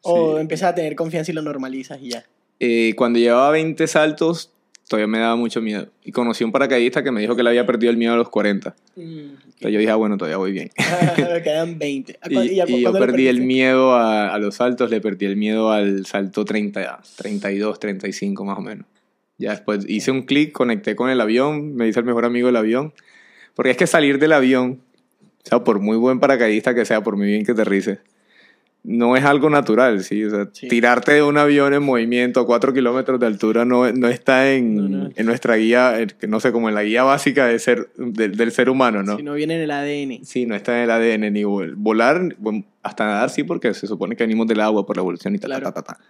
O 0.02 0.34
Sí. 0.36 0.40
empiezas 0.42 0.70
a 0.70 0.74
tener 0.76 0.94
confianza 0.94 1.32
y 1.32 1.34
lo 1.34 1.42
normalizas 1.42 1.98
y 2.00 2.10
ya. 2.10 2.24
Eh, 2.60 2.94
cuando 2.96 3.18
llevaba 3.18 3.50
20 3.50 3.86
saltos, 3.86 4.52
todavía 4.88 5.06
me 5.06 5.18
daba 5.18 5.36
mucho 5.36 5.60
miedo. 5.60 5.88
Y 6.04 6.12
conocí 6.12 6.44
a 6.44 6.46
un 6.46 6.52
paracaidista 6.52 7.02
que 7.02 7.10
me 7.10 7.20
dijo 7.20 7.36
que 7.36 7.42
le 7.42 7.50
había 7.50 7.66
perdido 7.66 7.90
el 7.90 7.96
miedo 7.96 8.14
a 8.14 8.16
los 8.16 8.28
40. 8.28 8.74
Mm, 8.96 9.00
Entonces 9.02 9.72
yo 9.72 9.78
dije, 9.78 9.90
ah, 9.90 9.96
bueno, 9.96 10.16
todavía 10.16 10.38
voy 10.38 10.52
bien. 10.52 10.70
Me 11.18 11.42
quedan 11.42 11.78
20. 11.78 12.18
¿A 12.20 12.30
Y, 12.30 12.34
y 12.54 12.60
a 12.60 12.68
y 12.68 12.82
yo 12.82 12.92
perdí 12.92 13.28
el 13.28 13.40
miedo 13.40 13.94
a, 13.94 14.28
a 14.28 14.38
los 14.38 14.56
saltos, 14.56 14.90
le 14.90 15.00
perdí 15.00 15.26
el 15.26 15.36
miedo 15.36 15.72
al 15.72 16.06
salto 16.06 16.44
30, 16.44 17.02
32, 17.16 17.80
35 17.80 18.44
más 18.44 18.58
o 18.58 18.62
menos. 18.62 18.86
Ya 19.38 19.50
después 19.50 19.84
hice 19.88 20.10
un 20.10 20.22
clic, 20.22 20.52
conecté 20.52 20.96
con 20.96 21.10
el 21.10 21.20
avión, 21.20 21.74
me 21.74 21.86
hice 21.88 22.00
el 22.00 22.06
mejor 22.06 22.24
amigo 22.24 22.46
del 22.46 22.56
avión. 22.56 22.94
Porque 23.54 23.70
es 23.70 23.76
que 23.76 23.86
salir 23.86 24.18
del 24.18 24.32
avión, 24.32 24.80
o 25.44 25.48
sea, 25.48 25.64
por 25.64 25.80
muy 25.80 25.96
buen 25.96 26.20
paracaidista 26.20 26.74
que 26.74 26.84
sea, 26.84 27.02
por 27.02 27.16
muy 27.16 27.26
bien 27.26 27.44
que 27.44 27.52
aterrices, 27.52 27.98
no 28.88 29.16
es 29.16 29.24
algo 29.24 29.50
natural, 29.50 30.04
¿sí? 30.04 30.24
O 30.24 30.30
sea, 30.30 30.48
Sí. 30.52 30.68
tirarte 30.68 31.12
de 31.14 31.22
un 31.22 31.36
avión 31.38 31.74
en 31.74 31.82
movimiento 31.82 32.38
a 32.40 32.46
4 32.46 32.72
kilómetros 32.72 33.18
de 33.18 33.26
altura 33.26 33.64
no, 33.64 33.90
no 33.92 34.06
está 34.08 34.52
en, 34.52 34.76
No, 34.76 34.88
no. 35.04 35.10
en 35.14 35.26
nuestra 35.26 35.56
guía, 35.56 35.94
no 36.28 36.38
sé, 36.38 36.52
como 36.52 36.68
en 36.68 36.76
la 36.76 36.84
guía 36.84 37.02
básica 37.02 37.46
de 37.46 37.58
ser, 37.58 37.88
del- 37.96 38.36
del 38.36 38.52
ser 38.52 38.70
humano, 38.70 39.02
¿no? 39.02 39.16
Si 39.16 39.22
no 39.24 39.34
viene 39.34 39.56
en 39.56 39.62
el 39.62 39.70
ADN. 39.72 40.20
Sí, 40.24 40.46
no 40.46 40.54
está 40.54 40.76
en 40.78 40.84
el 40.84 40.90
ADN 40.92 41.30
ni 41.32 41.42
vol- 41.42 41.74
volar, 41.76 42.22
hasta 42.82 43.04
nadar 43.06 43.30
sí, 43.30 43.42
porque 43.42 43.74
se 43.74 43.86
supone 43.88 44.14
que 44.14 44.22
venimos 44.24 44.46
del 44.46 44.60
agua 44.60 44.86
por 44.86 44.96
la 44.96 45.02
evolución 45.02 45.34
y 45.34 45.38
tal, 45.38 45.50
Claro. 45.50 45.64
ta, 45.66 45.72
ta, 45.72 45.82
ta, 45.82 45.94
ta. 45.94 46.00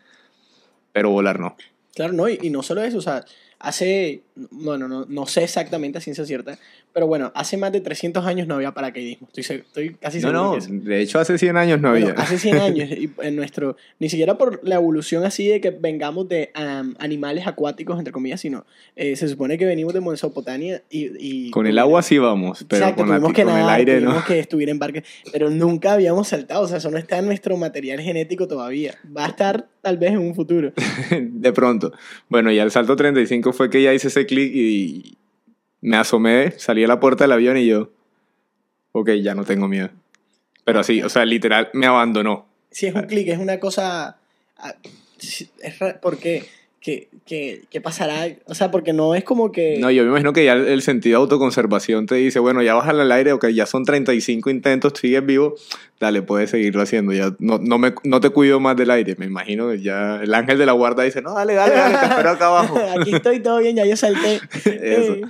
Pero 0.93 1.11
volar 1.11 1.41
no. 1.41 1.57
Claro, 1.95 2.13
no, 2.13 2.29
y, 2.29 2.39
y 2.43 2.51
no 2.51 2.63
solo 2.63 2.83
eso, 2.83 2.99
o 2.99 3.03
sea, 3.03 3.25
hace 3.59 4.23
bueno, 4.51 4.87
no, 4.89 5.07
no 5.09 5.27
sé 5.27 5.45
exactamente 5.45 5.99
a 5.99 6.01
ciencia 6.01 6.25
cierta, 6.25 6.59
pero 6.93 7.07
bueno, 7.07 7.33
hace 7.35 7.57
más 7.57 7.73
de 7.73 7.81
300 7.81 8.25
años 8.27 8.47
no 8.47 8.55
había 8.55 8.73
paracaidismo. 8.73 9.29
Estoy, 9.35 9.57
estoy 9.57 9.95
casi 9.95 10.19
No, 10.19 10.29
seguro 10.29 10.43
no, 10.45 10.55
que 10.55 10.61
sí. 10.61 10.79
de 10.79 11.01
hecho 11.01 11.19
hace 11.19 11.39
100 11.39 11.57
años 11.57 11.81
no 11.81 11.91
Bueno, 11.91 12.09
había. 12.11 12.21
hace 12.23 12.39
100 12.39 12.59
años, 12.59 12.91
y 12.91 13.11
en 13.23 13.37
nuestro, 13.37 13.77
ni 13.99 14.09
siquiera 14.09 14.37
por 14.39 14.61
la 14.67 14.75
evolución 14.77 15.25
así 15.25 15.49
de 15.49 15.61
que 15.61 15.71
vengamos 15.71 16.29
de 16.29 16.51
am, 16.55 16.95
animales 16.99 17.47
acuáticos, 17.47 17.99
entre 17.99 18.13
comillas, 18.13 18.41
sino 18.41 18.67
eh, 18.95 19.17
se 19.17 19.29
supone 19.29 19.57
que 19.59 19.65
venimos 19.67 19.95
de 19.95 20.01
Mesopotamia 20.01 20.83
y... 20.91 21.47
y 21.47 21.51
Con 21.51 21.67
el 21.67 21.79
agua 21.79 22.03
sí 22.03 22.19
vamos, 22.19 22.65
pero 22.69 22.83
Exacto, 22.83 23.03
con, 23.03 23.09
la- 23.11 23.17
tuvimos 23.17 23.33
que 23.33 23.45
con 23.45 23.57
el 23.59 23.69
aire 23.69 24.01
no. 24.01 24.07
tuvimos 24.11 24.25
que 24.27 24.45
subir 24.51 24.69
en 24.69 24.79
barco, 24.79 25.01
pero 25.33 25.51
nunca 25.51 25.93
habíamos 25.95 26.29
saltado, 26.29 26.63
o 26.63 26.69
sea, 26.69 26.79
eso 26.79 26.91
no 26.91 26.99
está 26.99 27.19
en 27.19 27.27
nuestro 27.27 27.57
material 27.57 28.01
genético 28.01 28.47
todavía. 28.47 28.95
Va 29.17 29.25
a 29.27 29.29
estar 29.29 29.69
tal 29.83 29.99
vez 29.99 30.11
en 30.13 30.19
un 30.19 30.35
futuro. 30.35 30.73
de 31.21 31.53
pronto. 31.53 31.93
Bueno, 32.29 32.51
y 32.51 32.59
al 32.59 32.71
salto 32.71 32.97
35 32.97 33.53
fue 33.53 33.71
que 33.71 33.83
ya 33.83 33.95
hice 33.95 34.09
ese 34.09 34.26
clic 34.27 34.53
y 34.55 35.17
me 35.81 35.97
asomé, 35.97 36.53
salí 36.59 36.85
a 36.85 36.89
la 36.89 37.01
puerta 37.01 37.25
del 37.25 37.33
avión 37.33 37.57
y 37.57 37.67
yo, 37.67 37.91
ok, 38.93 39.11
ya 39.23 39.35
no 39.35 39.45
tengo 39.45 39.69
miedo. 39.69 39.91
Pero 40.65 40.81
así, 40.81 41.03
o 41.03 41.09
sea, 41.09 41.25
literal, 41.25 41.71
me 41.73 41.87
abandonó. 41.87 42.47
Si 42.71 42.87
es 42.87 42.95
un 42.95 43.03
clic, 43.03 43.29
es 43.29 43.39
una 43.39 43.59
cosa... 43.61 44.19
ah, 44.59 44.75
Es 45.63 45.79
ra- 45.79 46.01
¿Por 46.87 46.95
qué? 46.95 47.09
¿Qué, 47.09 47.09
qué, 47.27 47.63
qué 47.69 47.81
pasará? 47.81 48.29
O 48.47 48.55
sea, 48.55 48.71
porque 48.71 48.93
no 48.93 49.15
es 49.15 49.25
como 49.25 49.51
que... 49.51 49.79
No, 49.79 49.91
yo 49.91 50.05
me 50.05 50.11
imagino 50.11 50.33
que 50.33 50.45
ya 50.45 50.53
el, 50.53 50.69
el 50.69 50.83
sentido 50.83 51.19
de 51.19 51.23
autoconservación 51.23 52.07
te 52.07 52.15
dice, 52.15 52.39
bueno, 52.39 52.63
ya 52.63 52.75
bajas 52.75 52.95
al 52.95 53.11
aire, 53.11 53.33
ok, 53.33 53.49
ya 53.49 53.67
son 53.67 53.85
35 53.85 54.51
intentos, 54.51 54.93
sigues 55.01 55.27
vivo, 55.27 55.57
dale, 55.99 56.23
puedes 56.23 56.51
seguirlo 56.51 56.83
haciendo, 56.83 57.13
ya 57.13 57.35
no, 57.41 57.59
no, 57.59 57.79
me, 57.79 57.95
no 58.05 58.21
te 58.21 58.31
cuido 58.31 58.61
más 58.61 58.77
del 58.77 58.91
aire, 58.91 59.17
me 59.19 59.27
imagino 59.27 59.71
que 59.71 59.81
ya 59.81 60.21
el 60.23 60.33
ángel 60.33 60.59
de 60.59 60.67
la 60.67 60.73
guarda 60.73 61.03
dice, 61.03 61.21
no, 61.23 61.35
dale, 61.35 61.55
dale, 61.55 61.75
dale, 61.75 61.99
te 61.99 62.07
espero 62.07 62.31
acá 62.31 62.47
abajo. 62.47 62.79
Aquí 63.01 63.15
estoy 63.15 63.41
todo 63.41 63.59
bien, 63.59 63.77
ya 63.77 63.85
yo 63.85 63.97
salté. 63.97 64.41
Eso. 64.65 65.17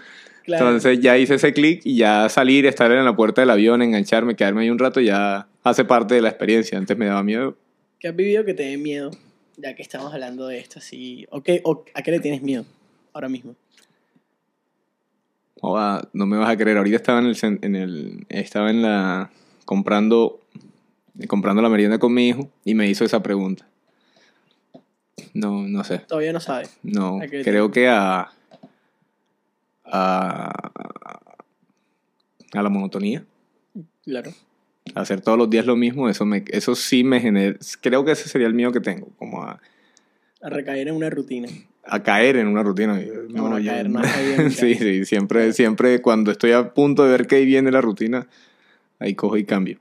Claro. 0.47 0.67
Entonces 0.67 1.01
ya 1.01 1.19
hice 1.19 1.35
ese 1.35 1.53
clic 1.53 1.81
y 1.83 1.97
ya 1.97 2.29
salir, 2.29 2.67
estar 2.67 2.89
en 2.93 3.05
la 3.05 3.17
puerta 3.17 3.43
del 3.43 3.51
avión, 3.51 3.83
engancharme, 3.83 4.37
quedarme 4.37 4.63
ahí 4.63 4.71
un 4.71 4.79
rato, 4.79 5.01
ya 5.01 5.49
hace 5.65 5.85
parte 5.85 6.15
de 6.15 6.21
la 6.21 6.29
experiencia. 6.29 6.79
Antes 6.79 6.97
me 6.97 7.07
daba 7.07 7.25
miedo. 7.25 7.57
¿Qué 7.99 8.07
has 8.07 8.15
vivido 8.15 8.45
que 8.45 8.55
te 8.55 8.63
dé 8.63 8.77
miedo? 8.77 9.11
Ya 9.57 9.75
que 9.75 9.83
estamos 9.83 10.13
hablando 10.13 10.47
de 10.49 10.59
esto, 10.59 10.79
así. 10.79 11.27
¿O, 11.31 11.43
qué- 11.43 11.61
o 11.65 11.85
¿A 11.95 12.03
qué 12.03 12.11
le 12.11 12.21
tienes 12.21 12.43
miedo 12.43 12.65
ahora 13.13 13.29
mismo? 13.29 13.55
No 16.13 16.27
me 16.27 16.37
vas 16.37 16.51
a 16.51 16.57
creer. 16.57 16.77
Ahorita 16.77 16.97
estaba 16.97 17.19
en 17.21 17.27
el, 17.27 17.37
en 17.63 17.77
el 17.77 18.27
estaba 18.29 18.71
en 18.71 18.83
la 18.83 19.31
comprando 19.65 20.41
comprando 21.29 21.63
la 21.63 21.69
merienda 21.71 21.99
con 21.99 22.13
mi 22.13 22.29
hijo 22.29 22.51
y 22.65 22.75
me 22.75 22.89
hizo 22.89 23.05
esa 23.05 23.23
pregunta. 23.23 23.67
No, 25.33 25.63
no 25.67 25.83
sé. 25.83 25.99
Todavía 26.01 26.33
no 26.33 26.41
sabes. 26.41 26.77
No, 26.83 27.21
¿A 27.23 27.27
qué 27.27 27.39
le 27.39 27.45
creo 27.45 27.71
que 27.71 27.89
a 27.89 28.31
a 29.85 30.53
a 32.53 32.63
la 32.63 32.69
monotonía. 32.69 33.25
Claro. 34.05 34.33
Hacer 34.95 35.21
todos 35.21 35.37
los 35.37 35.51
días 35.51 35.67
lo 35.67 35.77
mismo, 35.77 36.09
eso 36.09 36.25
me 36.25 36.45
eso 36.49 36.75
sí 36.75 37.05
me 37.05 37.21
genera, 37.21 37.57
creo 37.81 38.05
que 38.05 38.13
ese 38.13 38.29
sería 38.29 38.47
el 38.47 38.55
mío 38.55 38.73
que 38.73 38.81
tengo, 38.81 39.09
como 39.19 39.43
a 39.43 39.61
A 40.41 40.49
recaer 40.51 40.89
en 40.89 40.95
una 40.95 41.11
rutina. 41.11 41.49
a 41.85 42.03
caer 42.03 42.37
en 42.37 42.47
una 42.49 42.63
rutina. 42.63 42.99
No, 43.29 43.49
no, 43.49 43.59
yo- 43.59 43.71
caer, 43.73 43.91
no 43.91 44.01
sí, 44.51 44.75
sí, 44.75 45.05
siempre, 45.05 45.53
siempre 45.53 46.01
cuando 46.01 46.31
estoy 46.31 46.53
a 46.53 46.73
punto 46.73 47.05
de 47.05 47.11
ver 47.11 47.27
que 47.27 47.45
viene 47.45 47.71
la 47.71 47.81
rutina, 47.81 48.27
ahí 48.99 49.15
cojo 49.15 49.37
y 49.37 49.45
cambio. 49.45 49.79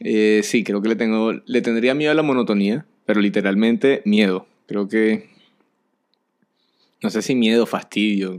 Eh, 0.00 0.40
sí, 0.44 0.64
creo 0.64 0.80
que 0.80 0.88
le 0.88 0.96
tengo, 0.96 1.32
le 1.32 1.60
tendría 1.60 1.94
miedo 1.94 2.12
a 2.12 2.14
la 2.14 2.22
monotonía, 2.22 2.86
pero 3.04 3.20
literalmente 3.20 4.02
miedo. 4.04 4.46
Creo 4.66 4.88
que, 4.88 5.28
no 7.02 7.10
sé 7.10 7.22
si 7.22 7.34
miedo, 7.34 7.66
fastidio, 7.66 8.38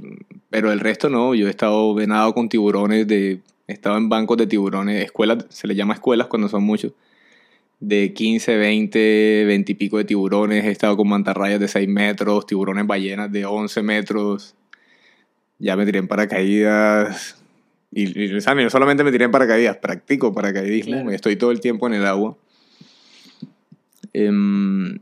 pero 0.50 0.72
el 0.72 0.80
resto 0.80 1.10
no. 1.10 1.36
Yo 1.36 1.48
he 1.48 1.50
estado 1.50 1.94
venado 1.94 2.34
con 2.34 2.50
tiburones, 2.50 3.08
de, 3.08 3.40
he 3.70 3.74
estado 3.74 3.98
en 3.98 4.10
bancos 4.10 4.36
de 4.38 4.48
tiburones, 4.48 5.04
escuelas, 5.04 5.46
se 5.50 5.68
le 5.68 5.76
llama 5.76 5.94
escuelas 5.94 6.28
cuando 6.28 6.50
son 6.50 6.64
muchos 6.64 6.92
de 7.80 8.14
15, 8.14 8.58
20, 8.58 9.46
20 9.46 9.72
y 9.72 9.76
pico 9.76 10.00
de 10.00 10.06
tiburones. 10.06 10.66
He 10.66 10.72
estado 10.72 10.98
con 10.98 11.08
mantarrayas 11.08 11.60
de 11.60 11.68
6 11.68 11.88
metros, 11.88 12.48
tiburones 12.48 12.88
ballenas 12.88 13.32
de 13.32 13.46
11 13.46 13.84
metros. 13.84 14.56
Ya 15.60 15.76
me 15.76 15.86
tiré 15.86 16.00
en 16.00 16.08
paracaídas. 16.08 17.44
Y, 17.92 18.20
y, 18.20 18.34
o 18.34 18.42
sea, 18.42 18.56
no 18.56 18.68
solamente 18.72 19.04
me 19.04 19.12
tiré 19.12 19.26
en 19.26 19.32
paracaídas, 19.32 19.78
practico 19.78 20.34
paracaidismo. 20.34 20.94
Claro. 20.94 21.12
Estoy 21.12 21.36
todo 21.36 21.52
el 21.52 21.60
tiempo 21.60 21.86
en 21.86 21.94
el 21.94 22.08
agua. 22.08 22.36
Em, 24.14 24.98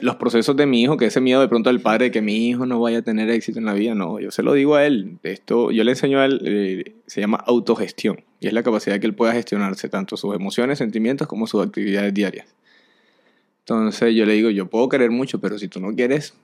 los 0.00 0.16
procesos 0.16 0.56
de 0.56 0.66
mi 0.66 0.82
hijo, 0.82 0.96
que 0.96 1.06
ese 1.06 1.20
miedo 1.20 1.40
de 1.40 1.48
pronto 1.48 1.70
del 1.70 1.80
padre 1.80 2.06
de 2.06 2.10
que 2.10 2.22
mi 2.22 2.48
hijo 2.48 2.66
no 2.66 2.80
vaya 2.80 2.98
a 2.98 3.02
tener 3.02 3.30
éxito 3.30 3.58
en 3.58 3.66
la 3.66 3.74
vida, 3.74 3.94
no, 3.94 4.18
yo 4.20 4.30
se 4.30 4.42
lo 4.42 4.54
digo 4.54 4.76
a 4.76 4.86
él. 4.86 5.18
Esto, 5.22 5.70
yo 5.70 5.84
le 5.84 5.92
enseño 5.92 6.20
a 6.20 6.24
él, 6.24 6.40
eh, 6.44 6.94
se 7.06 7.20
llama 7.20 7.38
autogestión, 7.46 8.24
y 8.40 8.46
es 8.46 8.52
la 8.52 8.62
capacidad 8.62 8.98
que 8.98 9.06
él 9.06 9.14
pueda 9.14 9.32
gestionarse 9.32 9.88
tanto 9.88 10.16
sus 10.16 10.34
emociones, 10.34 10.78
sentimientos, 10.78 11.28
como 11.28 11.46
sus 11.46 11.64
actividades 11.64 12.14
diarias. 12.14 12.46
Entonces 13.60 14.14
yo 14.14 14.26
le 14.26 14.32
digo, 14.32 14.50
yo 14.50 14.66
puedo 14.66 14.88
querer 14.88 15.10
mucho, 15.10 15.40
pero 15.40 15.58
si 15.58 15.68
tú 15.68 15.80
no 15.80 15.94
quieres, 15.94 16.34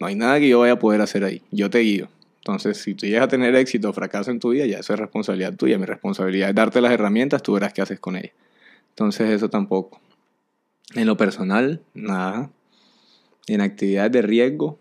no 0.00 0.06
hay 0.06 0.14
nada 0.14 0.40
que 0.40 0.48
yo 0.48 0.60
vaya 0.60 0.74
a 0.74 0.78
poder 0.78 1.00
hacer 1.00 1.24
ahí. 1.24 1.42
Yo 1.50 1.70
te 1.70 1.80
guío. 1.80 2.08
Entonces, 2.38 2.78
si 2.78 2.94
tú 2.94 3.04
llegas 3.06 3.24
a 3.24 3.28
tener 3.28 3.54
éxito 3.56 3.90
o 3.90 3.92
fracaso 3.92 4.30
en 4.30 4.40
tu 4.40 4.50
vida, 4.50 4.64
ya 4.64 4.78
eso 4.78 4.94
es 4.94 4.98
responsabilidad 4.98 5.54
tuya. 5.54 5.78
Mi 5.78 5.84
responsabilidad 5.84 6.48
es 6.48 6.54
darte 6.54 6.80
las 6.80 6.92
herramientas, 6.92 7.42
tú 7.42 7.52
verás 7.52 7.72
qué 7.74 7.82
haces 7.82 8.00
con 8.00 8.16
ellas. 8.16 8.32
Entonces, 8.90 9.30
eso 9.30 9.50
tampoco. 9.50 10.00
En 10.94 11.06
lo 11.06 11.16
personal, 11.16 11.82
nada. 11.94 12.50
En 13.48 13.60
actividades 13.60 14.12
de 14.12 14.22
riesgo, 14.22 14.78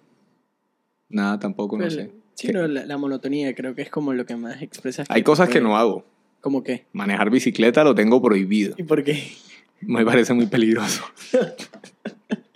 nada 1.10 1.40
tampoco, 1.40 1.78
no 1.78 1.84
Pero- 1.88 1.96
sé. 1.96 2.12
Sí, 2.36 2.50
no, 2.50 2.68
la, 2.68 2.86
la 2.86 2.98
monotonía 3.00 3.56
creo 3.56 3.74
que 3.74 3.82
es 3.82 3.90
como 3.90 4.14
lo 4.14 4.26
que 4.28 4.36
más 4.36 4.62
expresas. 4.62 5.08
Hay 5.10 5.24
cosas 5.24 5.50
que 5.50 5.60
no 5.60 5.76
hago. 5.76 6.06
¿Cómo 6.40 6.64
qué? 6.64 6.86
Manejar 6.94 7.32
bicicleta 7.32 7.84
lo 7.84 7.96
tengo 7.96 8.22
prohibido. 8.22 8.76
¿Y 8.78 8.84
por 8.84 9.04
qué? 9.04 9.24
Me 9.82 10.06
parece 10.06 10.34
muy 10.34 10.46
peligroso. 10.46 11.04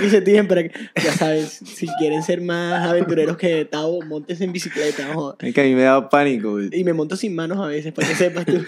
El 0.00 0.10
se 0.10 0.20
tiren 0.22 0.48
para 0.48 0.62
que, 0.64 0.70
ya 1.02 1.12
sabes, 1.12 1.60
si 1.64 1.86
quieren 1.98 2.22
ser 2.22 2.40
más 2.40 2.86
aventureros 2.88 3.36
que 3.36 3.64
Tavo, 3.64 4.02
montes 4.02 4.40
en 4.40 4.52
bicicleta. 4.52 5.06
Es 5.40 5.54
que 5.54 5.60
a 5.60 5.64
mí 5.64 5.74
me 5.74 5.82
da 5.82 6.08
pánico. 6.08 6.60
Y 6.60 6.84
me 6.84 6.92
monto 6.92 7.16
sin 7.16 7.34
manos 7.34 7.58
a 7.58 7.66
veces, 7.66 7.92
para 7.92 8.08
que 8.08 8.14
sepas 8.14 8.46
tú. 8.46 8.64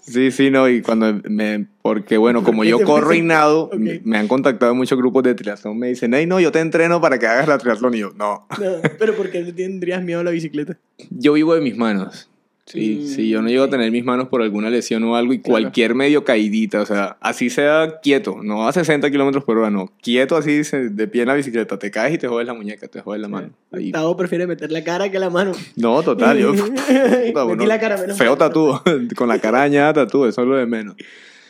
Sí, 0.00 0.30
sí, 0.30 0.50
no, 0.50 0.68
y 0.68 0.80
cuando 0.80 1.20
me, 1.28 1.66
porque 1.82 2.16
bueno, 2.16 2.42
como 2.42 2.64
yo 2.64 2.80
corro 2.82 3.12
y 3.14 3.20
nado, 3.22 3.70
me- 3.76 4.18
han 4.18 4.26
contactado 4.28 4.74
muchos 4.74 4.96
grupos 4.98 5.22
de 5.22 5.34
triatlón, 5.34 5.78
me 5.78 5.88
dicen, 5.88 6.14
hey, 6.14 6.26
no, 6.26 6.40
yo 6.40 6.50
te 6.50 6.60
entreno 6.60 7.00
para 7.00 7.18
que 7.18 7.26
hagas 7.26 7.46
la 7.46 7.58
triatlón, 7.58 7.94
y 7.94 7.98
yo, 7.98 8.12
no, 8.16 8.46
No, 8.58 8.76
pero 8.98 9.14
¿por 9.14 9.30
qué 9.30 9.42
tendrías 9.52 10.02
miedo 10.02 10.20
a 10.20 10.24
la 10.24 10.30
bicicleta? 10.30 10.78
yo 11.10 11.34
vivo 11.34 11.54
de 11.54 11.60
mis 11.60 11.76
manos, 11.76 12.28
sí, 12.68 13.00
Mm, 13.02 13.06
sí, 13.06 13.28
yo 13.28 13.42
no 13.42 13.48
llego 13.48 13.64
a 13.64 13.70
tener 13.70 13.90
mis 13.90 14.04
manos 14.04 14.28
por 14.28 14.42
alguna 14.42 14.70
lesión 14.70 15.02
o 15.04 15.16
algo, 15.16 15.32
y 15.32 15.38
Claro. 15.38 15.52
cualquier 15.52 15.94
medio 15.94 16.24
caidita, 16.24 16.82
o 16.82 16.86
sea, 16.86 17.16
así 17.20 17.50
sea 17.50 17.98
quieto, 18.02 18.38
no 18.42 18.68
a 18.68 18.72
60 18.72 19.10
kilómetros 19.10 19.42
por 19.44 19.58
hora, 19.58 19.70
no, 19.70 19.90
quieto 20.02 20.36
así, 20.36 20.60
de 20.62 21.08
pie 21.08 21.22
en 21.22 21.28
la 21.28 21.34
bicicleta, 21.34 21.78
te 21.78 21.90
caes 21.90 22.14
y 22.14 22.18
te 22.18 22.28
jodes 22.28 22.46
la 22.46 22.54
muñeca, 22.54 22.88
te 22.88 23.00
jodes 23.00 23.20
la 23.20 23.28
mano, 23.28 23.50
ahí. 23.72 23.90
Tavo 23.90 24.16
prefiere 24.16 24.46
meter 24.46 24.70
la 24.70 24.84
cara 24.84 25.10
que 25.10 25.18
la 25.18 25.30
mano. 25.30 25.52
No, 25.76 26.02
total, 26.02 26.38
yo, 26.38 26.52
Metí 27.48 27.66
la 27.66 27.80
cara 27.80 27.96
menos 27.96 28.18
feo 28.18 28.36
tatúo, 28.36 28.82
con 29.16 29.28
la 29.28 29.38
cara 29.38 29.58
dañada 29.60 29.92
tatúo, 29.92 30.26
eso 30.28 30.42
es 30.42 30.48
lo 30.48 30.56
de 30.56 30.66
menos. 30.66 30.94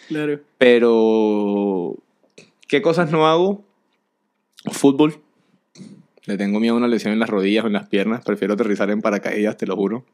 Claro. 0.09 0.40
Pero, 0.57 1.96
¿qué 2.66 2.81
cosas 2.81 3.11
no 3.11 3.26
hago? 3.26 3.64
Fútbol. 4.70 5.14
Le 6.24 6.37
tengo 6.37 6.61
miedo 6.61 6.74
a 6.74 6.76
una 6.78 6.88
lesión 6.88 7.12
en 7.12 7.18
las 7.18 7.31
rodillas 7.31 7.64
o 7.64 7.66
en 7.68 7.72
las 7.72 7.88
piernas. 7.88 8.22
Prefiero 8.24 8.54
aterrizar 8.54 8.90
en 8.90 9.00
paracaídas, 9.00 9.57
te 9.57 9.66
lo 9.66 9.76
juro. 9.76 10.04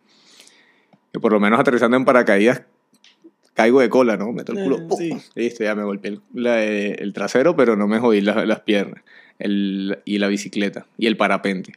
Que 1.15 1.21
por 1.21 1.33
lo 1.33 1.39
menos 1.39 1.61
aterrizando 1.61 1.97
en 1.97 2.05
paracaídas 2.05 2.63
caigo 3.55 3.81
de 3.81 3.89
cola, 3.89 4.17
¿no? 4.17 4.33
Meto 4.33 4.51
el 4.51 4.59
culo. 4.65 4.89
¡pum! 4.89 4.99
sí. 4.99 5.11
Listo, 5.37 5.63
ya 5.63 5.77
me 5.77 5.85
golpeé 5.85 6.11
el, 6.11 6.21
la- 6.35 6.65
eh, 6.65 6.97
el 6.99 7.13
trasero, 7.13 7.55
pero 7.55 7.77
no 7.77 7.87
me 7.87 8.01
jodí 8.01 8.21
las, 8.21 8.45
las 8.49 8.61
piernas. 8.63 9.05
El, 9.39 10.01
y 10.05 10.19
la 10.19 10.27
bicicleta. 10.27 10.87
Y 10.99 11.07
el 11.07 11.17
parapente. 11.17 11.73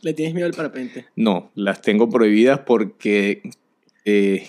Le 0.00 0.14
tienes 0.14 0.32
miedo 0.32 0.46
al 0.46 0.54
parapente. 0.54 1.04
No, 1.16 1.50
las 1.54 1.82
tengo 1.82 2.08
prohibidas 2.08 2.60
porque 2.60 3.42
eh, 4.06 4.48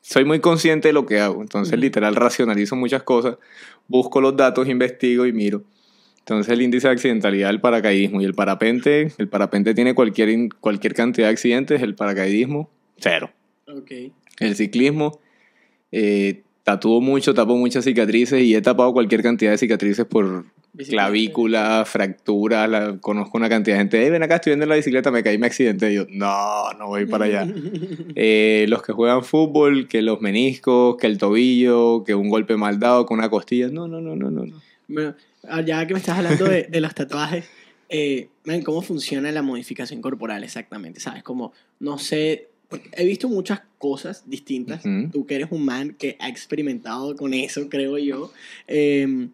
soy 0.00 0.24
muy 0.24 0.40
consciente 0.40 0.88
de 0.88 0.92
lo 0.92 1.06
que 1.06 1.20
hago. 1.20 1.40
Entonces, 1.40 1.74
Ujú. 1.74 1.82
literal, 1.82 2.16
racionalizo 2.16 2.74
muchas 2.74 3.04
cosas, 3.04 3.36
busco 3.86 4.20
los 4.20 4.36
datos, 4.36 4.68
investigo 4.68 5.24
y 5.24 5.32
miro. 5.32 5.62
Entonces, 6.18 6.52
el 6.52 6.62
índice 6.62 6.88
de 6.88 6.94
accidentalidad 6.94 7.46
del 7.46 7.60
paracaidismo 7.60 8.20
y 8.20 8.24
el 8.24 8.34
parapente, 8.34 9.12
el 9.18 9.28
parapente 9.28 9.72
tiene 9.72 9.94
cualquier, 9.94 10.48
cualquier 10.58 10.94
cantidad 10.94 11.28
de 11.28 11.32
accidentes, 11.32 11.80
el 11.80 11.94
paracaidismo, 11.94 12.68
cero. 12.98 13.30
Ok. 13.76 13.90
El 14.40 14.56
ciclismo, 14.56 15.20
eh, 15.90 16.42
tatúo 16.64 17.00
mucho, 17.00 17.34
tapo 17.34 17.56
muchas 17.56 17.84
cicatrices 17.84 18.42
y 18.42 18.54
he 18.54 18.62
tapado 18.62 18.92
cualquier 18.92 19.22
cantidad 19.22 19.50
de 19.50 19.58
cicatrices 19.58 20.06
por 20.06 20.46
clavícula, 20.88 21.84
fractura, 21.84 22.66
la, 22.66 22.96
conozco 22.98 23.36
una 23.36 23.48
cantidad 23.48 23.76
de 23.76 23.80
gente, 23.80 24.02
hey, 24.02 24.10
ven 24.10 24.22
acá, 24.22 24.36
estoy 24.36 24.52
viendo 24.52 24.64
en 24.64 24.70
la 24.70 24.76
bicicleta, 24.76 25.10
me 25.10 25.22
caí, 25.22 25.36
me 25.36 25.46
accidenté, 25.46 25.92
y 25.92 25.96
yo, 25.96 26.06
no, 26.08 26.72
no 26.78 26.86
voy 26.86 27.06
para 27.06 27.26
allá. 27.26 27.46
Eh, 28.14 28.66
los 28.68 28.82
que 28.82 28.92
juegan 28.92 29.24
fútbol, 29.24 29.88
que 29.88 30.02
los 30.02 30.20
meniscos, 30.20 30.96
que 30.96 31.06
el 31.06 31.18
tobillo, 31.18 32.04
que 32.04 32.14
un 32.14 32.28
golpe 32.28 32.56
mal 32.56 32.78
dado 32.78 33.06
con 33.06 33.18
una 33.18 33.28
costilla, 33.28 33.68
no, 33.68 33.88
no, 33.88 34.00
no, 34.00 34.16
no, 34.16 34.30
no. 34.30 34.44
no. 34.44 34.62
Bueno, 34.88 35.14
ah, 35.48 35.60
ya 35.60 35.86
que 35.86 35.94
me 35.94 36.00
estás 36.00 36.18
hablando 36.18 36.44
de, 36.44 36.64
de 36.64 36.80
los 36.80 36.94
tatuajes, 36.94 37.44
eh, 37.88 38.28
man, 38.44 38.62
cómo 38.62 38.80
funciona 38.80 39.30
la 39.32 39.42
modificación 39.42 40.00
corporal 40.00 40.44
exactamente, 40.44 41.00
¿sabes? 41.00 41.22
Como, 41.22 41.52
no 41.80 41.98
sé, 41.98 42.48
porque 42.72 42.90
he 42.96 43.04
visto 43.06 43.28
muchas 43.28 43.60
cosas 43.78 44.24
distintas. 44.28 44.84
Ujú. 44.84 45.10
Tú 45.12 45.26
que 45.26 45.36
eres 45.36 45.48
un 45.52 45.64
man 45.64 45.94
que 45.98 46.16
ha 46.18 46.28
experimentado 46.28 47.14
con 47.16 47.34
eso, 47.34 47.68
creo 47.70 47.98
yo. 47.98 48.32
Eh, 48.66 49.28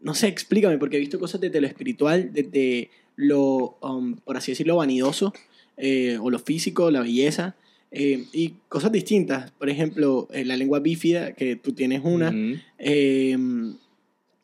no 0.00 0.14
sé, 0.14 0.28
explícame, 0.28 0.78
porque 0.78 0.96
he 0.96 1.00
visto 1.00 1.18
cosas 1.18 1.40
desde 1.40 1.60
lo 1.60 1.66
espiritual, 1.66 2.30
desde 2.32 2.90
lo, 3.16 3.76
um, 3.82 4.14
por 4.16 4.36
así 4.36 4.52
decirlo, 4.52 4.76
vanidoso, 4.76 5.32
eh, 5.76 6.18
o 6.20 6.30
lo 6.30 6.38
físico, 6.38 6.90
la 6.90 7.00
belleza, 7.00 7.56
eh, 7.90 8.24
y 8.32 8.54
cosas 8.68 8.92
distintas. 8.92 9.50
Por 9.52 9.70
ejemplo, 9.70 10.28
eh, 10.32 10.44
la 10.44 10.56
lengua 10.56 10.80
bífida, 10.80 11.32
que 11.32 11.56
tú 11.56 11.72
tienes 11.72 12.02
una. 12.04 12.28
Ujú. 12.28 12.60
Eh, 12.78 13.36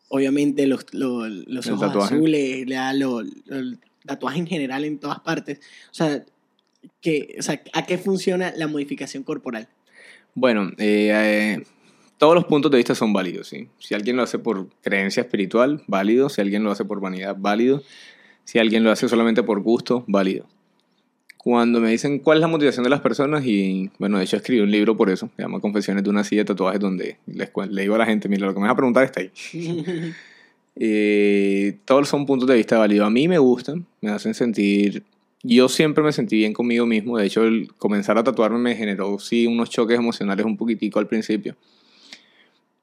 obviamente 0.09 0.67
los, 0.67 0.87
lo- 0.93 1.29
los 1.29 1.67
El 1.67 1.73
ojos 1.75 1.87
tatuaje. 1.89 2.15
azules, 2.15 2.69
la- 2.69 2.93
lo- 2.95 3.23
lo- 3.23 3.57
el 3.59 3.79
tatuaje 4.07 4.39
en 4.41 4.47
general 4.47 4.85
en 4.85 4.99
todas 4.99 5.21
partes. 5.21 5.59
O 5.91 5.95
sea, 5.95 6.25
que, 7.01 7.37
o 7.39 7.43
sea, 7.43 7.63
¿a 7.73 7.87
qué 7.87 7.99
funciona 7.99 8.53
la 8.57 8.67
modificación 8.67 9.23
corporal? 9.23 9.69
Bueno, 10.35 10.71
eh, 10.79 11.11
eh, 11.13 11.63
todos 12.19 12.35
los 12.35 12.45
puntos 12.45 12.71
de 12.71 12.79
vista 12.79 12.95
son 12.95 13.13
válidos, 13.13 13.49
¿sí? 13.49 13.69
Si 13.79 13.95
alguien 13.95 14.17
lo 14.17 14.23
hace 14.23 14.39
por 14.39 14.69
creencia 14.81 15.23
espiritual, 15.23 15.83
válido. 15.87 16.29
Si 16.29 16.41
alguien 16.41 16.63
lo 16.63 16.71
hace 16.71 16.85
por 16.85 17.01
vanidad, 17.01 17.37
válido. 17.39 17.83
Si 18.45 18.59
alguien 18.59 18.85
lo 18.85 18.91
hace 18.91 19.09
solamente 19.09 19.43
por 19.43 19.61
gusto, 19.61 20.05
válido. 20.07 20.47
Cuando 21.37 21.81
me 21.81 21.91
dicen 21.91 22.21
cuál 22.21 22.39
es 22.39 22.43
la 22.43 22.47
motivación 22.47 22.85
de 22.85 22.91
las 22.91 23.01
personas, 23.01 23.45
y 23.45 23.91
bueno, 23.99 24.19
de 24.19 24.25
hecho 24.25 24.37
escribí 24.37 24.61
un 24.61 24.71
libro 24.71 24.97
por 24.97 25.11
eso, 25.11 25.29
se 25.35 25.43
llama 25.43 25.59
Confesiones 25.59 26.05
de 26.05 26.11
una 26.11 26.23
silla 26.23 26.43
de 26.43 26.47
tatuajes, 26.47 26.79
donde 26.79 27.17
les, 27.27 27.51
le 27.69 27.83
digo 27.83 27.97
a 27.97 27.99
la 27.99 28.07
gente, 28.07 28.29
mira, 28.29 28.47
lo 28.47 28.55
que 28.55 28.61
me 28.61 28.67
vas 28.67 28.75
a 28.75 28.77
preguntar 28.77 29.05
está 29.05 29.21
ahí. 29.21 29.31
Eh, 30.75 31.77
todos 31.85 32.09
son 32.09 32.25
puntos 32.25 32.49
de 32.49 32.55
vista 32.55 32.79
válidos. 32.79 33.07
A 33.07 33.11
mí 33.11 33.29
me 33.29 33.37
gustan, 33.37 33.85
me 34.01 34.11
hacen 34.11 34.33
sentir. 34.33 35.03
Yo 35.43 35.69
siempre 35.69 36.05
me 36.05 36.13
sentí 36.13 36.37
bien 36.37 36.53
conmigo 36.53 36.87
mismo. 36.87 37.19
De 37.19 37.27
hecho, 37.27 37.45
el 37.45 37.73
comenzar 37.75 38.17
a 38.17 38.25
tatuarme 38.25 38.59
me 38.59 38.77
generó, 38.77 39.19
sí, 39.19 39.47
unos 39.47 39.71
choques 39.71 39.99
emocionales 39.99 40.47
un 40.47 40.57
poquitico 40.57 40.99
al 40.99 41.09
principio. 41.09 41.57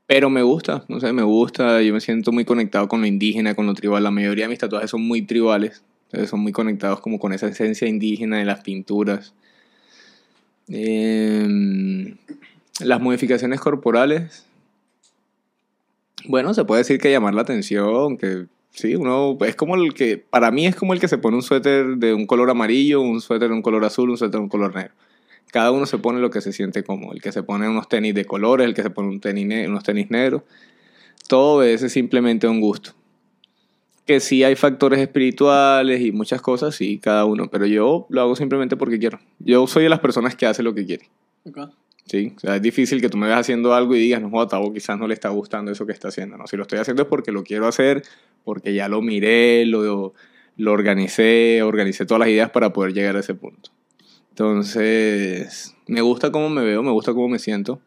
Pero 0.06 0.30
me 0.30 0.42
gusta, 0.42 0.84
no 0.88 1.00
sé, 1.00 1.14
me 1.14 1.24
gusta. 1.24 1.82
Yo 1.82 1.94
me 1.94 2.02
siento 2.02 2.32
muy 2.32 2.44
conectado 2.44 2.88
con 2.88 3.02
lo 3.02 3.08
indígena, 3.08 3.56
con 3.56 3.66
lo 3.68 3.74
tribal. 3.76 4.04
La 4.04 4.12
mayoría 4.12 4.46
de 4.46 4.50
mis 4.50 4.60
tatuajes 4.60 4.90
son 4.90 5.02
muy 5.02 5.22
tribales. 5.22 5.84
Entonces 6.08 6.30
son 6.32 6.40
muy 6.42 6.52
conectados 6.52 7.00
como 7.00 7.20
con 7.20 7.32
esa 7.32 7.48
esencia 7.48 7.88
indígena 7.88 8.40
de 8.40 8.46
las 8.46 8.62
pinturas. 8.62 9.34
Em, 10.68 12.18
las 12.80 13.02
modificaciones 13.02 13.60
corporales. 13.60 14.46
Bueno, 16.26 16.54
se 16.54 16.66
puede 16.66 16.82
decir 16.82 17.00
que 17.00 17.12
llamar 17.12 17.36
la 17.36 17.44
atención, 17.44 18.18
que 18.18 18.48
sí, 18.72 18.96
uno 18.96 19.38
es 19.46 19.56
como 19.56 19.76
el 19.76 19.94
que, 19.94 20.18
para 20.18 20.52
mí 20.52 20.66
es 20.66 20.76
como 20.76 20.94
el 20.94 21.00
que 21.00 21.08
se 21.08 21.18
pone 21.18 21.38
un 21.38 21.44
suéter 21.44 21.98
de 21.98 22.14
un 22.14 22.26
color 22.26 22.50
amarillo, 22.50 23.02
un 23.02 23.22
suéter 23.22 23.50
de 23.50 23.56
un 23.56 23.62
color 23.62 23.86
azul, 23.86 24.10
un 24.10 24.18
suéter 24.18 24.40
de 24.40 24.44
un 24.44 24.50
color 24.50 24.76
negro. 24.76 24.94
Cada 25.52 25.72
uno 25.72 25.86
se 25.86 25.98
pone 25.98 26.20
lo 26.20 26.30
que 26.30 26.42
se 26.42 26.54
siente 26.54 26.84
cómodo. 26.84 27.14
El 27.14 27.22
que 27.22 27.32
se 27.32 27.44
pone 27.44 27.68
unos 27.68 27.90
tenis 27.90 28.14
de 28.14 28.26
colores, 28.26 28.68
el 28.68 28.74
que 28.74 28.84
se 28.84 28.90
pone 28.90 29.10
un 29.10 29.20
tenis 29.20 29.68
unos 29.68 29.84
tenis 29.84 30.12
negros. 30.12 30.44
Todo 31.28 31.58
obedece 31.58 31.90
simplemente 31.90 32.48
a 32.48 32.50
un 32.52 32.62
gusto. 32.62 32.92
Que 34.06 34.20
sí 34.20 34.44
hay 34.44 34.56
factores 34.56 35.00
espirituales 35.00 36.02
y 36.02 36.12
muchas 36.12 36.42
cosas, 36.42 36.76
sí, 36.76 37.00
cada 37.00 37.26
uno. 37.26 37.50
Pero 37.50 37.66
yo 37.66 38.06
lo 38.10 38.22
hago 38.22 38.36
simplemente 38.36 38.78
porque 38.78 39.00
quiero. 39.00 39.20
Yo 39.40 39.66
soy 39.68 39.84
de 39.84 39.90
las 39.90 40.00
personas 40.00 40.36
que 40.36 40.46
hace 40.46 40.62
lo 40.62 40.74
que 40.74 40.86
quiere. 40.86 41.10
Sí, 42.06 42.34
o 42.36 42.40
sea, 42.40 42.56
es 42.56 42.62
difícil 42.62 43.02
que 43.02 43.10
tú 43.10 43.18
me 43.18 43.28
veas 43.28 43.40
haciendo 43.42 43.74
algo 43.76 43.96
y 43.96 44.00
digas, 44.00 44.20
no, 44.20 44.48
Tavo 44.48 44.74
quizás 44.74 44.98
no 44.98 45.08
le 45.08 45.14
está 45.14 45.30
gustando 45.30 45.72
eso 45.72 45.86
que 45.86 45.92
está 45.92 46.08
haciendo. 46.08 46.38
No, 46.38 46.48
si 46.48 46.58
lo 46.58 46.64
estoy 46.64 46.80
haciendo 46.80 47.04
es 47.04 47.08
porque 47.08 47.32
lo 47.32 47.44
quiero 47.44 47.68
hacer, 47.68 48.02
porque 48.50 48.74
ya 48.74 48.88
lo 48.88 49.04
miré, 49.04 49.64
lo, 49.68 50.16
lo 50.58 50.72
organicé, 50.72 51.62
organicé 51.62 52.08
todas 52.08 52.22
las 52.22 52.30
ideas 52.30 52.50
para 52.50 52.74
poder 52.74 52.94
llegar 52.94 53.16
a 53.16 53.20
ese 53.20 53.36
punto. 53.36 53.70
Entonces, 54.32 55.76
me 55.86 56.02
gusta 56.02 56.32
cómo 56.32 56.50
me 56.50 56.64
veo, 56.64 56.82
me 56.82 56.90
gusta 56.90 57.14
cómo 57.14 57.28
me 57.28 57.38
siento. 57.38 57.80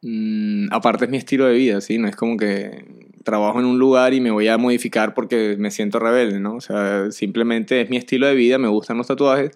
Mm, 0.00 0.72
aparte 0.72 1.04
es 1.04 1.10
mi 1.10 1.18
estilo 1.18 1.44
de 1.44 1.54
vida, 1.54 1.82
¿sí? 1.82 1.98
No 1.98 2.08
es 2.08 2.16
como 2.16 2.38
que 2.38 2.84
trabajo 3.24 3.60
en 3.60 3.66
un 3.66 3.78
lugar 3.78 4.14
y 4.14 4.20
me 4.20 4.30
voy 4.30 4.48
a 4.48 4.56
modificar 4.56 5.12
porque 5.12 5.56
me 5.58 5.70
siento 5.70 5.98
rebelde, 5.98 6.40
¿no? 6.40 6.54
O 6.54 6.60
sea, 6.62 7.10
simplemente 7.10 7.82
es 7.82 7.90
mi 7.90 7.98
estilo 7.98 8.26
de 8.26 8.34
vida, 8.34 8.56
me 8.56 8.68
gustan 8.68 8.96
los 8.96 9.08
tatuajes. 9.08 9.50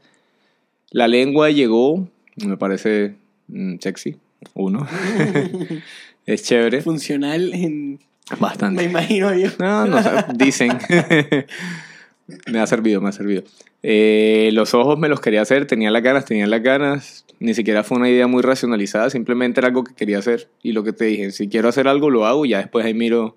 La 0.90 1.08
lengua 1.08 1.48
llegó, 1.50 2.06
me 2.36 2.58
parece 2.58 3.14
mm, 3.48 3.76
sexy, 3.80 4.16
uno. 4.52 4.86
es 6.26 6.42
chévere, 6.42 6.82
Funcional 6.82 7.54
en... 7.54 8.00
Me 8.30 8.36
bastante. 8.38 8.84
imagino 8.84 9.34
yo. 9.34 9.50
No, 9.58 9.86
no, 9.86 10.00
dicen. 10.34 10.78
me 12.50 12.58
ha 12.60 12.66
servido, 12.66 13.00
me 13.00 13.08
ha 13.10 13.12
servido. 13.12 13.42
Eh, 13.82 14.50
los 14.54 14.72
ojos 14.74 14.98
me 14.98 15.08
los 15.08 15.20
quería 15.20 15.42
hacer, 15.42 15.66
tenía 15.66 15.90
las 15.90 16.02
ganas, 16.02 16.24
tenía 16.24 16.46
las 16.46 16.62
ganas. 16.62 17.26
Ni 17.40 17.52
siquiera 17.52 17.84
fue 17.84 17.98
una 17.98 18.08
idea 18.08 18.26
muy 18.26 18.42
racionalizada, 18.42 19.10
simplemente 19.10 19.60
era 19.60 19.68
algo 19.68 19.84
que 19.84 19.94
quería 19.94 20.18
hacer. 20.18 20.48
Y 20.62 20.72
lo 20.72 20.84
que 20.84 20.92
te 20.92 21.04
dije, 21.04 21.32
si 21.32 21.48
quiero 21.48 21.68
hacer 21.68 21.86
algo, 21.88 22.08
lo 22.10 22.24
hago 22.26 22.46
y 22.46 22.50
ya 22.50 22.58
después 22.58 22.86
ahí 22.86 22.94
miro. 22.94 23.36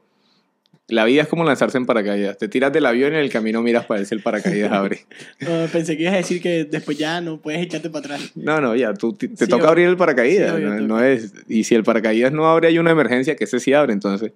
La 0.89 1.03
vida 1.03 1.23
es 1.23 1.27
como 1.27 1.43
lanzarse 1.43 1.77
en 1.77 1.85
paracaídas. 1.85 2.37
Te 2.37 2.47
tiras 2.47 2.71
del 2.71 2.85
avión 2.85 3.11
y 3.11 3.17
en 3.17 3.21
el 3.23 3.29
camino 3.29 3.61
miras 3.61 3.85
para 3.85 3.99
ver 3.99 4.07
si 4.07 4.15
el 4.15 4.21
paracaídas 4.21 4.71
abre. 4.71 5.01
Pensé 5.73 5.97
que 5.97 6.03
ibas 6.03 6.13
a 6.13 6.17
decir 6.17 6.41
que 6.41 6.63
después 6.63 6.97
ya 6.97 7.19
no 7.19 7.41
puedes 7.41 7.61
echarte 7.61 7.89
para 7.89 8.15
atrás. 8.15 8.31
No, 8.35 8.61
no, 8.61 8.73
ya, 8.73 8.93
tú, 8.93 9.11
te, 9.11 9.27
te 9.27 9.35
Sí, 9.35 9.49
toca 9.49 9.63
obvio. 9.63 9.69
abrir 9.71 9.87
el 9.89 9.97
paracaídas. 9.97 10.51
Sí, 10.51 10.55
obvio, 10.55 10.69
no, 10.75 10.79
no 10.87 11.03
es, 11.03 11.33
y 11.49 11.65
si 11.65 11.75
el 11.75 11.83
paracaídas 11.83 12.31
no 12.31 12.47
abre, 12.47 12.69
hay 12.69 12.79
una 12.79 12.91
emergencia 12.91 13.35
que 13.35 13.43
ese 13.43 13.59
sí 13.59 13.73
abre. 13.73 13.91
Entonces, 13.91 14.31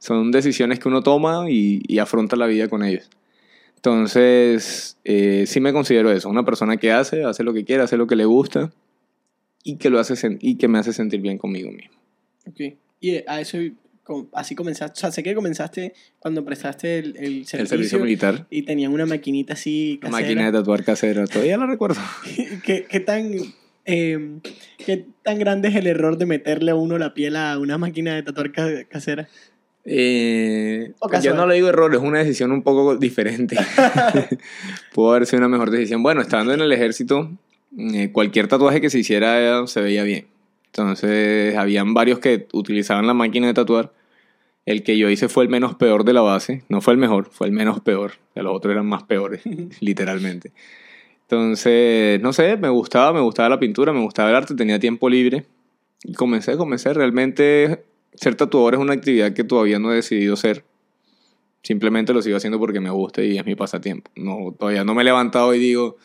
son 0.00 0.32
decisiones 0.32 0.80
que 0.80 0.88
uno 0.88 1.02
toma 1.04 1.48
y, 1.48 1.82
y 1.86 1.98
afronta 2.00 2.34
la 2.34 2.46
vida 2.46 2.66
con 2.68 2.82
ellos. 2.82 3.08
Entonces, 3.76 4.98
eh, 5.04 5.44
sí 5.46 5.60
me 5.60 5.72
considero 5.72 6.12
eso, 6.12 6.28
una 6.28 6.44
persona 6.44 6.76
que 6.76 6.92
hace, 6.92 7.24
hace 7.24 7.42
lo 7.44 7.52
que 7.54 7.64
quiere, 7.64 7.82
hace 7.82 7.96
lo 7.96 8.06
que 8.06 8.14
le 8.16 8.24
gusta 8.24 8.70
y 9.64 9.76
que, 9.76 9.88
lo 9.90 9.98
hace, 9.98 10.14
y 10.40 10.56
que 10.56 10.68
me 10.68 10.78
hace 10.78 10.92
sentir 10.92 11.20
bien 11.20 11.38
conmigo 11.38 11.70
mismo. 11.70 11.94
Ok. 12.46 12.74
Y 13.00 13.16
a 13.26 13.40
eso, 13.40 13.56
así 14.34 14.54
comenzaste, 14.54 14.98
o 14.98 15.00
sea, 15.00 15.10
sé 15.10 15.22
que 15.22 15.34
comenzaste 15.34 15.94
cuando 16.18 16.44
prestaste 16.44 16.98
el, 16.98 17.16
el 17.16 17.46
servicio, 17.46 17.58
El 17.60 17.68
servicio 17.68 18.00
militar, 18.00 18.46
y 18.50 18.62
tenían 18.62 18.92
una 18.92 19.06
maquinita 19.06 19.54
así 19.54 19.98
casera. 20.00 20.20
máquina 20.20 20.46
de 20.46 20.52
tatuar 20.52 20.84
casera, 20.84 21.24
todavía 21.26 21.56
la 21.56 21.66
recuerdo. 21.66 22.00
¿Qué, 22.64 22.84
qué 22.88 23.00
tan, 23.00 23.32
eh, 23.86 24.38
¿Qué 24.84 25.06
tan 25.22 25.38
grande 25.38 25.68
es 25.68 25.74
el 25.76 25.86
error 25.86 26.18
de 26.18 26.26
meterle 26.26 26.70
a 26.72 26.74
uno 26.74 26.98
la 26.98 27.14
piel 27.14 27.36
a 27.36 27.58
una 27.58 27.78
máquina 27.78 28.14
de 28.14 28.22
tatuar 28.22 28.52
ca- 28.52 28.84
casera? 28.88 29.28
Eh, 29.84 30.92
yo 31.22 31.34
no 31.34 31.46
le 31.46 31.54
digo 31.54 31.68
error, 31.68 31.94
es 31.94 32.00
una 32.00 32.18
decisión 32.18 32.52
un 32.52 32.62
poco 32.62 32.96
diferente. 32.96 33.56
Pudo 34.94 35.10
haber 35.10 35.26
sido 35.26 35.38
una 35.38 35.48
mejor 35.48 35.70
decisión. 35.70 36.02
Bueno, 36.02 36.20
estando 36.20 36.52
en 36.52 36.60
el 36.60 36.72
ejército, 36.72 37.30
eh, 37.78 38.10
cualquier 38.12 38.48
tatuaje 38.48 38.80
que 38.80 38.90
se 38.90 38.98
hiciera 38.98 39.62
eh, 39.62 39.66
se 39.66 39.80
veía 39.80 40.02
bien. 40.04 40.26
Entonces, 40.66 41.56
habían 41.56 41.94
varios 41.94 42.20
que 42.20 42.46
utilizaban 42.52 43.06
la 43.06 43.14
máquina 43.14 43.48
de 43.48 43.54
tatuar. 43.54 43.92
El 44.66 44.84
que 44.84 44.98
yo 44.98 45.08
hice 45.08 45.28
fue 45.28 45.44
el 45.44 45.50
menos 45.50 45.74
peor 45.74 46.04
de 46.04 46.12
la 46.12 46.20
base. 46.20 46.62
No 46.68 46.80
fue 46.80 46.92
el 46.92 46.98
mejor, 46.98 47.28
fue 47.30 47.46
el 47.46 47.52
menos 47.52 47.80
peor. 47.80 48.12
Los 48.34 48.54
otros 48.54 48.72
eran 48.72 48.86
más 48.86 49.02
peores, 49.04 49.42
literalmente. 49.80 50.52
Entonces, 51.22 52.20
no 52.20 52.32
sé, 52.32 52.56
me 52.56 52.68
gustaba, 52.68 53.12
me 53.12 53.20
gustaba 53.20 53.48
la 53.48 53.58
pintura, 53.58 53.92
me 53.92 54.02
gustaba 54.02 54.30
el 54.30 54.36
arte, 54.36 54.54
tenía 54.54 54.78
tiempo 54.78 55.08
libre. 55.08 55.46
Y 56.04 56.14
comencé, 56.14 56.56
comencé. 56.56 56.92
Realmente 56.92 57.84
ser 58.14 58.34
tatuador 58.34 58.74
es 58.74 58.80
una 58.80 58.92
actividad 58.92 59.32
que 59.32 59.44
todavía 59.44 59.78
no 59.78 59.92
he 59.92 59.96
decidido 59.96 60.36
ser. 60.36 60.64
Simplemente 61.62 62.12
lo 62.12 62.22
sigo 62.22 62.36
haciendo 62.36 62.58
porque 62.58 62.80
me 62.80 62.90
gusta 62.90 63.22
y 63.22 63.36
es 63.36 63.44
mi 63.44 63.54
pasatiempo. 63.54 64.10
No, 64.16 64.54
todavía 64.58 64.84
no 64.84 64.94
me 64.94 65.02
he 65.02 65.04
levantado 65.04 65.54
y 65.54 65.58
digo, 65.58 65.96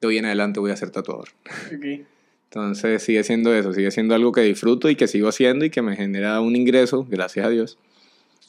de 0.00 0.08
hoy 0.08 0.18
en 0.18 0.24
adelante 0.26 0.60
voy 0.60 0.72
a 0.72 0.76
ser 0.76 0.90
tatuador. 0.90 1.28
Ok. 1.74 2.06
Entonces 2.44 3.02
sigue 3.02 3.24
siendo 3.24 3.54
eso, 3.54 3.72
sigue 3.72 3.90
siendo 3.90 4.14
algo 4.14 4.32
que 4.32 4.42
disfruto 4.42 4.90
y 4.90 4.96
que 4.96 5.08
sigo 5.08 5.28
haciendo 5.28 5.64
y 5.64 5.70
que 5.70 5.80
me 5.80 5.96
genera 5.96 6.40
un 6.40 6.54
ingreso, 6.54 7.06
gracias 7.08 7.46
a 7.46 7.48
Dios. 7.48 7.78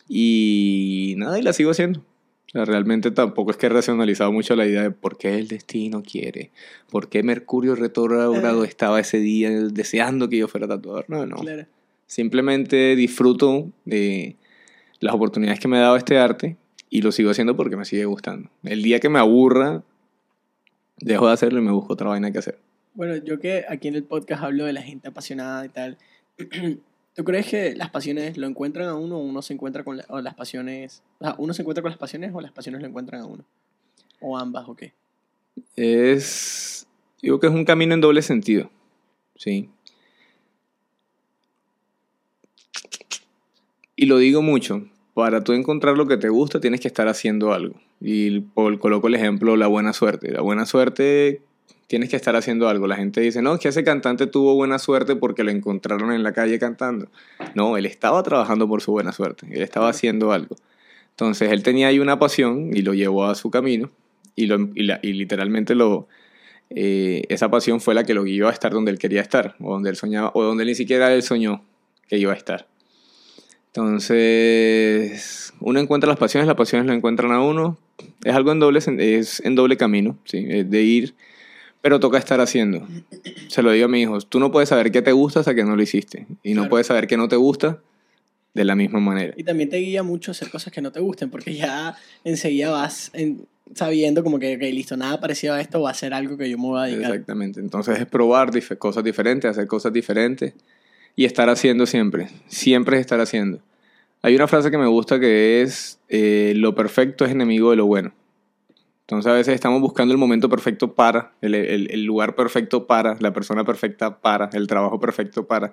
Y 0.10 1.14
nada, 1.18 1.40
y 1.40 1.42
la 1.42 1.54
sigo 1.54 1.72
haciendo. 1.72 2.02
O 2.02 2.52
sea, 2.52 2.66
realmente 2.66 3.12
tampoco 3.12 3.52
es 3.52 3.58
que 3.58 3.68
he 3.68 3.70
racionalizado 3.70 4.32
mucho 4.32 4.56
la 4.56 4.66
idea 4.66 4.84
de 4.84 4.92
por 4.92 5.18
qué 5.18 5.36
el 5.40 5.48
destino 5.48 6.04
quiere, 6.04 6.52
por 6.92 7.10
qué 7.10 7.24
Mercurio 7.24 7.76
retrógrado 7.76 8.64
Eh. 8.64 8.68
estaba 8.68 9.00
ese 9.00 9.20
día 9.20 9.50
deseando 9.50 10.28
que 10.30 10.38
yo 10.38 10.48
fuera 10.48 10.68
tatuador. 10.68 11.06
No, 11.08 11.26
no. 11.26 11.38
Claro. 11.38 11.66
Simplemente 12.14 12.96
disfruto 12.96 13.72
de 13.86 14.36
las 15.00 15.16
oportunidades 15.16 15.60
que 15.60 15.68
me 15.68 15.78
ha 15.78 15.82
dado 15.82 15.96
este 15.96 16.20
arte 16.20 16.58
y 16.92 17.02
lo 17.02 17.12
sigo 17.12 17.32
haciendo 17.32 17.56
porque 17.56 17.76
me 17.76 17.86
sigue 17.86 18.06
gustando. 18.06 18.52
El 18.62 18.84
día 18.84 19.00
que 19.00 19.10
me 19.10 19.18
aburra, 19.18 19.82
dejo 21.00 21.26
de 21.26 21.34
hacerlo 21.34 21.60
y 21.60 21.64
me 21.64 21.72
busco 21.72 21.94
otra 21.94 22.10
vaina 22.10 22.32
que 22.32 22.38
hacer. 22.38 22.60
Bueno, 22.94 23.16
yo 23.16 23.40
que 23.40 23.66
aquí 23.68 23.88
en 23.88 23.96
el 23.96 24.04
podcast 24.04 24.44
hablo 24.44 24.66
de 24.66 24.74
la 24.74 24.84
gente 24.84 25.08
apasionada 25.08 25.66
y 25.66 25.70
tal. 25.70 25.98
¿Tú 27.16 27.24
crees 27.24 27.48
que 27.48 27.76
las 27.76 27.90
pasiones 27.90 28.38
lo 28.38 28.46
encuentran 28.46 28.90
a 28.90 28.94
uno 28.96 29.18
o 29.18 29.22
uno 29.24 29.42
se 29.42 29.56
encuentra 29.56 29.84
con 29.84 29.98
la- 29.98 30.06
o 30.10 30.22
las 30.22 30.36
pasiones? 30.36 31.02
O 31.20 31.26
sea, 31.26 31.36
¿uno 31.40 31.56
se 31.56 31.64
encuentra 31.64 31.82
con 31.82 31.90
las 31.90 31.98
pasiones 31.98 32.30
o 32.32 32.42
las 32.42 32.52
pasiones 32.52 32.80
lo 32.80 32.88
encuentran 32.88 33.22
a 33.22 33.26
uno? 33.26 33.44
¿O 34.22 34.38
ambas 34.38 34.70
o 34.70 34.76
qué? 34.76 34.94
Es. 35.76 36.86
Digo 37.24 37.40
que 37.40 37.48
es 37.48 37.54
un 37.54 37.66
camino 37.66 37.96
en 37.96 38.02
doble 38.02 38.22
sentido. 38.22 38.70
Sí. 39.36 39.72
Y 43.96 44.06
lo 44.08 44.18
digo 44.18 44.42
mucho, 44.42 44.86
para 45.14 45.44
tú 45.44 45.54
encontrar 45.54 45.98
lo 45.98 46.08
que 46.08 46.18
te 46.18 46.30
gusta 46.30 46.60
tienes 46.60 46.80
que 46.80 46.88
estar 46.88 47.08
haciendo 47.08 47.54
algo. 47.54 47.76
Y 48.02 48.42
coloco 48.54 49.08
el 49.08 49.16
ejemplo 49.16 49.56
la 49.56 49.68
buena 49.68 49.94
suerte. 49.94 50.32
La 50.32 50.42
buena 50.42 50.66
suerte 50.66 51.42
tienes 51.88 52.10
que 52.10 52.16
estar 52.16 52.36
haciendo 52.36 52.68
algo. 52.68 52.88
La 52.88 52.96
gente 52.96 53.22
dice, 53.22 53.42
no, 53.42 53.58
que 53.60 53.70
ese 53.70 53.84
cantante 53.84 54.28
tuvo 54.28 54.56
buena 54.56 54.80
suerte 54.80 55.16
porque 55.16 55.44
lo 55.44 55.52
encontraron 55.52 56.12
en 56.12 56.24
la 56.24 56.34
calle 56.34 56.58
cantando. 56.60 57.08
No, 57.56 57.78
él 57.78 57.86
estaba 57.86 58.24
trabajando 58.24 58.68
por 58.68 58.82
su 58.82 58.92
buena 58.92 59.12
suerte, 59.12 59.48
él 59.52 59.62
estaba 59.62 59.90
haciendo 59.90 60.32
algo. 60.32 60.56
Entonces 61.12 61.52
él 61.52 61.62
tenía 61.62 61.88
ahí 61.88 62.00
una 62.00 62.18
pasión 62.18 62.76
y 62.76 62.82
lo 62.82 62.96
llevó 62.96 63.26
a 63.26 63.36
su 63.36 63.52
camino 63.52 63.92
y, 64.36 64.48
lo, 64.48 64.70
y, 64.74 64.84
la, 64.84 65.00
y 65.04 65.14
literalmente 65.14 65.76
lo, 65.76 66.08
eh, 66.72 67.24
esa 67.30 67.52
pasión 67.52 67.80
fue 67.80 67.94
la 67.94 68.04
que 68.04 68.16
lo 68.16 68.24
guió 68.24 68.48
a 68.48 68.52
estar 68.52 68.72
donde 68.72 68.90
él 68.90 68.98
quería 68.98 69.22
estar, 69.22 69.56
o 69.60 69.74
donde 69.74 69.92
él 69.92 69.96
soñaba, 69.96 70.32
o 70.34 70.44
donde 70.44 70.66
ni 70.66 70.74
siquiera 70.74 71.14
él 71.14 71.22
soñó 71.22 71.64
que 72.08 72.18
iba 72.18 72.34
a 72.34 72.36
estar. 72.36 72.68
Entonces, 74.24 75.54
uno 75.60 75.80
encuentra 75.80 76.08
las 76.08 76.18
pasiones, 76.20 76.48
las 76.48 76.56
pasiones 76.56 76.88
lo 76.88 76.94
encuentran 76.94 77.32
a 77.32 77.42
uno. 77.42 77.78
Es 78.24 78.34
algo 78.36 78.52
en 78.52 78.60
doble, 78.60 78.80
es 78.80 79.42
en 79.44 79.56
doble 79.56 79.78
camino, 79.78 80.18
¿sí? 80.26 80.44
de 80.46 80.82
ir, 80.82 81.16
pero 81.82 82.00
toca 82.00 82.18
estar 82.18 82.40
haciendo. 82.40 82.88
Se 83.48 83.62
lo 83.62 83.72
digo 83.72 83.86
a 83.86 83.88
mis 83.90 84.04
hijos, 84.04 84.28
tú 84.30 84.40
no 84.40 84.52
puedes 84.52 84.70
saber 84.70 84.92
qué 84.92 85.02
te 85.02 85.12
gusta 85.12 85.40
hasta 85.40 85.56
que 85.56 85.64
no 85.64 85.76
lo 85.76 85.82
hiciste, 85.82 86.28
y 86.44 86.54
no 86.54 86.62
Claro. 86.62 86.70
puedes 86.70 86.88
saber 86.88 87.08
qué 87.08 87.18
no 87.18 87.28
te 87.28 87.36
gusta 87.36 87.80
de 88.54 88.64
la 88.66 88.76
misma 88.76 89.00
manera. 89.00 89.34
Y 89.36 89.44
también 89.44 89.70
te 89.70 89.78
guía 89.78 90.04
mucho 90.04 90.32
hacer 90.32 90.50
cosas 90.50 90.72
que 90.72 90.82
no 90.82 90.92
te 90.92 91.00
gusten, 91.00 91.30
porque 91.30 91.54
ya 91.56 91.96
enseguida 92.24 92.70
vas 92.72 93.10
en- 93.14 93.48
sabiendo 93.74 94.24
como 94.24 94.38
que, 94.40 94.56
ok, 94.56 94.62
listo, 94.74 94.96
nada 94.98 95.20
parecido 95.20 95.56
a 95.56 95.62
esto 95.62 95.82
va 95.82 95.90
a 95.90 95.94
ser 95.96 96.14
algo 96.14 96.38
que 96.38 96.50
yo 96.50 96.58
me 96.58 96.66
voy 96.66 96.80
a 96.80 96.84
dedicar. 96.84 97.12
Exactamente. 97.12 97.60
Entonces 97.60 98.00
es 98.00 98.06
probar 98.06 98.52
dif- 98.52 98.78
cosas 98.78 99.04
diferentes, 99.04 99.50
hacer 99.50 99.66
cosas 99.68 99.92
diferentes 99.92 100.54
y 101.16 101.26
estar 101.26 101.50
haciendo 101.50 101.86
siempre. 101.86 102.30
Siempre 102.48 102.98
es 102.98 103.02
estar 103.02 103.20
haciendo. 103.20 103.60
Hay 104.22 104.36
una 104.36 104.48
frase 104.48 104.72
que 104.72 104.78
me 104.78 104.88
gusta 104.88 105.20
que 105.20 105.62
es, 105.62 106.00
eh, 106.10 106.54
lo 106.56 106.76
perfecto 106.76 107.26
es 107.26 107.32
enemigo 107.32 107.72
de 107.72 107.76
lo 107.78 107.86
bueno. 107.86 108.14
Entonces 109.02 109.30
a 109.32 109.36
veces 109.36 109.54
estamos 109.54 109.82
buscando 109.82 110.14
el 110.14 110.18
momento 110.18 110.50
perfecto 110.50 110.94
para, 110.94 111.34
el, 111.42 111.56
el- 111.56 111.92
el 111.92 112.04
lugar 112.06 112.36
perfecto 112.36 112.88
para, 112.88 113.16
la 113.20 113.34
persona 113.34 113.64
perfecta 113.66 114.20
para, 114.22 114.50
el 114.54 114.66
trabajo 114.68 115.00
perfecto 115.00 115.46
para. 115.46 115.72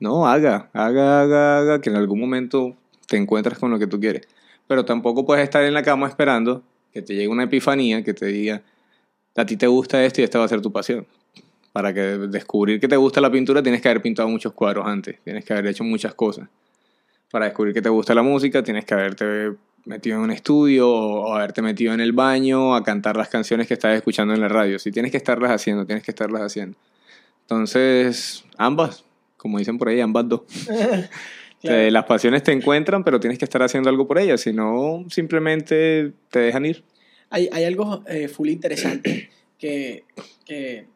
No, 0.00 0.26
haga, 0.26 0.68
haga, 0.72 1.22
haga, 1.22 1.58
haga, 1.60 1.80
que 1.80 1.90
en 1.90 1.96
algún 1.96 2.20
momento 2.20 2.76
te 3.08 3.16
encuentres 3.16 3.58
con 3.58 3.70
lo 3.70 3.78
que 3.78 3.86
tú 3.86 4.00
quieres. 4.00 4.28
Pero 4.66 4.84
tampoco 4.84 5.24
puedes 5.24 5.44
estar 5.44 5.64
en 5.64 5.74
la 5.74 5.82
cama 5.82 6.08
esperando 6.08 6.62
que 6.92 7.02
te 7.02 7.14
llegue 7.14 7.28
una 7.28 7.44
epifanía 7.44 8.02
que 8.02 8.14
te 8.14 8.26
diga, 8.26 8.62
a 9.36 9.46
ti 9.46 9.56
te 9.56 9.66
gusta 9.68 10.04
esto 10.04 10.20
y 10.20 10.24
esta 10.24 10.38
va 10.38 10.46
a 10.46 10.48
ser 10.48 10.60
tu 10.62 10.72
pasión. 10.72 11.06
Para 11.76 11.92
que 11.92 12.00
descubrir 12.00 12.80
que 12.80 12.88
te 12.88 12.96
gusta 12.96 13.20
la 13.20 13.30
pintura 13.30 13.62
tienes 13.62 13.82
que 13.82 13.90
haber 13.90 14.00
pintado 14.00 14.30
muchos 14.30 14.54
cuadros 14.54 14.86
antes, 14.86 15.20
tienes 15.22 15.44
que 15.44 15.52
haber 15.52 15.66
hecho 15.66 15.84
muchas 15.84 16.14
cosas. 16.14 16.48
Para 17.30 17.44
descubrir 17.44 17.74
que 17.74 17.82
te 17.82 17.90
gusta 17.90 18.14
la 18.14 18.22
música 18.22 18.62
tienes 18.62 18.86
que 18.86 18.94
haberte 18.94 19.52
metido 19.84 20.16
en 20.16 20.22
un 20.22 20.30
estudio 20.30 20.90
o 20.90 21.34
haberte 21.34 21.60
metido 21.60 21.92
en 21.92 22.00
el 22.00 22.12
baño 22.12 22.74
a 22.74 22.82
cantar 22.82 23.18
las 23.18 23.28
canciones 23.28 23.66
que 23.66 23.74
estás 23.74 23.94
escuchando 23.94 24.32
en 24.32 24.40
la 24.40 24.48
radio. 24.48 24.78
Si 24.78 24.90
tienes 24.90 25.10
que 25.10 25.18
estarlas 25.18 25.50
haciendo, 25.50 25.84
tienes 25.84 26.02
que 26.02 26.12
estarlas 26.12 26.40
haciendo. 26.40 26.78
Entonces, 27.42 28.46
ambas, 28.56 29.04
como 29.36 29.58
dicen 29.58 29.76
por 29.76 29.90
ahí, 29.90 30.00
ambas 30.00 30.26
dos. 30.30 30.40
Claro. 31.60 31.90
Las 31.90 32.04
pasiones 32.04 32.42
te 32.42 32.52
encuentran, 32.52 33.02
pero 33.02 33.18
tienes 33.18 33.38
que 33.38 33.44
estar 33.44 33.62
haciendo 33.62 33.90
algo 33.90 34.06
por 34.06 34.18
ellas, 34.18 34.42
si 34.42 34.52
no, 34.52 35.04
simplemente 35.08 36.12
te 36.30 36.38
dejan 36.38 36.64
ir. 36.64 36.84
Hay, 37.30 37.48
hay 37.50 37.64
algo 37.64 38.04
eh, 38.06 38.28
full 38.28 38.50
interesante 38.50 39.30
que, 39.58 40.04
que 40.44 40.86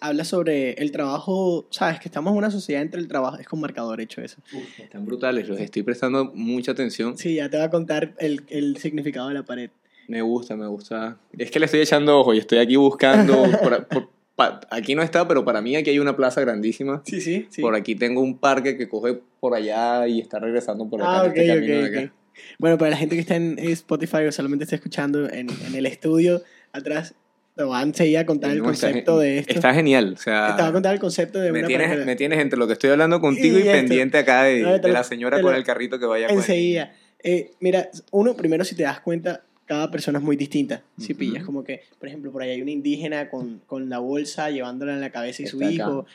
habla 0.00 0.24
sobre 0.24 0.72
el 0.74 0.92
trabajo, 0.92 1.66
sabes, 1.70 1.98
que 2.00 2.08
estamos 2.08 2.32
en 2.32 2.38
una 2.38 2.50
sociedad 2.50 2.82
entre 2.82 3.00
el 3.00 3.08
trabajo, 3.08 3.38
es 3.38 3.46
con 3.48 3.60
marcador 3.60 4.00
hecho 4.00 4.20
eso. 4.20 4.38
Están 4.78 5.04
brutales, 5.06 5.48
los 5.48 5.58
estoy 5.60 5.82
prestando 5.82 6.30
mucha 6.34 6.72
atención. 6.72 7.16
Sí, 7.16 7.34
ya 7.36 7.48
te 7.48 7.56
voy 7.56 7.66
a 7.66 7.70
contar 7.70 8.14
el, 8.18 8.42
el 8.48 8.76
significado 8.76 9.28
de 9.28 9.34
la 9.34 9.44
pared. 9.44 9.70
Me 10.08 10.20
gusta, 10.22 10.56
me 10.56 10.66
gusta. 10.66 11.18
Es 11.38 11.50
que 11.50 11.58
le 11.58 11.66
estoy 11.66 11.80
echando 11.80 12.18
ojo 12.18 12.34
y 12.34 12.38
estoy 12.38 12.58
aquí 12.58 12.76
buscando. 12.76 13.42
por- 13.62 13.86
por- 13.88 14.10
pa- 14.34 14.60
aquí 14.70 14.94
no 14.94 15.02
está, 15.02 15.26
pero 15.28 15.44
para 15.44 15.62
mí 15.62 15.76
aquí 15.76 15.90
hay 15.90 15.98
una 15.98 16.16
plaza 16.16 16.40
grandísima. 16.40 17.02
Sí, 17.06 17.20
sí, 17.20 17.46
sí. 17.50 17.62
Por 17.62 17.74
aquí 17.74 17.94
tengo 17.94 18.20
un 18.20 18.36
parque 18.38 18.76
que 18.76 18.88
coge 18.88 19.20
por 19.40 19.54
allá 19.54 20.06
y 20.08 20.20
está 20.20 20.38
regresando 20.38 20.88
por 20.88 21.00
acá. 21.02 21.22
Ah, 21.22 21.26
este 21.26 21.42
de 21.60 21.86
acá. 21.86 22.14
Bueno, 22.58 22.78
para 22.78 22.90
la 22.90 22.96
gente 22.96 23.14
que 23.14 23.20
está 23.20 23.36
en 23.36 23.58
Spotify 23.58 24.24
o 24.28 24.32
solamente 24.32 24.64
está 24.64 24.76
escuchando 24.76 25.28
en, 25.30 25.48
en 25.66 25.74
el 25.74 25.86
estudio 25.86 26.42
atrás, 26.72 27.14
te 27.54 27.64
voy 27.64 27.76
a 27.78 27.82
enseguida 27.82 28.20
a 28.20 28.26
contar 28.26 28.50
el 28.52 28.62
concepto 28.62 29.18
de 29.18 29.38
esto. 29.38 29.52
Está 29.52 29.74
genial. 29.74 30.14
O 30.14 30.20
sea, 30.20 30.54
te 30.56 30.62
voy 30.62 30.70
a 30.70 30.72
contar 30.72 30.94
el 30.94 31.00
concepto 31.00 31.38
de 31.40 31.52
me, 31.52 31.58
una 31.60 31.68
tienes, 31.68 32.06
me 32.06 32.16
tienes 32.16 32.38
entre 32.38 32.58
lo 32.58 32.66
que 32.66 32.72
estoy 32.74 32.90
hablando 32.90 33.20
contigo 33.20 33.58
Y 33.58 33.62
y, 33.62 33.64
pendiente 33.64 34.18
acá 34.18 34.44
de, 34.44 34.60
No, 34.62 34.72
de 34.78 34.88
lo- 34.88 34.94
la 34.94 35.04
señora 35.04 35.36
te 35.36 35.42
con 35.42 35.52
lo- 35.52 35.58
el 35.58 35.64
carrito 35.64 35.98
que 35.98 36.06
vaya 36.06 36.28
Enseguida. 36.28 36.94
Eh, 37.22 37.50
mira, 37.60 37.88
uno, 38.10 38.34
primero 38.36 38.64
si 38.64 38.74
te 38.74 38.82
das 38.82 39.00
cuenta, 39.00 39.42
cada 39.66 39.90
persona 39.90 40.18
es 40.18 40.24
muy 40.24 40.36
distinta. 40.36 40.82
Si 40.98 41.12
Ujú. 41.12 41.18
pillas, 41.20 41.44
como 41.44 41.62
que, 41.62 41.82
por 41.98 42.08
ejemplo, 42.08 42.32
por 42.32 42.42
ahí 42.42 42.50
hay 42.50 42.62
una 42.62 42.72
indígena 42.72 43.28
con, 43.30 43.60
con 43.66 43.88
la 43.88 43.98
bolsa 44.00 44.50
llevándola 44.50 44.92
en 44.94 45.00
la 45.00 45.10
cabeza 45.10 45.42
y 45.42 45.46
su 45.46 45.56
Está 45.62 45.66
acá. 45.66 45.74
hijo. 45.90 46.06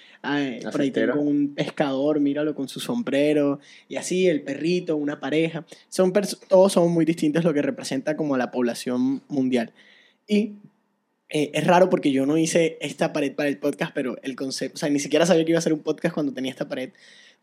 La 0.64 0.72
por 0.72 0.82
ahí 0.82 0.92
tengo 0.92 1.22
un 1.22 1.54
pescador, 1.56 2.20
míralo 2.20 2.54
con 2.56 2.68
su 2.68 2.80
sombrero. 2.80 3.60
Y 3.88 3.96
así, 3.96 4.28
el 4.28 4.42
perrito, 4.42 4.98
una 4.98 5.20
pareja. 5.20 5.66
Son 5.88 6.12
todos 6.50 6.74
son 6.74 6.92
muy 6.92 7.06
distintos 7.06 7.44
lo 7.44 7.54
que 7.54 7.62
representa 7.62 8.18
como 8.18 8.36
la 8.38 8.52
población 8.52 9.22
mundial. 9.30 9.72
Y 10.28 10.54
eh, 11.30 11.52
es 11.54 11.68
raro 11.68 11.90
porque 11.90 12.12
yo 12.12 12.26
no 12.26 12.38
hice 12.38 12.78
esta 12.80 13.12
pared 13.12 13.34
para 13.34 13.50
el 13.50 13.58
podcast, 13.58 13.92
pero 13.94 14.18
el 14.24 14.36
concepto, 14.36 14.76
o 14.76 14.80
sea, 14.80 14.90
ni 14.90 15.00
siquiera 15.00 15.26
sabía 15.26 15.44
que 15.44 15.52
iba 15.52 15.60
a 15.60 15.62
ser 15.62 15.74
un 15.74 15.82
podcast 15.82 16.14
cuando 16.14 16.34
tenía 16.34 16.52
esta 16.52 16.68
pared, 16.68 16.92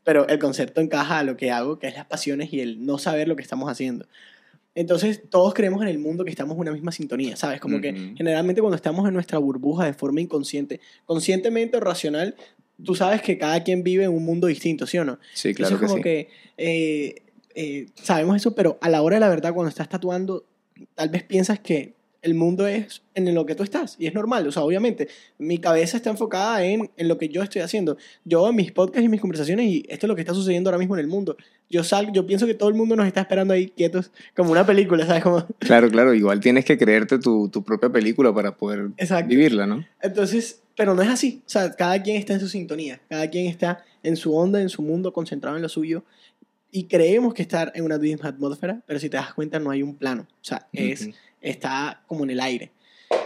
pero 0.05 0.27
el 0.29 0.39
concepto 0.39 0.81
encaja 0.81 1.19
a 1.19 1.23
lo 1.23 1.37
que 1.37 1.51
hago, 1.51 1.79
que 1.79 1.89
es 1.89 1.95
las 1.95 2.07
pasiones 2.07 2.53
y 2.53 2.61
el 2.61 2.85
no 2.85 2.99
saber 2.99 3.29
lo 3.29 3.37
que 3.37 3.43
estamos 3.43 3.71
haciendo. 3.71 4.07
Entonces, 4.75 5.23
todos 5.31 5.55
creemos 5.55 5.83
en 5.83 5.89
el 5.89 5.99
mundo 5.99 6.25
que 6.25 6.31
estamos 6.31 6.57
en 6.57 6.63
una 6.63 6.73
misma 6.73 6.91
sintonía, 6.91 7.37
¿sabes? 7.37 7.61
Como 7.61 7.81
que 7.81 8.13
generalmente 8.17 8.61
cuando 8.61 8.75
estamos 8.75 9.07
en 9.07 9.15
nuestra 9.15 9.39
burbuja 9.39 9.85
de 9.85 9.95
forma 9.95 10.21
inconsciente, 10.21 10.81
conscientemente 11.07 11.77
o 11.77 11.81
racional, 11.81 12.35
tú 12.83 12.97
sabes 12.97 13.23
que 13.23 13.39
cada 13.39 13.63
quien 13.63 13.85
vive 13.85 14.05
en 14.05 14.11
un 14.11 14.25
mundo 14.25 14.49
distinto, 14.49 14.87
¿sí 14.87 14.99
o 14.99 15.05
no? 15.05 15.21
Sí, 15.33 15.55
claro 15.55 15.77
Entonces, 15.77 15.79
que 15.79 15.87
como 15.87 15.97
sí. 15.97 16.03
que 16.03 16.29
eh, 16.57 17.23
eh, 17.55 17.87
sabemos 18.03 18.37
eso, 18.37 18.55
pero 18.57 18.79
a 18.81 18.89
la 18.89 19.03
hora 19.03 19.17
de 19.17 19.21
la 19.21 19.29
verdad, 19.29 19.55
cuando 19.55 19.69
estás 19.69 19.89
tatuando, 19.89 20.45
tal 20.97 21.09
vez 21.09 21.23
piensas 21.23 21.61
que 21.61 21.95
el 22.25 22.35
mundo 22.35 22.67
es 22.67 23.03
en 23.15 23.33
lo 23.35 23.45
que 23.45 23.55
tú 23.55 23.63
estás. 23.63 23.97
Y 23.99 24.07
es 24.07 24.15
normal, 24.15 24.47
o 24.49 24.51
sea, 24.53 24.63
obviamente, 24.63 25.09
mi 25.39 25.59
cabeza 25.59 25.99
está 25.99 26.09
enfocada 26.11 26.65
en, 26.65 26.91
en 26.97 27.07
lo 27.09 27.19
que 27.19 27.29
yo 27.29 27.43
estoy 27.43 27.61
haciendo. 27.61 27.99
Yo 28.25 28.49
en 28.49 28.57
mis 28.57 28.73
podcasts 28.73 29.05
y 29.05 29.09
mis 29.09 29.21
conversaciones, 29.21 29.67
y 29.67 29.85
esto 29.89 30.07
es 30.07 30.09
lo 30.09 30.15
que 30.15 30.23
está 30.23 30.33
sucediendo 30.33 30.71
ahora 30.71 30.79
mismo 30.79 30.97
en 30.97 31.01
el 31.01 31.07
mundo. 31.07 31.37
Yo 31.69 31.85
salgo, 31.85 32.13
yo 32.13 32.27
pienso 32.27 32.47
que 32.47 32.55
todo 32.55 32.71
el 32.71 32.75
mundo 32.75 32.97
nos 32.97 33.07
está 33.07 33.21
esperando 33.21 33.53
ahí 33.53 33.69
quietos, 33.69 34.11
como 34.35 34.51
una 34.53 34.65
película, 34.65 35.07
¿sabes? 35.07 35.23
Como, 35.23 35.47
Claro, 35.59 35.91
claro. 35.91 36.15
Igual 36.15 36.41
tienes 36.41 36.65
que 36.65 36.79
creerte 36.79 37.19
tu, 37.19 37.49
tu 37.51 37.63
propia 37.63 37.91
película 37.91 38.35
para 38.35 38.57
poder 38.57 38.89
Exacto. 38.97 39.29
vivirla, 39.29 39.67
¿no? 39.67 39.85
Entonces, 40.01 40.63
pero 40.77 40.95
no 40.95 41.03
es 41.03 41.09
así. 41.09 41.43
O 41.47 41.49
sea, 41.49 41.71
cada 41.73 42.03
quien 42.03 42.17
está 42.17 42.33
en 42.33 42.41
su 42.41 42.49
sintonía, 42.49 43.01
cada 43.09 43.29
quien 43.29 43.47
está 43.47 43.85
en 44.03 44.17
su 44.17 44.35
onda, 44.35 44.61
en 44.63 44.71
su 44.71 44.81
mundo, 44.83 45.13
concentrado 45.13 45.57
en 45.57 45.63
lo 45.63 45.69
suyo. 45.69 46.05
Y 46.71 46.85
creemos 46.89 47.35
que 47.35 47.43
estar 47.43 47.71
en 47.77 47.85
una 47.85 47.99
misma 47.99 48.31
atmósfera, 48.31 48.83
pero 48.87 48.99
si 48.99 49.09
te 49.09 49.17
das 49.17 49.33
cuenta 49.35 49.61
no 49.61 49.71
hay 49.71 49.83
un 49.83 49.95
plano. 49.95 50.27
O 50.29 50.45
sea, 50.45 50.67
es. 50.73 51.11
Está 51.45 52.03
como 52.07 52.25
en 52.25 52.31
el 52.31 52.41
aire. 52.41 52.73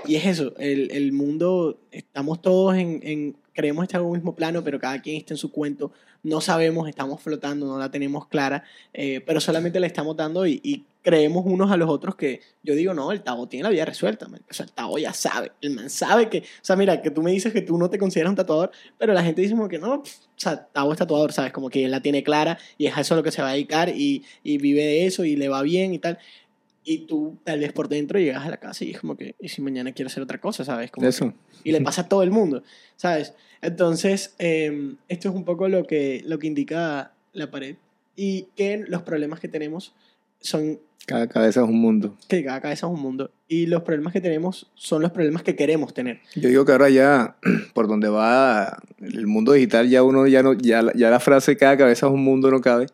Y 0.07 0.17
es 0.17 0.27
eso, 0.27 0.55
el, 0.59 0.91
el 0.91 1.13
mundo, 1.13 1.81
estamos 1.91 2.43
todos 2.43 2.77
en, 2.77 3.01
en, 3.03 3.37
creemos 3.59 3.83
estar 3.83 4.01
en 4.01 4.07
un 4.07 4.13
mismo 4.13 4.35
plano, 4.35 4.63
pero 4.63 4.79
cada 4.79 5.01
quien 5.01 5.17
está 5.17 5.35
en 5.35 5.39
su 5.39 5.51
cuento, 5.51 5.93
no 6.23 6.41
sabemos, 6.41 6.89
estamos 6.89 7.21
flotando, 7.21 7.67
no 7.67 7.79
la 7.79 7.91
tenemos 7.91 8.27
clara, 8.27 8.65
eh, 8.93 9.21
pero 9.27 9.41
solamente 9.41 9.81
le 9.81 9.87
estamos 9.87 10.17
dando 10.17 10.47
y, 10.47 10.85
creemos 11.01 11.47
unos 11.47 11.71
a 11.71 11.79
los 11.79 11.89
otros 11.89 12.17
que 12.17 12.43
yo 12.63 12.75
digo, 12.75 12.93
no, 12.93 13.13
el 13.13 13.23
Tavo 13.23 13.49
tiene 13.49 13.63
la 13.63 13.71
vida 13.71 13.87
resuelta, 13.87 14.29
man. 14.29 14.43
o 14.51 14.53
sea, 14.53 14.67
el 14.67 14.73
Tavo 14.73 14.99
ya 14.99 15.15
sabe, 15.15 15.53
el 15.63 15.71
man 15.71 15.89
sabe 15.89 16.29
que, 16.29 16.41
o 16.41 16.43
sea, 16.61 16.77
mira, 16.77 17.01
que 17.01 17.11
tú 17.11 17.23
me 17.23 17.31
dices 17.31 17.51
que 17.51 17.63
tú 17.63 17.79
no 17.79 17.89
te 17.89 17.99
consideras 17.99 18.29
un 18.29 18.37
tatuador, 18.37 18.73
pero 18.99 19.15
la 19.15 19.23
gente 19.23 19.41
dice 19.41 19.55
como 19.55 19.69
que 19.69 19.79
no, 19.79 20.03
pff, 20.03 20.13
o 20.13 20.29
sea, 20.37 20.67
Tavo 20.67 20.93
es 20.93 20.99
tatuador, 20.99 21.33
¿sabes? 21.33 21.53
Como 21.53 21.71
que 21.71 21.85
él 21.85 21.91
la 21.91 22.03
tiene 22.03 22.23
clara 22.23 22.59
y 22.77 22.87
es 22.87 22.97
a 22.97 23.01
eso 23.01 23.17
lo 23.17 23.23
que 23.23 23.33
se 23.33 23.41
va 23.41 23.49
a 23.49 23.53
dedicar 23.53 23.89
y, 23.89 24.23
y 24.45 24.59
vive 24.59 24.83
de 24.83 25.07
eso 25.07 25.25
y 25.25 25.35
le 25.37 25.49
va 25.49 25.63
bien 25.63 25.95
y 25.95 25.99
tal. 25.99 26.19
Y 26.91 27.01
tú 27.07 27.37
tal 27.45 27.61
vez 27.61 27.71
por 27.75 27.89
dentro 27.89 28.19
llegas 28.19 28.47
a 28.47 28.49
la 28.49 28.57
casa 28.57 28.83
y 28.83 28.93
es 28.93 29.01
como 29.01 29.15
que, 29.15 29.35
¿y 29.39 29.51
si 29.51 29.61
mañana 29.61 29.93
quiero 29.93 30.07
hacer 30.07 30.23
otra 30.23 30.41
cosa, 30.41 30.65
¿sabes? 30.65 30.91
Como 30.91 31.05
que- 31.05 31.09
Eso. 31.11 31.35
y 31.63 31.73
le 31.73 31.81
pasa 31.83 32.03
a 32.03 32.09
todo 32.09 32.23
el 32.23 32.31
mundo, 32.31 32.63
¿sabes? 32.97 33.35
Entonces, 33.61 34.35
eh, 34.39 34.95
esto 35.09 35.29
es 35.29 35.35
un 35.35 35.45
poco 35.45 35.69
lo 35.69 35.85
que, 35.87 36.23
lo 36.25 36.39
que 36.39 36.47
indica 36.47 37.13
la 37.35 37.51
pared 37.51 37.77
y 38.17 38.47
que 38.57 38.85
los 38.89 39.03
problemas 39.03 39.39
que 39.39 39.49
tenemos 39.49 39.93
son 40.41 40.79
Cada 41.05 41.27
cabeza 41.29 41.61
es 41.63 41.69
un 41.69 41.79
mundo. 41.79 42.17
que 42.27 42.43
cada 42.43 42.61
cabeza 42.63 42.87
es 42.87 42.93
un 42.93 43.01
mundo 43.03 43.33
y 43.49 43.67
los 43.67 43.83
problemas 43.83 44.13
que 44.15 44.21
tenemos 44.23 44.71
son 44.75 45.03
los 45.03 45.11
problemas 45.11 45.43
que 45.43 45.57
queremos 45.57 45.93
tener. 45.93 46.21
Yo 46.37 46.49
digo 46.49 46.65
que 46.65 46.73
ahora 46.73 46.89
ya, 46.89 47.37
por 47.75 47.87
donde 47.89 48.09
va 48.09 48.79
el 49.01 49.27
mundo 49.27 49.53
digital, 49.53 49.91
ya 49.91 50.03
uno 50.03 50.27
ya 50.27 50.43
no, 50.43 50.55
ya, 50.55 50.83
ya 50.95 51.11
la 51.11 51.21
frase 51.21 51.57
cada 51.59 51.77
cabeza 51.77 52.07
es 52.07 52.13
un 52.13 52.25
mundo 52.25 52.51
no 52.51 52.61
cabe. 52.63 52.87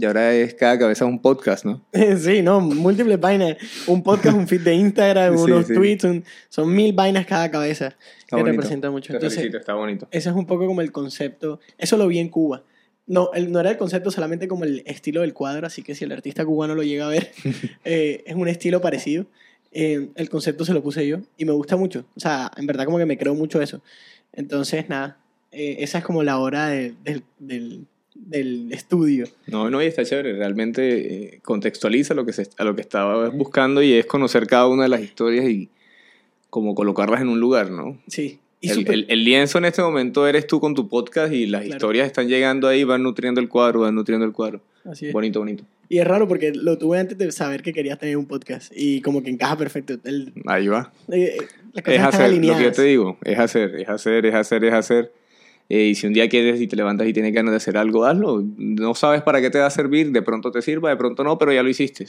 Y 0.00 0.04
ahora 0.06 0.32
es 0.32 0.54
cada 0.54 0.78
cabeza 0.78 1.04
un 1.04 1.20
podcast, 1.20 1.64
¿no? 1.66 1.84
Sí, 2.18 2.40
no, 2.42 2.60
múltiples 2.60 3.20
vainas. 3.20 3.56
Un 3.86 4.02
podcast, 4.02 4.36
un 4.36 4.48
feed 4.48 4.62
de 4.62 4.74
Instagram, 4.74 5.36
Sí, 5.36 5.42
unos 5.44 5.66
sí. 5.66 5.74
tweets, 5.74 6.04
un- 6.04 6.24
son 6.48 6.72
mil 6.74 6.92
vainas 6.94 7.26
cada 7.26 7.50
cabeza 7.50 7.88
Está 8.20 8.36
que 8.36 8.42
bonito. 8.42 8.52
representa 8.52 8.90
mucho. 8.90 9.08
Te 9.12 9.16
Entonces, 9.16 9.38
felicito, 9.38 9.58
está 9.58 9.74
bonito. 9.74 10.08
ese 10.10 10.30
es 10.30 10.34
un 10.34 10.46
poco 10.46 10.66
como 10.66 10.80
el 10.80 10.90
concepto. 10.92 11.60
Eso 11.76 11.96
lo 11.98 12.06
vi 12.06 12.18
en 12.18 12.28
Cuba. 12.28 12.62
No, 13.06 13.30
el, 13.34 13.50
no 13.52 13.58
era 13.60 13.70
el 13.72 13.76
concepto, 13.76 14.10
solamente 14.10 14.46
como 14.48 14.64
el 14.64 14.82
estilo 14.86 15.20
del 15.22 15.34
cuadro, 15.34 15.66
así 15.66 15.82
que 15.82 15.94
si 15.96 16.04
el 16.04 16.12
artista 16.12 16.44
cubano 16.44 16.74
lo 16.76 16.82
llega 16.84 17.06
a 17.06 17.08
ver, 17.10 17.32
eh, 17.84 18.22
es 18.24 18.34
un 18.36 18.46
estilo 18.48 18.80
parecido. 18.80 19.26
Eh, 19.72 20.08
el 20.14 20.30
concepto 20.30 20.64
se 20.64 20.72
lo 20.72 20.82
puse 20.82 21.06
yo 21.06 21.18
y 21.36 21.44
me 21.44 21.52
gusta 21.52 21.76
mucho. 21.76 22.04
O 22.16 22.20
sea, 22.20 22.50
en 22.56 22.66
verdad 22.66 22.84
como 22.86 22.98
que 22.98 23.06
me 23.06 23.18
creo 23.18 23.34
mucho 23.34 23.60
eso. 23.60 23.82
Entonces, 24.32 24.88
nada, 24.88 25.18
eh, 25.52 25.76
esa 25.80 25.98
es 25.98 26.04
como 26.04 26.22
la 26.22 26.38
hora 26.38 26.68
de- 26.68 26.94
del, 27.04 27.22
del, 27.38 27.86
del 28.26 28.72
estudio. 28.72 29.26
No, 29.46 29.70
no, 29.70 29.82
y 29.82 29.86
está 29.86 30.04
chévere. 30.04 30.34
Realmente 30.34 31.34
eh, 31.34 31.40
contextualiza 31.42 32.14
lo 32.14 32.24
que 32.26 32.32
se, 32.32 32.48
a 32.58 32.64
lo 32.64 32.74
que 32.74 32.82
estaba 32.82 33.28
buscando 33.30 33.82
y 33.82 33.92
es 33.94 34.06
conocer 34.06 34.46
cada 34.46 34.66
una 34.68 34.84
de 34.84 34.88
las 34.90 35.00
historias 35.02 35.48
y 35.48 35.68
como 36.48 36.74
colocarlas 36.74 37.20
en 37.20 37.28
un 37.28 37.40
lugar, 37.40 37.70
¿no? 37.70 37.98
Sí. 38.08 38.38
Y 38.60 38.68
El, 38.70 38.76
súper- 38.78 38.92
el- 38.94 39.06
el 39.08 39.24
lienzo 39.24 39.58
en 39.58 39.64
este 39.64 39.80
momento 39.82 40.26
eres 40.26 40.46
tú 40.46 40.60
con 40.60 40.74
tu 40.74 40.88
podcast 40.88 41.32
y 41.32 41.46
las 41.46 41.62
Claro. 41.62 41.76
historias 41.76 42.06
están 42.06 42.28
llegando 42.28 42.68
ahí, 42.68 42.84
van 42.84 43.02
nutriendo 43.02 43.40
el 43.40 43.48
cuadro, 43.48 43.80
van 43.80 43.94
nutriendo 43.94 44.26
el 44.26 44.32
cuadro. 44.32 44.60
así 44.84 45.06
es. 45.06 45.12
Bonito, 45.12 45.38
bonito. 45.40 45.64
Y 45.88 45.98
es 45.98 46.06
raro 46.06 46.28
porque 46.28 46.52
lo 46.54 46.78
tuve 46.78 46.98
antes 47.00 47.18
de 47.18 47.32
saber 47.32 47.62
que 47.62 47.72
querías 47.72 47.98
tener 47.98 48.16
un 48.16 48.26
podcast 48.26 48.72
y 48.76 49.00
como 49.00 49.22
que 49.24 49.30
encaja 49.30 49.56
perfecto. 49.56 49.94
El, 50.04 50.32
Ahí 50.46 50.68
va. 50.68 50.92
eh, 51.10 51.36
las 51.72 51.82
cosas 51.84 51.86
Es 51.86 51.94
están 51.94 52.08
hacer, 52.08 52.20
lo 52.34 52.40
que 52.40 52.46
yo 52.46 52.52
alineadas. 52.52 52.76
te 52.76 52.82
digo, 52.84 53.18
es 53.24 53.38
hacer, 53.38 53.74
es 53.76 53.88
hacer, 53.88 54.26
es 54.26 54.34
hacer, 54.34 54.64
es 54.64 54.72
hacer. 54.74 55.12
Eh, 55.70 55.86
y 55.86 55.94
si 55.94 56.06
un 56.08 56.12
día 56.12 56.28
quieres 56.28 56.60
y 56.60 56.66
te 56.66 56.74
levantas 56.74 57.06
y 57.06 57.12
tienes 57.12 57.32
ganas 57.32 57.52
de 57.52 57.56
hacer 57.58 57.76
algo, 57.78 58.04
hazlo. 58.04 58.44
No 58.58 58.94
sabes 58.96 59.22
para 59.22 59.40
qué 59.40 59.50
te 59.50 59.60
va 59.60 59.66
a 59.66 59.70
servir, 59.70 60.10
de 60.10 60.20
pronto 60.20 60.50
te 60.50 60.60
sirva, 60.62 60.90
de 60.90 60.96
pronto 60.96 61.22
no, 61.22 61.38
pero 61.38 61.52
ya 61.52 61.62
lo 61.62 61.68
hiciste. 61.68 62.08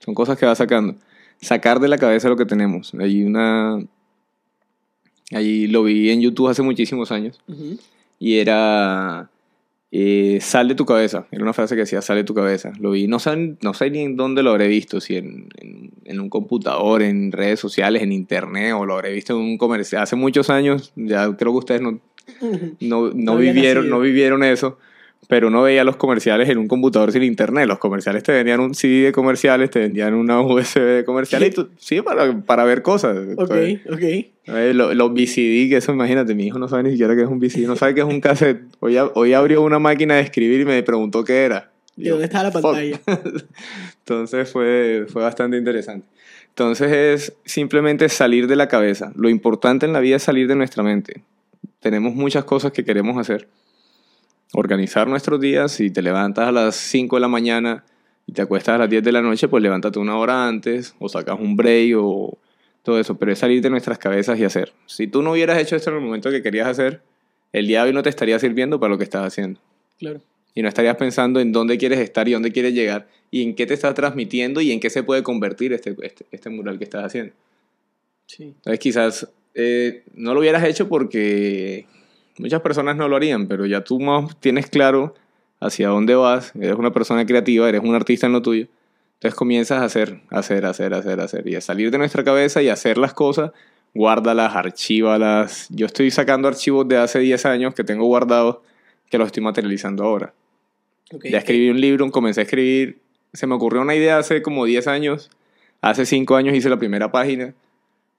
Son 0.00 0.12
cosas 0.12 0.36
que 0.36 0.44
vas 0.44 0.58
sacando. 0.58 0.96
Sacar 1.40 1.78
de 1.78 1.86
la 1.86 1.98
cabeza 1.98 2.28
lo 2.28 2.36
que 2.36 2.46
tenemos. 2.46 2.92
Hay 2.98 3.22
una... 3.22 3.78
Allí 5.32 5.66
lo 5.68 5.84
vi 5.84 6.10
en 6.10 6.20
YouTube 6.20 6.48
hace 6.48 6.62
muchísimos 6.62 7.10
años 7.10 7.40
Ujú. 7.48 7.78
y 8.18 8.38
era 8.38 9.28
eh, 9.90 10.38
sal 10.40 10.68
de 10.68 10.74
tu 10.74 10.84
cabeza. 10.84 11.26
Era 11.30 11.42
una 11.42 11.52
frase 11.52 11.74
que 11.74 11.80
decía 11.82 12.02
sal 12.02 12.16
de 12.16 12.24
tu 12.24 12.34
cabeza. 12.34 12.72
Lo 12.78 12.90
vi, 12.92 13.06
no 13.06 13.18
sé, 13.18 13.56
no 13.60 13.74
sé 13.74 13.90
ni 13.90 14.00
en 14.00 14.16
dónde 14.16 14.42
lo 14.42 14.50
habré 14.50 14.68
visto, 14.68 15.00
si 15.00 15.16
en, 15.16 15.48
en, 15.58 15.90
en 16.04 16.20
un 16.20 16.28
computador, 16.28 17.02
en 17.02 17.32
redes 17.32 17.58
sociales, 17.60 18.02
en 18.02 18.12
internet, 18.12 18.74
o 18.76 18.84
lo 18.84 18.94
habré 18.94 19.12
visto 19.12 19.32
en 19.32 19.40
un 19.40 19.58
comercial. 19.58 20.02
Hace 20.02 20.16
muchos 20.16 20.48
años, 20.50 20.92
ya 20.96 21.36
creo 21.36 21.52
que 21.52 21.58
ustedes 21.58 21.82
no. 21.82 22.00
no, 22.80 23.10
no, 23.14 23.36
vivieron, 23.38 23.84
no 23.90 24.00
vivieron 24.00 24.44
eso, 24.44 24.78
pero 25.28 25.48
uno 25.48 25.62
veía 25.62 25.82
los 25.84 25.96
comerciales 25.96 26.48
en 26.48 26.58
un 26.58 26.68
computador 26.68 27.10
sin 27.12 27.22
internet. 27.22 27.66
Los 27.66 27.78
comerciales 27.78 28.22
te 28.22 28.32
vendían 28.32 28.60
un 28.60 28.74
CD 28.74 29.06
de 29.06 29.12
comerciales, 29.12 29.70
te 29.70 29.80
vendían 29.80 30.14
una 30.14 30.40
USB 30.42 30.80
de 30.80 31.04
comerciales, 31.04 31.48
y 31.50 31.54
tú- 31.54 31.68
sí, 31.78 32.00
para, 32.02 32.40
para 32.42 32.64
ver 32.64 32.82
cosas. 32.82 33.16
Ok, 33.36 33.50
ok. 33.90 34.02
Eh, 34.48 34.72
lo- 34.74 34.94
Los 34.94 35.10
VCD, 35.12 35.68
que 35.68 35.76
eso 35.78 35.92
imagínate, 35.92 36.34
mi 36.34 36.46
hijo 36.46 36.58
no 36.58 36.68
sabe 36.68 36.84
ni 36.84 36.90
siquiera 36.92 37.16
qué 37.16 37.22
es 37.22 37.28
un 37.28 37.38
VCD, 37.40 37.66
no 37.66 37.74
sabe 37.76 37.94
qué 37.94 38.00
es 38.02 38.06
un 38.06 38.20
cassette. 38.20 38.62
Hoy, 38.80 38.96
hoy 39.14 39.32
abrió 39.32 39.62
una 39.62 39.78
máquina 39.80 40.14
de 40.16 40.20
escribir 40.22 40.60
y 40.60 40.64
me 40.64 40.80
preguntó 40.84 41.24
qué 41.24 41.44
era. 41.44 41.72
¿Y 41.96 42.08
dónde 42.10 42.26
está 42.26 42.42
la 42.42 42.50
pantalla? 42.52 43.00
Entonces 44.00 44.50
fue, 44.50 45.06
fue 45.08 45.22
bastante 45.22 45.56
interesante. 45.56 46.06
Entonces 46.48 46.92
es 46.92 47.32
simplemente 47.44 48.08
salir 48.08 48.46
de 48.46 48.56
la 48.56 48.68
cabeza. 48.68 49.12
Lo 49.16 49.28
importante 49.28 49.86
en 49.86 49.92
la 49.92 50.00
vida 50.00 50.16
es 50.16 50.22
salir 50.22 50.46
de 50.48 50.54
nuestra 50.56 50.82
mente. 50.82 51.22
Tenemos 51.86 52.16
muchas 52.16 52.42
cosas 52.42 52.72
que 52.72 52.84
queremos 52.84 53.16
hacer. 53.16 53.46
Organizar 54.52 55.06
nuestros 55.06 55.40
días. 55.40 55.70
Si 55.70 55.88
te 55.88 56.02
levantas 56.02 56.48
a 56.48 56.50
las 56.50 56.74
5 56.74 57.14
de 57.14 57.20
la 57.20 57.28
mañana 57.28 57.84
y 58.26 58.32
te 58.32 58.42
acuestas 58.42 58.74
a 58.74 58.78
las 58.78 58.90
10 58.90 59.04
de 59.04 59.12
la 59.12 59.22
noche, 59.22 59.46
pues 59.46 59.62
levántate 59.62 60.00
una 60.00 60.16
hora 60.18 60.48
antes 60.48 60.96
o 60.98 61.08
sacas 61.08 61.38
un 61.38 61.54
break 61.56 61.94
o 61.96 62.36
todo 62.82 62.98
eso. 62.98 63.16
Pero 63.16 63.30
es 63.30 63.38
salir 63.38 63.62
de 63.62 63.70
nuestras 63.70 63.98
cabezas 63.98 64.36
y 64.40 64.42
hacer. 64.42 64.72
Si 64.86 65.06
tú 65.06 65.22
no 65.22 65.30
hubieras 65.30 65.62
hecho 65.62 65.76
esto 65.76 65.90
en 65.90 65.96
el 65.98 66.02
momento 66.02 66.28
que 66.32 66.42
querías 66.42 66.66
hacer, 66.66 67.02
el 67.52 67.68
día 67.68 67.82
de 67.82 67.90
hoy 67.90 67.94
no 67.94 68.02
te 68.02 68.08
estaría 68.08 68.36
sirviendo 68.40 68.80
para 68.80 68.90
lo 68.92 68.98
que 68.98 69.04
estás 69.04 69.24
haciendo 69.24 69.60
Claro. 69.96 70.20
y 70.56 70.62
no 70.62 70.68
estarías 70.68 70.96
pensando 70.96 71.38
en 71.38 71.52
dónde 71.52 71.78
quieres 71.78 72.00
estar 72.00 72.26
y 72.26 72.32
dónde 72.32 72.50
quieres 72.50 72.74
llegar 72.74 73.06
y 73.30 73.44
en 73.44 73.54
qué 73.54 73.64
te 73.66 73.74
estás 73.74 73.94
transmitiendo 73.94 74.60
y 74.60 74.72
en 74.72 74.80
qué 74.80 74.90
se 74.90 75.04
puede 75.04 75.22
convertir 75.22 75.72
este, 75.72 75.94
este, 76.02 76.26
este 76.32 76.50
mural 76.50 76.78
que 76.78 76.84
estás 76.84 77.04
haciendo. 77.04 77.32
Sí. 78.26 78.42
Entonces 78.42 78.80
quizás 78.80 79.28
eh, 79.58 80.04
no 80.14 80.34
lo 80.34 80.40
hubieras 80.40 80.62
hecho 80.64 80.86
porque 80.86 81.86
muchas 82.38 82.60
personas 82.60 82.96
no 82.96 83.08
lo 83.08 83.16
harían, 83.16 83.48
pero 83.48 83.64
ya 83.64 83.82
tú 83.82 83.98
más 83.98 84.38
tienes 84.38 84.68
claro 84.68 85.14
hacia 85.60 85.88
dónde 85.88 86.14
vas, 86.14 86.52
eres 86.54 86.76
una 86.76 86.92
persona 86.92 87.24
creativa, 87.24 87.66
eres 87.66 87.80
un 87.82 87.94
artista 87.94 88.26
en 88.26 88.34
lo 88.34 88.42
tuyo. 88.42 88.66
Entonces 89.14 89.34
comienzas 89.34 89.80
a 89.80 89.84
hacer, 89.84 90.20
hacer, 90.28 90.66
hacer, 90.66 90.92
hacer, 90.92 91.20
hacer 91.20 91.48
y 91.48 91.54
a 91.54 91.62
salir 91.62 91.90
de 91.90 91.96
nuestra 91.96 92.22
cabeza 92.22 92.60
y 92.60 92.68
a 92.68 92.74
hacer 92.74 92.98
las 92.98 93.14
cosas, 93.14 93.52
guárdalas, 93.94 94.54
archívalas. 94.54 95.68
Yo 95.70 95.86
estoy 95.86 96.10
sacando 96.10 96.48
archivos 96.48 96.86
de 96.86 96.98
hace 96.98 97.18
10 97.20 97.46
años 97.46 97.74
que 97.74 97.82
tengo 97.82 98.04
guardados 98.04 98.58
que 99.08 99.16
los 99.16 99.28
estoy 99.28 99.42
materializando 99.42 100.04
ahora. 100.04 100.34
Ok. 101.14 101.24
Ya 101.30 101.38
escribí 101.38 101.70
un 101.70 101.80
libro, 101.80 102.10
comencé 102.10 102.40
a 102.40 102.44
escribir. 102.44 102.98
Se 103.32 103.46
me 103.46 103.54
ocurrió 103.54 103.80
una 103.80 103.94
idea 103.94 104.18
hace 104.18 104.42
como 104.42 104.66
10 104.66 104.86
años. 104.86 105.30
Hace 105.80 106.04
5 106.04 106.36
años 106.36 106.54
hice 106.54 106.68
la 106.68 106.78
primera 106.78 107.10
página. 107.10 107.54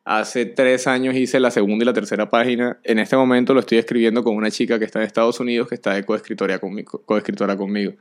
Hace 0.10 0.45
3 0.45 0.88
años 0.88 1.16
hice 1.18 1.38
la 1.41 1.51
segunda 1.51 1.84
y 1.84 1.86
la 1.86 1.91
tercera 1.91 2.30
página. 2.30 2.80
En 2.86 2.97
este 2.97 3.18
momento 3.18 3.53
lo 3.53 3.60
estoy 3.60 3.78
escribiendo 3.78 4.24
con 4.24 4.38
una 4.38 4.49
chica 4.49 4.80
que 4.80 4.86
está 4.86 4.99
en 4.99 5.05
Estados 5.05 5.38
Unidos, 5.41 5.68
que 5.68 5.76
está 5.76 5.95
de 5.95 6.05
coescritora 6.05 6.60
conmigo. 6.60 7.93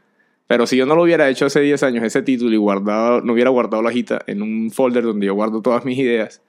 Pero 0.46 0.68
si 0.68 0.76
yo 0.76 0.86
no 0.86 0.94
lo 0.94 1.02
hubiera 1.02 1.28
hecho 1.28 1.46
hace 1.46 1.60
10 1.60 1.82
años, 1.82 2.04
ese 2.04 2.22
título, 2.22 2.54
y 2.54 2.58
guardado, 2.58 3.22
no 3.22 3.32
hubiera 3.32 3.50
guardado 3.50 3.82
la 3.82 3.88
hojita 3.88 4.22
en 4.28 4.40
un 4.40 4.70
folder 4.70 5.02
donde 5.02 5.26
yo 5.26 5.34
guardo 5.34 5.60
todas 5.62 5.84
mis 5.84 5.98
ideas, 5.98 6.42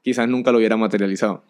quizás 0.00 0.30
nunca 0.30 0.50
lo 0.50 0.56
hubiera 0.56 0.78
materializado. 0.78 1.44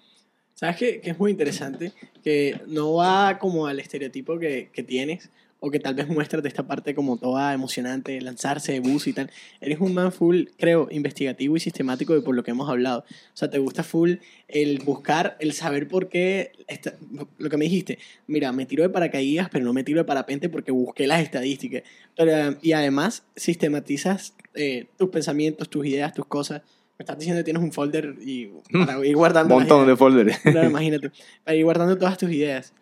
¿Sabes 0.54 0.76
qué? 0.76 1.00
Que 1.00 1.10
es 1.10 1.18
muy 1.20 1.30
interesante, 1.30 1.92
que 2.24 2.60
no 2.66 2.94
va 2.94 3.38
como 3.38 3.68
al 3.68 3.78
estereotipo 3.78 4.40
que 4.40 4.84
tienes, 4.88 5.30
o 5.58 5.70
que 5.70 5.80
tal 5.80 5.94
vez 5.94 6.06
muestras 6.08 6.42
de 6.42 6.48
esta 6.50 6.66
parte 6.66 6.94
como 6.94 7.16
toda 7.16 7.52
emocionante, 7.54 8.20
lanzarse 8.20 8.72
de 8.72 8.80
bus 8.80 9.06
y 9.06 9.12
tal. 9.14 9.30
Eres 9.60 9.80
un 9.80 9.94
man 9.94 10.12
full, 10.12 10.44
creo, 10.58 10.86
investigativo 10.90 11.56
y 11.56 11.60
sistemático 11.60 12.12
de 12.14 12.20
por 12.20 12.34
lo 12.34 12.44
que 12.44 12.50
hemos 12.50 12.68
hablado. 12.68 13.00
O 13.08 13.36
sea, 13.36 13.48
te 13.50 13.58
gusta 13.58 13.82
full 13.82 14.16
el 14.48 14.78
buscar, 14.80 15.36
el 15.40 15.52
saber 15.54 15.88
por 15.88 16.08
qué, 16.08 16.52
esta- 16.68 16.94
lo 17.38 17.48
que 17.48 17.56
me 17.56 17.64
dijiste, 17.64 17.98
mira, 18.26 18.52
me 18.52 18.66
tiro 18.66 18.82
de 18.82 18.90
paracaídas, 18.90 19.48
pero 19.50 19.64
no 19.64 19.72
me 19.72 19.82
tiro 19.82 19.98
de 19.98 20.04
parapente 20.04 20.48
porque 20.50 20.72
busqué 20.72 21.06
las 21.06 21.22
estadísticas. 21.22 21.82
Pero, 22.16 22.56
y 22.62 22.72
además, 22.72 23.24
sistematizas 23.34 24.34
eh, 24.54 24.86
tus 24.98 25.08
pensamientos, 25.08 25.68
tus 25.70 25.86
ideas, 25.86 26.12
tus 26.12 26.26
cosas. 26.26 26.62
Me 26.98 27.02
estás 27.02 27.18
diciendo 27.18 27.40
que 27.40 27.44
tienes 27.44 27.62
un 27.62 27.72
folder 27.72 28.14
y 28.24 28.46
para 28.72 29.04
ir 29.04 29.14
Un 29.14 29.18
guardando 29.20 29.54
las 29.58 29.68
montón 29.68 29.86
de 29.86 29.96
folders. 29.96 30.38
Claro, 30.38 30.68
imagínate. 30.70 31.10
Para 31.44 31.54
ir 31.56 31.64
guardando 31.64 31.96
todas 31.98 32.16
tus 32.16 32.30
ideas. 32.30 32.72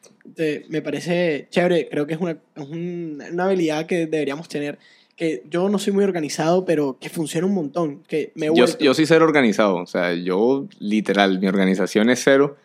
Me 0.69 0.83
parece 0.83 1.47
chévere. 1.51 1.89
Creo 1.91 2.07
que 2.07 2.15
es 2.15 2.21
una, 2.21 2.33
es 2.33 2.69
un- 2.69 3.23
una 3.33 3.45
habilidad 3.45 3.87
que 3.87 4.07
deberíamos 4.07 4.49
tener. 4.49 4.79
Que 5.17 5.45
yo 5.49 5.69
no 5.69 5.79
soy 5.79 5.93
muy 5.93 6.03
organizado, 6.03 6.65
pero 6.65 6.97
que 7.01 7.09
funciona 7.09 7.47
un 7.47 7.55
montón. 7.55 8.03
Que 8.09 8.33
me 8.35 8.47
Yo, 8.47 8.67
yo 8.79 8.95
sí 8.95 9.07
ser 9.07 9.23
organizado, 9.23 9.77
o 9.77 9.87
sea, 9.87 10.13
yo 10.15 10.67
literal, 10.81 11.39
mi 11.39 11.47
organización 11.47 12.11
es 12.11 12.21
cero. 12.25 12.57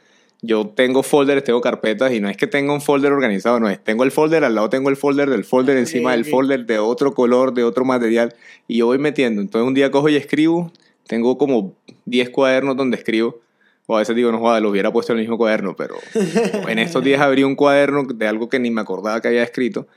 Yo 0.41 0.67
tengo 0.67 1.03
folders, 1.03 1.43
tengo 1.43 1.59
carpetas 1.59 2.13
y 2.13 2.21
no 2.21 2.29
es 2.29 2.37
que 2.37 2.47
tenga 2.47 2.71
un 2.73 2.79
folder 2.79 3.11
organizado, 3.11 3.59
no 3.59 3.69
es, 3.69 3.83
tengo 3.83 4.05
el 4.05 4.11
folder, 4.11 4.45
al 4.45 4.55
lado 4.55 4.69
tengo 4.69 4.89
el 4.89 4.95
folder 4.95 5.29
del 5.29 5.43
folder 5.43 5.75
encima 5.75 6.13
del 6.13 6.21
ok. 6.21 6.27
folder 6.29 6.65
de 6.65 6.79
otro 6.79 7.13
color, 7.13 7.53
de 7.53 7.65
otro 7.65 7.83
material 7.83 8.33
y 8.65 8.77
yo 8.77 8.85
voy 8.85 8.99
metiendo. 8.99 9.41
Entonces 9.41 9.67
un 9.67 9.73
día 9.73 9.91
cojo 9.91 10.07
y 10.07 10.15
escribo, 10.15 10.71
tengo 11.07 11.37
como 11.37 11.75
10 12.05 12.29
cuadernos 12.29 12.77
donde 12.77 12.95
escribo. 12.95 13.41
O 13.91 13.95
a 13.95 13.99
veces 13.99 14.15
digo, 14.15 14.31
no 14.31 14.37
joda, 14.37 14.59
lo 14.59 14.69
hubiera 14.69 14.91
puesto 14.93 15.13
en 15.13 15.17
el 15.17 15.23
mismo 15.23 15.37
cuaderno, 15.39 15.75
pero 15.75 15.95
en 16.67 16.77
estos 16.77 17.03
días 17.03 17.21
abrí 17.21 17.43
un 17.43 17.55
cuaderno 17.55 18.03
de 18.03 18.27
algo 18.27 18.47
que 18.47 18.59
ni 18.59 18.69
me 18.69 18.81
acordaba 18.81 19.19
que 19.19 19.29
había 19.29 19.41
escrito, 19.41 19.87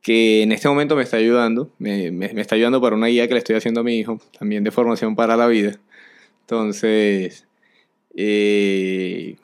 que 0.00 0.42
en 0.42 0.52
este 0.52 0.68
momento 0.68 0.96
me 0.96 1.02
está 1.02 1.18
ayudando, 1.18 1.70
me, 1.78 2.10
me- 2.10 2.32
me 2.32 2.40
está 2.40 2.54
ayudando 2.54 2.80
para 2.80 2.96
una 2.96 3.08
guía 3.08 3.28
que 3.28 3.34
le 3.34 3.38
estoy 3.40 3.56
haciendo 3.56 3.80
a 3.80 3.84
mi 3.84 3.98
hijo, 3.98 4.18
también 4.38 4.64
de 4.64 4.70
formación 4.70 5.14
para 5.16 5.36
la 5.36 5.46
vida. 5.48 5.72
Entonces, 6.42 7.46
eh, 8.16 9.36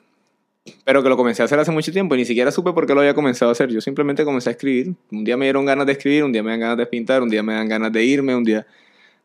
pero 0.83 1.03
que 1.03 1.09
lo 1.09 1.17
comencé 1.17 1.43
a 1.43 1.45
hacer 1.45 1.59
hace 1.59 1.69
mucho 1.71 1.91
tiempo 1.91 2.15
y 2.15 2.17
ni 2.17 2.25
siquiera 2.25 2.49
supe 2.51 2.73
por 2.73 2.87
qué 2.87 2.95
lo 2.95 3.01
había 3.01 3.13
comenzado 3.13 3.49
a 3.49 3.51
hacer. 3.51 3.69
Yo 3.69 3.79
simplemente 3.79 4.23
comencé 4.25 4.49
a 4.49 4.53
escribir. 4.53 4.95
Un 5.11 5.23
día 5.23 5.37
me 5.37 5.45
dieron 5.45 5.65
ganas 5.65 5.85
de 5.85 5.91
escribir, 5.91 6.23
un 6.23 6.31
día 6.31 6.41
me 6.41 6.49
dan 6.49 6.61
ganas 6.61 6.77
de 6.77 6.87
pintar, 6.87 7.21
un 7.21 7.29
día 7.29 7.43
me 7.43 7.53
dan 7.53 7.67
ganas 7.69 7.91
de 7.91 8.03
irme, 8.03 8.35
un 8.35 8.43
día... 8.43 8.65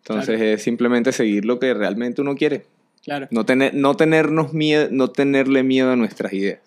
Entonces 0.02 0.36
Claro. 0.36 0.44
es 0.54 0.62
simplemente 0.62 1.12
seguir 1.12 1.44
lo 1.46 1.58
que 1.58 1.72
realmente 1.74 2.20
uno 2.20 2.34
quiere. 2.34 2.64
Claro. 3.02 3.28
No, 3.30 3.46
tener, 3.46 3.74
no, 3.74 3.96
tenernos 3.96 4.52
miedo, 4.52 4.88
no 4.90 5.08
tenerle 5.10 5.62
miedo 5.62 5.90
a 5.90 5.96
nuestras 5.96 6.32
ideas. 6.32 6.60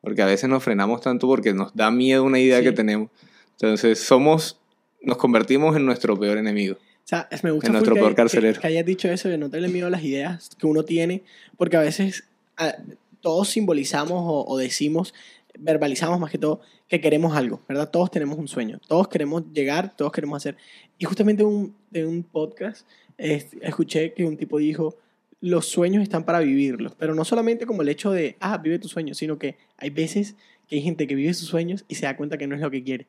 Porque 0.00 0.22
a 0.22 0.26
veces 0.26 0.48
nos 0.48 0.62
frenamos 0.64 1.00
tanto 1.02 1.26
porque 1.26 1.52
nos 1.54 1.74
da 1.74 1.90
miedo 1.90 2.24
una 2.24 2.38
idea 2.38 2.58
Sí. 2.58 2.64
que 2.64 2.72
tenemos. 2.72 3.10
Entonces 3.52 3.98
somos, 4.00 4.58
nos 5.02 5.16
convertimos 5.18 5.76
en 5.76 5.84
nuestro 5.86 6.18
peor 6.18 6.38
enemigo. 6.38 6.76
O 6.76 7.08
sea, 7.10 7.28
me 7.42 7.50
gusta 7.50 7.66
En 7.68 7.72
nuestro 7.74 7.94
que, 7.94 8.00
peor 8.00 8.12
que- 8.12 8.16
carcelero. 8.16 8.60
que 8.60 8.66
hayas 8.66 8.86
dicho 8.86 9.08
eso 9.08 9.28
de 9.28 9.36
no 9.38 9.50
tenerle 9.50 9.68
miedo 9.72 9.86
a 9.88 9.90
las 9.90 10.02
ideas 10.02 10.50
que 10.58 10.66
uno 10.66 10.84
tiene, 10.84 11.22
porque 11.56 11.76
a 11.76 11.80
veces 11.80 12.24
todos 13.20 13.48
simbolizamos 13.48 14.22
o, 14.24 14.44
o 14.46 14.56
decimos, 14.58 15.12
verbalizamos 15.58 16.18
más 16.20 16.30
que 16.30 16.38
todo, 16.38 16.60
que 16.88 17.00
queremos 17.00 17.36
algo, 17.36 17.60
¿verdad? 17.68 17.90
Todos 17.90 18.10
tenemos 18.10 18.38
un 18.38 18.48
sueño, 18.48 18.80
todos 18.88 19.08
queremos 19.08 19.44
llegar, 19.52 19.94
todos 19.96 20.12
queremos 20.12 20.36
hacer. 20.38 20.56
Y 20.98 21.04
justamente 21.04 21.42
un, 21.44 21.74
en 21.92 22.06
un 22.06 22.22
podcast 22.22 22.86
es- 23.18 23.48
escuché 23.60 24.12
que 24.14 24.24
un 24.24 24.36
tipo 24.36 24.58
dijo, 24.58 24.96
los 25.40 25.66
sueños 25.66 26.02
están 26.02 26.24
para 26.24 26.40
vivirlos, 26.40 26.94
pero 26.98 27.14
no 27.14 27.24
solamente 27.24 27.64
como 27.66 27.82
el 27.82 27.88
hecho 27.88 28.10
de, 28.10 28.36
ah, 28.40 28.58
vive 28.58 28.78
tu 28.78 28.88
sueño, 28.88 29.14
sino 29.14 29.38
que 29.38 29.56
hay 29.78 29.90
veces 29.90 30.34
que 30.68 30.76
hay 30.76 30.82
gente 30.82 31.06
que 31.06 31.14
vive 31.14 31.32
sus 31.34 31.48
sueños 31.48 31.84
y 31.88 31.94
se 31.96 32.06
da 32.06 32.16
cuenta 32.16 32.36
que 32.38 32.46
no 32.46 32.54
es 32.54 32.60
lo 32.60 32.70
que 32.70 32.82
quiere. 32.84 33.06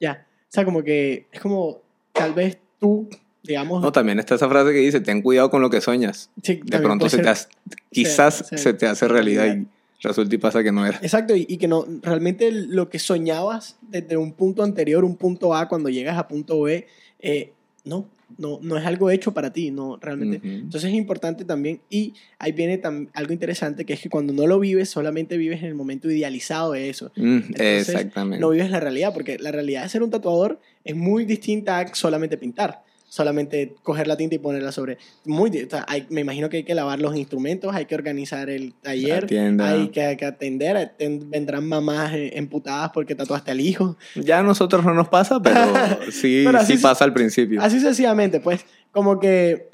Ya. 0.00 0.26
O 0.42 0.50
sea, 0.50 0.64
como 0.64 0.82
que 0.82 1.26
es 1.30 1.40
como 1.40 1.80
tal 2.12 2.34
vez 2.34 2.58
tú, 2.80 3.08
digamos... 3.42 3.80
No, 3.82 3.92
también 3.92 4.18
está 4.18 4.34
esa 4.34 4.48
frase 4.48 4.72
que 4.72 4.78
dice, 4.78 5.00
ten 5.00 5.22
cuidado 5.22 5.50
con 5.50 5.62
lo 5.62 5.70
que 5.70 5.80
sueñas. 5.80 6.30
sí, 6.42 6.60
De 6.64 6.78
pronto 6.80 7.08
se 7.08 7.16
ser- 7.16 7.24
te 7.24 7.30
hace- 7.30 7.48
quizás 7.90 8.44
se- 8.48 8.58
se 8.58 8.74
te 8.74 8.86
hace 8.86 9.06
realidad 9.08 9.44
realidad. 9.44 9.66
y 10.00 10.06
resulta 10.06 10.34
y 10.34 10.38
pasa 10.38 10.62
que 10.62 10.72
no 10.72 10.84
era. 10.84 10.98
Exacto, 11.02 11.34
y, 11.36 11.46
y 11.48 11.56
que 11.58 11.68
no, 11.68 11.84
realmente 12.02 12.50
lo 12.50 12.88
que 12.88 12.98
soñabas 12.98 13.76
desde 13.82 14.16
un 14.16 14.32
punto 14.32 14.62
anterior, 14.62 15.04
un 15.04 15.16
punto 15.16 15.54
A, 15.54 15.68
cuando 15.68 15.88
llegas 15.90 16.18
a 16.18 16.26
punto 16.28 16.60
B, 16.62 16.86
eh, 17.20 17.52
no, 17.84 18.06
no, 18.36 18.58
no 18.62 18.76
es 18.76 18.84
algo 18.84 19.10
hecho 19.10 19.32
para 19.32 19.52
ti, 19.52 19.70
no, 19.70 19.96
realmente. 19.96 20.40
Entonces 20.42 20.90
es 20.90 20.96
importante 20.96 21.44
también, 21.44 21.80
y 21.88 22.14
ahí 22.38 22.52
viene 22.52 22.80
algo 23.14 23.32
interesante, 23.32 23.84
que 23.84 23.94
es 23.94 24.00
que 24.00 24.10
cuando 24.10 24.32
no 24.32 24.46
lo 24.46 24.60
vives, 24.60 24.90
solamente 24.90 25.36
vives 25.36 25.60
en 25.60 25.66
el 25.66 25.74
momento 25.74 26.10
idealizado 26.10 26.72
de 26.72 26.90
eso. 26.90 27.10
Mm, 27.16 27.36
Entonces, 27.36 27.88
exactamente. 27.88 28.40
No 28.40 28.50
vives 28.50 28.70
la 28.70 28.80
realidad, 28.80 29.14
porque 29.14 29.38
la 29.38 29.50
realidad 29.50 29.84
de 29.84 29.88
ser 29.88 30.02
un 30.02 30.10
tatuador 30.10 30.60
es 30.84 30.94
muy 30.94 31.24
distinta 31.24 31.80
a 31.80 31.94
solamente 31.94 32.36
pintar. 32.36 32.82
Solamente 33.10 33.74
coger 33.82 34.06
la 34.06 34.16
tinta 34.18 34.34
y 34.34 34.38
ponerla 34.38 34.70
sobre. 34.70 34.98
Muy, 35.24 35.48
di- 35.48 35.62
o 35.62 35.70
sea, 35.70 35.84
hay- 35.88 36.06
me 36.10 36.20
imagino 36.20 36.50
que 36.50 36.58
hay 36.58 36.64
que 36.64 36.74
lavar 36.74 37.00
los 37.00 37.16
instrumentos, 37.16 37.74
hay 37.74 37.86
que 37.86 37.94
organizar 37.94 38.50
el 38.50 38.74
taller, 38.74 39.24
hay 39.62 39.88
que, 39.88 40.24
atender. 40.26 40.76
aten- 40.76 41.30
vendrán 41.30 41.66
mamás 41.66 42.12
eh, 42.12 42.32
emputadas 42.36 42.90
porque 42.92 43.14
tatuaste 43.14 43.50
al 43.50 43.60
hijo. 43.60 43.96
Ya 44.14 44.40
a 44.40 44.42
nosotros 44.42 44.84
no 44.84 44.92
nos 44.92 45.08
pasa, 45.08 45.40
pero 45.40 45.58
sí, 46.12 46.42
Pero 46.44 46.62
sí 46.64 46.76
pasa 46.76 47.04
al 47.04 47.14
principio. 47.14 47.62
Así 47.62 47.80
sucesivamente, 47.80 48.40
pues, 48.40 48.66
como 48.92 49.18
que 49.18 49.68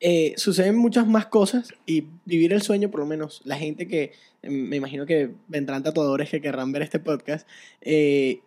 eh, 0.00 0.32
suceden 0.38 0.76
muchas 0.76 1.06
más 1.06 1.26
cosas 1.26 1.74
y 1.84 2.06
vivir 2.24 2.54
el 2.54 2.62
sueño, 2.62 2.90
por 2.90 3.00
lo 3.00 3.06
menos 3.06 3.42
la 3.44 3.56
gente 3.56 3.86
que, 3.86 4.12
me 4.42 4.76
imagino 4.76 5.04
que 5.04 5.32
vendrán 5.46 5.82
tatuadores 5.82 6.30
que 6.30 6.40
querrán 6.40 6.72
ver 6.72 6.80
este 6.82 7.00
podcast, 7.00 7.46
eh, 7.82 8.40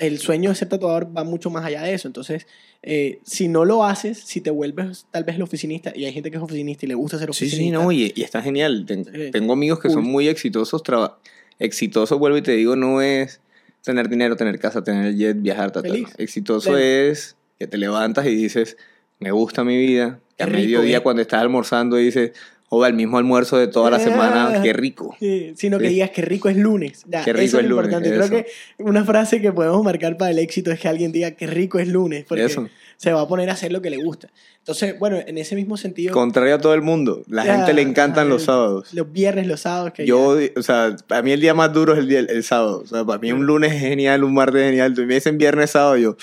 el 0.00 0.18
sueño 0.18 0.50
de 0.50 0.56
ser 0.56 0.68
tatuador 0.68 1.16
va 1.16 1.22
mucho 1.24 1.50
más 1.50 1.64
allá 1.64 1.82
de 1.82 1.94
eso. 1.94 2.08
Entonces, 2.08 2.46
eh, 2.82 3.20
si 3.24 3.48
no 3.48 3.64
lo 3.64 3.84
haces, 3.84 4.18
si 4.18 4.40
te 4.40 4.50
vuelves 4.50 5.06
tal 5.10 5.24
vez 5.24 5.36
el 5.36 5.42
oficinista, 5.42 5.92
y 5.94 6.04
hay 6.06 6.12
gente 6.12 6.30
que 6.30 6.38
es 6.38 6.42
oficinista 6.42 6.86
y 6.86 6.88
le 6.88 6.94
gusta 6.94 7.18
ser 7.18 7.32
Sí, 7.32 7.44
oficinista. 7.44 7.78
sí, 7.78 7.84
no, 7.84 7.92
y, 7.92 8.12
y 8.16 8.22
está 8.22 8.42
genial. 8.42 8.86
Sí. 8.88 9.30
tengo 9.30 9.52
amigos 9.52 9.78
que 9.80 9.90
son 9.90 10.04
muy 10.04 10.28
exitosos. 10.28 10.82
traba- 10.82 11.18
exitoso, 11.58 12.18
vuelvo 12.18 12.38
y 12.38 12.42
te 12.42 12.52
digo, 12.52 12.74
no 12.74 13.02
es 13.02 13.40
tener 13.82 14.08
dinero, 14.08 14.34
tener 14.36 14.58
casa, 14.58 14.82
tener 14.82 15.06
el 15.06 15.16
jet, 15.18 15.40
viajar, 15.42 15.70
ta, 15.70 15.82
ta, 15.82 15.88
Feliz. 15.88 16.08
no. 16.08 16.14
Exitoso 16.16 16.76
es 16.78 17.36
que 17.58 17.66
te 17.66 17.76
levantas 17.76 18.26
y 18.26 18.34
dices, 18.34 18.76
me 19.18 19.30
gusta 19.30 19.62
mi 19.64 19.76
vida. 19.76 20.20
Que 20.38 20.44
a 20.44 20.46
mediodía, 20.46 20.96
eh. 20.98 21.00
cuando 21.02 21.20
estás 21.20 21.42
almorzando, 21.42 21.96
dices, 21.96 22.32
joder, 22.70 22.92
el 22.92 22.96
mismo 22.96 23.18
almuerzo 23.18 23.58
de 23.58 23.66
toda 23.66 23.90
la 23.90 23.98
semana, 24.00 24.62
qué 24.62 24.72
rico. 24.72 25.14
Sí, 25.20 25.52
sino 25.56 25.78
que 25.78 25.88
Sí. 25.88 25.94
digas 25.94 26.10
que 26.10 26.22
rico 26.22 26.48
es 26.48 26.56
lunes. 26.56 27.04
Ya, 27.06 27.22
Qué 27.24 27.32
rico 27.32 27.44
eso 27.44 27.58
es 27.58 27.64
es 27.64 27.68
lo 27.70 27.76
lunes, 27.82 27.92
importante. 27.92 28.08
Creo 28.28 28.40
eso. 28.42 28.46
que 28.78 28.82
una 28.84 29.04
frase 29.04 29.40
que 29.42 29.52
podemos 29.52 29.82
marcar 29.84 30.16
para 30.16 30.30
el 30.30 30.38
éxito 30.38 30.70
es 30.70 30.80
que 30.80 30.88
alguien 30.88 31.10
diga 31.12 31.32
que 31.32 31.46
rico 31.46 31.78
es 31.80 31.88
lunes, 31.88 32.24
porque 32.28 32.44
Eso. 32.44 32.68
se 32.96 33.12
va 33.12 33.22
a 33.22 33.28
poner 33.28 33.50
a 33.50 33.54
hacer 33.54 33.72
lo 33.72 33.82
que 33.82 33.90
le 33.90 33.96
gusta. 33.96 34.28
Entonces, 34.58 34.96
bueno, 34.98 35.18
en 35.26 35.36
ese 35.38 35.56
mismo 35.56 35.76
sentido, 35.76 36.12
Contrario 36.14 36.54
a 36.54 36.58
todo 36.58 36.74
el 36.74 36.82
mundo. 36.82 37.22
La 37.26 37.44
Ya, 37.44 37.56
gente 37.56 37.72
le 37.74 37.82
encantan 37.82 38.28
los 38.28 38.42
el- 38.42 38.46
sábados. 38.46 38.94
los 38.94 39.10
viernes, 39.12 39.46
los 39.48 39.60
sábados, 39.60 39.92
que 39.92 40.06
Yo, 40.06 40.36
o 40.56 40.62
sea, 40.62 40.94
para 41.08 41.22
mí 41.22 41.32
el 41.32 41.40
día 41.40 41.54
más 41.54 41.72
duro 41.72 41.94
es 41.94 41.98
el, 41.98 42.08
día, 42.08 42.20
el 42.20 42.44
sábado. 42.44 42.82
O 42.84 42.86
sea, 42.86 43.04
para 43.04 43.18
mí 43.18 43.32
un 43.32 43.46
lunes 43.46 43.72
es 43.72 43.80
genial, 43.80 44.22
un 44.22 44.34
martes 44.34 44.60
es 44.62 44.68
genial. 44.70 44.94
Y 44.96 45.06
me 45.06 45.14
dicen 45.14 45.38
viernes, 45.38 45.70
sábado, 45.72 45.96
yo, 45.96 46.16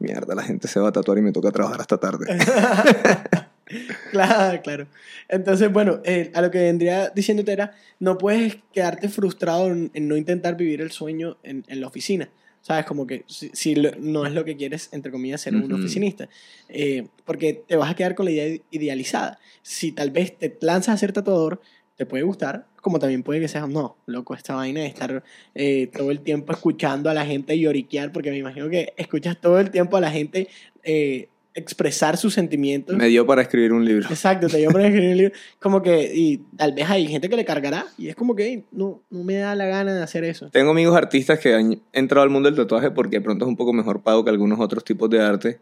mierda, 0.00 0.34
la 0.34 0.42
gente 0.42 0.66
se 0.68 0.80
va 0.80 0.88
a 0.88 0.92
tatuar 0.92 1.18
y 1.18 1.22
me 1.22 1.32
toca 1.32 1.52
trabajar 1.52 1.80
hasta 1.80 1.98
tarde. 1.98 2.26
claro, 4.10 4.62
claro. 4.62 4.88
Entonces, 5.28 5.72
bueno, 5.72 6.00
eh, 6.04 6.30
a 6.34 6.40
lo 6.40 6.50
que 6.50 6.58
vendría 6.58 7.10
diciéndote 7.10 7.52
era, 7.52 7.74
no 7.98 8.18
puedes 8.18 8.58
quedarte 8.72 9.08
frustrado 9.08 9.68
en, 9.68 9.90
en 9.94 10.08
no 10.08 10.16
intentar 10.16 10.56
vivir 10.56 10.80
el 10.80 10.92
sueño 10.92 11.38
en, 11.42 11.64
en 11.68 11.80
la 11.80 11.86
oficina. 11.88 12.30
¿Sabes? 12.60 12.84
Como 12.84 13.06
que 13.06 13.22
si, 13.28 13.50
si 13.54 13.76
lo- 13.76 13.92
no 14.00 14.26
es 14.26 14.32
lo 14.32 14.44
que 14.44 14.56
quieres, 14.56 14.88
entre 14.92 15.12
comillas, 15.12 15.40
ser 15.40 15.54
un 15.56 15.72
Ujú. 15.72 15.74
oficinista. 15.76 16.28
Eh, 16.68 17.06
porque 17.24 17.64
te 17.66 17.76
vas 17.76 17.90
a 17.90 17.94
quedar 17.94 18.16
con 18.16 18.24
la 18.26 18.32
idea 18.32 18.58
idealizada. 18.70 19.38
Si 19.62 19.92
tal 19.92 20.10
vez 20.10 20.36
te 20.36 20.56
lanzas 20.60 20.94
a 20.94 20.98
ser 20.98 21.12
tatuador, 21.12 21.60
te 21.96 22.06
puede 22.06 22.24
gustar, 22.24 22.66
como 22.82 22.98
también 22.98 23.22
puede 23.22 23.40
que 23.40 23.48
seas, 23.48 23.68
no, 23.68 23.96
loco, 24.06 24.34
esta 24.34 24.54
vaina 24.56 24.80
de 24.80 24.86
estar 24.86 25.22
eh, 25.54 25.86
todo 25.96 26.10
el 26.10 26.20
tiempo 26.20 26.52
escuchando 26.52 27.08
a 27.08 27.14
la 27.14 27.24
gente 27.24 27.58
lloriquear, 27.58 28.12
porque 28.12 28.30
me 28.30 28.38
imagino 28.38 28.68
que 28.68 28.92
escuchas 28.96 29.40
todo 29.40 29.60
el 29.60 29.70
tiempo 29.70 29.96
a 29.96 30.00
la 30.00 30.10
gente 30.10 30.48
eh, 30.82 31.28
expresar 31.56 32.16
sus 32.16 32.34
sentimientos. 32.34 32.96
Me 32.96 33.08
dio 33.08 33.26
para 33.26 33.42
escribir 33.42 33.72
un 33.72 33.84
libro. 33.84 34.06
Exacto, 34.08 34.46
te 34.46 34.58
dio 34.58 34.70
por 34.70 34.80
escribir 34.82 35.10
un 35.10 35.16
libro. 35.16 35.34
Como 35.58 35.82
que, 35.82 36.12
y 36.14 36.38
tal 36.56 36.72
vez 36.72 36.88
hay 36.88 37.08
gente 37.08 37.28
que 37.28 37.36
le 37.36 37.44
cargará, 37.44 37.86
y 37.98 38.08
es 38.08 38.14
como 38.14 38.36
que 38.36 38.62
no, 38.70 39.02
no 39.10 39.24
me 39.24 39.34
da 39.34 39.54
la 39.54 39.66
gana 39.66 39.94
de 39.94 40.02
hacer 40.02 40.22
eso. 40.24 40.48
Tengo 40.50 40.70
amigos 40.70 40.96
artistas 40.96 41.38
que 41.40 41.54
han 41.54 41.80
entrado 41.92 42.22
al 42.22 42.30
mundo 42.30 42.48
del 42.50 42.56
tatuaje 42.56 42.90
porque 42.90 43.16
de 43.16 43.22
pronto 43.22 43.44
es 43.44 43.48
un 43.48 43.56
poco 43.56 43.72
mejor 43.72 44.02
pago 44.02 44.22
que 44.24 44.30
algunos 44.30 44.60
otros 44.60 44.84
tipos 44.84 45.10
de 45.10 45.20
arte. 45.20 45.58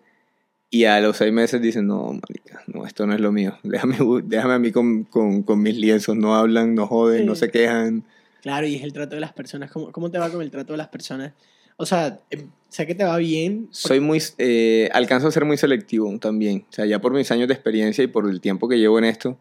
Y 0.71 0.87
a 0.87 1.01
los 1.01 1.17
seis 1.19 1.33
meses 1.33 1.63
dicen, 1.63 1.87
no, 1.87 2.05
marica, 2.13 2.63
no, 2.67 2.85
esto 2.85 3.07
no 3.07 3.15
es 3.15 3.21
lo 3.21 3.31
mío. 3.31 3.57
Déjame, 3.63 3.97
déjame 4.25 4.55
a 4.55 4.59
mí 4.59 4.73
con, 4.73 5.05
con, 5.05 5.43
con 5.45 5.63
mis 5.63 5.77
lienzos. 5.77 6.17
No 6.17 6.35
hablan, 6.35 6.75
no 6.75 6.87
joden, 6.89 7.27
no 7.27 7.35
Sí. 7.37 7.41
se 7.41 7.51
quejan. 7.53 8.03
Claro, 8.43 8.67
y 8.67 8.75
es 8.75 8.83
el 8.83 8.93
trato 8.93 9.15
de 9.15 9.21
las 9.21 9.33
personas. 9.33 9.71
¿Cómo, 9.71 9.93
cómo 9.93 10.11
te 10.11 10.19
va 10.19 10.29
con 10.31 10.43
el 10.43 10.51
trato 10.51 10.73
de 10.73 10.77
las 10.79 10.89
personas? 10.89 11.33
O 11.77 11.87
sea, 11.87 12.19
eh, 12.31 12.45
sé 12.75 12.89
que 12.89 12.95
te 12.97 13.05
va 13.05 13.19
bien. 13.19 13.69
Soy 13.71 14.01
muy, 14.01 14.21
eh, 14.39 14.91
alcanzo 14.93 15.29
a 15.29 15.31
ser 15.31 15.45
muy 15.45 15.57
selectivo 15.57 16.13
también. 16.19 16.67
O 16.69 16.73
sea, 16.73 16.85
ya 16.87 17.01
por 17.01 17.13
mis 17.13 17.31
años 17.31 17.47
de 17.47 17.55
experiencia 17.55 18.03
y 18.03 18.09
por 18.09 18.29
el 18.29 18.41
tiempo 18.41 18.69
que 18.69 18.81
llevo 18.81 18.99
en 18.99 19.05
esto, 19.05 19.39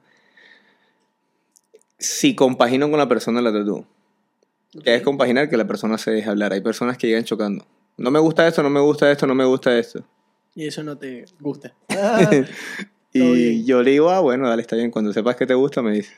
si 1.97 2.35
compagino 2.35 2.87
con 2.91 2.99
la 2.99 3.07
persona, 3.07 3.41
la 3.41 3.51
tatúo. 3.51 3.87
Que 4.83 4.93
es 4.93 5.01
compaginar 5.01 5.49
que 5.49 5.57
la 5.57 5.65
persona 5.65 5.97
se 5.97 6.11
deje 6.11 6.29
hablar. 6.29 6.53
Hay 6.53 6.61
personas 6.61 6.95
que 6.95 7.07
llegan 7.07 7.23
chocando. 7.23 7.65
No 7.97 8.11
me 8.11 8.19
gusta 8.19 8.47
esto, 8.47 8.61
no 8.61 8.69
me 8.69 8.79
gusta 8.79 9.11
esto, 9.11 9.25
no 9.25 9.33
me 9.33 9.45
gusta 9.45 9.79
esto. 9.79 10.05
Y 10.53 10.67
eso 10.67 10.83
no 10.83 10.97
te 10.97 11.25
gusta. 11.39 11.73
Ah, 13.15 13.19
y 13.19 13.63
yo 13.63 13.83
le 13.83 13.91
digo, 13.91 14.09
ah, 14.09 14.21
bueno, 14.21 14.49
dale, 14.49 14.63
está 14.63 14.75
bien. 14.75 14.89
Cuando 14.89 15.13
sepas 15.13 15.35
que 15.35 15.45
te 15.45 15.53
gusta, 15.53 15.83
me 15.83 15.91
dices. 15.91 16.17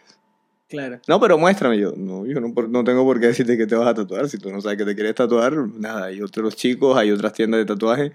Claro. 0.69 0.99
No, 1.07 1.19
pero 1.19 1.37
muéstrame. 1.37 1.77
Yo, 1.77 1.93
no, 1.95 2.25
yo 2.25 2.39
no, 2.39 2.53
no 2.67 2.83
tengo 2.83 3.03
por 3.03 3.19
qué 3.19 3.27
decirte 3.27 3.57
que 3.57 3.67
te 3.67 3.75
vas 3.75 3.87
a 3.87 3.93
tatuar. 3.93 4.29
Si 4.29 4.37
tú 4.37 4.51
no 4.51 4.61
sabes 4.61 4.77
que 4.77 4.85
te 4.85 4.95
quieres 4.95 5.15
tatuar, 5.15 5.53
nada. 5.55 6.05
Hay 6.05 6.21
otros 6.21 6.55
chicos, 6.55 6.97
hay 6.97 7.11
otras 7.11 7.33
tiendas 7.33 7.59
de 7.59 7.65
tatuaje. 7.65 8.11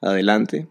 Adelante. 0.00 0.66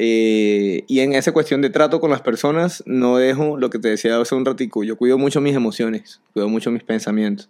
Eh, 0.00 0.84
y 0.86 1.00
en 1.00 1.12
esa 1.12 1.32
cuestión 1.32 1.60
de 1.60 1.70
trato 1.70 2.00
con 2.00 2.10
las 2.10 2.20
personas, 2.20 2.84
no 2.86 3.16
dejo 3.16 3.56
lo 3.56 3.68
que 3.68 3.80
te 3.80 3.88
decía 3.88 4.20
hace 4.20 4.34
un 4.34 4.44
ratico. 4.44 4.84
Yo 4.84 4.96
cuido 4.96 5.18
mucho 5.18 5.40
mis 5.40 5.56
emociones, 5.56 6.20
cuido 6.32 6.48
mucho 6.48 6.70
mis 6.70 6.84
pensamientos. 6.84 7.48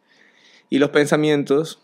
Y 0.70 0.78
los 0.78 0.88
pensamientos, 0.88 1.78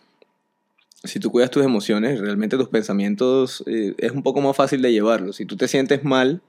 si 1.02 1.20
tú 1.20 1.30
cuidas 1.30 1.50
tus 1.50 1.64
emociones, 1.64 2.18
realmente 2.18 2.56
tus 2.56 2.68
pensamientos 2.68 3.62
eh, 3.66 3.94
es 3.98 4.12
un 4.12 4.22
poco 4.22 4.40
más 4.40 4.56
fácil 4.56 4.80
de 4.80 4.92
llevarlos. 4.92 5.36
Si 5.36 5.44
tú 5.44 5.56
te 5.56 5.68
sientes 5.68 6.02
mal, 6.04 6.40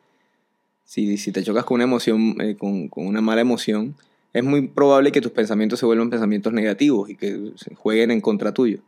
si, 0.85 1.17
si 1.17 1.33
te 1.33 1.43
chocas 1.43 1.65
con 1.65 1.75
una 1.75 1.83
emoción, 1.83 2.35
eh, 2.39 2.55
con, 2.57 2.87
con 2.87 3.07
una 3.07 3.19
mala 3.19 3.41
emoción, 3.41 3.95
es 4.35 4.43
muy 4.43 4.67
probable 4.67 5.13
que 5.13 5.21
tus 5.21 5.31
pensamientos 5.31 5.79
se 5.79 5.85
vuelvan 5.85 6.09
pensamientos 6.09 6.51
negativos 6.51 7.09
y 7.09 7.15
que 7.15 7.51
se 7.55 7.73
jueguen 7.73 8.11
en 8.11 8.19
contra 8.19 8.53
tuyo. 8.53 8.79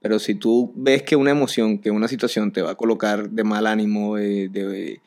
Pero 0.00 0.18
si 0.18 0.34
tú 0.34 0.72
ves 0.74 1.02
que 1.02 1.16
una 1.16 1.32
emoción, 1.32 1.78
que 1.78 1.90
una 1.90 2.08
situación 2.08 2.50
te 2.50 2.62
va 2.62 2.70
a 2.70 2.74
colocar 2.76 3.28
de 3.28 3.44
mal 3.44 3.66
ánimo, 3.66 4.16
eh, 4.16 4.48
de- 4.48 5.00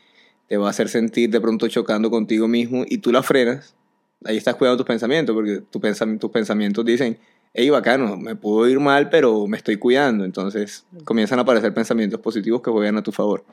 te 0.47 0.57
va 0.57 0.67
a 0.67 0.69
hacer 0.69 0.89
sentir 0.89 1.31
de 1.31 1.41
pronto 1.41 1.67
chocando 1.67 2.11
contigo 2.11 2.47
mismo 2.47 2.83
y 2.87 2.99
tú 2.99 3.11
la 3.11 3.23
frenas, 3.23 3.75
ahí 4.23 4.37
estás 4.37 4.55
cuidando 4.55 4.77
tus 4.77 4.85
pensamientos, 4.85 5.33
porque 5.33 5.61
tu 5.71 5.79
pensam- 5.79 6.19
tus 6.19 6.29
pensamientos 6.29 6.85
dicen, 6.85 7.17
hey, 7.55 7.71
bacano, 7.71 8.15
me 8.15 8.35
puedo 8.35 8.69
ir 8.69 8.79
mal, 8.79 9.09
pero 9.09 9.47
me 9.47 9.57
estoy 9.57 9.77
cuidando. 9.77 10.23
Entonces 10.23 10.85
comienzan 11.03 11.39
a 11.39 11.41
aparecer 11.41 11.73
pensamientos 11.73 12.19
positivos 12.19 12.61
que 12.61 12.69
juegan 12.69 12.97
a 12.97 13.01
tu 13.01 13.11
favor. 13.11 13.43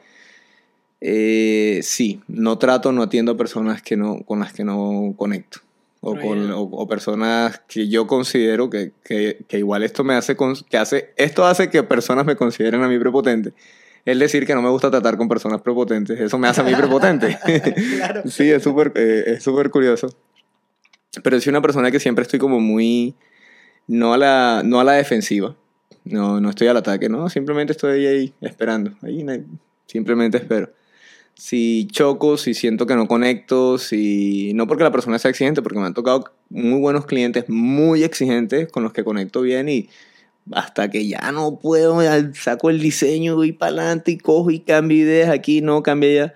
Eh, 1.01 1.81
sí, 1.83 2.21
no 2.29 2.59
trato, 2.59 2.93
no 2.93 3.03
atiendo 3.03 3.33
a 3.33 3.37
personas 3.39 3.81
que 3.81 3.97
no, 3.97 4.23
con 4.25 4.41
las 4.41 4.53
que 4.53 4.65
no 4.65 5.15
conecto. 5.17 5.61
O, 6.09 6.15
con, 6.15 6.53
o, 6.53 6.61
o 6.61 6.87
personas 6.87 7.61
que 7.67 7.89
yo 7.89 8.07
considero 8.07 8.71
que, 8.71 8.93
que, 9.03 9.45
que 9.49 9.59
igual 9.59 9.83
esto 9.83 10.05
me 10.05 10.15
hace, 10.15 10.37
que 10.71 10.77
hace, 10.77 11.13
esto 11.17 11.45
hace 11.45 11.69
que 11.69 11.83
personas 11.83 12.25
me 12.25 12.37
consideren 12.37 12.85
a 12.85 12.89
mí 12.89 12.97
prepotente. 12.97 13.55
Es 14.05 14.17
decir, 14.17 14.47
que 14.47 14.55
no 14.55 14.63
me 14.63 14.69
gusta 14.69 14.89
tratar 14.89 15.17
con 15.17 15.29
personas 15.29 15.63
prepotentes. 15.63 16.21
Eso 16.21 16.39
me 16.39 16.47
hace 16.47 16.61
a 16.61 16.65
mí 16.65 16.73
prepotente. 16.77 17.37
claro. 17.97 18.23
Sí, 18.27 18.49
es 18.49 18.63
súper 18.63 18.93
eh, 18.95 19.25
es 19.27 19.43
súper 19.43 19.69
curioso. 19.69 20.07
Pero 21.25 21.41
soy 21.41 21.51
una 21.51 21.61
persona 21.61 21.91
que 21.91 21.99
siempre 21.99 22.23
estoy 22.23 22.39
como 22.39 22.61
muy... 22.61 23.17
No 23.89 24.15
a 24.15 24.19
la, 24.19 24.63
no 24.65 24.79
a 24.79 24.85
la 24.85 24.93
defensiva. 24.93 25.57
No, 26.05 26.41
no 26.41 26.51
estoy 26.51 26.69
al 26.69 26.77
ataque, 26.77 27.09
no. 27.09 27.29
Simplemente 27.29 27.73
estoy 27.73 28.07
ahí 28.07 28.35
esperando. 28.41 28.93
Ahí 29.03 29.27
simplemente 29.87 30.39
espero. 30.39 30.71
Si 31.39 31.87
choco, 31.93 32.39
si 32.39 32.55
siento 32.55 32.87
que 32.87 32.95
no 32.95 33.07
conecto, 33.07 33.77
si... 33.77 34.55
No 34.55 34.67
porque 34.67 34.85
la 34.85 34.91
persona 34.91 35.19
sea 35.19 35.31
exigente, 35.31 35.61
porque 35.61 35.79
me 35.79 35.85
han 35.85 35.93
tocado 35.93 36.33
muy 36.49 36.81
buenos 36.81 37.05
clientes, 37.05 37.45
muy 37.49 38.05
exigentes, 38.05 38.73
con 38.73 38.83
los 38.83 38.95
que 38.95 39.05
conecto 39.05 39.43
bien 39.43 39.69
y 39.69 39.91
hasta 40.51 40.89
que 40.91 41.07
ya 41.07 41.33
no 41.33 41.59
puedo, 41.59 42.01
saco 42.33 42.71
el 42.71 42.81
diseño, 42.81 43.35
voy 43.35 43.53
para 43.53 43.73
adelante 43.73 44.13
y 44.13 44.19
cojo 44.19 44.51
y 44.51 44.61
cambio 44.61 44.97
ideas 44.97 45.29
aquí, 45.29 45.61
no 45.61 45.83
cambia 45.83 46.15
ya. 46.15 46.35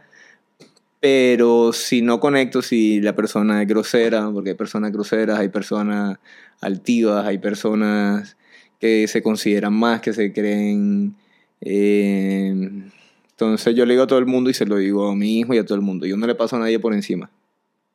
Pero 1.01 1.73
si 1.73 2.03
no 2.03 2.21
conecto, 2.21 2.61
si 2.61 3.01
la 3.01 3.17
persona 3.17 3.63
es 3.63 3.69
grosera, 3.69 4.31
porque 4.31 4.51
hay 4.51 4.57
personas 4.57 4.93
groseras, 4.93 5.39
hay 5.39 5.49
personas 5.49 6.19
altivas, 6.61 7.25
hay 7.27 7.39
personas 7.39 8.37
que 8.79 9.09
se 9.09 9.23
consideran 9.23 9.73
más, 9.73 10.03
que 10.03 10.13
se 10.13 10.31
creen... 10.35 11.17
eh, 11.63 12.83
entonces 13.47 13.75
yo 13.75 13.87
le 13.87 13.95
digo 13.95 14.05
a 14.05 14.07
todo 14.07 14.19
el 14.19 14.27
mundo 14.27 14.51
y 14.51 14.55
se 14.55 14.67
lo 14.67 14.77
digo 14.77 15.09
a 15.09 15.17
mi 15.17 15.39
hijo 15.39 15.55
y 15.55 15.59
a 15.59 15.65
todo 15.65 15.77
el 15.77 15.81
mundo. 15.81 16.07
Yo 16.07 16.17
no 16.17 16.27
le 16.27 16.35
paso 16.35 16.57
a 16.57 16.59
nadie 16.59 16.79
por 16.79 16.93
encima. 16.93 17.31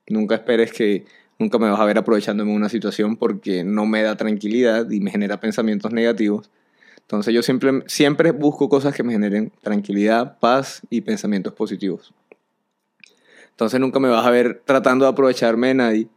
Nunca 0.08 0.36
esperes 0.36 0.72
que 0.72 1.06
nunca 1.38 1.60
me 1.60 1.70
vas 1.70 1.80
a 1.80 1.86
ver 1.86 1.98
aprovechándome 1.98 2.52
de 2.52 2.58
una 2.58 2.70
situación 2.70 3.16
porque 3.16 3.64
no 3.64 3.86
me 3.86 4.02
da 4.02 4.16
tranquilidad 4.16 4.90
y 4.90 5.00
me 5.00 5.12
genera 5.12 5.40
pensamientos 5.40 5.92
negativos. 5.92 6.50
Entonces 6.98 7.34
yo 7.34 7.44
siempre, 7.44 7.84
siempre 7.86 8.32
busco 8.32 8.70
cosas 8.70 8.96
que 8.96 9.04
me 9.04 9.14
generen 9.14 9.52
tranquilidad, 9.62 10.40
paz 10.40 10.82
y 10.90 11.02
pensamientos 11.02 11.54
positivos. 11.54 12.14
Entonces 13.52 13.80
nunca 13.80 14.00
me 14.00 14.10
vas 14.10 14.26
a 14.26 14.32
ver 14.32 14.64
tratando 14.66 15.06
de 15.06 15.12
aprovecharme 15.12 15.68
de 15.68 15.74
nadie, 15.76 16.08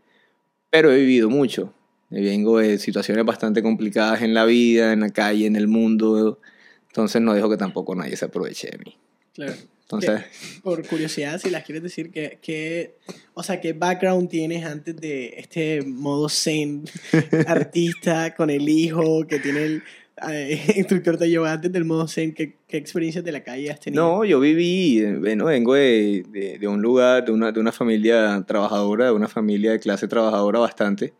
pero 0.70 0.90
he 0.90 0.96
vivido 0.96 1.28
mucho. 1.28 1.74
Vengo 2.08 2.58
de 2.58 2.78
situaciones 2.78 3.26
bastante 3.26 3.62
complicadas 3.62 4.22
en 4.22 4.32
la 4.32 4.46
vida, 4.46 4.94
en 4.94 5.00
la 5.00 5.10
calle, 5.10 5.46
en 5.46 5.56
el 5.56 5.68
mundo. 5.68 6.40
Entonces 6.86 7.20
no 7.20 7.34
dejo 7.34 7.50
que 7.50 7.58
tampoco 7.58 7.94
nadie 7.94 8.16
se 8.16 8.24
aproveche 8.24 8.70
de 8.70 8.78
mí. 8.78 8.98
Claro. 9.38 9.54
Entonces, 9.82 10.20
Que, 10.20 10.60
por 10.60 10.86
curiosidad, 10.86 11.40
si 11.40 11.48
las 11.48 11.64
quieres 11.64 11.82
decir, 11.82 12.10
¿qué, 12.10 12.38
qué, 12.42 12.96
o 13.32 13.42
sea, 13.42 13.60
¿qué 13.60 13.72
background 13.72 14.28
tienes 14.28 14.66
antes 14.66 14.94
de 14.96 15.34
este 15.38 15.80
modo 15.82 16.28
zen 16.28 16.84
artista 17.46 18.34
con 18.34 18.50
el 18.50 18.68
hijo 18.68 19.26
que 19.26 19.38
tiene 19.38 19.62
el 19.64 19.82
eh, 20.28 20.60
instructor 20.76 21.16
de 21.16 21.30
yoga 21.30 21.52
antes 21.52 21.72
del 21.72 21.84
modo 21.86 22.06
zen? 22.08 22.34
¿Qué, 22.34 22.56
qué 22.66 22.76
experiencias 22.76 23.24
de 23.24 23.32
la 23.32 23.42
calle 23.42 23.70
has 23.70 23.80
tenido? 23.80 24.02
no, 24.04 24.24
yo 24.24 24.40
viví, 24.40 24.98
eh, 24.98 25.16
bueno, 25.16 25.46
vengo 25.46 25.72
de, 25.74 26.24
de, 26.28 26.58
de 26.58 26.68
un 26.68 26.82
lugar, 26.82 27.24
de 27.24 27.32
una, 27.32 27.52
de 27.52 27.60
una 27.60 27.72
familia 27.72 28.44
trabajadora, 28.46 29.06
de 29.06 29.12
una 29.12 29.28
familia 29.28 29.70
de 29.70 29.78
clase 29.78 30.08
trabajadora 30.08 30.58
bastante. 30.58 31.14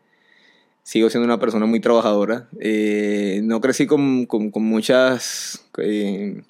Sigo 0.83 1.09
siendo 1.09 1.25
una 1.25 1.39
persona 1.39 1.65
muy 1.65 1.79
trabajadora. 1.79 2.49
Eh, 2.59 3.41
no 3.43 3.61
crecí 3.61 3.87
con, 3.87 4.25
con, 4.27 4.51
con 4.51 4.63
muchas... 4.63 5.65
eh, 5.79 6.41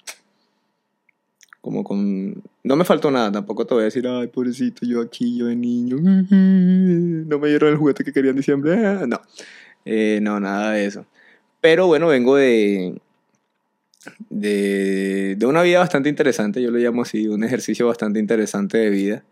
como 1.60 1.84
con... 1.84 2.42
No 2.64 2.76
me 2.76 2.84
faltó 2.84 3.10
nada, 3.10 3.30
tampoco 3.32 3.66
te 3.66 3.74
voy 3.74 3.82
a 3.82 3.84
decir, 3.86 4.06
ay, 4.06 4.28
pobrecito, 4.28 4.86
yo 4.86 5.00
aquí, 5.00 5.36
yo 5.36 5.46
de 5.46 5.56
niño, 5.56 5.96
no 6.00 7.38
me 7.38 7.48
dieron 7.48 7.70
el 7.70 7.76
juguete 7.76 8.04
que 8.04 8.12
quería 8.12 8.30
en 8.30 8.36
diciembre, 8.36 8.86
ah", 8.86 9.04
no, 9.08 9.20
Eh, 9.84 10.20
no, 10.22 10.40
nada 10.40 10.72
de 10.72 10.86
eso. 10.86 11.06
Pero 11.60 11.86
bueno, 11.86 12.06
vengo 12.08 12.36
de, 12.36 13.00
de, 14.30 15.36
de 15.36 15.46
una 15.46 15.62
vida 15.62 15.78
bastante 15.80 16.08
interesante, 16.08 16.62
yo 16.62 16.70
lo 16.70 16.78
llamo 16.78 17.02
así, 17.02 17.28
un 17.28 17.44
ejercicio 17.44 17.86
bastante 17.86 18.18
interesante 18.18 18.78
de 18.78 18.90
vida. 18.90 19.24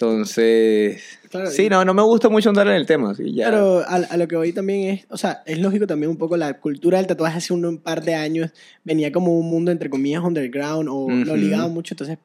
Entonces, 0.00 1.02
Claro, 1.30 1.50
sí, 1.50 1.68
no, 1.68 1.84
no 1.84 1.92
me 1.94 2.02
gusta 2.02 2.28
mucho 2.28 2.48
andar 2.48 2.66
en 2.68 2.74
el 2.74 2.86
tema, 2.86 3.14
sí, 3.14 3.34
ya. 3.34 3.50
Pero 3.50 3.80
a, 3.80 3.96
a 3.96 4.16
lo 4.16 4.26
que 4.26 4.36
voy 4.36 4.52
también 4.52 4.94
es, 4.94 5.06
o 5.10 5.16
sea, 5.18 5.42
es 5.46 5.58
lógico 5.58 5.86
también 5.86 6.10
un 6.10 6.16
poco 6.16 6.36
la 6.36 6.54
cultura 6.58 6.98
del 6.98 7.06
tatuaje 7.06 7.38
hace 7.38 7.52
un, 7.52 7.64
un 7.66 7.78
par 7.78 8.02
de 8.02 8.14
años 8.14 8.50
venía 8.82 9.12
como 9.12 9.38
un 9.38 9.48
mundo 9.48 9.70
entre 9.70 9.90
comillas 9.90 10.22
underground 10.24 10.88
o 10.90 11.08
lo 11.10 11.20
Ujú. 11.32 11.36
ligaba 11.36 11.68
mucho, 11.68 11.94
entonces 11.94 12.18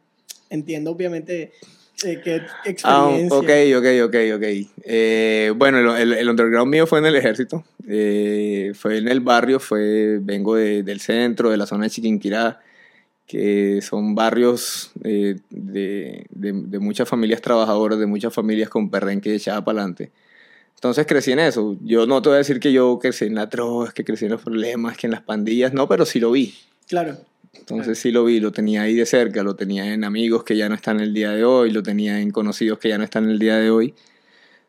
entiendo 0.50 0.92
obviamente 0.92 1.52
eh, 2.04 2.22
qué 2.24 2.42
Ah, 2.84 3.10
experiencia. 3.10 3.38
ok, 3.38 3.50
ok, 3.78 3.86
ok, 4.08 4.16
ok. 4.36 4.68
Eh, 4.84 5.54
bueno, 5.56 5.96
el, 5.96 6.02
el- 6.02 6.14
el 6.20 6.30
underground 6.30 6.72
mío 6.72 6.88
fue 6.88 7.00
en 7.00 7.06
el 7.08 7.16
ejército. 7.16 7.64
Eh, 7.88 8.72
fue 8.74 8.98
en 8.98 9.08
el 9.10 9.20
barrio, 9.20 9.60
fue, 9.60 10.20
vengo 10.22 10.56
de- 10.56 10.82
del 10.84 11.00
centro, 11.02 11.50
de 11.52 11.58
la 11.58 11.66
zona 11.68 11.84
de 11.86 11.90
Chiquinquirá, 11.92 12.60
que 13.28 13.82
son 13.82 14.14
barrios 14.16 14.92
eh, 15.04 15.38
de, 15.50 16.26
de, 16.30 16.54
de 16.54 16.80
muchas 16.80 17.10
familias 17.10 17.42
trabajadoras, 17.42 17.98
de 17.98 18.06
muchas 18.06 18.34
familias 18.34 18.70
con 18.70 18.90
perrenque 18.90 19.34
echada 19.34 19.64
para 19.64 19.80
adelante. 19.80 20.12
Entonces 20.76 21.08
crecí 21.08 21.32
en 21.32 21.40
eso. 21.40 21.78
Yo 21.82 22.06
no 22.06 22.22
te 22.22 22.30
voy 22.30 22.36
a 22.36 22.40
decir 22.40 22.60
que 22.60 22.72
yo 22.72 23.00
crecí 23.00 23.26
en 23.26 23.36
la 23.36 23.48
droga, 23.48 23.92
que 23.92 24.04
crecí 24.04 24.26
en 24.26 24.32
los 24.32 24.42
problemas, 24.42 24.98
que 24.98 25.08
en 25.08 25.12
las 25.12 25.22
pandillas, 25.22 25.74
no, 25.74 25.88
pero 25.88 26.06
sí 26.06 26.20
lo 26.20 26.32
vi. 26.32 26.54
Claro, 26.88 27.18
Entonces 27.54 27.98
sí 27.98 28.12
lo 28.12 28.26
vi, 28.26 28.40
lo 28.40 28.52
tenía 28.52 28.84
ahí 28.84 28.94
de 28.94 29.06
cerca, 29.08 29.42
lo 29.42 29.56
tenía 29.56 29.92
en 29.94 30.04
amigos 30.04 30.44
que 30.44 30.56
ya 30.56 30.70
no 30.70 30.76
están 30.76 31.00
el 31.00 31.14
día 31.14 31.32
de 31.32 31.44
hoy, 31.44 31.72
lo 31.72 31.82
tenía 31.82 32.20
en 32.20 32.30
conocidos 32.30 32.78
que 32.78 32.90
ya 32.90 32.98
no 33.00 33.04
están 33.04 33.28
el 33.30 33.40
día 33.40 33.58
de 33.58 33.72
hoy. 33.72 33.96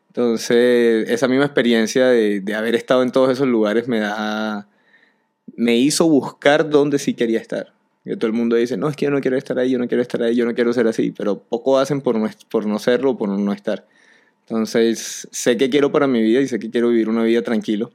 Entonces 0.07 1.07
esa 1.09 1.27
misma 1.27 1.45
experiencia 1.45 2.07
de, 2.07 2.39
de 2.41 2.55
haber 2.55 2.73
estado 2.73 3.03
en 3.03 3.11
todos 3.11 3.29
esos 3.31 3.47
lugares 3.47 3.87
me 3.87 3.99
da, 3.99 4.67
me 5.55 5.75
hizo 5.77 6.09
buscar 6.09 6.69
dónde 6.69 6.97
sí 6.97 7.13
quería 7.13 7.39
estar. 7.39 7.76
Que 8.07 8.15
todo 8.15 8.27
el 8.27 8.33
mundo 8.33 8.55
dice, 8.55 8.77
no, 8.77 8.87
es 8.87 8.95
que 8.95 9.05
yo 9.05 9.11
no 9.11 9.19
quiero 9.19 9.37
estar 9.37 9.59
ahí, 9.59 9.69
yo 9.69 9.77
no 9.77 9.87
quiero 9.87 10.01
estar 10.01 10.23
ahí, 10.23 10.35
yo 10.35 10.45
no 10.45 10.55
quiero 10.55 10.71
ser 10.71 10.87
así, 10.87 11.11
pero 11.11 11.39
poco 11.39 11.77
hacen 11.77 12.01
por 12.01 12.17
no, 12.17 12.29
por 12.49 12.65
no 12.65 12.79
serlo, 12.79 13.17
por 13.17 13.27
no 13.27 13.51
estar. 13.51 13.85
Entonces 14.41 15.27
sé 15.31 15.57
que 15.57 15.69
quiero 15.69 15.91
para 15.91 16.07
mi 16.07 16.21
vida 16.21 16.39
y 16.39 16.47
sé 16.47 16.57
que 16.57 16.69
quiero 16.69 16.89
vivir 16.89 17.09
una 17.09 17.23
vida 17.23 17.41
tranquilo. 17.41 17.91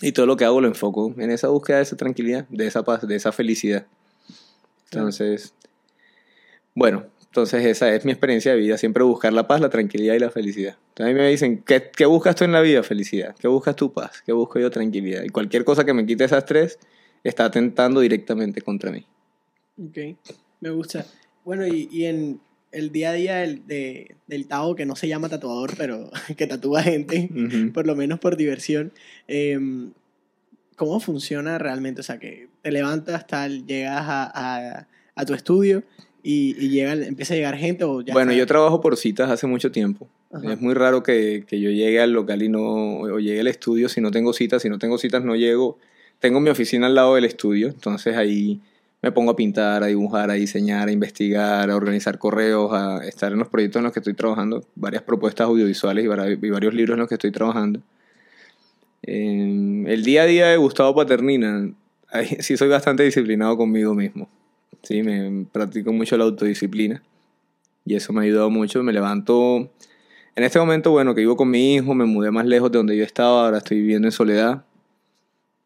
Y 0.00 0.12
todo 0.12 0.24
lo 0.24 0.36
que 0.36 0.46
hago 0.46 0.60
lo 0.60 0.68
enfoco 0.68 1.14
en 1.18 1.30
esa 1.30 1.48
búsqueda 1.48 1.76
de 1.76 1.82
esa 1.82 1.96
tranquilidad, 1.96 2.46
de 2.48 2.66
esa 2.66 2.82
paz, 2.82 3.06
de 3.06 3.14
esa 3.14 3.30
felicidad. 3.30 3.86
Entonces, 4.90 5.52
bueno, 6.74 7.04
entonces 7.26 7.64
esa 7.66 7.94
es 7.94 8.04
mi 8.04 8.12
experiencia 8.12 8.52
de 8.52 8.58
vida, 8.58 8.78
siempre 8.78 9.02
buscar 9.02 9.32
la 9.32 9.46
paz, 9.46 9.60
la 9.60 9.68
tranquilidad 9.68 10.14
y 10.14 10.18
la 10.18 10.30
felicidad. 10.30 10.76
Entonces 10.88 11.06
a 11.06 11.14
mí 11.14 11.20
me 11.20 11.28
dicen, 11.28 11.62
¿qué, 11.62 11.90
¿qué 11.94 12.06
buscas 12.06 12.36
tú 12.36 12.44
en 12.44 12.52
la 12.52 12.62
vida? 12.62 12.82
Felicidad. 12.82 13.36
¿Qué 13.38 13.48
buscas 13.48 13.76
tu 13.76 13.92
paz? 13.92 14.22
¿Qué 14.24 14.32
busco 14.32 14.58
yo? 14.58 14.70
Tranquilidad. 14.70 15.24
Y 15.24 15.28
cualquier 15.28 15.64
cosa 15.64 15.84
que 15.84 15.92
me 15.92 16.06
quite 16.06 16.24
esas 16.24 16.46
tres 16.46 16.78
está 17.24 17.46
atentando 17.46 18.00
directamente 18.00 18.60
contra 18.60 18.90
mí. 18.92 19.04
ok, 19.82 20.16
me 20.60 20.70
gusta. 20.70 21.06
Bueno, 21.44 21.66
y, 21.66 21.88
y 21.90 22.04
en 22.06 22.40
el 22.72 22.90
día 22.90 23.10
a 23.10 23.12
día 23.14 23.36
del, 23.36 23.66
de, 23.66 24.16
del 24.26 24.46
Tao, 24.46 24.74
que 24.74 24.86
no 24.86 24.96
se 24.96 25.08
llama 25.08 25.28
tatuador, 25.28 25.74
pero 25.76 26.10
que 26.36 26.46
tatúa 26.46 26.82
gente, 26.82 27.28
por 27.72 27.86
lo 27.86 27.94
menos 27.96 28.18
por 28.18 28.36
diversión, 28.36 28.92
em, 29.28 29.92
¿cómo 30.76 31.00
funciona 31.00 31.58
realmente? 31.58 32.00
O 32.00 32.04
sea, 32.04 32.18
que 32.18 32.48
te 32.62 32.72
levantas, 32.72 33.26
tal, 33.26 33.66
llegas 33.66 34.02
a, 34.08 34.30
a, 34.78 34.88
a 35.14 35.24
tu 35.24 35.34
estudio 35.34 35.84
y, 36.22 36.56
y 36.58 36.70
llega, 36.70 36.94
empieza 36.94 37.34
a 37.34 37.36
llegar 37.36 37.56
gente 37.56 37.84
o 37.84 38.00
ya 38.00 38.12
Bueno, 38.14 38.32
está? 38.32 38.38
yo 38.40 38.46
trabajo 38.46 38.80
por 38.80 38.96
citas 38.96 39.30
hace 39.30 39.46
mucho 39.46 39.70
tiempo. 39.70 40.08
Ajá. 40.32 40.54
Es 40.54 40.60
muy 40.60 40.74
raro 40.74 41.02
que, 41.02 41.44
que 41.46 41.60
yo 41.60 41.70
llegue 41.70 42.00
al 42.00 42.12
local 42.12 42.42
y 42.42 42.48
no, 42.48 42.96
o 43.00 43.18
llegue 43.20 43.40
al 43.40 43.46
estudio 43.46 43.88
si 43.88 44.00
no 44.00 44.10
tengo 44.10 44.32
citas. 44.32 44.62
Si 44.62 44.68
no 44.68 44.78
tengo 44.78 44.98
citas, 44.98 45.22
no 45.24 45.36
llego. 45.36 45.78
Tengo 46.20 46.40
mi 46.40 46.50
oficina 46.50 46.86
al 46.86 46.94
lado 46.94 47.14
del 47.16 47.24
estudio, 47.24 47.68
entonces 47.68 48.16
ahí 48.16 48.60
me 49.02 49.12
pongo 49.12 49.32
a 49.32 49.36
pintar, 49.36 49.82
a 49.82 49.86
dibujar, 49.86 50.30
a 50.30 50.34
diseñar, 50.34 50.88
a 50.88 50.92
investigar, 50.92 51.70
a 51.70 51.76
organizar 51.76 52.18
correos, 52.18 52.72
a 52.72 53.04
estar 53.06 53.32
en 53.32 53.38
los 53.38 53.48
proyectos 53.48 53.80
en 53.80 53.84
los 53.84 53.92
que 53.92 54.00
estoy 54.00 54.14
trabajando, 54.14 54.64
varias 54.74 55.02
propuestas 55.02 55.46
audiovisuales 55.46 56.04
y 56.04 56.08
vari- 56.08 56.38
y 56.42 56.50
varios 56.50 56.72
libros 56.72 56.94
en 56.94 57.00
los 57.00 57.08
que 57.08 57.16
estoy 57.16 57.30
trabajando. 57.30 57.80
Eh, 59.02 59.84
el 59.86 60.02
día 60.04 60.22
a 60.22 60.26
día 60.26 60.46
de 60.48 60.56
Gustavo 60.56 60.94
Paternina, 60.94 61.70
ahí 62.10 62.26
sí 62.40 62.56
soy 62.56 62.68
bastante 62.68 63.02
disciplinado 63.02 63.56
conmigo 63.56 63.94
mismo. 63.94 64.28
Sí, 64.82 65.02
me 65.02 65.46
practico 65.52 65.92
mucho 65.92 66.16
la 66.16 66.24
autodisciplina 66.24 67.02
y 67.84 67.94
eso 67.96 68.12
me 68.12 68.20
ha 68.20 68.22
ayudado 68.24 68.50
mucho. 68.50 68.82
Me 68.82 68.92
levanto, 68.92 69.70
en 70.36 70.44
este 70.44 70.58
momento, 70.58 70.90
bueno, 70.90 71.14
que 71.14 71.20
vivo 71.20 71.36
con 71.36 71.50
mi 71.50 71.74
hijo, 71.74 71.94
me 71.94 72.04
mudé 72.06 72.30
más 72.30 72.46
lejos 72.46 72.70
de 72.72 72.78
donde 72.78 72.96
yo 72.96 73.04
estaba, 73.04 73.44
ahora 73.46 73.58
estoy 73.58 73.80
viviendo 73.80 74.08
en 74.08 74.12
soledad. 74.12 74.64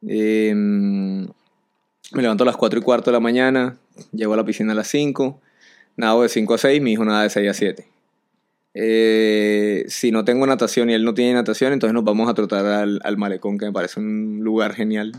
Eh, 0.06 0.54
me 0.54 2.22
levanto 2.22 2.44
a 2.44 2.46
las 2.46 2.56
4 2.56 2.78
y 2.78 2.82
cuarto 2.82 3.10
de 3.10 3.16
la 3.16 3.20
mañana, 3.20 3.76
llego 4.12 4.34
a 4.34 4.36
la 4.36 4.44
piscina 4.44 4.72
a 4.72 4.76
las 4.76 4.88
5, 4.88 5.40
nado 5.96 6.22
de 6.22 6.28
5 6.28 6.54
a 6.54 6.58
6, 6.58 6.80
mi 6.80 6.92
hijo 6.92 7.04
nada 7.04 7.22
de 7.22 7.30
6 7.30 7.50
a 7.50 7.54
7. 7.54 7.88
Eh, 8.74 9.84
si 9.88 10.12
no 10.12 10.24
tengo 10.24 10.46
natación 10.46 10.88
y 10.88 10.94
él 10.94 11.04
no 11.04 11.14
tiene 11.14 11.34
natación, 11.34 11.72
entonces 11.72 11.94
nos 11.94 12.04
vamos 12.04 12.28
a 12.28 12.34
trotar 12.34 12.64
al, 12.64 13.00
al 13.02 13.16
malecón, 13.16 13.58
que 13.58 13.66
me 13.66 13.72
parece 13.72 14.00
un 14.00 14.40
lugar 14.42 14.74
genial. 14.74 15.12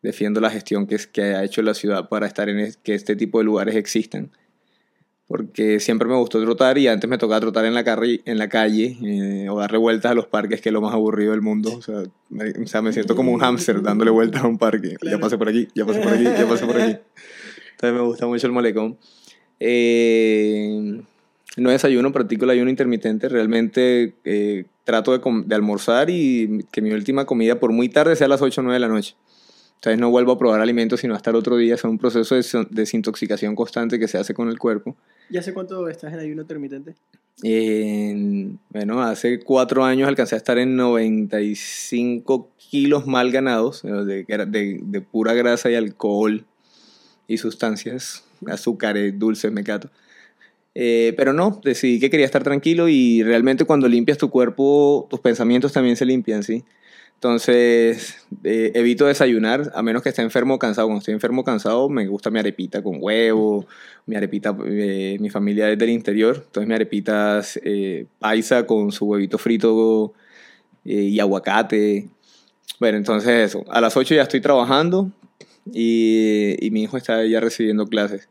Defiendo 0.00 0.40
la 0.40 0.50
gestión 0.50 0.86
que, 0.86 1.22
ha 1.22 1.42
hecho 1.42 1.60
la 1.62 1.74
ciudad 1.74 2.08
para 2.08 2.26
estar 2.26 2.48
en 2.48 2.72
que 2.84 2.94
este 2.94 3.16
tipo 3.16 3.38
de 3.38 3.44
lugares 3.44 3.74
existan. 3.74 4.30
Porque 5.28 5.78
siempre 5.78 6.08
me 6.08 6.14
gustó 6.16 6.40
trotar 6.40 6.78
y 6.78 6.88
antes 6.88 7.08
me 7.08 7.18
tocaba 7.18 7.38
trotar 7.40 7.66
en 7.66 7.74
la, 7.74 7.84
carri- 7.84 8.22
en 8.24 8.38
la 8.38 8.48
calle 8.48 8.96
eh, 9.04 9.48
o 9.50 9.58
darle 9.60 9.76
vueltas 9.76 10.10
a 10.10 10.14
los 10.14 10.26
parques, 10.26 10.62
que 10.62 10.70
es 10.70 10.72
lo 10.72 10.80
más 10.80 10.94
aburrido 10.94 11.32
del 11.32 11.42
mundo. 11.42 11.70
O 11.76 11.82
sea, 11.82 12.02
me, 12.30 12.48
o 12.50 12.66
sea, 12.66 12.80
me 12.80 12.94
siento 12.94 13.14
como 13.14 13.30
un 13.32 13.38
hámster 13.40 13.82
dándole 13.82 14.10
vueltas 14.10 14.42
a 14.42 14.46
un 14.46 14.56
parque. 14.56 14.96
Claro. 14.98 15.18
Ya 15.18 15.20
pasé 15.20 15.36
por 15.36 15.50
aquí, 15.50 15.68
ya 15.74 15.84
pasé 15.84 16.00
por 16.00 16.12
aquí, 16.14 16.24
ya 16.24 16.48
pasé 16.48 16.64
por 16.64 16.80
aquí. 16.80 16.96
Entonces 17.72 17.92
me 17.94 18.00
gusta 18.00 18.26
mucho 18.26 18.46
el 18.46 18.52
malecón. 18.54 18.96
Eh, 19.60 21.02
no 21.58 21.70
desayuno, 21.70 22.12
practico 22.12 22.44
el 22.44 22.50
ayuno 22.50 22.70
intermitente. 22.70 23.28
Realmente 23.28 24.14
eh, 24.24 24.64
trato 24.84 25.12
de, 25.16 25.20
de 25.44 25.54
almorzar 25.54 26.08
y 26.10 26.64
que 26.72 26.80
mi 26.80 26.90
última 26.92 27.26
comida 27.26 27.60
por 27.60 27.72
muy 27.72 27.88
tarde 27.90 28.16
sea 28.16 28.26
a 28.26 28.28
las 28.30 28.40
8 28.42 28.60
o 28.60 28.64
9 28.64 28.74
de 28.76 28.80
la 28.80 28.88
noche. 28.88 29.14
Entonces 29.76 30.00
no 30.00 30.10
vuelvo 30.10 30.32
a 30.32 30.38
probar 30.38 30.60
alimentos 30.60 31.00
sino 31.00 31.14
hasta 31.14 31.30
el 31.30 31.36
otro 31.36 31.56
día. 31.56 31.74
Es 31.74 31.84
un 31.84 31.98
proceso 31.98 32.34
de 32.34 32.40
desin- 32.40 32.68
desintoxicación 32.70 33.54
constante 33.54 33.98
que 33.98 34.08
se 34.08 34.18
hace 34.18 34.34
con 34.34 34.48
el 34.48 34.58
cuerpo. 34.58 34.96
¿Ya 35.30 35.42
sé 35.42 35.52
cuánto 35.52 35.88
estás 35.88 36.12
en 36.12 36.20
ayuno 36.20 36.42
intermitente? 36.42 36.94
En- 37.42 38.58
bueno, 38.70 39.00
hace 39.02 39.40
cuatro 39.40 39.84
años 39.84 40.08
alcancé 40.08 40.34
a 40.34 40.38
estar 40.38 40.58
en 40.58 40.76
95 40.76 42.50
kilos 42.56 43.06
mal 43.06 43.30
ganados, 43.30 43.84
eh, 43.84 44.24
de 44.26 45.00
pura 45.00 45.34
grasa 45.34 45.70
y 45.70 45.74
alcohol 45.74 46.44
y 47.28 47.38
sustancias, 47.38 48.24
azúcares, 48.46 49.18
dulces, 49.18 49.52
mecato. 49.52 49.90
Eh, 50.74 51.14
pero 51.16 51.32
no, 51.32 51.60
decidí 51.64 51.98
que 51.98 52.10
quería 52.10 52.26
estar 52.26 52.42
tranquilo 52.44 52.88
y 52.88 53.22
realmente 53.22 53.64
cuando 53.64 53.88
limpias 53.88 54.18
tu 54.18 54.30
cuerpo, 54.30 55.06
tus 55.10 55.20
pensamientos 55.20 55.72
también 55.72 55.96
se 55.96 56.04
limpian, 56.04 56.42
¿sí? 56.42 56.62
Entonces, 57.18 58.24
eh, 58.44 58.70
evito 58.76 59.06
desayunar, 59.06 59.72
a 59.74 59.82
menos 59.82 60.02
que 60.02 60.08
esté 60.08 60.22
enfermo 60.22 60.54
o 60.54 60.58
cansado. 60.60 60.86
Cuando 60.86 61.00
estoy 61.00 61.14
enfermo 61.14 61.40
o 61.40 61.44
cansado, 61.44 61.88
me 61.88 62.06
gusta 62.06 62.30
mi 62.30 62.38
arepita 62.38 62.80
con 62.80 62.98
huevo, 63.00 63.66
mi 64.06 64.14
arepita, 64.14 64.56
eh, 64.64 65.16
mi 65.18 65.28
familia 65.28 65.68
es 65.68 65.76
del 65.76 65.90
interior, 65.90 66.36
entonces 66.46 66.68
mi 66.68 66.74
arepita 66.74 67.42
eh, 67.64 68.06
paisa 68.20 68.66
con 68.66 68.92
su 68.92 69.06
huevito 69.06 69.36
frito 69.36 70.12
eh, 70.84 70.94
y 70.94 71.18
aguacate. 71.18 72.08
Bueno, 72.78 72.98
entonces 72.98 73.50
eso. 73.50 73.64
A 73.68 73.80
las 73.80 73.96
8 73.96 74.14
ya 74.14 74.22
estoy 74.22 74.40
trabajando 74.40 75.10
y, 75.72 76.54
y 76.64 76.70
mi 76.70 76.84
hijo 76.84 76.96
está 76.96 77.24
ya 77.24 77.40
recibiendo 77.40 77.86
clases. 77.88 78.28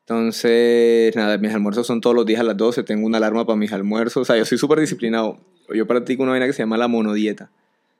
Entonces, 0.00 1.14
nada, 1.14 1.38
mis 1.38 1.54
almuerzos 1.54 1.86
son 1.86 2.00
todos 2.00 2.16
los 2.16 2.26
días 2.26 2.40
a 2.40 2.44
las 2.44 2.56
12, 2.56 2.82
tengo 2.82 3.06
una 3.06 3.18
alarma 3.18 3.46
para 3.46 3.56
mis 3.56 3.72
almuerzos. 3.72 4.22
O 4.22 4.24
sea, 4.24 4.36
yo 4.36 4.44
soy 4.44 4.58
súper 4.58 4.80
disciplinado. 4.80 5.38
Yo 5.72 5.86
practico 5.86 6.24
una 6.24 6.32
vaina 6.32 6.46
que 6.46 6.52
se 6.52 6.64
llama 6.64 6.76
la 6.76 6.88
monodieta. 6.88 7.52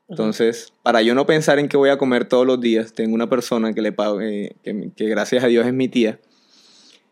Entonces, 0.09 0.73
para 0.83 1.01
yo 1.01 1.15
no 1.15 1.25
pensar 1.25 1.59
en 1.59 1.69
qué 1.69 1.77
voy 1.77 1.89
a 1.89 1.97
comer 1.97 2.25
todos 2.25 2.45
los 2.45 2.59
días, 2.59 2.93
tengo 2.93 3.15
una 3.15 3.29
persona 3.29 3.73
que 3.73 3.81
le 3.81 3.91
pago, 3.91 4.21
eh, 4.21 4.55
que, 4.63 4.91
que, 4.95 5.07
gracias 5.07 5.43
a 5.43 5.47
Dios 5.47 5.65
es 5.65 5.73
mi 5.73 5.87
tía. 5.87 6.19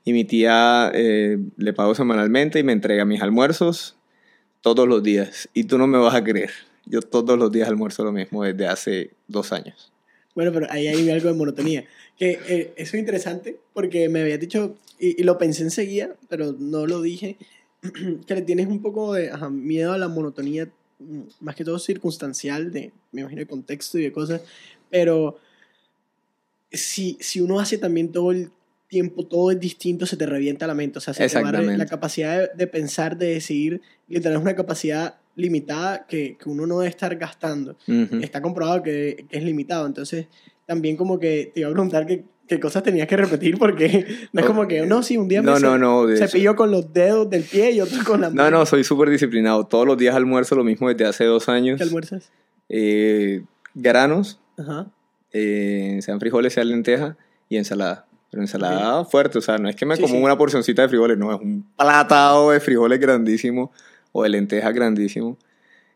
Y 0.03 0.13
mi 0.13 0.25
tía 0.25 0.91
eh, 0.93 1.37
le 1.57 1.73
pago 1.73 1.95
semanalmente 1.95 2.59
y 2.59 2.63
me 2.63 2.73
entrega 2.73 3.05
mis 3.05 3.21
almuerzos 3.21 3.97
todos 4.61 4.87
los 4.87 5.03
días. 5.03 5.49
Y 5.53 5.65
tú 5.65 5.77
no 5.77 5.87
me 5.87 5.97
vas 5.97 6.15
a 6.15 6.23
creer. 6.23 6.51
Yo 6.85 7.01
todos 7.01 7.37
los 7.37 7.51
días 7.51 7.67
almuerzo 7.67 8.03
lo 8.03 8.11
mismo 8.11 8.43
desde 8.43 8.67
hace 8.67 9.11
dos 9.27 9.53
años. 9.53 9.91
Bueno, 10.33 10.51
pero 10.51 10.67
ahí 10.69 10.87
hay 10.87 11.09
algo 11.09 11.29
de 11.29 11.35
monotonía. 11.35 11.85
Que 12.17 12.39
eh, 12.47 12.73
eso 12.75 12.97
es 12.97 12.99
interesante 12.99 13.59
porque 13.73 14.09
me 14.09 14.21
había 14.21 14.37
dicho, 14.37 14.75
y, 14.99 15.19
y, 15.21 15.23
lo 15.23 15.37
pensé 15.37 15.63
enseguida, 15.63 16.15
pero 16.29 16.53
no 16.57 16.87
lo 16.87 17.01
dije, 17.01 17.37
que 18.27 18.35
le 18.35 18.41
tienes 18.41 18.67
un 18.67 18.81
poco 18.81 19.13
de 19.13 19.31
ajá, 19.31 19.49
miedo 19.49 19.93
a 19.93 19.97
la 19.97 20.07
monotonía 20.07 20.69
más 21.39 21.55
que 21.55 21.63
todo 21.63 21.79
circunstancial, 21.79 22.71
de, 22.71 22.91
me 23.11 23.21
imagino, 23.21 23.39
de 23.39 23.47
contexto 23.47 23.97
y 23.97 24.03
de 24.03 24.11
cosas, 24.11 24.41
pero 24.89 25.37
si, 26.71 27.17
si 27.19 27.41
uno 27.41 27.59
hace 27.59 27.77
también 27.77 28.11
todo 28.11 28.31
el 28.31 28.51
tiempo, 28.87 29.25
todo 29.25 29.51
es 29.51 29.59
distinto, 29.59 30.05
se 30.05 30.17
te 30.17 30.25
revienta 30.25 30.67
la 30.67 30.73
mente, 30.73 30.97
o 30.97 31.01
sea, 31.01 31.13
se 31.13 31.27
te 31.27 31.41
va 31.41 31.51
la 31.51 31.85
capacidad 31.85 32.39
de, 32.39 32.49
de, 32.55 32.67
pensar, 32.67 33.17
de 33.17 33.33
decidir, 33.33 33.81
literal 34.07 34.37
es 34.37 34.41
una 34.41 34.55
capacidad 34.55 35.15
limitada 35.35 36.05
que, 36.05 36.37
que 36.37 36.49
uno 36.49 36.67
no 36.67 36.79
debe 36.79 36.89
estar 36.89 37.15
gastando. 37.15 37.77
Uh 37.87 37.91
-huh. 37.91 38.23
Está 38.23 38.41
comprobado 38.41 38.83
que, 38.83 39.25
que, 39.29 39.37
es 39.37 39.43
limitado, 39.43 39.87
entonces 39.87 40.27
también 40.65 40.97
como 40.97 41.19
que 41.19 41.51
te 41.53 41.61
iba 41.61 41.69
a 41.69 41.73
preguntar 41.73 42.05
qué, 42.05 42.25
qué 42.51 42.59
cosas 42.59 42.83
tenías 42.83 43.07
que 43.07 43.15
repetir 43.15 43.57
porque 43.57 44.05
no 44.33 44.41
es 44.41 44.45
como 44.45 44.67
que, 44.67 44.85
no, 44.85 45.03
sí, 45.03 45.15
un 45.15 45.29
día 45.29 45.41
no, 45.41 45.53
me 45.53 45.59
no, 45.61 45.77
no, 45.77 46.05
se, 46.09 46.27
cepillo 46.27 46.53
con 46.57 46.69
los 46.69 46.91
dedos 46.91 47.29
del 47.29 47.43
pie 47.43 47.71
y 47.71 47.79
otro 47.79 48.03
con 48.03 48.19
la 48.19 48.29
mano. 48.29 48.51
No, 48.51 48.57
no, 48.59 48.65
soy 48.65 48.83
súper 48.83 49.09
disciplinado. 49.09 49.65
Todos 49.65 49.87
los 49.87 49.97
días 49.97 50.15
almuerzo 50.15 50.55
lo 50.55 50.65
mismo 50.65 50.89
desde 50.89 51.05
hace 51.05 51.23
dos 51.23 51.47
años. 51.47 51.77
¿Qué 51.77 51.83
almuerzas? 51.83 52.29
Eh, 52.67 53.43
granos, 53.73 54.41
Ajá. 54.57 54.87
eh, 55.31 55.99
sean 56.01 56.19
frijoles, 56.19 56.53
sean 56.53 56.67
lentejas 56.67 57.15
y 57.47 57.55
ensalada. 57.55 58.05
Pero 58.29 58.43
ensalada 58.43 59.05
fuerte, 59.05 59.37
o 59.37 59.41
sea, 59.41 59.57
no 59.57 59.69
es 59.69 59.77
que 59.77 59.85
me 59.85 59.95
sí, 59.95 60.01
como 60.01 60.15
sí. 60.15 60.21
una 60.21 60.37
porcioncita 60.37 60.81
de 60.81 60.89
frijoles, 60.89 61.17
no, 61.17 61.33
es 61.33 61.39
un 61.39 61.65
platado 61.77 62.51
de 62.51 62.59
frijoles 62.59 62.99
grandísimo 62.99 63.71
o 64.11 64.23
de 64.23 64.29
lentejas 64.29 64.73
grandísimo. 64.73 65.37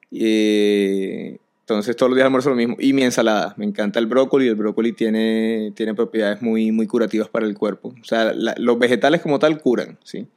Y, 0.09 1.37
entonces 1.65 1.95
todos 1.95 2.11
los 2.11 2.15
días 2.15 2.27
almuerzo 2.27 2.51
lo 2.51 2.55
mismo. 2.55 2.75
Y 2.77 2.93
mi 2.93 3.01
ensalada, 3.01 3.55
me 3.57 3.65
encanta 3.65 3.97
el 3.97 4.05
brócoli, 4.05 4.47
el 4.47 4.53
brócoli 4.53 4.93
tiene, 4.93 5.73
tiene 5.75 5.95
propiedades 5.95 6.39
muy, 6.43 6.71
muy 6.71 6.85
curativas 6.85 7.27
para 7.27 7.47
el 7.47 7.55
cuerpo. 7.55 7.95
O 7.99 8.05
sea, 8.05 8.33
la, 8.35 8.53
los 8.59 8.77
vegetales 8.77 9.19
como 9.21 9.39
tal 9.39 9.59
curan, 9.59 9.97
¿sí? 10.03 10.27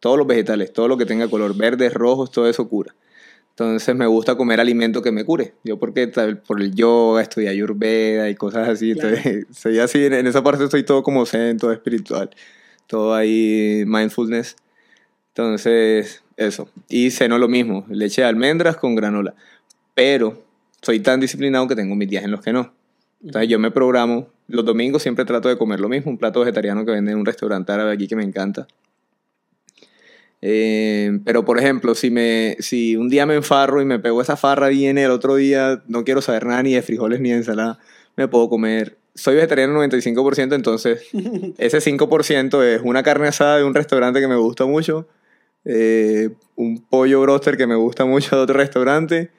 Todos 0.00 0.16
los 0.16 0.26
vegetales, 0.26 0.72
todo 0.72 0.88
lo 0.88 0.96
que 0.96 1.04
tenga 1.04 1.28
color, 1.28 1.54
verdes, 1.54 1.92
rojos, 1.92 2.30
todo 2.30 2.48
eso 2.48 2.70
cura. 2.70 2.94
Entonces 3.50 3.94
me 3.94 4.06
gusta 4.06 4.36
comer 4.36 4.60
alimento 4.60 5.02
que 5.02 5.12
me 5.12 5.26
cure. 5.26 5.52
Yo 5.62 5.78
porque 5.78 6.08
por 6.46 6.62
el 6.62 6.74
yoga, 6.74 7.20
estudié 7.20 7.50
ayurveda 7.50 8.30
y 8.30 8.34
cosas 8.34 8.66
así. 8.66 8.94
Claro. 8.94 9.14
Entonces, 9.14 9.46
soy 9.54 9.80
así, 9.80 10.06
en 10.06 10.26
esa 10.26 10.42
parte 10.42 10.64
estoy 10.64 10.84
todo 10.84 11.02
como 11.02 11.26
zen, 11.26 11.58
todo 11.58 11.70
espiritual. 11.70 12.30
Todo 12.86 13.14
ahí 13.14 13.84
mindfulness. 13.86 14.56
Entonces, 15.34 16.22
eso. 16.38 16.70
Y 16.88 17.10
ceno 17.10 17.36
lo 17.36 17.48
mismo, 17.48 17.84
leche 17.90 18.22
de 18.22 18.28
almendras 18.28 18.78
con 18.78 18.94
granola. 18.94 19.34
Pero 19.92 20.47
soy 20.82 21.00
tan 21.00 21.20
disciplinado 21.20 21.66
que 21.66 21.76
tengo 21.76 21.94
mis 21.94 22.08
días 22.08 22.24
en 22.24 22.30
los 22.30 22.40
que 22.40 22.52
no. 22.52 22.72
Entonces 23.22 23.48
yo 23.48 23.58
me 23.58 23.70
programo, 23.70 24.28
los 24.46 24.64
domingos 24.64 25.02
siempre 25.02 25.24
trato 25.24 25.48
de 25.48 25.58
comer 25.58 25.80
lo 25.80 25.88
mismo, 25.88 26.10
un 26.10 26.18
plato 26.18 26.40
vegetariano 26.40 26.84
que 26.84 26.92
vende 26.92 27.12
en 27.12 27.18
un 27.18 27.26
restaurante 27.26 27.72
árabe 27.72 27.92
aquí 27.92 28.06
que 28.06 28.16
me 28.16 28.22
encanta. 28.22 28.68
Eh, 30.40 31.18
pero 31.24 31.44
por 31.44 31.58
ejemplo, 31.58 31.96
si, 31.96 32.10
me, 32.10 32.56
si 32.60 32.96
un 32.96 33.08
día 33.08 33.26
me 33.26 33.34
enfarro 33.34 33.82
y 33.82 33.84
me 33.84 33.98
pego 33.98 34.22
esa 34.22 34.36
farra 34.36 34.70
y 34.70 34.86
en 34.86 34.98
el 34.98 35.10
otro 35.10 35.34
día 35.34 35.82
no 35.88 36.04
quiero 36.04 36.22
saber 36.22 36.46
nada 36.46 36.62
ni 36.62 36.74
de 36.74 36.82
frijoles 36.82 37.20
ni 37.20 37.30
de 37.30 37.36
ensalada, 37.36 37.78
me 38.16 38.28
puedo 38.28 38.48
comer. 38.48 38.98
Soy 39.14 39.34
vegetariano 39.34 39.82
95%, 39.82 40.54
entonces 40.54 41.02
ese 41.58 41.78
5% 41.78 42.62
es 42.62 42.82
una 42.84 43.02
carne 43.02 43.26
asada 43.26 43.56
de 43.56 43.64
un 43.64 43.74
restaurante 43.74 44.20
que 44.20 44.28
me 44.28 44.36
gusta 44.36 44.64
mucho, 44.64 45.08
eh, 45.64 46.30
un 46.54 46.86
pollo 46.88 47.20
broster 47.20 47.56
que 47.56 47.66
me 47.66 47.74
gusta 47.74 48.04
mucho 48.04 48.36
de 48.36 48.42
otro 48.42 48.56
restaurante 48.56 49.32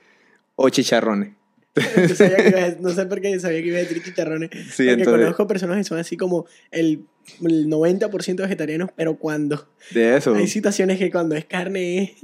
o 0.61 0.69
chicharrones. 0.69 1.29
no 2.81 2.89
sé 2.89 3.05
por 3.05 3.21
qué 3.21 3.39
sabía 3.39 3.61
que 3.61 3.67
iba 3.67 3.77
a 3.77 3.81
decir 3.81 4.03
chicharrones. 4.03 4.49
Sí, 4.51 4.83
porque 4.83 4.91
entonces... 4.91 5.21
conozco 5.23 5.47
personas 5.47 5.77
que 5.77 5.83
son 5.85 5.97
así 5.99 6.17
como 6.17 6.45
el, 6.71 7.05
el 7.41 7.67
90% 7.67 8.35
vegetarianos, 8.35 8.89
pero 8.93 9.15
cuando. 9.15 9.69
De 9.91 10.17
eso. 10.17 10.35
Hay 10.35 10.47
situaciones 10.47 10.99
que 10.99 11.09
cuando 11.11 11.35
es 11.35 11.45
carne. 11.45 12.15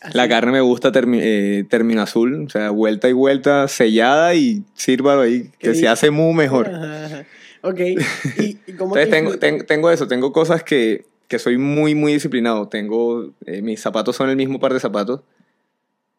Así. 0.00 0.16
La 0.16 0.28
carne 0.28 0.52
me 0.52 0.60
gusta 0.60 0.90
termi 0.90 1.20
eh, 1.22 1.64
término 1.70 2.02
azul, 2.02 2.46
o 2.46 2.50
sea, 2.50 2.70
vuelta 2.70 3.08
y 3.08 3.12
vuelta, 3.12 3.68
sellada 3.68 4.34
y 4.34 4.64
sírvalo 4.74 5.20
ahí, 5.20 5.52
que 5.60 5.74
se 5.74 5.86
hace 5.86 6.10
muy 6.10 6.34
mejor. 6.34 6.68
Ajá, 6.68 7.06
ajá. 7.06 7.26
Ok. 7.62 7.80
¿Y, 7.80 8.58
y 8.66 8.72
cómo 8.76 8.96
entonces 8.96 9.10
tengo, 9.10 9.38
tengo, 9.38 9.64
tengo, 9.64 9.90
eso, 9.90 10.08
tengo 10.08 10.32
cosas 10.32 10.64
que, 10.64 11.04
que 11.28 11.38
soy 11.38 11.58
muy, 11.58 11.94
muy 11.94 12.14
disciplinado. 12.14 12.68
Tengo. 12.68 13.32
Eh, 13.46 13.62
mis 13.62 13.80
zapatos 13.80 14.16
son 14.16 14.30
el 14.30 14.36
mismo 14.36 14.58
par 14.58 14.72
de 14.72 14.80
zapatos 14.80 15.20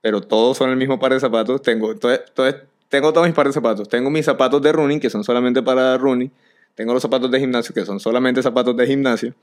pero 0.05 0.21
todos 0.21 0.55
son 0.55 0.69
el 0.69 0.77
mismo 0.77 0.99
par 0.99 1.13
de 1.13 1.19
zapatos. 1.19 1.63
Tengo, 1.63 1.91
entonces, 1.91 2.21
entonces, 2.27 2.61
tengo 2.89 3.11
todos 3.11 3.25
mis 3.25 3.35
pares 3.35 3.49
de 3.49 3.53
zapatos. 3.55 3.89
Tengo 3.89 4.11
mis 4.11 4.23
zapatos 4.23 4.61
de 4.61 4.71
running, 4.71 4.99
que 4.99 5.09
son 5.09 5.23
solamente 5.23 5.63
para 5.63 5.97
running. 5.97 6.31
Tengo 6.75 6.93
los 6.93 7.01
zapatos 7.01 7.31
de 7.31 7.39
gimnasio, 7.39 7.73
que 7.73 7.83
son 7.83 7.99
solamente 7.99 8.43
zapatos 8.43 8.77
de 8.77 8.85
gimnasio. 8.85 9.33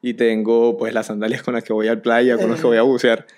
Y 0.00 0.14
tengo, 0.14 0.76
pues, 0.76 0.92
las 0.92 1.06
sandalias 1.06 1.44
con 1.44 1.54
las 1.54 1.62
que 1.62 1.72
voy 1.72 1.86
al 1.86 2.00
playa, 2.00 2.36
con 2.36 2.50
las 2.50 2.60
que 2.60 2.66
voy 2.66 2.78
a 2.78 2.82
bucear. 2.82 3.28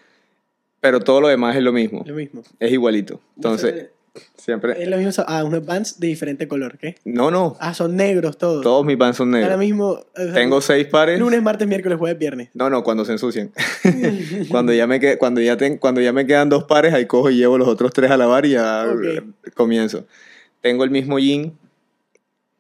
Pero 0.81 1.01
todo 1.01 1.21
lo 1.21 1.29
demás 1.29 1.55
es 1.55 1.63
lo 1.63 1.71
mismo. 1.71 2.03
Lo 2.07 2.15
mismo. 2.15 2.43
Es 2.59 2.73
igualito. 2.73 3.21
Entonces, 3.37 3.91
siempre... 4.37 4.83
Es 4.83 4.89
lo 4.89 4.97
mismo. 4.97 5.25
Ah, 5.27 5.45
unos 5.45 5.65
Vans 5.65 5.99
de 6.01 6.09
diferente 6.09 6.47
color, 6.49 6.79
¿qué? 6.79 6.97
No, 7.05 7.31
no. 7.31 7.57
Ah, 7.61 7.75
son 7.75 7.97
negros 7.97 8.39
todos. 8.39 8.63
Todos 8.63 8.85
mis 8.85 8.97
Vans 8.97 9.17
son 9.17 9.31
negros. 9.31 9.51
Ahora 9.51 9.59
mismo... 9.59 9.89
O 9.91 10.07
sea, 10.15 10.33
tengo 10.33 10.61
seis 10.61 10.87
pares. 10.87 11.19
Lunes, 11.19 11.43
martes, 11.43 11.67
miércoles, 11.67 11.99
jueves, 11.99 12.19
viernes. 12.19 12.51
No, 12.55 12.71
no, 12.71 12.83
cuando 12.83 13.05
se 13.05 13.13
ensucian. 13.13 13.51
cuando, 14.51 14.73
ya 14.73 14.87
me 14.87 15.01
que, 15.01 15.19
cuando, 15.19 15.41
ya 15.41 15.57
ten, 15.57 15.79
cuando 15.79 16.01
ya 16.01 16.13
me 16.13 16.27
quedan 16.27 16.49
dos 16.49 16.65
pares, 16.65 16.93
ahí 16.95 17.07
cojo 17.07 17.31
y 17.31 17.37
llevo 17.37 17.59
los 17.59 17.69
otros 17.69 17.93
tres 17.93 18.11
a 18.11 18.17
lavar 18.17 18.47
y 18.47 18.51
ya 18.51 18.87
okay. 18.93 19.21
comienzo. 19.55 20.05
Tengo 20.61 20.85
el 20.85 20.91
mismo 20.91 21.19
jean. 21.19 21.53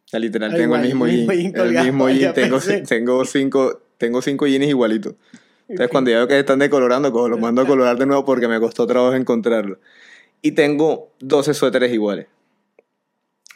O 0.04 0.08
sea, 0.08 0.20
literal, 0.20 0.52
Ay, 0.52 0.58
tengo 0.58 0.70
guay, 0.70 0.82
el 0.82 0.88
mismo 0.88 1.06
jean. 1.06 1.54
El 1.54 1.84
mismo 1.84 2.08
jean. 2.10 2.34
Tengo, 2.34 2.58
tengo, 2.86 3.24
cinco, 3.24 3.80
tengo 3.98 4.22
cinco 4.22 4.46
jeans 4.46 4.66
igualitos. 4.66 5.14
Entonces, 5.62 5.86
okay. 5.86 5.88
cuando 5.88 6.10
ya 6.10 6.18
veo 6.18 6.28
que 6.28 6.38
están 6.38 6.58
decolorando, 6.58 7.10
cojo, 7.10 7.28
los 7.28 7.40
mando 7.40 7.62
a 7.62 7.66
colorar 7.66 7.96
de 7.96 8.04
nuevo 8.04 8.24
porque 8.24 8.48
me 8.48 8.60
costó 8.60 8.86
trabajo 8.86 9.14
encontrarlo. 9.14 9.78
Y 10.44 10.52
tengo 10.52 11.10
12 11.20 11.54
suéteres 11.54 11.90
iguales. 11.90 12.26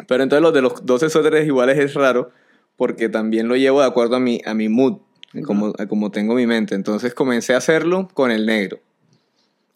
Pero 0.06 0.22
entonces 0.22 0.42
los 0.42 0.54
de 0.54 0.62
los 0.62 0.86
12 0.86 1.10
suéteres 1.10 1.46
iguales 1.46 1.76
es 1.76 1.92
raro 1.92 2.30
porque 2.78 3.10
también 3.10 3.46
lo 3.46 3.56
llevo 3.56 3.82
de 3.82 3.86
acuerdo 3.86 4.16
a 4.16 4.20
mi, 4.20 4.40
a 4.46 4.54
mi 4.54 4.70
mood, 4.70 4.92
uh 4.92 5.00
-huh. 5.34 5.42
como, 5.42 5.74
a 5.78 5.84
como 5.86 6.10
tengo 6.10 6.34
mi 6.34 6.46
mente. 6.46 6.74
Entonces 6.74 7.12
comencé 7.12 7.52
a 7.52 7.58
hacerlo 7.58 8.08
con 8.14 8.30
el 8.30 8.46
negro. 8.46 8.80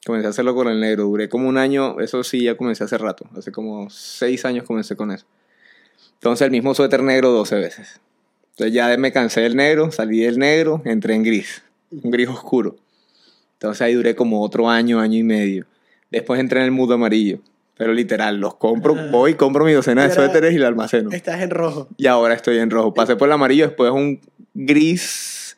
Comencé 0.06 0.26
a 0.26 0.30
hacerlo 0.30 0.54
con 0.54 0.68
el 0.68 0.80
negro. 0.80 1.04
Duré 1.04 1.28
como 1.28 1.50
un 1.50 1.58
año, 1.58 2.00
eso 2.00 2.24
sí, 2.24 2.44
ya 2.44 2.56
comencé 2.56 2.84
hace 2.84 2.96
rato. 2.96 3.26
Hace 3.36 3.52
como 3.52 3.90
6 3.90 4.46
años 4.46 4.64
comencé 4.64 4.96
con 4.96 5.10
eso. 5.10 5.26
Entonces 6.14 6.46
el 6.46 6.50
mismo 6.50 6.74
suéter 6.74 7.02
negro 7.02 7.30
12 7.30 7.56
veces. 7.56 8.00
Entonces 8.52 8.72
ya 8.72 8.96
me 8.96 9.12
cansé 9.12 9.42
del 9.42 9.54
negro, 9.54 9.92
salí 9.92 10.20
del 10.20 10.38
negro, 10.38 10.80
entré 10.86 11.14
en 11.14 11.24
gris. 11.24 11.62
Un 11.90 12.10
gris 12.10 12.30
oscuro. 12.30 12.76
Entonces 13.52 13.82
ahí 13.82 13.92
duré 13.92 14.16
como 14.16 14.42
otro 14.42 14.70
año, 14.70 14.98
año 14.98 15.18
y 15.18 15.24
medio. 15.24 15.66
Después 16.12 16.38
entré 16.38 16.60
en 16.60 16.66
el 16.66 16.70
mudo 16.70 16.94
amarillo. 16.94 17.40
Pero 17.78 17.94
literal, 17.94 18.38
los 18.38 18.54
compro, 18.56 18.94
ah. 18.96 19.08
voy, 19.10 19.34
compro 19.34 19.64
mi 19.64 19.72
docena 19.72 20.06
de 20.06 20.14
suéteres 20.14 20.52
y 20.52 20.58
la 20.58 20.68
almaceno. 20.68 21.10
Estás 21.10 21.40
en 21.40 21.50
rojo. 21.50 21.88
Y 21.96 22.06
ahora 22.06 22.34
estoy 22.34 22.58
en 22.58 22.70
rojo. 22.70 22.92
Pasé 22.92 23.16
por 23.16 23.28
el 23.28 23.32
amarillo, 23.32 23.66
después 23.66 23.90
un 23.90 24.20
gris. 24.52 25.56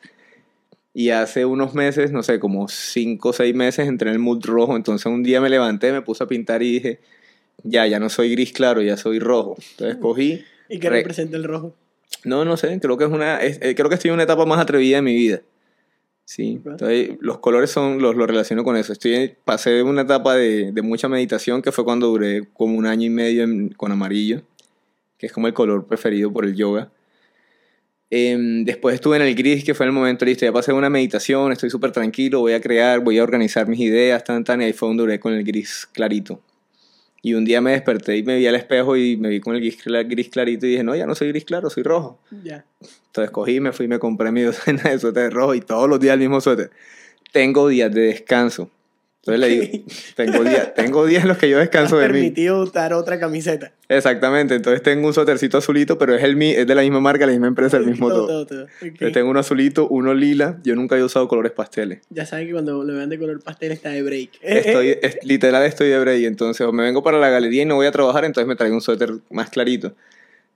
Y 0.93 1.09
hace 1.09 1.43
unos 1.45 1.73
meses, 1.73 2.13
no 2.13 2.23
sé, 2.23 2.39
como 2.39 2.69
5 2.69 3.29
o 3.29 3.33
6 3.33 3.53
meses, 3.53 3.87
entré 3.87 4.09
en 4.09 4.13
el 4.13 4.19
mood 4.19 4.43
rojo. 4.45 4.77
Entonces 4.77 5.05
un 5.07 5.23
día 5.23 5.41
me 5.41 5.49
levanté, 5.49 5.91
me 5.91 6.01
puse 6.01 6.23
a 6.23 6.27
pintar 6.27 6.63
y 6.63 6.71
dije, 6.71 6.99
ya, 7.63 7.85
ya 7.85 7.99
no 7.99 8.09
soy 8.09 8.31
gris 8.31 8.53
claro, 8.53 8.81
ya 8.81 8.95
soy 8.95 9.19
rojo. 9.19 9.57
Entonces 9.71 9.97
cogí... 9.97 10.41
¿Y 10.69 10.79
qué 10.79 10.89
representa 10.89 11.35
el 11.35 11.43
rojo? 11.43 11.75
No, 12.23 12.45
no 12.45 12.55
sé, 12.55 12.79
creo 12.79 12.97
que 12.97 13.03
es 13.03 13.11
una... 13.11 13.41
Es, 13.41 13.59
eh, 13.61 13.75
creo 13.75 13.89
que 13.89 13.95
estoy 13.95 14.09
en 14.09 14.15
una 14.15 14.23
etapa 14.23 14.45
más 14.45 14.59
atrevida 14.59 14.95
de 14.95 15.01
mi 15.01 15.15
vida. 15.15 15.41
Sí, 16.27 16.59
entonces 16.65 17.11
los 17.21 17.37
colores 17.37 17.69
son, 17.69 18.01
los, 18.01 18.15
los 18.15 18.27
relaciono 18.27 18.63
con 18.63 18.75
eso. 18.75 18.91
Estoy, 18.93 19.35
pasé 19.45 19.83
una 19.83 20.01
etapa 20.01 20.35
de, 20.35 20.71
de 20.71 20.81
mucha 20.81 21.07
meditación 21.07 21.61
que 21.61 21.71
fue 21.71 21.85
cuando 21.85 22.07
duré 22.07 22.47
como 22.53 22.75
un 22.77 22.87
año 22.87 23.05
y 23.05 23.09
medio 23.11 23.43
en- 23.43 23.69
con 23.69 23.91
amarillo, 23.91 24.41
que 25.19 25.27
es 25.27 25.31
como 25.31 25.45
el 25.47 25.53
color 25.53 25.85
preferido 25.85 26.33
por 26.33 26.45
el 26.45 26.55
yoga. 26.55 26.89
Em, 28.09 28.63
después 28.65 28.95
estuve 28.95 29.17
en 29.17 29.23
el 29.23 29.35
gris, 29.35 29.63
que 29.63 29.73
fue 29.73 29.85
el 29.85 29.91
momento, 29.91 30.25
listo, 30.25 30.45
ya 30.45 30.51
pasé 30.51 30.71
una 30.71 30.89
meditación, 30.89 31.51
estoy 31.51 31.69
súper 31.69 31.91
tranquilo, 31.91 32.39
voy 32.39 32.53
a 32.53 32.61
crear, 32.61 32.99
voy 32.99 33.17
a 33.17 33.23
organizar 33.23 33.67
mis 33.67 33.79
ideas, 33.79 34.23
tan, 34.23 34.43
tan, 34.43 34.61
y 34.61 34.65
ahí 34.65 34.73
fue 34.73 34.87
donde 34.87 35.01
duré 35.03 35.19
con 35.19 35.33
el 35.33 35.43
gris 35.43 35.87
clarito. 35.91 36.39
Y 37.21 37.33
un 37.33 37.43
día 37.45 37.59
me 37.61 37.71
desperté 37.71 38.17
y 38.17 38.23
me 38.23 38.37
vi 38.37 38.45
al 38.45 38.53
espejo 38.55 38.95
y 38.95 39.17
me 39.17 39.29
vi 39.29 39.39
con 39.39 39.55
el 39.55 39.61
gris, 39.61 39.77
gris 40.07 40.29
clarito 40.29 40.67
y 40.67 40.71
dije, 40.71 40.83
no, 40.83 40.95
ya 40.95 41.07
no 41.07 41.15
soy 41.15 41.29
gris 41.29 41.45
claro, 41.45 41.69
soy 41.71 41.81
rojo. 41.83 42.19
Ya. 42.43 42.63
Entonces 43.15 43.31
cogí, 43.31 43.61
me 43.61 43.71
fui, 43.71 43.87
me 43.87 43.97
compré 43.97 44.29
mi 44.33 44.41
docena 44.43 44.83
de 44.91 44.99
suéter 44.99 45.31
rojo 45.31 45.55
y 45.55 45.61
todos 45.61 45.87
los 45.89 46.01
días 46.01 46.15
el 46.15 46.19
mismo 46.19 46.41
suéter. 46.41 46.69
Tengo 47.31 47.69
días 47.69 47.89
de 47.93 48.01
descanso. 48.01 48.69
Entonces 49.25 49.39
le 49.39 49.47
digo, 49.47 49.85
tengo 50.17 50.43
días, 50.43 50.73
tengo 50.75 51.05
días 51.05 51.21
en 51.23 51.29
los 51.29 51.37
que 51.37 51.49
yo 51.49 51.57
descanso 51.57 51.97
de 51.97 52.07
mí. 52.09 52.11
permitido 52.13 52.61
usar 52.61 52.93
otra 52.93 53.17
camiseta. 53.17 53.71
Exactamente, 53.87 54.53
entonces 54.55 54.83
tengo 54.83 55.07
un 55.07 55.13
suétercito 55.13 55.57
azulito, 55.57 55.97
pero 55.97 56.13
es, 56.13 56.23
el, 56.23 56.35
mi- 56.35 56.51
es 56.51 56.67
de 56.67 56.75
la 56.75 56.81
misma 56.81 56.99
marca, 56.99 57.25
la 57.25 57.31
misma 57.31 57.47
empresa, 57.47 57.77
el 57.77 57.85
mismo 57.85 58.09
todo. 58.09 58.27
todo, 58.27 58.45
todo. 58.45 58.63
Ok. 58.65 58.69
Entonces 58.81 59.13
tengo 59.13 59.29
uno 59.29 59.39
azulito, 59.39 59.87
uno 59.87 60.13
lila. 60.13 60.59
Yo 60.65 60.75
nunca 60.75 60.97
he 60.97 61.03
usado 61.03 61.27
colores 61.29 61.53
pasteles. 61.53 62.01
Ya 62.09 62.25
saben 62.25 62.47
que 62.47 62.51
cuando 62.53 62.83
lo 62.83 62.93
vean 62.93 63.09
de 63.09 63.17
color 63.17 63.41
pastel 63.41 63.71
está 63.71 63.89
de 63.91 64.03
break. 64.03 64.29
Estoy, 64.41 64.97
es- 65.01 65.19
literal 65.23 65.63
estoy 65.63 65.87
de 65.87 65.99
break, 65.99 66.23
entonces 66.25 66.67
o 66.67 66.73
me 66.73 66.83
vengo 66.83 67.01
para 67.01 67.17
la 67.17 67.29
galería 67.29 67.61
y 67.61 67.65
no 67.65 67.75
voy 67.75 67.87
a 67.87 67.91
trabajar, 67.91 68.25
entonces 68.25 68.47
me 68.47 68.57
traigo 68.57 68.75
un 68.75 68.81
suéter 68.81 69.09
más 69.31 69.49
clarito. 69.49 69.93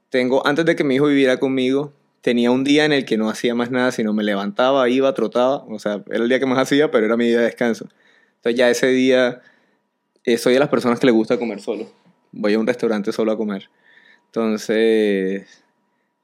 Tengo, 0.10 0.46
antes 0.46 0.66
de 0.66 0.76
que 0.76 0.84
mi 0.84 0.96
hijo 0.96 1.06
viviera 1.08 1.38
conmigo, 1.38 1.94
tenía 2.22 2.52
un 2.52 2.64
día 2.64 2.86
en 2.86 2.92
el 2.92 3.06
que 3.06 3.18
no 3.18 3.30
hacía 3.30 3.56
más 3.56 3.72
nada, 3.72 3.92
sino 3.92 4.14
me 4.14 4.24
levantaba, 4.24 4.90
iba, 4.90 5.14
trotaba, 5.14 5.64
o 5.68 5.80
sea, 5.80 6.04
era 6.10 6.24
el 6.24 6.30
día 6.30 6.40
que 6.40 6.46
más 6.46 6.60
hacía, 6.60 6.92
pero 6.92 7.06
era 7.06 7.18
mi 7.18 7.26
día 7.28 7.40
de 7.40 7.46
descanso. 7.46 7.88
Entonces 8.38 8.58
ya 8.58 8.70
ese 8.70 8.88
día 8.88 9.42
eh, 10.26 10.38
soy 10.38 10.54
de 10.54 10.60
las 10.60 10.70
personas 10.70 11.00
que 11.00 11.06
le 11.06 11.12
gusta 11.12 11.38
comer 11.38 11.60
solo. 11.60 11.90
Voy 12.32 12.54
a 12.54 12.60
un 12.60 12.68
restaurante 12.68 13.12
solo 13.12 13.32
a 13.32 13.38
comer. 13.38 13.70
Entonces, 14.28 15.64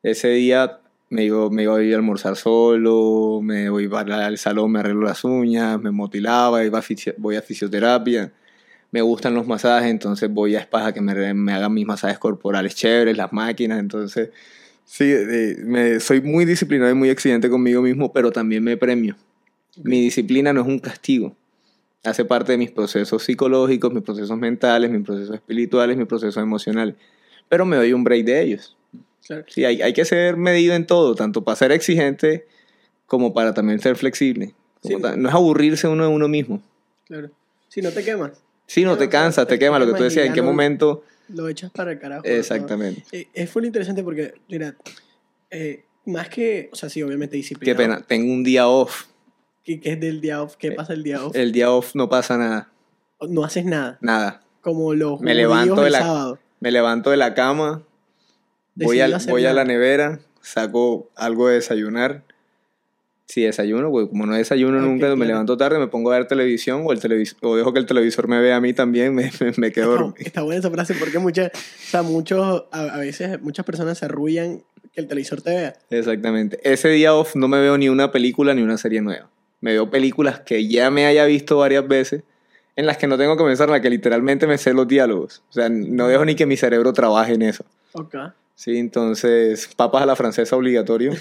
ese 0.04 0.30
día 0.30 0.80
me 1.10 1.24
iba, 1.24 1.50
me 1.50 1.64
iba 1.64 1.78
a 1.78 1.82
ir 1.82 1.94
a 1.94 1.98
almorzar 1.98 2.36
solo, 2.36 3.40
me 3.42 3.70
voy 3.70 3.90
el 4.28 4.38
salón, 4.38 4.72
me 4.72 4.80
arreglo 4.80 5.06
las 5.06 5.24
uñas, 5.24 5.82
me 5.82 5.92
motilaba, 5.92 6.64
iba 6.64 6.82
voy 7.18 7.36
a 7.36 7.42
fisioterapia. 7.42 8.32
Me 8.92 9.02
gustan 9.02 9.34
los 9.34 9.48
masajes, 9.48 9.90
entonces 9.90 10.30
voy 10.32 10.56
a 10.56 10.62
spas 10.62 10.88
a 10.88 10.94
que 10.94 11.02
me, 11.02 11.34
me 11.34 11.54
hagan 11.54 11.74
mis 11.74 11.86
masajes 11.86 12.20
corporales 12.20 12.76
chéveres, 12.76 13.18
las 13.18 13.34
máquinas. 13.34 13.80
Entonces, 13.80 14.30
sí, 14.86 15.06
eh, 15.12 15.58
me, 15.64 16.00
soy 16.00 16.22
muy 16.22 16.46
disciplinado 16.46 16.92
y 16.92 16.96
muy 16.96 17.10
exigente 17.10 17.50
conmigo 17.50 17.82
mismo, 17.82 18.14
pero 18.14 18.32
también 18.32 18.64
me 18.64 18.78
premio. 18.78 19.16
Mi 19.84 20.02
disciplina 20.02 20.54
no 20.54 20.62
es 20.62 20.68
un 20.68 20.80
castigo. 20.80 21.36
Hace 22.04 22.24
parte 22.24 22.52
de 22.54 22.58
mis 22.58 22.72
procesos 22.72 23.24
psicológicos, 23.24 23.92
mis 23.92 24.04
procesos 24.04 24.38
mentales, 24.38 24.92
mis 24.92 25.04
procesos 25.04 25.36
espirituales, 25.36 25.98
mis 25.98 26.08
procesos 26.08 26.42
emocionales. 26.42 26.96
Pero 27.50 27.66
me 27.66 27.76
doy 27.76 27.94
un 27.94 28.04
break 28.04 28.26
de 28.26 28.42
ellos. 28.44 28.78
Claro. 29.26 29.44
Sí, 29.48 29.66
hay, 29.66 29.82
hay 29.82 29.92
que 29.94 30.06
ser 30.06 30.38
medido 30.38 30.76
en 30.76 30.86
todo, 30.86 31.16
tanto 31.16 31.44
para 31.44 31.56
ser 31.56 31.72
exigente 31.72 32.46
como 33.08 33.34
para 33.34 33.54
también 33.54 33.80
ser 33.80 33.96
flexible. 33.96 34.54
Sí. 34.84 34.96
no 35.18 35.30
es 35.30 35.34
aburrirse 35.36 35.88
uno 35.88 36.04
de 36.08 36.10
uno 36.14 36.28
mismo. 36.28 36.62
Claro. 37.08 37.32
Si 37.70 37.82
no 37.82 37.92
te 37.92 38.04
quemas, 38.04 38.32
Sí, 38.68 38.84
no 38.84 38.98
te 38.98 39.10
cansas, 39.10 39.46
te 39.48 39.56
te 39.56 39.60
quema 39.60 39.78
lo 39.80 39.86
que 39.86 39.94
tú 39.94 40.04
decías, 40.04 40.26
en 40.26 40.34
qué 40.34 40.42
no- 40.42 40.48
momento. 40.48 41.04
Lo 41.30 41.48
echas 41.50 41.72
para 41.72 41.92
el 41.94 42.00
carajo. 42.00 42.24
¿no? 42.26 42.30
Exactamente. 42.34 43.04
Eh, 43.12 43.28
es 43.34 43.56
muy 43.56 43.66
interesante 43.66 44.04
porque, 44.04 44.34
mira, 44.50 44.76
eh, 45.50 45.86
más 46.06 46.30
que, 46.30 46.70
o 46.72 46.76
sea, 46.76 46.90
sí, 46.90 47.02
obviamente 47.04 47.36
disciplina. 47.38 47.72
Qué 47.74 47.76
pena, 47.78 48.02
tengo 48.02 48.32
un 48.32 48.44
día 48.44 48.68
off. 48.68 49.06
¿Qué, 49.64 49.80
qué 49.80 49.94
es 49.94 50.00
del 50.00 50.22
día 50.22 50.42
off? 50.44 50.56
¿Qué 50.58 50.72
pasa 50.72 50.94
el 50.94 51.04
día 51.04 51.24
off? 51.26 51.36
El 51.36 51.52
día 51.52 51.72
off 51.72 51.96
no 51.96 52.08
pasa 52.10 52.38
nada, 52.38 52.70
No 53.28 53.44
haces 53.44 53.66
nada. 53.66 53.98
nada. 54.02 54.42
Como 54.62 54.94
los 54.94 55.20
Me 55.22 55.34
levanto 55.34 55.82
de 55.82 55.90
la- 55.92 56.00
sábado. 56.00 56.40
Me 56.60 56.72
levanto 56.72 57.10
de 57.12 57.18
la 57.18 57.34
cama, 57.34 57.84
voy, 58.76 59.00
al- 59.02 59.18
voy 59.28 59.46
a 59.46 59.54
la 59.54 59.66
nevera, 59.66 60.20
saco 60.42 61.10
algo 61.16 61.48
de 61.48 61.56
desayunar. 61.56 62.24
Si 63.28 63.42
desayuno, 63.42 63.90
porque 63.90 64.10
como 64.10 64.26
no 64.28 64.36
desayuno 64.36 64.80
nunca, 64.80 65.16
me 65.16 65.26
levanto 65.26 65.58
tarde, 65.58 65.80
me 65.80 65.88
pongo 65.88 66.12
a 66.12 66.18
ver 66.18 66.28
televisión 66.28 66.84
o, 66.86 66.92
el 66.92 67.00
televis 67.00 67.36
o 67.42 67.56
dejo 67.56 67.74
que 67.74 67.80
el 67.80 67.88
televisor 67.88 68.28
me 68.28 68.40
vea 68.40 68.58
a 68.58 68.62
mí 68.62 68.74
también, 68.74 69.16
me, 69.16 69.32
me, 69.40 69.52
me 69.58 69.72
quedo 69.72 69.94
Está, 69.94 70.04
dormido. 70.04 70.16
está 70.20 70.42
buena 70.44 70.60
esa 70.60 70.70
frase 70.70 70.94
porque 70.94 71.18
muchas, 71.18 71.52
o 71.54 71.90
sea, 71.90 72.04
muchos, 72.04 72.66
a, 72.72 72.82
a 72.82 72.98
veces 73.00 73.42
muchas 73.42 73.66
personas 73.66 73.98
se 73.98 74.06
arrullan 74.06 74.64
que 74.94 75.02
el 75.02 75.08
televisor 75.08 75.42
te 75.42 75.50
vea. 75.50 75.74
Exactamente. 75.90 76.60
Ese 76.64 76.90
día 76.90 77.16
off 77.16 77.36
no 77.36 77.48
me 77.48 77.60
veo 77.60 77.78
ni 77.78 77.90
una 77.90 78.12
película 78.12 78.54
ni 78.54 78.62
una 78.62 78.78
serie 78.78 79.02
nueva. 79.02 79.30
Me 79.60 79.72
veo 79.74 79.90
películas 79.90 80.42
que 80.42 80.68
ya 80.68 80.92
me 80.92 81.08
haya 81.08 81.26
visto 81.26 81.58
varias 81.58 81.88
veces, 81.88 82.22
en 82.76 82.86
las 82.86 82.98
que 82.98 83.08
no 83.08 83.18
tengo 83.18 83.36
que 83.38 83.44
pensar, 83.44 83.68
en 83.70 83.74
las 83.74 83.82
que 83.82 83.90
literalmente 83.90 84.46
me 84.46 84.58
sé 84.60 84.74
los 84.74 84.88
diálogos. 84.88 85.42
O 85.50 85.54
sea, 85.54 85.68
no 85.70 86.08
dejo 86.08 86.26
ni 86.26 86.36
que 86.36 86.46
mi 86.46 86.58
cerebro 86.58 86.94
trabaje 86.94 87.34
en 87.34 87.42
eso. 87.42 87.66
Ok. 87.94 88.16
Sí, 88.56 88.78
entonces, 88.78 89.70
papas 89.76 90.04
a 90.04 90.06
la 90.06 90.16
francesa 90.16 90.56
obligatorio. 90.56 91.12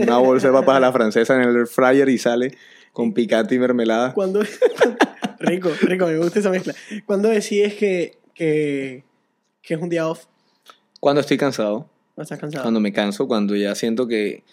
Una 0.00 0.18
bolsa 0.18 0.48
de 0.48 0.52
papas 0.54 0.76
a 0.76 0.80
la 0.80 0.92
francesa 0.92 1.34
en 1.34 1.42
el 1.48 1.56
air 1.56 1.66
fryer 1.66 2.08
y 2.08 2.18
sale 2.18 2.56
con 2.92 3.12
picante 3.12 3.54
y 3.54 3.58
mermelada. 3.58 4.14
Cuando, 4.14 4.42
rico, 5.40 5.70
rico, 5.82 6.06
me 6.06 6.16
gusta 6.18 6.38
esa 6.38 6.50
mezcla. 6.50 6.74
Cuando 7.04 7.28
decides 7.28 7.74
que, 7.74 8.18
que, 8.34 9.04
que 9.62 9.74
es 9.74 9.80
un 9.80 9.88
día 9.88 10.08
off, 10.08 10.26
Cuando 11.00 11.20
estoy 11.20 11.36
cansado, 11.36 11.90
no 12.16 12.22
estás 12.22 12.38
cansado. 12.38 12.62
cuando 12.62 12.80
me 12.80 12.92
canso, 12.92 13.26
cuando 13.26 13.54
ya 13.56 13.74
siento 13.74 14.06
que, 14.06 14.44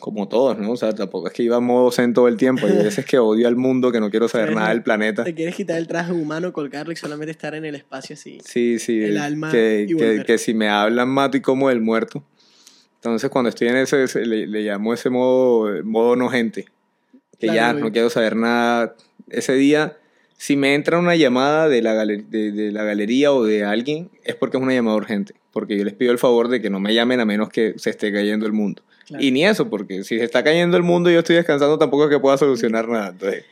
como 0.00 0.28
todos, 0.28 0.58
¿no? 0.58 0.72
O 0.72 0.76
sea, 0.76 0.92
tampoco 0.92 1.28
es 1.28 1.32
que 1.32 1.42
iba 1.42 1.56
a 1.56 1.60
modo 1.60 1.90
zen 1.92 2.12
todo 2.14 2.28
el 2.28 2.36
tiempo. 2.36 2.66
Hay 2.66 2.72
veces 2.76 3.04
que 3.06 3.18
odio 3.18 3.46
al 3.48 3.56
mundo, 3.56 3.92
que 3.92 4.00
no 4.00 4.10
quiero 4.10 4.28
saber 4.28 4.54
nada 4.54 4.70
del 4.70 4.82
planeta. 4.82 5.24
Te 5.24 5.34
quieres 5.34 5.54
quitar 5.54 5.78
el 5.78 5.86
traje 5.86 6.12
humano, 6.12 6.52
colgarlo 6.52 6.92
y 6.92 6.96
solamente 6.96 7.30
estar 7.30 7.54
en 7.54 7.64
el 7.64 7.74
espacio 7.74 8.14
así. 8.14 8.38
Sí, 8.44 8.78
sí. 8.78 9.02
el 9.02 9.18
alma 9.18 9.50
que, 9.50 9.86
y 9.88 9.94
que, 9.94 10.22
que 10.26 10.38
si 10.38 10.52
me 10.54 10.68
hablan 10.68 11.08
mato 11.08 11.36
y 11.36 11.40
como 11.40 11.70
el 11.70 11.80
muerto. 11.80 12.24
Entonces 12.96 13.30
cuando 13.30 13.50
estoy 13.50 13.68
en 13.68 13.76
ese, 13.76 14.06
le, 14.26 14.46
le 14.46 14.62
llamo 14.62 14.94
ese 14.94 15.10
modo, 15.10 15.70
modo 15.84 16.16
no 16.16 16.28
gente. 16.28 16.64
Que 17.38 17.46
Claro, 17.48 17.54
ya 17.78 17.84
no 17.84 17.92
quiero 17.92 18.10
saber 18.10 18.34
nada. 18.36 18.94
Ese 19.28 19.54
día, 19.54 19.96
si 20.36 20.56
me 20.56 20.74
entra 20.74 20.98
una 20.98 21.14
llamada 21.14 21.68
de 21.68 21.82
la, 21.82 21.94
galer- 21.94 22.24
de, 22.26 22.52
de 22.52 22.72
la 22.72 22.82
galería 22.84 23.32
o 23.32 23.44
de 23.44 23.64
alguien, 23.64 24.10
es 24.24 24.34
porque 24.34 24.56
es 24.56 24.62
una 24.62 24.72
llamada 24.72 24.96
urgente. 24.96 25.34
Porque 25.52 25.76
yo 25.78 25.84
les 25.84 25.94
pido 25.94 26.12
el 26.12 26.18
favor 26.18 26.48
de 26.48 26.60
que 26.62 26.70
no 26.70 26.80
me 26.80 26.94
llamen 26.94 27.20
a 27.20 27.24
menos 27.24 27.48
que 27.48 27.74
se 27.76 27.90
esté 27.90 28.12
cayendo 28.12 28.46
el 28.46 28.52
mundo. 28.52 28.82
Claro. 29.06 29.22
Y 29.24 29.30
ni 29.30 29.44
eso, 29.44 29.68
porque 29.68 30.02
si 30.04 30.18
se 30.18 30.24
está 30.24 30.42
cayendo 30.42 30.76
el 30.76 30.82
mundo 30.82 31.10
y 31.10 31.14
yo 31.14 31.18
estoy 31.20 31.36
descansando, 31.36 31.78
tampoco 31.78 32.04
es 32.04 32.10
que 32.10 32.18
pueda 32.20 32.36
solucionar 32.38 32.88
nada. 32.88 33.08
Entonces, 33.10 33.44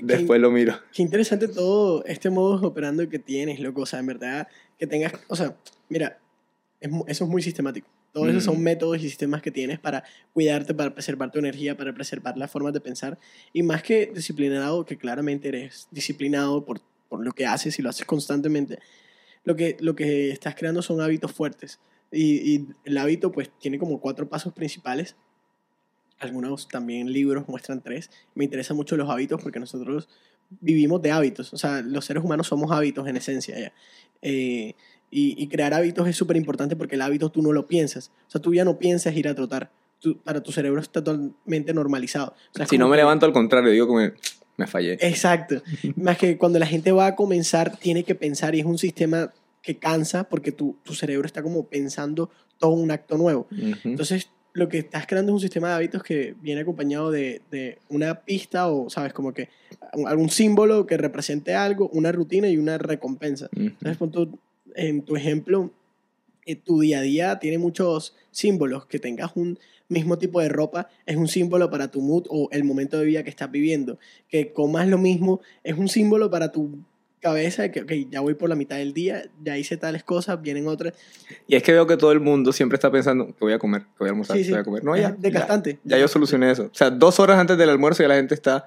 después 0.00 0.40
lo 0.40 0.50
miro. 0.50 0.78
qué 0.92 1.02
interesante 1.02 1.48
todo 1.48 2.04
este 2.04 2.30
modo 2.30 2.66
operando 2.66 3.08
que 3.08 3.18
tienes, 3.18 3.58
loco. 3.60 3.82
O 3.82 3.86
sea, 3.86 3.98
en 3.98 4.06
verdad, 4.06 4.46
que 4.78 4.86
tengas. 4.86 5.12
O 5.28 5.34
sea, 5.36 5.56
mira, 5.88 6.18
es 6.80 6.90
eso 7.08 7.24
es 7.24 7.30
muy 7.30 7.42
sistemático. 7.42 7.88
Todos 8.12 8.28
esos 8.28 8.44
son 8.44 8.60
Mm. 8.60 8.62
métodos 8.64 8.96
y 8.98 9.00
sistemas 9.08 9.40
que 9.40 9.50
tienes 9.50 9.78
para 9.78 10.04
cuidarte, 10.34 10.74
para 10.74 10.92
preservar 10.92 11.32
tu 11.32 11.38
energía, 11.38 11.76
para 11.76 11.94
preservar 11.94 12.36
las 12.36 12.50
formas 12.50 12.74
de 12.74 12.80
pensar. 12.80 13.18
Y 13.54 13.62
más 13.62 13.82
que 13.82 14.12
disciplinado, 14.14 14.84
que 14.84 14.98
claramente 14.98 15.48
eres 15.48 15.88
disciplinado 15.90 16.62
por, 16.64 16.80
por 17.08 17.24
lo 17.24 17.32
que 17.32 17.46
haces 17.46 17.78
y 17.78 17.82
lo 17.82 17.88
haces 17.88 18.04
constantemente, 18.04 18.78
lo 19.44 19.56
que, 19.56 19.78
lo 19.80 19.96
que 19.96 20.30
estás 20.30 20.54
creando 20.54 20.82
son 20.82 21.00
hábitos 21.00 21.32
fuertes. 21.32 21.80
Y, 22.12 22.54
y 22.54 22.66
el 22.84 22.98
hábito, 22.98 23.32
pues, 23.32 23.50
tiene 23.58 23.78
como 23.78 23.98
cuatro 24.00 24.28
pasos 24.28 24.52
principales. 24.52 25.16
Algunos 26.18 26.68
también 26.68 27.12
libros 27.12 27.48
muestran 27.48 27.80
tres. 27.82 28.10
Me 28.34 28.44
interesan 28.44 28.76
mucho 28.76 28.96
los 28.96 29.10
hábitos 29.10 29.42
porque 29.42 29.58
nosotros 29.58 30.08
vivimos 30.60 31.02
de 31.02 31.10
hábitos. 31.10 31.52
O 31.52 31.56
sea, 31.56 31.82
los 31.82 32.04
seres 32.04 32.22
humanos 32.22 32.46
somos 32.46 32.70
hábitos 32.70 33.08
en 33.08 33.16
esencia 33.16 33.58
ya. 33.58 33.72
Eh, 34.20 34.74
y, 35.10 35.42
y 35.42 35.48
crear 35.48 35.74
hábitos 35.74 36.06
es 36.06 36.16
súper 36.16 36.36
importante 36.36 36.76
porque 36.76 36.94
el 36.94 37.02
hábito 37.02 37.30
tú 37.30 37.42
no 37.42 37.52
lo 37.52 37.66
piensas. 37.66 38.12
O 38.28 38.30
sea, 38.30 38.40
tú 38.40 38.54
ya 38.54 38.64
no 38.64 38.78
piensas 38.78 39.16
ir 39.16 39.26
a 39.26 39.34
trotar. 39.34 39.70
Tú- 39.98 40.18
para 40.18 40.42
tu 40.42 40.52
cerebro 40.52 40.80
está 40.80 41.02
totalmente 41.02 41.74
normalizado. 41.74 42.34
O 42.54 42.56
sea, 42.56 42.66
Si 42.66 42.78
no 42.78 42.88
me 42.88 42.92
que- 42.94 42.98
levanto 43.02 43.26
al 43.26 43.32
contrario, 43.32 43.70
digo 43.72 43.88
como 43.88 44.00
me 44.56 44.66
fallé. 44.68 44.98
Exacto. 45.00 45.60
Más 45.96 46.18
que 46.18 46.38
cuando 46.38 46.58
la 46.60 46.66
gente 46.66 46.92
va 46.92 47.06
a 47.06 47.16
comenzar, 47.16 47.76
tiene 47.78 48.04
que 48.04 48.14
pensar 48.14 48.54
y 48.54 48.60
es 48.60 48.66
un 48.66 48.78
sistema 48.78 49.32
que 49.62 49.78
cansa 49.78 50.24
porque 50.24 50.52
tu, 50.52 50.76
tu 50.82 50.94
cerebro 50.94 51.26
está 51.26 51.42
como 51.42 51.66
pensando 51.66 52.30
todo 52.58 52.72
un 52.72 52.90
acto 52.90 53.16
nuevo. 53.16 53.46
Entonces, 53.84 54.28
lo 54.54 54.68
que 54.68 54.78
estás 54.78 55.06
creando 55.06 55.32
es 55.32 55.34
un 55.34 55.40
sistema 55.40 55.68
de 55.68 55.74
hábitos 55.74 56.02
que 56.02 56.34
viene 56.40 56.60
acompañado 56.60 57.10
de, 57.10 57.40
de 57.50 57.78
una 57.88 58.20
pista 58.22 58.68
o, 58.68 58.90
¿sabes? 58.90 59.12
Como 59.12 59.32
que 59.32 59.48
algún 60.06 60.30
símbolo 60.30 60.86
que 60.86 60.96
represente 60.96 61.54
algo, 61.54 61.88
una 61.90 62.12
rutina 62.12 62.48
y 62.48 62.56
una 62.56 62.78
recompensa. 62.78 63.48
Entonces, 63.54 63.96
pon 63.96 64.38
en 64.74 65.02
tu 65.02 65.16
ejemplo, 65.16 65.70
eh, 66.46 66.56
tu 66.56 66.80
día 66.80 66.98
a 66.98 67.02
día 67.02 67.38
tiene 67.38 67.58
muchos 67.58 68.14
símbolos. 68.30 68.86
Que 68.86 68.98
tengas 68.98 69.32
un 69.36 69.58
mismo 69.88 70.18
tipo 70.18 70.40
de 70.40 70.48
ropa 70.48 70.88
es 71.06 71.16
un 71.16 71.28
símbolo 71.28 71.70
para 71.70 71.90
tu 71.90 72.00
mood 72.00 72.26
o 72.28 72.48
el 72.52 72.64
momento 72.64 72.98
de 72.98 73.04
vida 73.04 73.22
que 73.22 73.30
estás 73.30 73.50
viviendo. 73.50 73.98
Que 74.28 74.52
comas 74.52 74.88
lo 74.88 74.98
mismo 74.98 75.40
es 75.62 75.76
un 75.76 75.88
símbolo 75.88 76.30
para 76.30 76.52
tu 76.52 76.78
cabeza 77.22 77.62
de 77.62 77.70
que, 77.70 77.82
ok, 77.82 77.92
ya 78.10 78.20
voy 78.20 78.34
por 78.34 78.48
la 78.48 78.54
mitad 78.56 78.76
del 78.76 78.92
día, 78.92 79.22
ya 79.42 79.56
hice 79.56 79.76
tales 79.78 80.02
cosas, 80.04 80.42
vienen 80.42 80.66
otras. 80.66 80.92
Y 81.46 81.56
es 81.56 81.62
que 81.62 81.72
veo 81.72 81.86
que 81.86 81.96
todo 81.96 82.12
el 82.12 82.20
mundo 82.20 82.52
siempre 82.52 82.76
está 82.76 82.90
pensando 82.90 83.28
que 83.28 83.36
voy 83.40 83.52
a 83.52 83.58
comer, 83.58 83.82
que 83.82 83.88
voy 84.00 84.08
a 84.08 84.10
almorzar, 84.10 84.36
Sí, 84.36 84.42
que 84.42 84.46
sí. 84.46 84.50
voy 84.52 84.60
a 84.60 84.64
comer. 84.64 84.84
No, 84.84 84.96
ya. 84.96 85.12
desgastante. 85.12 85.78
Ya, 85.84 85.96
ya 85.96 86.02
yo 86.02 86.08
solucioné 86.08 86.50
eso. 86.50 86.64
O 86.64 86.74
sea, 86.74 86.90
dos 86.90 87.18
horas 87.20 87.38
antes 87.38 87.56
del 87.56 87.70
almuerzo 87.70 88.02
ya 88.02 88.08
la 88.08 88.16
gente 88.16 88.34
está 88.34 88.66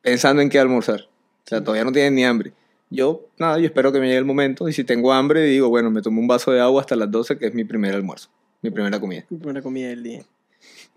pensando 0.00 0.40
en 0.42 0.48
qué 0.48 0.58
almorzar. 0.58 1.00
O 1.44 1.48
sea, 1.48 1.62
todavía 1.62 1.84
no 1.84 1.92
tienen 1.92 2.14
ni 2.14 2.24
hambre. 2.24 2.52
Yo, 2.88 3.28
nada, 3.38 3.58
yo 3.58 3.66
espero 3.66 3.92
que 3.92 4.00
me 4.00 4.06
llegue 4.06 4.18
el 4.18 4.24
momento. 4.24 4.68
Y 4.68 4.72
si 4.72 4.84
tengo 4.84 5.12
hambre, 5.12 5.42
digo, 5.44 5.68
bueno, 5.68 5.90
me 5.90 6.02
tomo 6.02 6.20
un 6.20 6.26
vaso 6.28 6.50
de 6.52 6.60
agua 6.60 6.80
hasta 6.80 6.96
las 6.96 7.10
12, 7.10 7.38
que 7.38 7.46
es 7.46 7.54
mi 7.54 7.64
primer 7.64 7.94
almuerzo, 7.94 8.30
mi 8.62 8.70
primera 8.70 8.98
comida. 9.00 9.24
Mi 9.30 9.38
primera 9.38 9.62
comida 9.62 9.88
del 9.88 10.02
día. 10.02 10.22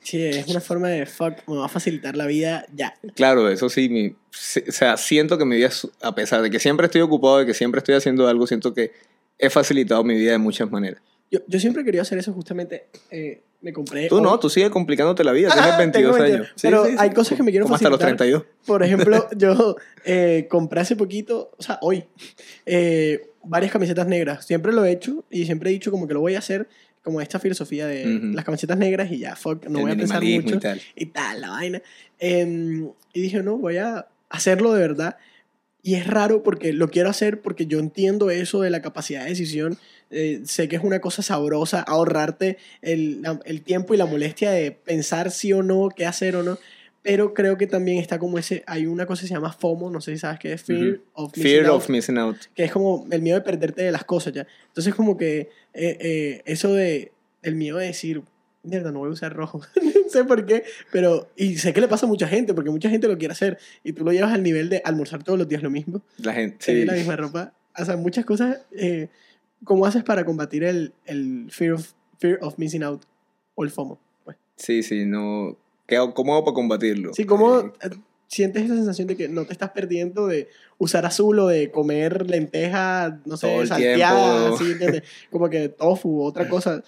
Sí, 0.02 0.22
es 0.24 0.48
una 0.48 0.60
forma 0.60 0.90
de 0.90 1.06
fuck, 1.06 1.36
me 1.48 1.56
va 1.58 1.66
a 1.66 1.70
facilitar 1.70 2.16
la 2.18 2.26
vida 2.26 2.66
ya. 2.76 2.94
Claro, 3.16 3.50
eso 3.50 3.70
sí, 3.70 3.88
mi, 3.90 4.08
o 4.08 4.16
sea, 4.32 4.98
siento 4.98 5.38
que 5.38 5.46
mi 5.46 5.56
vida, 5.56 5.70
a 6.02 6.14
pesar 6.14 6.42
de 6.42 6.50
que 6.52 6.60
siempre 6.60 6.86
estoy 6.88 7.02
ocupado, 7.02 7.38
de 7.40 7.46
que 7.46 7.54
siempre 7.54 7.78
estoy 7.80 7.96
haciendo 7.96 8.28
algo, 8.28 8.46
siento 8.46 8.74
que 8.74 8.92
he 9.40 9.50
facilitado 9.50 10.04
mi 10.04 10.16
vida 10.16 10.32
de 10.34 10.38
muchas 10.40 10.70
maneras. 10.70 11.02
Yo, 11.32 11.40
yo 11.48 11.60
siempre 11.60 11.82
he 11.82 11.86
querido 11.86 12.02
hacer 12.02 12.18
eso, 12.18 12.34
justamente. 12.34 12.88
eh, 13.12 13.42
me 13.62 13.72
compré. 13.72 14.10
Tú 14.10 14.20
no, 14.20 14.38
tú 14.40 14.50
sigues 14.50 14.70
complicándote 14.70 15.24
la 15.24 15.32
vida, 15.32 15.48
Ah, 15.50 15.56
tienes 15.56 15.78
22 15.78 16.12
tengo 16.18 16.24
22, 16.24 16.48
años. 16.48 16.62
pero 16.62 17.00
hay 17.02 17.10
cosas 17.12 17.38
que 17.38 17.44
me 17.44 17.52
quiero 17.52 17.64
Como 17.66 17.76
hasta 17.76 17.90
los 17.90 17.98
facilitar. 17.98 18.28
32. 18.28 18.66
Por 18.68 18.84
ejemplo, 18.84 19.30
yo 19.38 19.78
eh, 20.04 20.48
compré 20.50 20.82
hace 20.82 20.98
poquito, 20.98 21.52
o 21.58 21.64
sea, 21.64 21.80
hoy, 21.82 22.04
eh, 22.66 23.30
varias 23.46 23.72
camisetas 23.72 24.06
negras. 24.06 24.46
Siempre 24.46 24.74
lo 24.74 24.84
he 24.84 24.92
hecho 24.92 25.24
y 25.30 25.46
siempre 25.46 25.70
he 25.70 25.74
dicho 25.74 25.92
como 25.92 26.10
que 26.10 26.14
lo 26.14 26.20
voy 26.20 26.36
a 26.36 26.40
hacer, 26.40 26.68
como 27.04 27.22
esta 27.22 27.40
filosofía 27.40 27.86
de 27.86 28.18
Ujú. 28.18 28.28
las 28.34 28.46
camisetas 28.46 28.78
negras 28.78 29.12
y 29.12 29.20
ya, 29.20 29.36
fuck, 29.36 29.66
no 29.68 29.80
El 29.80 29.84
voy 29.84 29.92
a 29.92 29.98
pensar 29.98 30.24
mucho 30.24 30.56
y 30.56 30.60
tal. 30.60 30.82
y 30.96 31.06
tal, 31.08 31.42
la 31.42 31.50
vaina. 31.50 31.82
Em, 32.20 32.90
y 33.14 33.22
dije, 33.22 33.44
no, 33.44 33.58
voy 33.58 33.78
a 33.78 34.08
hacerlo 34.30 34.74
de 34.74 34.80
verdad. 34.82 35.18
Y 35.86 35.96
es 35.96 36.08
raro 36.08 36.44
porque 36.44 36.72
lo 36.72 36.88
quiero 36.90 37.10
hacer 37.10 37.42
porque 37.42 37.66
yo 37.66 37.80
entiendo 37.80 38.32
eso 38.32 38.62
de 38.62 38.70
la 38.70 38.82
capacidad 38.82 39.24
de 39.24 39.30
decisión. 39.32 39.78
Eh, 40.12 40.42
sé 40.46 40.70
que 40.70 40.78
es 40.78 40.84
una 40.84 41.02
cosa 41.02 41.22
sabrosa 41.22 41.82
ahorrarte 41.82 42.58
el, 42.82 43.22
el 43.44 43.62
tiempo 43.64 43.94
y 43.94 43.98
la 43.98 44.06
molestia 44.06 44.52
de 44.52 44.72
pensar 44.72 45.30
sí 45.32 45.52
o 45.52 45.62
no, 45.62 45.90
qué 45.94 46.06
hacer 46.06 46.38
o 46.38 46.44
no. 46.44 46.58
Pero 47.02 47.34
creo 47.34 47.58
que 47.58 47.68
también 47.68 47.98
está 47.98 48.18
como 48.18 48.38
ese, 48.38 48.64
hay 48.66 48.86
una 48.86 49.06
cosa 49.06 49.24
que 49.24 49.28
se 49.28 49.34
llama 49.34 49.52
FOMO, 49.52 49.90
no 49.90 50.00
sé 50.00 50.14
si 50.14 50.20
sabes 50.20 50.40
qué 50.40 50.54
es, 50.54 50.64
Fear, 50.64 50.80
Ujú. 50.88 51.02
of, 51.16 51.32
Missing 51.36 51.44
Fear 51.52 51.66
Out, 51.66 51.76
of 51.76 51.90
missing 51.90 52.18
out. 52.18 52.38
que 52.56 52.64
es 52.64 52.72
como 52.72 53.06
el 53.12 53.22
miedo 53.22 53.38
de 53.38 53.44
perderte 53.44 53.82
de 53.84 53.92
las 53.92 54.06
cosas 54.06 54.32
ya. 54.32 54.48
Entonces 54.68 54.96
como 54.96 55.18
que 55.18 55.50
eh, 55.74 55.98
eh, 56.00 56.42
eso 56.46 56.74
de, 56.74 57.12
el 57.42 57.56
miedo 57.56 57.78
de 57.78 57.88
decir, 57.88 58.22
mierda, 58.64 58.92
no 58.92 59.00
voy 59.00 59.10
a 59.10 59.14
usar 59.14 59.34
rojo, 59.34 59.62
no 59.82 60.10
sé 60.10 60.24
por 60.24 60.46
qué, 60.46 60.64
pero, 60.92 61.30
y 61.36 61.58
sé 61.58 61.74
que 61.74 61.82
le 61.82 61.88
pasa 61.88 62.06
a 62.06 62.10
mucha 62.10 62.28
gente, 62.28 62.54
porque 62.54 62.70
mucha 62.70 62.90
gente 62.90 63.08
lo 63.08 63.18
quiere 63.18 63.34
hacer, 63.34 63.58
y 63.84 63.94
tú 63.94 64.04
lo 64.04 64.12
llevas 64.12 64.34
al 64.34 64.44
nivel 64.44 64.70
de 64.70 64.82
almorzar 64.86 65.24
todos 65.24 65.38
los 65.38 65.48
días 65.48 65.64
lo 65.64 65.70
mismo, 65.70 66.02
La 66.18 66.34
gente, 66.34 66.58
tener 66.66 66.88
la 66.88 66.94
misma 66.94 67.16
ropa, 67.16 67.54
o 67.78 67.86
sea, 67.86 67.98
muchas 67.98 68.26
cosas, 68.26 68.62
eh, 68.72 69.10
¿cómo 69.64 69.86
haces 69.86 70.04
para 70.04 70.26
combatir 70.26 70.64
el, 70.64 70.94
el 71.06 71.48
fear, 71.50 71.74
of, 71.74 71.94
fear 72.20 72.38
of 72.42 72.58
missing 72.58 72.84
out 72.84 73.04
o 73.56 73.64
el 73.64 73.72
FOMO? 73.72 74.00
Pues. 74.24 74.38
Sí, 74.56 74.84
sí, 74.84 75.06
no. 75.06 75.58
¿Qué 75.88 75.98
¿Cómo 76.14 76.34
hago 76.34 76.46
para 76.46 76.56
combatirlo? 76.56 77.14
Sí, 77.14 77.26
¿cómo 77.26 77.74
sientes 78.34 78.64
esa 78.64 78.76
sensación 78.76 79.08
de 79.08 79.16
que 79.16 79.28
no 79.28 79.46
te 79.46 79.54
estás 79.54 79.72
perdiendo 79.72 80.28
de 80.28 80.48
usar 80.78 81.06
azul 81.06 81.40
o 81.40 81.48
de 81.48 81.72
comer 81.72 82.30
lenteja, 82.30 83.22
no 83.26 83.38
sé, 83.38 83.66
salteada, 83.68 84.50
así, 84.54 84.76
como 85.32 85.50
que 85.50 85.70
tofu, 85.70 86.24
otra 86.24 86.50
cosa. 86.50 86.84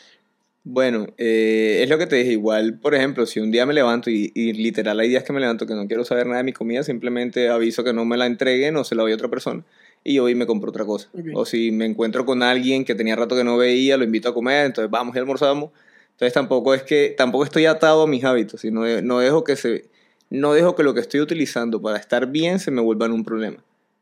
Bueno, 0.64 1.08
eh, 1.18 1.82
es 1.84 1.90
lo 1.90 2.00
que 2.00 2.08
te 2.08 2.16
dije. 2.16 2.32
Igual, 2.32 2.80
por 2.80 2.96
ejemplo, 2.96 3.28
si 3.28 3.40
un 3.40 3.52
día 3.52 3.68
me 3.68 3.74
levanto 3.74 4.10
y, 4.10 4.32
y 4.34 4.54
literal 4.54 5.00
hay 5.00 5.10
días 5.10 5.24
que 5.24 5.32
me 5.32 5.40
levanto 5.40 5.68
que 5.68 5.76
no 5.76 5.88
quiero 5.88 6.04
saber 6.04 6.26
nada 6.26 6.40
de 6.40 6.44
mi 6.44 6.54
comida, 6.54 6.82
simplemente 6.82 7.50
aviso 7.50 7.84
que 7.84 7.94
no 7.94 8.04
me 8.04 8.18
la 8.18 8.26
entreguen 8.26 8.76
o 8.78 8.84
se 8.84 8.96
la 8.96 9.04
doy 9.04 9.12
a 9.12 9.16
otra 9.16 9.30
persona 9.30 9.64
y 10.06 10.14
yo 10.14 10.22
voy 10.22 10.34
y 10.34 10.36
me 10.36 10.46
compro 10.46 10.70
otra 10.70 10.86
cosa. 10.86 11.10
Ok. 11.14 11.26
O 11.34 11.46
si 11.46 11.72
me 11.72 11.86
encuentro 11.86 12.26
con 12.26 12.44
alguien 12.44 12.86
que 12.86 12.96
tenía 12.96 13.16
rato 13.16 13.36
que 13.36 13.44
no 13.44 13.58
veía, 13.58 13.98
lo 13.98 14.04
invito 14.04 14.30
a 14.30 14.34
comer, 14.34 14.68
entonces 14.68 14.90
vamos 14.90 15.16
y 15.16 15.20
almorzamos. 15.20 15.72
Entonces 16.12 16.32
tampoco 16.32 16.74
es 16.74 16.84
que 16.84 17.14
tampoco 17.18 17.44
estoy 17.44 17.66
atado 17.66 18.04
a 18.04 18.08
mis 18.08 18.24
hábitos, 18.24 18.62
sino 18.62 18.86
no 19.02 19.20
dejo 19.20 19.44
que 19.44 19.56
se 19.56 19.86
no 20.30 20.54
dejo 20.54 20.76
que 20.76 20.84
lo 20.84 20.94
que 20.94 21.00
estoy 21.02 21.20
utilizando 21.22 21.82
para 21.82 21.98
estar 21.98 22.28
bien 22.28 22.60
se 22.60 22.72
me 22.72 22.82
vuelva 22.82 23.06
en 23.06 23.12
un 23.14 23.24
problema. 23.24 23.58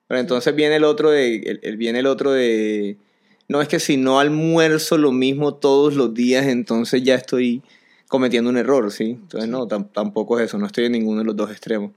Pero 0.08 0.20
entonces 0.20 0.54
viene 0.56 0.76
el 0.78 0.84
otro 0.84 1.10
de 1.12 1.36
el- 1.38 1.60
el- 1.64 1.78
viene 1.78 2.00
el 2.00 2.06
otro 2.08 2.32
de 2.32 2.98
no 3.48 3.62
es 3.62 3.68
que 3.68 3.80
si 3.80 3.98
no 3.98 4.20
almuerzo 4.20 4.98
lo 4.98 5.12
mismo 5.12 5.54
todos 5.56 5.95
los 5.95 6.14
días, 6.14 6.45
entonces 6.48 7.04
ya 7.04 7.16
estoy 7.16 7.62
cometiendo 8.08 8.50
un 8.50 8.58
error, 8.58 8.91
¿sí? 8.91 9.12
Entonces 9.12 9.50
no, 9.50 9.68
tam- 9.68 9.90
tampoco 9.91 10.40
es 10.40 10.45
eso, 10.45 10.58
no 10.58 10.66
estoy 10.68 10.86
en 10.86 10.91
ninguno 10.94 11.20
de 11.20 11.26
los 11.26 11.36
dos 11.36 11.52
extremos. 11.52 11.91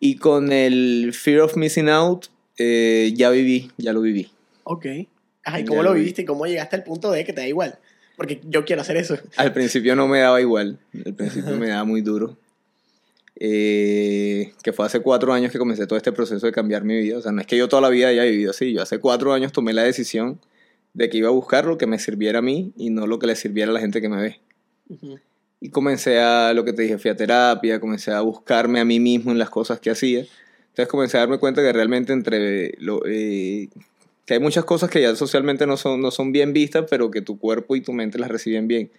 Y 0.00 0.16
con 0.16 0.52
el 0.52 1.12
fear 1.12 1.40
of 1.40 1.56
missing 1.56 1.88
out, 1.88 2.26
eh, 2.56 3.12
ya 3.16 3.30
viví, 3.30 3.70
ya 3.78 3.92
lo 3.92 4.00
viví. 4.00 4.30
Ok. 4.64 4.86
Ay, 5.44 5.62
Ya 5.62 5.64
¿cómo 5.66 5.82
lo 5.82 5.90
lo 5.90 5.94
vi. 5.94 6.00
viviste? 6.00 6.24
¿Cómo 6.24 6.46
llegaste 6.46 6.76
al 6.76 6.84
punto 6.84 7.10
de 7.10 7.24
que 7.24 7.32
te 7.32 7.40
da 7.40 7.48
igual? 7.48 7.78
Porque 8.16 8.40
yo 8.48 8.64
quiero 8.64 8.82
hacer 8.82 8.96
eso. 8.96 9.16
Al 9.36 9.52
principio 9.52 9.96
no 9.96 10.06
me 10.08 10.20
daba 10.20 10.40
igual, 10.40 10.78
al 11.04 11.14
principio 11.14 11.50
Ajá. 11.50 11.56
me 11.60 11.68
daba 11.68 11.84
muy 11.84 12.00
duro. 12.00 12.36
Eh, 13.40 14.52
que 14.64 14.72
fue 14.72 14.84
hace 14.84 14.98
cuatro 15.00 15.32
años 15.32 15.52
que 15.52 15.58
comencé 15.58 15.86
todo 15.86 15.96
este 15.96 16.10
proceso 16.10 16.44
de 16.44 16.52
cambiar 16.52 16.84
mi 16.84 17.00
vida. 17.00 17.18
O 17.18 17.22
sea, 17.22 17.30
no 17.30 17.40
es 17.40 17.46
que 17.46 17.56
yo 17.56 17.68
toda 17.68 17.82
la 17.82 17.88
vida 17.88 18.08
haya 18.08 18.24
vivido 18.24 18.50
así. 18.50 18.72
Yo 18.72 18.82
hace 18.82 18.98
cuatro 18.98 19.32
años 19.32 19.52
tomé 19.52 19.72
la 19.72 19.82
decisión 19.82 20.40
de 20.94 21.08
que 21.08 21.18
iba 21.18 21.28
a 21.28 21.32
buscar 21.32 21.64
lo 21.64 21.78
que 21.78 21.86
me 21.86 21.98
sirviera 21.98 22.40
a 22.40 22.42
mí 22.42 22.72
y 22.76 22.90
no 22.90 23.06
lo 23.06 23.18
que 23.18 23.28
le 23.28 23.36
sirviera 23.36 23.70
a 23.70 23.74
la 23.74 23.80
gente 23.80 24.00
que 24.00 24.08
me 24.08 24.20
ve. 24.20 24.40
Y 25.60 25.70
comencé 25.70 26.18
a, 26.18 26.52
lo 26.52 26.64
que 26.64 26.72
te 26.72 26.82
dije, 26.82 26.98
fui 26.98 27.10
a 27.10 27.16
terapia, 27.16 27.78
comencé 27.78 28.10
a 28.10 28.20
buscarme 28.22 28.80
a 28.80 28.84
mí 28.84 28.98
mismo 28.98 29.30
en 29.30 29.38
las 29.38 29.50
cosas 29.50 29.78
que 29.78 29.90
hacía. 29.90 30.20
Entonces 30.70 30.88
comencé 30.88 31.16
a 31.16 31.20
darme 31.20 31.38
cuenta 31.38 31.62
que 31.62 31.72
realmente 31.72 32.12
entre 32.12 32.74
lo, 32.78 33.02
eh, 33.06 33.68
que 34.26 34.34
hay 34.34 34.40
muchas 34.40 34.64
cosas 34.64 34.90
que 34.90 35.00
ya 35.00 35.14
socialmente 35.14 35.66
no 35.66 35.76
son, 35.76 36.00
no 36.00 36.10
son 36.10 36.32
bien 36.32 36.52
vistas, 36.52 36.86
pero 36.90 37.10
que 37.10 37.22
tu 37.22 37.38
cuerpo 37.38 37.76
y 37.76 37.80
tu 37.80 37.92
mente 37.92 38.18
las 38.18 38.30
reciben 38.30 38.66
bien. 38.68 38.90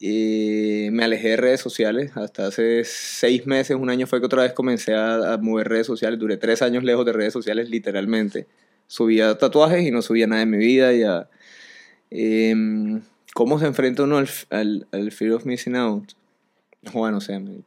Eh, 0.00 0.90
me 0.92 1.04
alejé 1.04 1.30
de 1.30 1.36
redes 1.36 1.60
sociales. 1.60 2.12
Hasta 2.16 2.46
hace 2.48 2.82
seis 2.84 3.46
meses, 3.46 3.76
un 3.76 3.88
año 3.90 4.06
fue 4.06 4.20
que 4.20 4.26
otra 4.26 4.42
vez 4.42 4.52
comencé 4.52 4.94
a, 4.94 5.34
a 5.34 5.38
mover 5.38 5.68
redes 5.68 5.86
sociales. 5.86 6.18
Duré 6.18 6.36
tres 6.36 6.62
años 6.62 6.84
lejos 6.84 7.06
de 7.06 7.12
redes 7.12 7.32
sociales, 7.32 7.70
literalmente. 7.70 8.46
Subía 8.86 9.36
tatuajes 9.38 9.82
y 9.86 9.90
no 9.90 10.02
subía 10.02 10.26
nada 10.26 10.40
de 10.40 10.46
mi 10.46 10.58
vida. 10.58 10.92
Ya. 10.92 11.28
Em, 12.10 13.02
¿Cómo 13.34 13.58
se 13.58 13.66
enfrenta 13.66 14.04
uno 14.04 14.18
al, 14.18 14.28
al, 14.50 14.86
al 14.92 15.12
fear 15.12 15.32
of 15.32 15.44
missing 15.44 15.76
out? 15.76 16.12
Bueno, 16.92 17.18
o 17.18 17.20
sea, 17.20 17.38
me- 17.40 17.62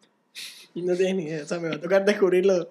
no 0.75 0.95
tienes 0.95 1.15
ni 1.15 1.23
idea. 1.23 1.43
O 1.43 1.47
sea, 1.47 1.59
me 1.59 1.69
va 1.69 1.75
a 1.75 1.81
tocar 1.81 2.05
descubrirlo. 2.05 2.67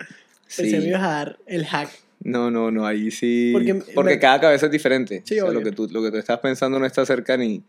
Pensé 0.56 0.80
sí. 0.80 0.88
ibas 0.88 1.02
a 1.02 1.08
dar 1.08 1.38
el 1.46 1.66
hack. 1.66 1.90
No, 2.20 2.50
no, 2.50 2.70
no, 2.70 2.86
ahí 2.86 3.10
sí. 3.10 3.50
Porque 3.52 3.74
Porque, 3.94 4.10
me- 4.14 4.18
cada 4.18 4.40
cabeza 4.40 4.66
es 4.66 4.72
diferente. 4.72 5.22
Sí, 5.24 5.38
O 5.40 5.44
sea, 5.44 5.52
lo, 5.52 5.62
que 5.62 5.72
tú, 5.72 5.88
lo 5.90 6.02
que 6.02 6.10
tú 6.10 6.16
estás 6.16 6.38
pensando 6.40 6.78
no 6.78 6.86
está 6.86 7.04
cerca 7.04 7.36
ni, 7.36 7.62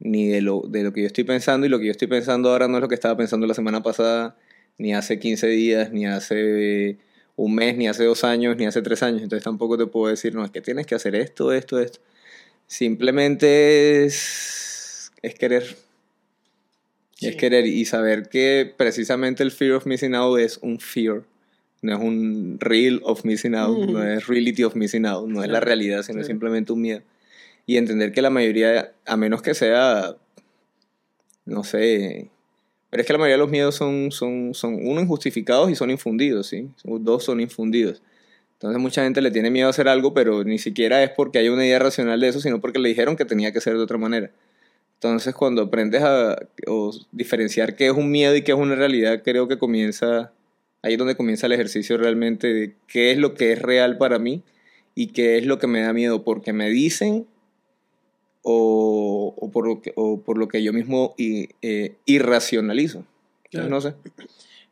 ni 0.00 0.28
de, 0.28 0.40
lo, 0.40 0.62
de 0.68 0.82
lo 0.82 0.92
que 0.92 1.02
yo 1.02 1.06
estoy 1.06 1.24
pensando. 1.24 1.66
Y 1.66 1.70
lo 1.70 1.78
que 1.78 1.86
yo 1.86 1.90
estoy 1.92 2.08
pensando 2.08 2.50
ahora 2.50 2.68
no 2.68 2.76
es 2.76 2.82
lo 2.82 2.88
que 2.88 2.94
estaba 2.94 3.16
pensando 3.16 3.46
la 3.46 3.54
semana 3.54 3.82
pasada, 3.82 4.36
ni 4.78 4.94
hace 4.94 5.18
15 5.18 5.46
días, 5.48 5.92
ni 5.92 6.06
hace 6.06 6.98
un 7.36 7.54
mes, 7.54 7.76
ni 7.76 7.88
hace 7.88 8.04
dos 8.04 8.24
años, 8.24 8.56
ni 8.56 8.66
hace 8.66 8.82
tres 8.82 9.02
años. 9.02 9.22
Entonces 9.22 9.44
tampoco 9.44 9.78
te 9.78 9.86
puedo 9.86 10.08
decir, 10.10 10.34
no, 10.34 10.44
es 10.44 10.50
que 10.50 10.60
tienes 10.60 10.86
que 10.86 10.94
hacer 10.94 11.14
esto, 11.14 11.52
esto, 11.52 11.80
esto. 11.80 12.00
Simplemente 12.66 14.04
es, 14.04 15.12
es 15.22 15.34
querer. 15.34 15.64
Sí. 17.14 17.28
Es 17.28 17.36
querer 17.36 17.66
y 17.66 17.84
saber 17.84 18.28
que 18.28 18.72
precisamente 18.76 19.42
el 19.42 19.50
fear 19.50 19.72
of 19.72 19.86
missing 19.86 20.14
out 20.14 20.38
es 20.38 20.58
un 20.58 20.78
fear. 20.78 21.22
No 21.80 21.96
es 21.96 22.00
un 22.00 22.58
real 22.60 23.00
of 23.04 23.24
missing 23.24 23.54
out, 23.54 23.78
Ujú. 23.78 23.92
no 23.92 24.04
es 24.04 24.26
reality 24.26 24.64
of 24.64 24.74
missing 24.74 25.06
out, 25.06 25.28
no 25.28 25.42
es 25.44 25.48
la 25.50 25.60
realidad, 25.60 26.02
sino 26.02 26.20
es 26.20 26.26
claro. 26.26 26.34
simplemente 26.34 26.72
un 26.72 26.82
miedo. 26.82 27.02
Y 27.68 27.76
entender 27.76 28.12
que 28.12 28.22
la 28.22 28.30
mayoría, 28.30 28.94
a 29.04 29.18
menos 29.18 29.42
que 29.42 29.52
sea, 29.52 30.16
no 31.44 31.64
sé, 31.64 32.30
pero 32.88 33.02
es 33.02 33.06
que 33.06 33.12
la 33.12 33.18
mayoría 33.18 33.34
de 33.34 33.42
los 33.42 33.50
miedos 33.50 33.74
son, 33.74 34.10
son, 34.10 34.54
son 34.54 34.78
uno, 34.86 35.02
injustificados 35.02 35.70
y 35.70 35.74
son 35.74 35.90
infundidos, 35.90 36.46
¿sí? 36.46 36.70
Dos 36.82 37.24
son 37.24 37.42
infundidos. 37.42 38.02
Entonces 38.54 38.80
mucha 38.80 39.04
gente 39.04 39.20
le 39.20 39.30
tiene 39.30 39.50
miedo 39.50 39.66
a 39.66 39.70
hacer 39.70 39.86
algo, 39.86 40.14
pero 40.14 40.44
ni 40.44 40.58
siquiera 40.58 41.02
es 41.02 41.10
porque 41.10 41.40
hay 41.40 41.50
una 41.50 41.66
idea 41.66 41.78
racional 41.78 42.18
de 42.18 42.28
eso, 42.28 42.40
sino 42.40 42.58
porque 42.58 42.78
le 42.78 42.88
dijeron 42.88 43.16
que 43.16 43.26
tenía 43.26 43.52
que 43.52 43.60
ser 43.60 43.74
de 43.74 43.82
otra 43.82 43.98
manera. 43.98 44.30
Entonces 44.94 45.34
cuando 45.34 45.60
aprendes 45.60 46.02
a 46.02 46.38
o 46.66 46.90
diferenciar 47.12 47.76
qué 47.76 47.88
es 47.88 47.92
un 47.92 48.10
miedo 48.10 48.34
y 48.34 48.40
qué 48.44 48.52
es 48.52 48.58
una 48.58 48.76
realidad, 48.76 49.22
creo 49.22 49.46
que 49.46 49.58
comienza, 49.58 50.32
ahí 50.80 50.94
es 50.94 50.98
donde 50.98 51.16
comienza 51.16 51.44
el 51.44 51.52
ejercicio 51.52 51.98
realmente 51.98 52.46
de 52.46 52.76
qué 52.86 53.10
es 53.10 53.18
lo 53.18 53.34
que 53.34 53.52
es 53.52 53.60
real 53.60 53.98
para 53.98 54.18
mí 54.18 54.42
y 54.94 55.08
qué 55.08 55.36
es 55.36 55.44
lo 55.44 55.58
que 55.58 55.66
me 55.66 55.82
da 55.82 55.92
miedo, 55.92 56.24
porque 56.24 56.54
me 56.54 56.70
dicen 56.70 57.26
o, 58.42 59.34
o 59.36 59.50
por, 59.50 59.66
lo 59.66 59.80
que, 59.82 59.92
o 59.96 60.20
por 60.20 60.38
lo 60.38 60.48
que 60.48 60.62
yo 60.62 60.72
mismo 60.72 61.14
i- 61.18 61.48
eh, 61.62 61.96
irracionalizo. 62.06 62.98
Entonces, 62.98 63.50
Claro. 63.50 63.68
no 63.70 63.80
sé, 63.80 63.94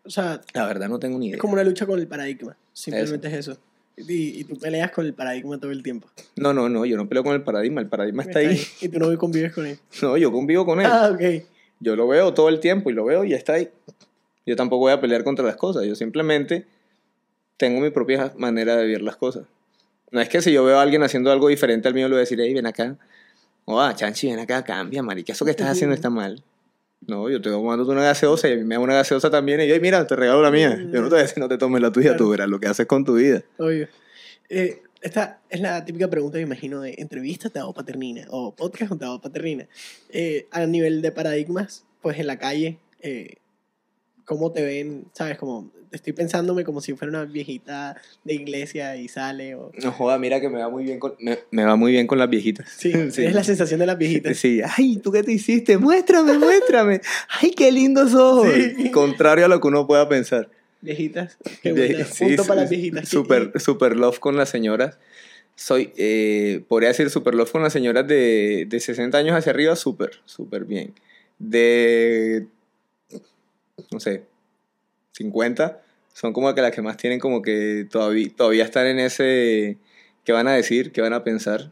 O 0.05 0.11
sea, 0.11 0.41
la 0.55 0.67
verdad 0.67 0.89
no 0.89 0.99
tengo 0.99 1.19
ni 1.19 1.27
idea. 1.29 1.37
es 1.37 1.41
como 1.41 1.55
una 1.55 1.65
lucha 1.65 1.87
con 1.87 1.99
el 1.99 2.07
paradigma. 2.07 2.57
Simplemente 2.73 3.29
es 3.29 3.35
eso. 3.35 3.57
Y, 3.97 4.41
y 4.41 4.45
tú 4.45 4.59
peleas 4.59 4.91
con 4.93 5.07
el 5.07 5.15
paradigma 5.15 5.59
todo 5.59 5.71
el 5.73 5.83
tiempo. 5.83 6.07
No, 6.37 6.53
no, 6.53 6.69
no, 6.69 6.85
yo 6.85 6.97
no 6.99 7.09
peleo 7.09 7.25
con 7.25 7.35
el 7.35 7.43
paradigma, 7.43 7.81
el 7.81 7.89
paradigma 7.89 8.23
está 8.23 8.41
ahí. 8.41 8.61
Y 8.83 8.89
tú 8.89 8.99
no 8.99 9.17
convives 9.19 9.53
con 9.55 9.67
él. 9.67 9.79
No, 10.03 10.17
yo 10.19 10.31
convivo 10.31 10.67
con 10.67 10.81
él. 10.81 10.87
Ah, 10.87 11.11
ok. 11.13 11.45
Yo 11.81 11.97
lo 11.97 12.07
veo 12.07 12.35
todo 12.35 12.49
el 12.51 12.61
tiempo 12.61 12.91
y 12.91 12.93
lo 12.93 13.05
veo 13.07 13.25
y 13.25 13.33
está 13.33 13.55
ahí. 13.55 13.71
Yo 14.45 14.55
tampoco 14.55 14.81
voy 14.81 14.93
a 14.93 15.01
pelear 15.01 15.25
contra 15.25 15.45
las 15.45 15.57
cosas, 15.57 15.85
yo 15.85 15.95
simplemente 15.97 16.67
tengo 17.57 17.81
mi 17.81 17.91
propia 17.91 18.33
manera 18.37 18.77
de 18.77 18.87
ver 18.87 19.03
las 19.03 19.17
cosas. 19.17 19.45
No 20.11 20.21
es 20.21 20.29
que 20.29 20.41
si 20.43 20.53
yo 20.53 20.65
veo 20.65 20.79
a 20.79 20.83
alguien 20.83 21.03
haciendo 21.03 21.33
algo 21.33 21.49
diferente 21.49 21.89
al 21.89 21.95
mío, 21.95 22.07
le 22.07 22.13
voy 22.13 22.19
a 22.19 22.21
decir, 22.21 22.39
hey, 22.41 22.53
ven 22.55 22.67
acá. 22.67 22.97
O, 23.67 23.81
ah, 23.81 23.95
Chanchi, 23.95 24.29
ven 24.29 24.39
acá, 24.39 24.63
cambia, 24.65 25.03
marica, 25.03 25.33
eso 25.33 25.45
que 25.45 25.51
estás 25.51 25.69
haciendo 25.69 25.95
está 25.95 26.09
mal. 26.09 26.43
No, 27.07 27.29
yo 27.29 27.41
te 27.43 27.51
voy 27.51 27.59
tomando 27.77 27.93
una 27.93 28.03
gaseosa 28.03 28.49
y 28.49 28.53
a 28.53 28.57
mí 28.57 28.65
me 28.65 28.77
da 28.77 28.81
una 28.81 28.95
gaseosa 28.95 29.29
también. 29.31 29.61
Y 29.61 29.67
yo, 29.69 29.75
"Ay, 29.75 29.81
mira, 29.81 30.07
te 30.07 30.17
regalo 30.17 30.41
la 30.43 30.51
mía. 30.51 30.77
Yo 30.93 31.03
no 31.03 31.09
te 31.09 31.11
voy 31.11 31.19
a 31.19 31.23
decir, 31.23 31.39
no 31.39 31.49
te 31.49 31.59
tomes 31.59 31.83
la 31.83 31.93
tuya, 31.93 32.13
tú 32.13 32.25
Claro. 32.25 32.31
verás 32.31 32.49
lo 32.49 32.59
que 32.61 32.69
haces 32.69 32.87
con 32.87 33.05
tu 33.05 33.15
vida. 33.17 33.43
Obvio. 33.59 33.89
Eh, 34.49 34.83
esta 35.03 35.41
es 35.51 35.61
la 35.61 35.85
típica 35.85 36.09
pregunta, 36.09 36.39
me 36.39 36.43
imagino, 36.45 36.81
de 36.81 36.95
entrevista 36.99 37.51
Tao 37.51 37.73
Paternina 37.75 38.27
o 38.31 38.55
podcast 38.55 38.89
con 38.89 38.99
Tao 38.99 39.21
Paternina. 39.21 39.67
Eh, 40.09 40.47
a 40.53 40.65
nivel 40.67 41.03
de 41.03 41.13
paradigmas, 41.13 41.85
pues 42.01 42.19
en 42.19 42.29
la 42.29 42.39
calle, 42.39 42.79
eh, 43.03 43.35
¿cómo 44.25 44.53
te 44.53 44.65
ven? 44.65 45.05
¿Sabes? 45.13 45.39
Como 45.39 45.71
estoy 45.91 46.13
pensándome 46.13 46.65
como 46.65 46.81
si 46.81 46.95
fuera 46.95 47.11
una 47.11 47.25
viejita 47.31 47.97
de 48.25 48.35
iglesia 48.35 48.97
y 48.97 49.09
sale 49.09 49.55
o... 49.55 49.73
No 49.83 49.93
joda, 49.93 50.19
mira 50.19 50.41
que 50.41 50.49
me 50.49 50.59
va 50.61 50.69
muy 50.69 50.85
bien 50.85 50.99
con, 50.99 51.15
me, 51.19 51.39
me 51.51 51.65
va 51.65 51.77
muy 51.77 51.93
bien 51.93 52.07
con 52.07 52.19
las 52.19 52.29
viejitas. 52.31 52.69
Sí, 52.77 52.91
es 52.95 53.35
la 53.35 53.45
sensación 53.45 53.81
de 53.81 53.87
las 53.87 53.99
viejitas. 53.99 54.37
Sí, 54.37 54.61
ay, 54.77 54.97
¿tú 54.99 55.13
qué 55.13 55.23
te 55.23 55.33
hiciste? 55.33 55.79
Muéstrame, 55.79 56.39
muéstrame. 56.39 57.01
Ay, 57.41 57.51
qué 57.53 57.71
lindos 57.73 58.15
ojos. 58.15 58.49
Sí. 58.77 58.91
Contrario 58.91 59.45
a 59.45 59.49
lo 59.49 59.61
que 59.61 59.69
uno 59.69 59.87
pueda 59.87 60.09
pensar. 60.09 60.49
Viejitas. 60.81 61.39
Qué 61.63 61.73
Vie- 61.75 62.05
sí, 62.05 62.25
Punto 62.25 62.45
para 62.45 62.61
sí, 62.61 62.65
las 62.65 62.71
viejitas. 62.71 63.09
Super, 63.09 63.53
super 63.61 63.97
love 63.97 64.19
con 64.19 64.37
las 64.37 64.49
señoras. 64.51 64.99
Soy, 65.55 65.91
eh, 65.97 66.63
podría 66.69 66.91
decir 66.91 67.09
super 67.09 67.35
love 67.35 67.51
con 67.51 67.63
las 67.63 67.73
señoras 67.73 68.07
de, 68.07 68.67
de 68.69 68.79
60 68.81 69.17
años 69.17 69.35
hacia 69.35 69.53
arriba, 69.53 69.75
súper, 69.75 70.11
súper 70.27 70.65
bien. 70.67 70.93
De, 71.39 72.47
no 73.91 74.01
sé, 74.01 74.25
50, 75.17 75.81
son 76.13 76.33
como 76.33 76.55
que 76.55 76.61
las 76.63 76.71
que 76.73 76.83
más 76.83 76.97
tienen 76.97 77.19
como 77.21 77.43
que 77.43 77.87
todavía, 77.91 78.29
todavía 78.37 78.65
están 78.65 78.87
en 78.87 78.99
ese, 78.99 79.79
¿qué 80.25 80.33
van 80.33 80.47
a 80.49 80.53
decir? 80.55 80.93
¿Qué 80.93 81.01
van 81.01 81.13
a 81.13 81.25
pensar? 81.25 81.71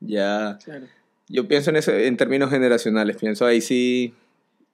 Ya, 0.00 0.58
Claro. 0.64 0.86
yo 1.28 1.48
pienso 1.48 1.70
en 1.70 1.76
eso 1.76 1.92
en 1.92 2.16
términos 2.16 2.50
generacionales, 2.50 3.16
pienso 3.16 3.46
ahí 3.46 3.60
sí, 3.60 4.14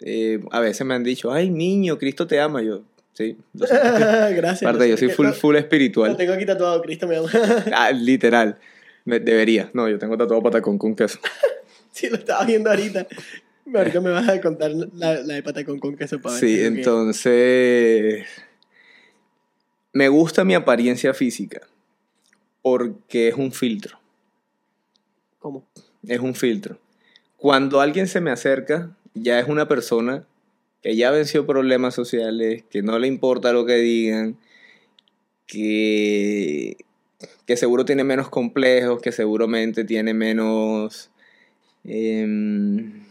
eh, 0.01 0.41
a 0.51 0.61
veces 0.61 0.87
me 0.87 0.95
han 0.95 1.05
dicho, 1.05 1.33
ay 1.33 1.51
niño, 1.51 1.99
Cristo 1.99 2.27
te 2.27 2.41
ama, 2.41 2.63
yo, 2.63 2.83
sí, 3.15 3.37
sé. 3.55 3.67
Gracias. 4.35 4.63
Aparte, 4.63 4.89
yo 4.89 4.97
soy 4.97 5.11
full, 5.11 5.29
full 5.31 5.57
espiritual. 5.57 6.11
Lo 6.13 6.17
tengo 6.17 6.33
aquí 6.35 6.47
tatuado, 6.47 6.81
Cristo 6.83 7.07
me 7.07 7.17
ama. 7.17 7.29
Ah, 7.75 7.91
literal. 7.93 8.59
Me- 9.05 9.19
debería. 9.21 9.71
No, 9.73 9.89
yo 9.89 9.99
tengo 9.99 10.17
tatuado 10.17 10.43
patacón 10.43 10.77
con 10.79 10.95
queso. 10.95 11.19
sí, 11.93 12.09
lo 12.11 12.17
estaba 12.17 12.45
viendo 12.45 12.69
ahorita. 12.71 13.07
Ahorita 13.75 14.01
me 14.01 14.11
vas 14.11 14.29
a 14.29 14.41
contar 14.41 14.71
la, 14.73 15.15
la 15.23 15.35
de 15.35 15.43
patacón 15.43 15.79
con 15.79 15.97
queso 15.97 16.21
para. 16.21 16.37
Sí, 16.37 16.61
entonces. 16.63 18.27
Me 19.93 20.09
gusta 20.09 20.45
mi 20.45 20.55
apariencia 20.55 21.15
física. 21.15 21.61
Porque 22.63 23.29
es 23.29 23.35
un 23.35 23.53
filtro. 23.53 23.99
¿Cómo? 25.39 25.67
Es 26.07 26.21
un 26.21 26.35
filtro. 26.35 26.79
Cuando 27.37 27.81
alguien 27.81 28.07
se 28.07 28.21
me 28.21 28.31
acerca, 28.31 28.95
ya 29.15 29.39
es 29.41 29.49
una 29.49 29.67
persona 29.67 30.27
que 30.83 30.97
ya 30.97 31.11
venció 31.11 31.47
problemas 31.47 31.95
sociales, 31.95 32.65
que 32.71 32.83
no 32.83 32.99
le 32.99 33.07
importa 33.07 33.53
lo 33.53 33.67
que 33.67 33.77
digan, 33.77 34.39
que, 35.47 36.77
que 37.47 37.57
seguro 37.57 37.85
tiene 37.85 38.05
menos 38.05 38.29
complejos, 38.29 39.03
que 39.03 39.13
seguramente 39.13 39.85
tiene 39.85 40.15
menos, 40.15 41.11
em, 41.85 43.05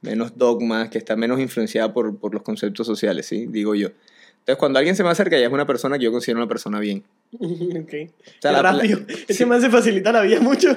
menos 0.00 0.36
dogmas, 0.36 0.88
que 0.88 0.98
está 0.98 1.16
menos 1.16 1.40
influenciada 1.40 1.92
por, 1.92 2.18
por 2.18 2.32
los 2.34 2.42
conceptos 2.42 2.86
sociales, 2.86 3.26
¿sí? 3.26 3.46
Digo 3.46 3.74
yo. 3.74 3.88
Entonces, 4.40 4.60
cuando 4.60 4.78
alguien 4.78 4.94
se 4.94 5.02
me 5.02 5.08
acerca, 5.10 5.36
ya 5.38 5.46
es 5.46 5.52
una 5.52 5.66
persona 5.66 5.98
que 5.98 6.04
yo 6.04 6.12
considero 6.12 6.38
una 6.38 6.46
persona 6.48 6.78
bien. 6.78 7.02
ok. 7.32 7.40
O 7.40 8.40
sea, 8.40 8.52
la- 8.52 8.62
la- 8.62 8.72
rápido. 8.72 9.00
es 9.08 9.24
sí. 9.26 9.38
que 9.38 9.46
me 9.46 9.56
hace 9.56 9.68
facilitar 9.70 10.14
la 10.14 10.22
vida 10.22 10.40
mucho. 10.40 10.68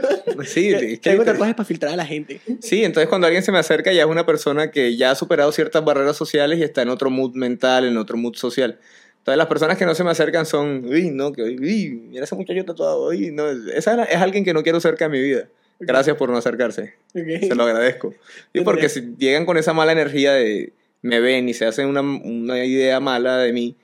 Sí, 0.44 0.70
es 0.74 0.80
que- 0.82 0.98
Tengo 0.98 1.24
tatuajes 1.24 1.56
para 1.56 1.66
filtrar 1.66 1.94
a 1.94 1.96
la 1.96 2.06
gente. 2.06 2.42
Sí, 2.62 2.84
entonces 2.84 3.08
cuando 3.10 3.28
alguien 3.28 3.44
se 3.44 3.52
me 3.52 3.60
acerca 3.60 3.94
ya 3.94 4.02
es 4.04 4.08
una 4.10 4.26
persona 4.26 4.72
que 4.72 4.98
ya 4.98 5.12
ha 5.12 5.16
superado 5.16 5.52
ciertas 5.52 5.86
barreras 5.86 6.18
sociales 6.18 6.58
y 6.60 6.64
está 6.64 6.82
en 6.82 6.90
otro 6.90 7.12
mood 7.12 7.36
mental, 7.36 7.86
en 7.86 7.96
otro 7.98 8.18
mood 8.18 8.34
social. 8.36 8.80
Entonces 9.20 9.38
las 9.38 9.48
personas 9.48 9.78
que 9.78 9.86
no 9.86 9.94
se 9.94 10.04
me 10.04 10.10
acercan 10.10 10.48
son, 10.48 10.86
uy, 10.86 11.12
no, 11.12 11.32
que, 11.32 11.44
uy, 11.44 11.90
mira 12.10 12.24
ese 12.24 12.36
muchacho 12.36 12.66
tatuado, 12.66 13.10
uy, 13.10 13.30
no, 13.32 13.48
esa 13.50 14.04
es 14.06 14.18
alguien 14.18 14.44
que 14.44 14.54
no 14.54 14.64
quiero 14.64 14.80
cerca 14.80 15.06
de 15.08 15.12
mi 15.12 15.22
vida. 15.22 15.48
Gracias 15.80 16.18
por 16.18 16.30
no 16.30 16.38
acercarse, 16.38 16.96
Ok. 17.16 17.48
se 17.48 17.56
lo 17.56 17.64
agradezco. 17.64 18.14
Y 18.54 18.62
porque 18.62 18.90
si 18.90 19.16
llegan 19.18 19.46
con 19.46 19.58
esa 19.58 19.74
mala 19.74 19.92
energía 19.92 20.34
de 20.34 20.74
me 21.02 21.20
ven 21.22 21.48
y 21.48 21.54
se 21.54 21.66
hacen 21.66 21.88
una, 21.88 22.02
una 22.02 22.64
idea 22.66 23.00
mala 23.00 23.38
de 23.38 23.54
mí, 23.54 23.76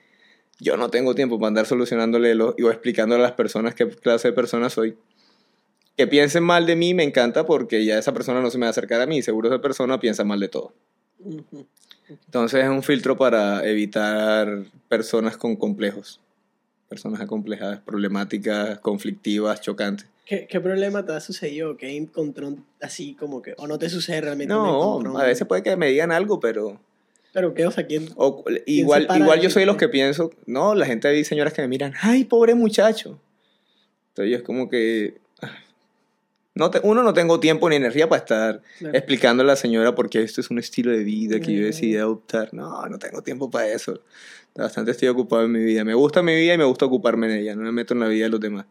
yo 0.58 0.76
no 0.76 0.90
tengo 0.90 1.14
tiempo 1.14 1.38
para 1.38 1.48
andar 1.48 1.66
solucionándole 1.66 2.34
lo, 2.34 2.54
y 2.58 2.62
o 2.62 2.70
explicándole 2.70 3.22
a 3.22 3.26
las 3.26 3.36
personas 3.36 3.74
qué 3.74 3.88
clase 3.88 4.28
de 4.28 4.34
persona 4.34 4.70
soy. 4.70 4.96
Que 5.96 6.06
piensen 6.06 6.44
mal 6.44 6.66
de 6.66 6.76
mí 6.76 6.92
me 6.92 7.04
encanta 7.04 7.46
porque 7.46 7.84
ya 7.84 7.98
esa 7.98 8.12
persona 8.12 8.42
no 8.42 8.50
se 8.50 8.58
me 8.58 8.62
va 8.62 8.68
a 8.68 8.70
acercar 8.70 9.00
a 9.00 9.06
mí, 9.06 9.22
seguro 9.22 9.48
esa 9.48 9.62
persona 9.62 9.98
piensa 9.98 10.24
mal 10.24 10.40
de 10.40 10.48
todo. 10.48 10.74
Entonces 12.08 12.64
es 12.64 12.68
un 12.68 12.82
filtro 12.82 13.16
para 13.16 13.66
evitar 13.66 14.64
personas 14.88 15.36
con 15.36 15.56
complejos, 15.56 16.20
personas 16.88 17.20
acomplejadas, 17.20 17.80
problemáticas, 17.80 18.78
conflictivas, 18.80 19.60
chocantes. 19.60 20.06
¿Qué, 20.26 20.46
¿Qué 20.50 20.60
problema 20.60 21.06
te 21.06 21.12
ha 21.12 21.20
sucedido? 21.20 21.76
¿Qué 21.76 21.96
encontrón 21.96 22.66
así 22.82 23.14
como 23.14 23.40
que... 23.42 23.54
O 23.58 23.66
no 23.68 23.78
te 23.78 23.88
sucede 23.88 24.20
realmente? 24.20 24.52
No, 24.52 25.00
a 25.18 25.24
veces 25.24 25.46
puede 25.46 25.62
que 25.62 25.76
me 25.76 25.88
digan 25.88 26.10
algo, 26.12 26.40
pero 26.40 26.80
Pero 27.32 27.54
qué, 27.54 27.64
o 27.66 27.70
sea, 27.70 27.86
¿quién? 27.86 28.08
o- 28.16 28.44
igual, 28.66 29.06
para 29.06 29.20
igual 29.20 29.38
de 29.38 29.44
yo 29.44 29.50
soy 29.50 29.64
los 29.64 29.76
que 29.76 29.88
pienso, 29.88 30.30
no, 30.46 30.74
la 30.74 30.84
gente 30.84 31.06
hay 31.08 31.24
señoras 31.24 31.52
que 31.52 31.62
me 31.62 31.68
miran, 31.68 31.94
ay, 32.02 32.24
pobre 32.24 32.54
muchacho. 32.56 33.20
Entonces 34.08 34.32
yo 34.32 34.36
es 34.38 34.42
como 34.42 34.68
que, 34.68 35.20
no 36.56 36.70
te- 36.72 36.80
uno 36.82 37.02
no 37.04 37.12
tengo 37.12 37.38
tiempo 37.38 37.68
ni 37.70 37.76
energía 37.76 38.08
para 38.08 38.18
estar 38.20 38.62
Claro. 38.78 38.96
explicando 38.98 39.42
a 39.44 39.46
la 39.46 39.54
señora 39.56 39.94
por 39.94 40.08
qué 40.10 40.22
esto 40.22 40.40
es 40.40 40.50
un 40.50 40.58
estilo 40.58 40.90
de 40.90 41.04
vida 41.04 41.38
que 41.38 41.54
yo 41.54 41.64
decidí 41.64 41.96
adoptar. 41.96 42.52
No, 42.52 42.84
no 42.88 42.98
tengo 42.98 43.22
tiempo 43.22 43.48
para 43.50 43.68
eso. 43.68 44.00
Bastante 44.56 44.90
estoy 44.90 45.06
ocupado 45.08 45.44
en 45.44 45.52
mi 45.52 45.62
vida. 45.62 45.84
Me 45.84 45.94
gusta 45.94 46.22
mi 46.22 46.34
vida 46.34 46.54
y 46.54 46.58
me 46.58 46.64
gusta 46.64 46.86
ocuparme 46.86 47.26
en 47.26 47.38
ella. 47.40 47.54
No 47.54 47.62
me 47.62 47.72
meto 47.72 47.94
en 47.94 48.00
la 48.00 48.08
vida 48.08 48.24
de 48.24 48.30
los 48.30 48.40
demás. 48.40 48.64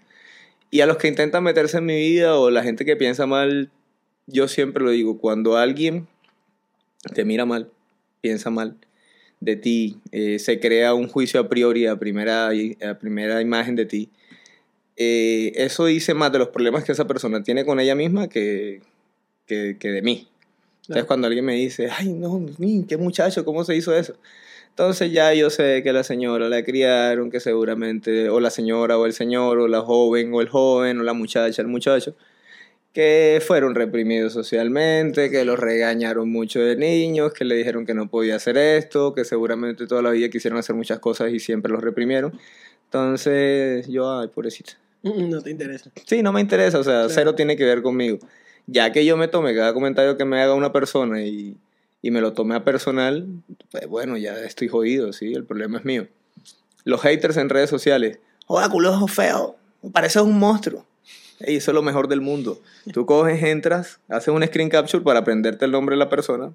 Y 0.76 0.82
a 0.82 0.86
los 0.88 0.98
que 0.98 1.08
intentan 1.08 1.42
meterse 1.42 1.78
en 1.78 1.86
mi 1.86 1.96
vida 1.96 2.38
o 2.38 2.50
la 2.50 2.62
gente 2.62 2.84
que 2.84 2.98
piensa 2.98 3.26
mal, 3.26 3.72
yo 4.28 4.50
siempre 4.50 4.84
lo 4.84 4.90
digo, 4.90 5.20
cuando 5.20 5.56
alguien 5.56 6.06
te 7.14 7.24
mira 7.24 7.46
mal, 7.46 7.72
piensa 8.20 8.50
mal 8.50 8.76
de 9.40 9.56
ti, 9.56 10.00
eh, 10.12 10.38
se 10.38 10.60
crea 10.60 10.94
un 10.94 11.08
juicio 11.08 11.40
a 11.40 11.48
priori 11.48 11.88
a 11.88 11.96
primera, 11.96 12.50
a 12.50 12.94
primera 13.00 13.40
imagen 13.40 13.78
de 13.78 13.86
ti, 13.86 14.10
eh, 14.98 15.54
eso 15.56 15.86
dice 15.86 16.14
más 16.14 16.34
de 16.34 16.40
los 16.40 16.50
problemas 16.50 16.84
que 16.84 16.92
esa 16.92 17.08
persona 17.08 17.42
tiene 17.42 17.64
con 17.64 17.80
ella 17.80 17.96
misma 17.96 18.28
que, 18.28 18.82
que, 19.46 19.78
que 19.80 19.92
de 19.92 20.02
mí. 20.02 20.28
Entonces 20.82 20.88
Claro. 20.88 21.08
cuando 21.08 21.28
alguien 21.28 21.46
me 21.46 21.54
dice, 21.56 21.88
ay, 21.90 22.12
no, 22.12 22.48
qué 22.86 22.98
muchacho, 22.98 23.46
¿cómo 23.46 23.64
se 23.64 23.78
hizo 23.78 23.96
eso? 23.96 24.18
Entonces 24.76 25.14
ya 25.14 25.34
yo 25.34 25.50
sé 25.50 25.84
que 25.84 25.94
la 25.94 26.04
señora 26.04 26.50
la 26.50 26.62
criaron, 26.62 27.32
que 27.32 27.40
seguramente, 27.40 28.28
o 28.30 28.42
la 28.42 28.50
señora 28.50 28.98
o 28.98 29.06
el 29.06 29.14
señor, 29.14 29.58
o 29.60 29.70
la 29.70 29.80
joven 29.80 30.34
o 30.34 30.42
el 30.42 30.50
joven, 30.50 31.00
o 31.00 31.04
la 31.04 31.14
muchacha, 31.14 31.62
el 31.62 31.70
muchacho, 31.70 32.14
que 32.92 33.42
fueron 33.46 33.74
reprimidos 33.74 34.34
socialmente, 34.34 35.30
que 35.32 35.46
los 35.46 35.58
regañaron 35.58 36.30
mucho 36.30 36.60
de 36.60 36.76
niños, 36.76 37.32
que 37.32 37.46
le 37.46 37.56
dijeron 37.56 37.86
que 37.86 37.94
no 37.94 38.10
podía 38.10 38.36
hacer 38.36 38.58
esto, 38.58 39.14
que 39.14 39.24
seguramente 39.24 39.88
toda 39.88 40.02
la 40.02 40.10
vida 40.10 40.28
quisieron 40.28 40.60
hacer 40.60 40.76
muchas 40.76 41.00
cosas 41.00 41.32
y 41.32 41.40
siempre 41.40 41.72
los 41.72 41.82
reprimieron. 41.82 42.38
Entonces 42.84 43.88
yo, 43.88 44.20
ay, 44.20 44.28
pobrecita. 44.28 44.74
No 45.04 45.42
te 45.42 45.52
interesa. 45.52 45.90
Sí, 46.06 46.22
no 46.22 46.34
me 46.34 46.42
interesa, 46.42 46.80
o 46.80 46.84
sea, 46.84 46.94
Claro. 46.94 47.10
cero 47.10 47.36
tiene 47.36 47.56
que 47.56 47.64
ver 47.64 47.82
conmigo. 47.82 48.20
Ya 48.68 48.92
que 48.92 49.06
yo 49.06 49.16
me 49.16 49.30
tome 49.30 49.56
cada 49.56 49.74
comentario 49.74 50.18
que 50.18 50.26
me 50.26 50.42
haga 50.42 50.54
una 50.54 50.74
persona 50.74 51.22
y, 51.22 51.56
y 52.06 52.12
me 52.12 52.22
lo 52.22 52.34
tome 52.34 52.54
a 52.54 52.64
personal, 52.64 53.26
pues 53.72 53.88
bueno, 53.88 54.16
ya 54.16 54.38
estoy 54.42 54.68
jodido, 54.68 55.12
sí, 55.12 55.34
el 55.34 55.44
problema 55.44 55.80
es 55.80 55.86
mío. 55.86 56.08
Los 56.84 57.02
haters 57.02 57.36
en 57.38 57.50
redes 57.50 57.68
sociales, 57.68 58.20
hola, 58.46 58.70
culo 58.70 59.08
feo, 59.08 59.56
pareces 59.92 60.22
un 60.22 60.38
monstruo. 60.38 60.86
Ey, 61.40 61.56
eso 61.56 61.72
es 61.72 61.74
lo 61.74 61.82
mejor 61.82 62.08
del 62.08 62.22
mundo. 62.22 62.62
Tú 62.94 63.08
coges, 63.08 63.42
entras, 63.42 64.02
haces 64.08 64.28
un 64.28 64.46
screen 64.46 64.70
capture 64.70 65.04
para 65.04 65.22
aprenderte 65.22 65.66
el 65.66 65.72
nombre 65.72 65.96
de 65.96 65.98
la 65.98 66.08
persona, 66.08 66.54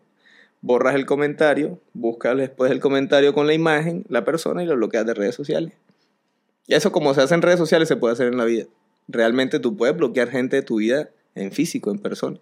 borras 0.61 0.95
el 0.95 1.05
comentario, 1.05 1.81
buscas 1.95 2.37
después 2.37 2.71
el 2.71 2.79
comentario 2.79 3.35
con 3.35 3.49
la 3.49 3.53
imagen, 3.53 4.05
la 4.09 4.25
persona 4.25 4.63
y 4.63 4.67
lo 4.67 4.77
bloqueas 4.77 5.05
de 5.05 5.15
redes 5.15 5.35
sociales. 5.35 5.73
Y 6.69 6.75
eso 6.75 6.93
como 6.93 7.13
se 7.13 7.23
hace 7.23 7.35
en 7.35 7.43
redes 7.43 7.59
sociales 7.59 7.89
se 7.89 7.97
puede 7.97 8.13
hacer 8.13 8.29
en 8.29 8.39
la 8.39 8.45
vida. 8.45 8.67
Realmente 9.09 9.59
tú 9.59 9.77
puedes 9.77 9.97
bloquear 9.97 10.29
gente 10.29 10.55
de 10.55 10.63
tu 10.63 10.77
vida 10.77 11.11
en 11.35 11.51
físico, 11.51 11.91
en 11.91 11.99
persona. 11.99 12.39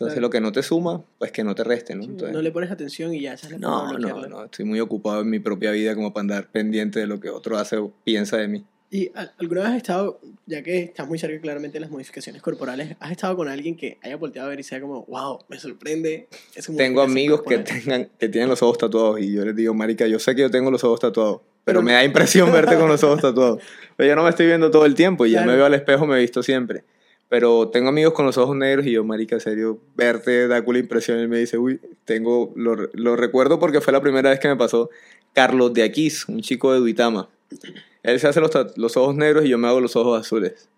Entonces 0.00 0.14
Claro. 0.14 0.20
lo 0.28 0.30
que 0.30 0.40
no 0.40 0.50
te 0.52 0.62
suma, 0.62 1.02
pues 1.18 1.30
que 1.30 1.44
no 1.44 1.54
te 1.54 1.62
reste, 1.62 1.94
¿no? 1.94 2.02
Sí, 2.04 2.08
Entonces, 2.08 2.34
no 2.34 2.40
le 2.40 2.50
pones 2.50 2.70
atención 2.70 3.12
y 3.12 3.20
ya, 3.20 3.34
esa 3.34 3.48
es 3.48 3.52
la 3.52 3.58
no, 3.58 3.98
no, 3.98 4.26
no, 4.28 4.44
estoy 4.46 4.64
muy 4.64 4.80
ocupado 4.80 5.20
en 5.20 5.28
mi 5.28 5.40
propia 5.40 5.72
vida 5.72 5.94
como 5.94 6.14
para 6.14 6.22
andar 6.22 6.50
pendiente 6.50 7.00
de 7.00 7.06
lo 7.06 7.20
que 7.20 7.28
otro 7.28 7.58
hace 7.58 7.76
o 7.76 7.92
piensa 8.02 8.38
de 8.38 8.48
mí. 8.48 8.64
¿Y 8.92 9.12
alguna 9.38 9.60
vez 9.60 9.70
has 9.70 9.76
estado, 9.76 10.18
ya 10.46 10.62
que 10.62 10.80
estás 10.80 11.06
muy 11.06 11.18
cerca 11.18 11.38
claramente 11.40 11.74
de 11.76 11.80
las 11.82 11.90
modificaciones 11.90 12.40
corporales, 12.42 12.96
has 12.98 13.10
estado 13.12 13.36
con 13.36 13.46
alguien 13.48 13.76
que 13.76 13.98
haya 14.02 14.16
volteado 14.16 14.48
a 14.48 14.50
ver 14.50 14.58
y 14.58 14.62
sea 14.64 14.80
como, 14.80 15.04
wow, 15.04 15.38
me 15.48 15.60
sorprende 15.60 16.28
Tengo 16.76 17.02
amigos 17.02 17.42
que 17.42 17.56
corporal"? 17.56 17.82
tengan 17.82 18.10
que 18.18 18.28
tienen 18.30 18.48
los 18.48 18.62
ojos 18.62 18.78
tatuados 18.78 19.20
y 19.20 19.32
yo 19.32 19.44
les 19.44 19.54
digo, 19.54 19.74
marica, 19.74 20.06
yo 20.06 20.18
sé 20.18 20.34
que 20.34 20.40
yo 20.40 20.50
tengo 20.50 20.70
los 20.70 20.82
ojos 20.82 20.98
tatuados, 20.98 21.40
pero 21.62 21.82
me 21.82 21.92
da 21.92 22.02
impresión 22.02 22.50
verte 22.50 22.76
con 22.76 22.88
los 22.88 23.04
ojos 23.04 23.20
tatuados. 23.20 23.62
Pero 23.96 24.08
yo 24.08 24.16
no 24.16 24.22
me 24.24 24.30
estoy 24.30 24.46
viendo 24.46 24.70
todo 24.70 24.86
el 24.86 24.94
tiempo 24.94 25.26
y 25.26 25.32
ya 25.32 25.40
Claro. 25.40 25.50
me 25.52 25.56
veo 25.58 25.66
al 25.66 25.74
espejo, 25.74 26.06
me 26.06 26.16
he 26.16 26.20
visto 26.20 26.42
siempre. 26.42 26.84
Pero 27.30 27.68
tengo 27.68 27.88
amigos 27.90 28.12
con 28.12 28.26
los 28.26 28.36
ojos 28.38 28.56
negros 28.56 28.84
y 28.86 28.90
yo, 28.90 29.04
marica, 29.04 29.36
en 29.36 29.40
serio, 29.40 29.78
verte 29.94 30.48
da 30.48 30.62
culo 30.62 30.80
impresión. 30.80 31.18
Él 31.20 31.28
me 31.28 31.38
dice, 31.38 31.58
uy, 31.58 31.80
tengo, 32.04 32.52
lo, 32.56 32.74
lo 32.92 33.14
recuerdo 33.14 33.60
porque 33.60 33.80
fue 33.80 33.92
la 33.92 34.00
primera 34.00 34.30
vez 34.30 34.40
que 34.40 34.48
me 34.48 34.56
pasó. 34.56 34.90
Carlos 35.32 35.72
de 35.72 35.84
Aquís, 35.84 36.28
un 36.28 36.42
chico 36.42 36.72
de 36.72 36.80
Duitama. 36.80 37.28
Él 38.02 38.18
se 38.18 38.26
hace 38.26 38.40
los, 38.40 38.50
los 38.76 38.96
ojos 38.96 39.14
negros 39.14 39.44
y 39.44 39.48
yo 39.48 39.58
me 39.58 39.68
hago 39.68 39.80
los 39.80 39.94
ojos 39.94 40.20
azules. 40.20 40.68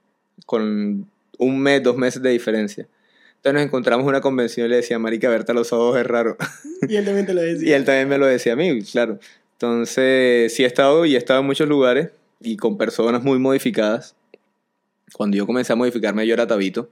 Con 0.44 1.08
un 1.38 1.58
mes, 1.58 1.82
dos 1.82 1.96
meses 1.96 2.20
de 2.20 2.28
diferencia. 2.28 2.86
Entonces 3.36 3.54
nos 3.54 3.62
encontramos 3.62 4.04
en 4.04 4.10
una 4.10 4.20
convención 4.20 4.66
y 4.66 4.70
le 4.70 4.76
decía, 4.76 4.98
marica, 4.98 5.30
verte 5.30 5.52
a 5.52 5.54
los 5.54 5.72
ojos 5.72 5.98
es 5.98 6.06
raro. 6.06 6.36
Y 6.86 6.96
él 6.96 7.04
también 7.06 7.24
te 7.24 7.32
lo 7.32 7.40
decía. 7.40 7.66
Y 7.70 7.72
él 7.72 7.84
también 7.86 8.08
me 8.10 8.18
lo 8.18 8.26
decía 8.26 8.52
a 8.52 8.56
mí, 8.56 8.82
claro. 8.82 9.18
Entonces, 9.54 10.52
sí 10.52 10.64
he 10.64 10.66
estado 10.66 11.06
y 11.06 11.14
he 11.14 11.18
estado 11.18 11.40
en 11.40 11.46
muchos 11.46 11.66
lugares 11.66 12.10
y 12.40 12.58
con 12.58 12.76
personas 12.76 13.22
muy 13.22 13.38
modificadas. 13.38 14.16
Cuando 15.12 15.36
yo 15.36 15.46
comencé 15.46 15.72
a 15.72 15.76
modificarme, 15.76 16.26
yo 16.26 16.34
era 16.34 16.46
tabito, 16.46 16.90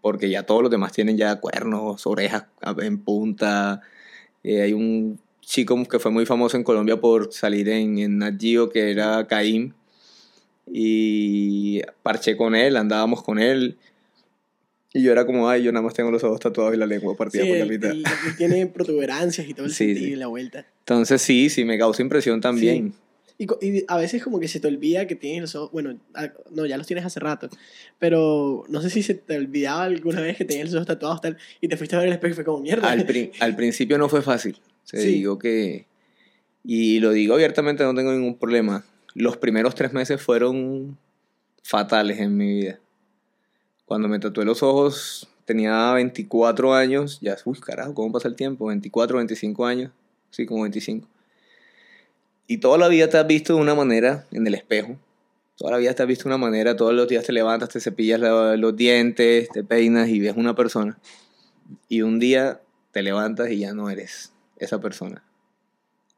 porque 0.00 0.28
ya 0.30 0.44
todos 0.44 0.62
los 0.62 0.70
demás 0.70 0.92
tienen 0.92 1.16
ya 1.16 1.36
cuernos, 1.40 2.06
orejas 2.06 2.44
en 2.80 2.98
punta. 2.98 3.80
Eh, 4.44 4.62
hay 4.62 4.72
un 4.72 5.18
chico 5.40 5.82
que 5.88 5.98
fue 5.98 6.10
muy 6.10 6.26
famoso 6.26 6.56
en 6.56 6.64
Colombia 6.64 7.00
por 7.00 7.32
salir 7.32 7.68
en, 7.68 7.98
en 7.98 8.18
Nat 8.18 8.34
Geo, 8.40 8.68
que 8.68 8.90
era 8.90 9.26
Caim. 9.26 9.72
Y 10.70 11.80
parché 12.02 12.36
con 12.36 12.54
él, 12.54 12.76
andábamos 12.76 13.22
con 13.22 13.38
él. 13.38 13.76
Y 14.92 15.02
yo 15.02 15.12
era 15.12 15.26
como, 15.26 15.48
ay, 15.48 15.62
yo 15.62 15.72
nada 15.72 15.84
más 15.84 15.94
tengo 15.94 16.10
los 16.10 16.24
ojos 16.24 16.40
tatuados 16.40 16.74
y 16.74 16.78
la 16.78 16.86
lengua 16.86 17.14
partida 17.16 17.42
Sí, 17.44 17.48
por 17.50 17.58
la 17.58 17.66
mitad. 17.66 17.90
él 17.90 18.04
tiene 18.38 18.66
protuberancias 18.66 19.46
y 19.48 19.54
todo 19.54 19.66
el 19.66 19.72
Sí, 19.74 19.86
sentido 19.88 20.06
sí. 20.06 20.12
y 20.12 20.16
la 20.16 20.26
vuelta. 20.26 20.66
Entonces 20.80 21.20
sí, 21.22 21.50
sí, 21.50 21.64
me 21.64 21.78
causa 21.78 22.02
impresión 22.02 22.40
también. 22.40 22.94
Y, 23.38 23.46
y 23.66 23.84
a 23.88 23.96
veces 23.98 24.22
como 24.22 24.40
que 24.40 24.48
se 24.48 24.60
te 24.60 24.68
olvida 24.68 25.06
que 25.06 25.14
tienes 25.14 25.42
los 25.42 25.54
ojos, 25.56 25.70
bueno, 25.72 25.98
no, 26.52 26.64
ya 26.66 26.78
los 26.78 26.86
tienes 26.86 27.04
hace 27.04 27.20
rato, 27.20 27.48
pero 27.98 28.64
no 28.68 28.80
sé 28.80 28.88
si 28.88 29.02
se 29.02 29.14
te 29.14 29.36
olvidaba 29.36 29.84
alguna 29.84 30.22
vez 30.22 30.36
que 30.38 30.44
tenías 30.46 30.66
los 30.66 30.76
ojos 30.76 30.86
tatuados 30.86 31.20
tal, 31.20 31.36
y 31.60 31.68
te 31.68 31.76
fuiste 31.76 31.96
a 31.96 31.98
ver 31.98 32.08
el 32.08 32.14
espejo 32.14 32.32
y 32.32 32.34
fue 32.36 32.44
como 32.44 32.60
mierda. 32.60 32.90
Al, 32.90 33.04
pri- 33.04 33.32
al 33.40 33.54
principio 33.54 33.98
no 33.98 34.08
fue 34.08 34.22
fácil. 34.22 34.56
Se 34.84 35.00
Sí. 35.02 35.08
digo 35.08 35.38
que. 35.38 35.86
Y 36.64 36.98
lo 37.00 37.10
digo 37.10 37.34
abiertamente, 37.34 37.84
no 37.84 37.94
tengo 37.94 38.12
ningún 38.12 38.38
problema. 38.38 38.84
Los 39.14 39.36
primeros 39.36 39.74
tres 39.74 39.92
meses 39.92 40.20
fueron 40.22 40.96
fatales 41.62 42.18
en 42.20 42.36
mi 42.36 42.46
vida. 42.60 42.80
Cuando 43.84 44.08
me 44.08 44.18
tatué 44.18 44.44
los 44.44 44.62
ojos, 44.62 45.28
tenía 45.44 45.92
24 45.92 46.74
años. 46.74 47.18
Ya, 47.20 47.36
uy, 47.44 47.58
carajo, 47.60 47.94
¿cómo 47.94 48.12
pasa 48.12 48.28
el 48.28 48.34
tiempo? 48.36 48.66
24, 48.66 49.18
25 49.18 49.66
años. 49.66 49.92
Sí, 50.30 50.44
como 50.46 50.62
25. 50.62 51.06
Y 52.46 52.58
toda 52.58 52.78
la 52.78 52.88
vida 52.88 53.08
te 53.08 53.18
has 53.18 53.26
visto 53.26 53.54
de 53.54 53.60
una 53.60 53.74
manera 53.74 54.26
en 54.32 54.46
el 54.46 54.54
espejo. 54.54 54.96
Toda 55.56 55.72
la 55.72 55.78
vida 55.78 55.94
te 55.94 56.02
has 56.02 56.08
visto 56.08 56.24
de 56.24 56.34
una 56.34 56.38
manera. 56.38 56.76
Todos 56.76 56.94
los 56.94 57.08
días 57.08 57.24
te 57.24 57.32
levantas, 57.32 57.70
te 57.70 57.80
cepillas 57.80 58.20
la- 58.20 58.56
los 58.56 58.76
dientes, 58.76 59.48
te 59.48 59.64
peinas 59.64 60.08
y 60.08 60.20
ves 60.20 60.34
una 60.36 60.54
persona. 60.54 60.98
Y 61.88 62.02
un 62.02 62.18
día 62.18 62.60
te 62.92 63.02
levantas 63.02 63.50
y 63.50 63.58
ya 63.58 63.72
no 63.72 63.90
eres 63.90 64.32
esa 64.58 64.80
persona. 64.80 65.22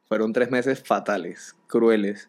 Fueron 0.09 0.33
tres 0.33 0.51
meses 0.51 0.83
fatales, 0.83 1.55
crueles. 1.67 2.29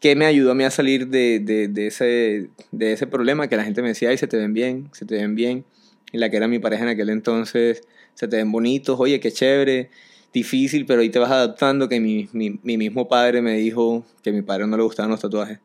¿Qué 0.00 0.14
me 0.14 0.26
ayudó 0.26 0.52
a 0.52 0.54
mí 0.54 0.64
a 0.64 0.70
salir 0.70 1.08
de, 1.08 1.40
de, 1.40 1.68
de 1.68 1.86
ese, 1.88 2.50
de 2.70 2.92
ese 2.92 3.06
problema? 3.06 3.48
Que 3.48 3.56
la 3.56 3.64
gente 3.64 3.82
me 3.82 3.88
decía, 3.88 4.10
ay, 4.10 4.18
se 4.18 4.28
te 4.28 4.36
ven 4.36 4.54
bien, 4.54 4.88
se 4.92 5.04
te 5.06 5.16
ven 5.16 5.34
bien. 5.34 5.64
Y 6.12 6.18
la 6.18 6.30
que 6.30 6.36
era 6.36 6.46
mi 6.48 6.58
pareja 6.60 6.84
en 6.84 6.90
aquel 6.90 7.10
entonces, 7.10 7.82
se 8.14 8.28
te 8.28 8.36
ven 8.36 8.52
bonitos, 8.52 8.98
oye, 9.00 9.20
qué 9.20 9.32
chévere, 9.32 9.90
difícil, 10.32 10.86
pero 10.86 11.00
ahí 11.02 11.10
te 11.10 11.18
vas 11.18 11.30
adaptando. 11.30 11.88
Que 11.88 12.00
mi, 12.00 12.28
mi, 12.32 12.58
mi 12.62 12.76
mismo 12.78 13.08
padre 13.08 13.42
me 13.42 13.54
dijo 13.54 14.04
que 14.22 14.30
a 14.30 14.32
mi 14.32 14.42
padre 14.42 14.66
no 14.66 14.76
le 14.76 14.82
gustaban 14.82 15.10
los 15.10 15.20
tatuajes. 15.20 15.58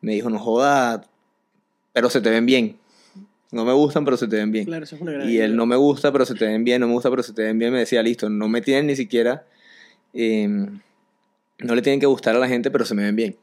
Me 0.00 0.12
dijo, 0.12 0.28
no 0.30 0.38
jodas, 0.38 1.00
pero 1.92 2.10
se 2.10 2.20
te 2.20 2.30
ven 2.30 2.46
bien. 2.46 2.76
No 3.52 3.64
me 3.64 3.72
gustan, 3.72 4.04
pero 4.04 4.16
se 4.16 4.26
te 4.26 4.36
ven 4.36 4.50
bien. 4.52 4.64
Claro, 4.64 4.84
eso 4.84 4.96
es 4.96 5.02
una 5.02 5.12
gran 5.12 5.28
Y 5.28 5.36
él 5.38 5.42
ayuda. 5.44 5.56
no 5.56 5.66
me 5.66 5.76
gusta, 5.76 6.10
pero 6.12 6.26
se 6.26 6.34
te 6.34 6.44
ven 6.46 6.64
bien, 6.64 6.80
no 6.80 6.88
me 6.88 6.92
gusta, 6.94 7.08
pero 7.10 7.22
se 7.22 7.32
te 7.32 7.42
ven 7.42 7.58
bien. 7.58 7.72
Me 7.72 7.78
decía, 7.78 8.02
listo, 8.02 8.28
no 8.28 8.48
me 8.48 8.60
tienen 8.60 8.86
ni 8.88 8.96
siquiera. 8.96 9.46
eh, 10.12 10.48
no 11.60 11.74
le 11.74 11.82
tienen 11.82 12.00
que 12.00 12.06
gustar 12.06 12.34
a 12.34 12.38
la 12.40 12.48
gente, 12.48 12.70
pero 12.70 12.84
se 12.84 12.94
me 12.94 13.04
ven 13.04 13.14
bien. 13.16 13.36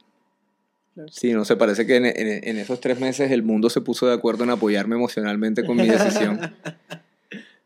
Claro. 0.94 1.10
Sí, 1.12 1.32
no 1.32 1.46
sé, 1.46 1.56
parece 1.56 1.86
que 1.88 1.96
en, 1.96 2.06
en- 2.06 2.16
en 2.48 2.58
esos 2.58 2.82
tres 2.82 3.00
meses 3.00 3.32
el 3.32 3.42
mundo 3.44 3.70
se 3.70 3.80
puso 3.80 4.06
de 4.08 4.14
acuerdo 4.14 4.44
en 4.44 4.50
apoyarme 4.50 4.96
emocionalmente 4.96 5.64
con 5.66 5.78
mi 5.78 5.88
decisión. 5.88 6.40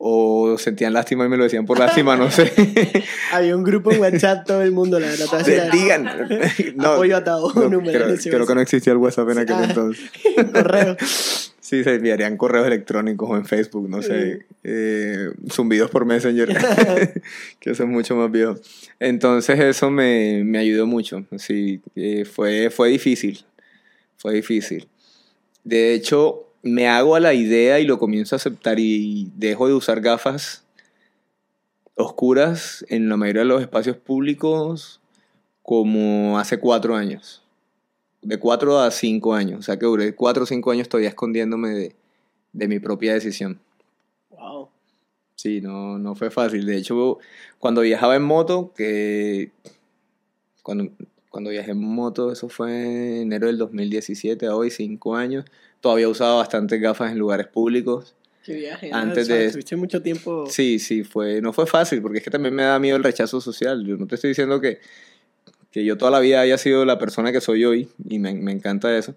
o 0.08 0.56
sentían 0.60 0.94
lástima 0.94 1.26
y 1.26 1.30
me 1.30 1.36
lo 1.36 1.46
decían 1.46 1.66
por 1.66 1.80
lástima, 1.80 2.16
no 2.16 2.30
sé. 2.30 2.54
Había 3.34 3.56
un 3.56 3.64
grupo 3.64 3.92
en 3.92 4.02
WhatsApp, 4.02 4.46
todo 4.46 4.62
el 4.62 4.72
mundo, 4.72 5.00
la 5.00 5.08
verdad. 5.08 5.72
digan. 5.72 6.06
No, 6.76 6.90
Apoyo 6.90 7.18
a 7.18 7.24
Tao, 7.24 7.52
no, 7.56 7.70
número 7.70 8.06
creo, 8.06 8.18
creo 8.18 8.46
que 8.46 8.54
no 8.54 8.62
existía 8.62 8.94
el 8.94 9.00
WhatsApp 9.00 9.30
en 9.32 9.38
aquel 9.40 9.56
Ah. 9.56 9.66
entonces. 9.68 10.12
Correo. 10.54 10.96
Sí, 11.00 11.84
se 11.84 11.96
enviarían 11.96 12.38
correos 12.38 12.68
electrónicos 12.68 13.28
o 13.32 13.36
en 13.36 13.46
Facebook, 13.46 13.90
no 13.90 14.04
sé, 14.04 14.46
eh, 14.64 15.32
zumbidos 15.52 15.90
por 15.90 16.06
Messenger, 16.06 16.56
que 17.60 17.72
eso 17.72 17.84
es 17.84 17.90
mucho 17.90 18.16
más 18.16 18.30
viejo. 18.30 18.58
Entonces 19.00 19.60
eso 19.60 19.90
me, 19.90 20.44
me 20.44 20.60
ayudó 20.60 20.86
mucho, 20.86 21.26
sí, 21.40 21.82
eh, 21.96 22.26
fue, 22.26 22.70
fue 22.70 22.90
difícil, 22.90 23.44
fue 24.18 24.36
difícil. 24.36 24.88
De 25.64 25.96
hecho, 25.96 26.45
me 26.66 26.90
hago 26.90 27.16
a 27.16 27.22
la 27.22 27.34
idea 27.34 27.80
y 27.80 27.86
lo 27.86 27.98
comienzo 27.98 28.36
a 28.36 28.38
aceptar 28.38 28.78
y 28.80 29.32
dejo 29.38 29.68
de 29.68 29.74
usar 29.74 30.02
gafas 30.02 30.66
oscuras 31.96 32.86
en 32.90 33.08
la 33.08 33.16
mayoría 33.16 33.44
de 33.44 33.48
los 33.48 33.62
espacios 33.62 33.96
públicos 33.96 35.00
como 35.62 36.38
hace 36.38 36.60
cuatro 36.60 36.98
años 36.98 37.46
de 38.26 38.40
4 38.40 38.80
a 38.80 38.92
5 38.92 39.34
años. 39.34 39.60
O 39.60 39.62
sea 39.62 39.78
que 39.78 39.86
duré 39.86 40.16
4 40.16 40.44
o 40.44 40.46
5 40.46 40.72
años 40.72 40.90
todavía 40.90 41.10
escondiéndome 41.10 41.70
de, 41.70 41.96
de 42.54 42.68
mi 42.68 42.80
propia 42.80 43.14
decisión. 43.14 43.60
Wow. 44.32 44.70
Sí, 45.36 45.62
no, 45.62 46.00
no 46.00 46.16
fue 46.16 46.32
fácil. 46.32 46.66
De 46.66 46.78
hecho, 46.78 47.20
cuando 47.60 47.82
viajaba 47.82 48.16
en 48.16 48.24
moto, 48.24 48.74
que 48.76 49.52
cuando, 50.64 50.90
cuando 51.30 51.52
viajé 51.52 51.72
en 51.72 51.84
moto, 51.84 52.32
eso 52.32 52.50
fue 52.50 53.18
en 53.18 53.22
enero 53.28 53.48
del 53.48 53.58
2017, 53.60 54.48
a 54.48 54.56
hoy 54.56 54.72
5 54.72 55.16
años, 55.16 55.46
todavía 55.86 56.10
usaba 56.10 56.38
bastantes 56.38 56.82
gafas 56.82 57.12
en 57.12 57.20
lugares 57.20 57.46
públicos. 57.46 58.16
Qué 58.44 58.56
viaje. 58.56 58.90
Antes 58.92 59.28
de- 59.28 59.46
Estuviste 59.46 59.76
mucho 59.76 60.02
tiempo. 60.02 60.48
Sí, 60.50 60.80
sí, 60.80 61.04
fue, 61.04 61.42
no 61.42 61.54
fue 61.54 61.68
fácil, 61.68 62.02
porque 62.02 62.18
es 62.18 62.24
que 62.24 62.32
también 62.32 62.56
me 62.56 62.64
da 62.64 62.80
miedo 62.80 62.98
el 62.98 63.04
rechazo 63.04 63.40
social. 63.40 63.86
Yo 63.86 63.96
no 63.96 64.08
te 64.08 64.16
estoy 64.16 64.30
diciendo 64.30 64.60
que, 64.60 64.80
que 65.70 65.86
yo 65.86 65.96
toda 65.96 66.10
la 66.10 66.20
vida 66.20 66.42
haya 66.42 66.58
sido 66.58 66.86
la 66.86 66.98
persona 66.98 67.32
que 67.32 67.40
soy 67.40 67.66
hoy, 67.66 67.88
y 68.10 68.18
me, 68.18 68.34
me 68.34 68.52
encanta 68.52 68.98
eso. 68.98 69.14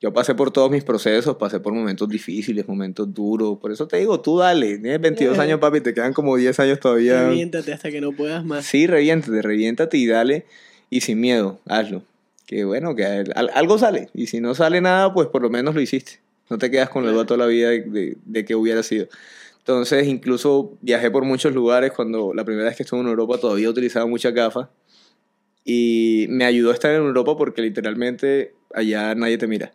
Yo 0.00 0.12
pasé 0.12 0.36
por 0.36 0.52
todos 0.52 0.70
mis 0.70 0.84
procesos, 0.84 1.36
pasé 1.36 1.58
por 1.58 1.72
momentos 1.72 2.08
difíciles, 2.08 2.68
momentos 2.68 3.12
duros. 3.12 3.58
Por 3.58 3.72
eso 3.72 3.88
te 3.88 3.96
digo, 3.96 4.20
tú 4.20 4.38
dale, 4.38 4.78
tienes 4.78 5.00
22 5.00 5.36
Eh. 5.36 5.40
años, 5.40 5.58
papi, 5.58 5.80
te 5.80 5.94
quedan 5.94 6.12
como 6.12 6.36
10 6.36 6.60
años 6.60 6.78
todavía. 6.78 7.28
Reviéntate 7.28 7.72
hasta 7.72 7.90
que 7.90 8.00
no 8.00 8.12
puedas 8.12 8.44
más. 8.44 8.64
Sí, 8.66 8.86
reviéntate, 8.86 9.42
reviéntate 9.42 9.96
y 9.98 10.06
dale, 10.06 10.46
y 10.90 11.00
sin 11.00 11.20
miedo, 11.20 11.58
hazlo. 11.66 12.04
Que 12.46 12.64
bueno, 12.64 12.94
que 12.94 13.04
al- 13.04 13.50
algo 13.54 13.78
sale, 13.78 14.10
y 14.14 14.26
si 14.26 14.40
no 14.40 14.54
sale 14.54 14.80
nada, 14.80 15.12
pues 15.14 15.28
por 15.28 15.42
lo 15.42 15.50
menos 15.50 15.74
lo 15.74 15.80
hiciste. 15.80 16.20
No 16.50 16.58
te 16.58 16.70
quedas 16.70 16.90
con 16.90 17.04
la 17.06 17.10
duda 17.12 17.24
toda 17.24 17.38
la 17.38 17.46
vida 17.46 17.70
de, 17.70 17.80
de, 17.82 18.16
de 18.24 18.44
que 18.44 18.54
hubiera 18.54 18.82
sido. 18.82 19.06
Entonces, 19.58 20.06
incluso 20.06 20.76
viajé 20.82 21.10
por 21.10 21.24
muchos 21.24 21.54
lugares. 21.54 21.92
Cuando 21.92 22.34
la 22.34 22.44
primera 22.44 22.66
vez 22.66 22.76
que 22.76 22.82
estuve 22.82 23.00
en 23.00 23.06
Europa 23.06 23.38
todavía 23.38 23.70
utilizaba 23.70 24.04
muchas 24.06 24.34
gafas. 24.34 24.68
Y 25.64 26.26
me 26.28 26.44
ayudó 26.44 26.70
a 26.70 26.74
estar 26.74 26.90
en 26.94 27.00
Europa 27.00 27.34
porque 27.38 27.62
literalmente 27.62 28.52
allá 28.74 29.14
nadie 29.14 29.38
te 29.38 29.46
mira. 29.46 29.72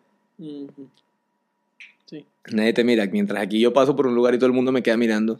Sí. 2.05 2.23
Nadie 2.51 2.73
te 2.73 2.83
mira. 2.83 3.07
Mientras 3.07 3.41
aquí 3.41 3.59
yo 3.59 3.73
paso 3.73 3.95
por 3.95 4.05
un 4.05 4.13
lugar 4.13 4.35
y 4.35 4.37
todo 4.37 4.45
el 4.47 4.53
mundo 4.53 4.71
me 4.71 4.83
queda 4.83 4.97
mirando. 4.97 5.39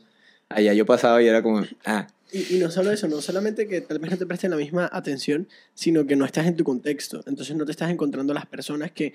Allá 0.50 0.74
yo 0.74 0.86
pasaba 0.86 1.22
y 1.22 1.28
era 1.28 1.42
como, 1.42 1.64
ah, 1.86 2.08
Y, 2.32 2.56
y 2.56 2.60
no 2.60 2.70
solo 2.72 2.92
eso, 2.92 3.08
no 3.08 3.22
solamente 3.22 3.68
que 3.68 3.82
tal 3.82 4.00
vez 4.00 4.12
no 4.12 4.18
te 4.18 4.26
presten 4.26 4.52
la 4.52 4.58
misma 4.58 4.90
atención, 4.92 5.48
sino 5.74 6.06
que 6.06 6.16
no 6.16 6.26
estás 6.26 6.48
en 6.48 6.56
tu 6.56 6.64
contexto. 6.64 7.24
Entonces 7.28 7.56
no 7.56 7.66
te 7.66 7.72
estás 7.72 7.90
encontrando 7.92 8.34
las 8.34 8.46
personas 8.46 8.92
que 8.92 9.14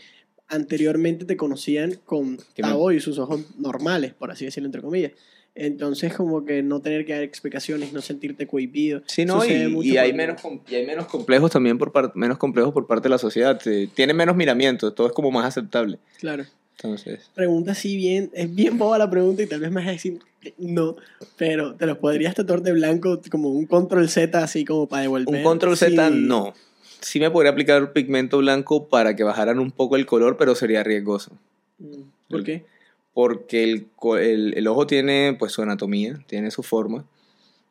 anteriormente 0.49 1.25
te 1.25 1.37
conocían 1.37 1.99
con 2.05 2.39
Tao 2.57 2.93
y 2.93 3.01
sus 3.01 3.19
ojos 3.19 3.41
normales, 3.59 4.15
por 4.15 4.31
así 4.31 4.45
decirlo, 4.45 4.67
entre 4.67 4.83
comillas. 4.83 5.13
Entonces 5.57 6.13
como 6.15 6.45
que 6.45 6.63
no 6.63 6.81
tener 6.81 7.07
que 7.07 7.13
dar 7.13 7.23
explicaciones, 7.23 7.93
no 7.93 8.03
sentirte 8.03 8.47
cohibido. 8.47 9.03
Sí, 9.07 9.25
no, 9.25 9.45
y, 9.45 9.69
mucho 9.69 9.89
y 9.89 9.97
hay, 9.97 10.13
menos, 10.13 10.41
y 10.69 10.75
hay 10.75 10.85
menos 10.85 11.07
complejos 11.07 11.53
también 11.53 11.79
por, 11.79 12.17
menos 12.17 12.39
complejos 12.39 12.73
por 12.73 12.87
parte 12.87 13.05
de 13.05 13.11
la 13.11 13.19
sociedad. 13.19 13.61
Tiene 13.95 14.15
menos 14.15 14.35
miramientos, 14.35 14.95
todo 14.95 15.07
es 15.07 15.13
como 15.13 15.31
más 15.31 15.47
aceptable. 15.47 15.99
Claro. 16.19 16.45
Entonces, 16.77 17.31
Pregunta 17.35 17.73
así 17.73 17.97
bien, 17.97 18.31
es 18.35 18.55
bien 18.55 18.79
boba 18.79 18.99
la 18.99 19.09
pregunta 19.09 19.43
y 19.43 19.47
tal 19.47 19.61
vez 19.61 19.71
me 19.71 19.81
vas 19.81 19.89
a 19.89 19.93
decir 19.93 20.19
no, 20.59 20.97
pero 21.37 21.75
te 21.75 21.87
los 21.87 21.99
podrías 21.99 22.35
tatuar 22.35 22.61
de 22.63 22.73
blanco 22.73 23.21
como 23.31 23.49
un 23.49 23.67
control 23.67 24.09
Z 24.09 24.43
así 24.43 24.65
como 24.65 24.87
para 24.87 25.03
devolver. 25.03 25.35
un 25.35 25.43
control 25.43 25.77
Z 25.77 26.09
Sí. 26.11 26.15
no. 26.17 26.53
Sí 27.01 27.21
me 27.21 27.31
podría 27.31 27.53
aplicar 27.53 27.93
pigmento 27.93 28.39
blanco 28.39 28.89
para 28.89 29.15
que 29.15 29.25
bajaran 29.25 29.59
un 29.59 29.71
poco 29.71 29.97
el 29.97 30.07
color, 30.07 30.37
pero 30.37 30.55
sería 30.55 30.83
riesgoso. 30.83 31.33
Mm, 31.79 32.03
¿Por 32.31 32.45
qué? 32.45 32.65
Porque 33.13 33.63
el, 33.63 33.87
el, 34.21 34.55
el 34.57 34.67
ojo 34.67 34.87
tiene 34.87 35.37
pues 35.39 35.53
su 35.53 35.63
anatomía, 35.63 36.19
tiene 36.27 36.51
su 36.51 36.63
forma. 36.63 37.05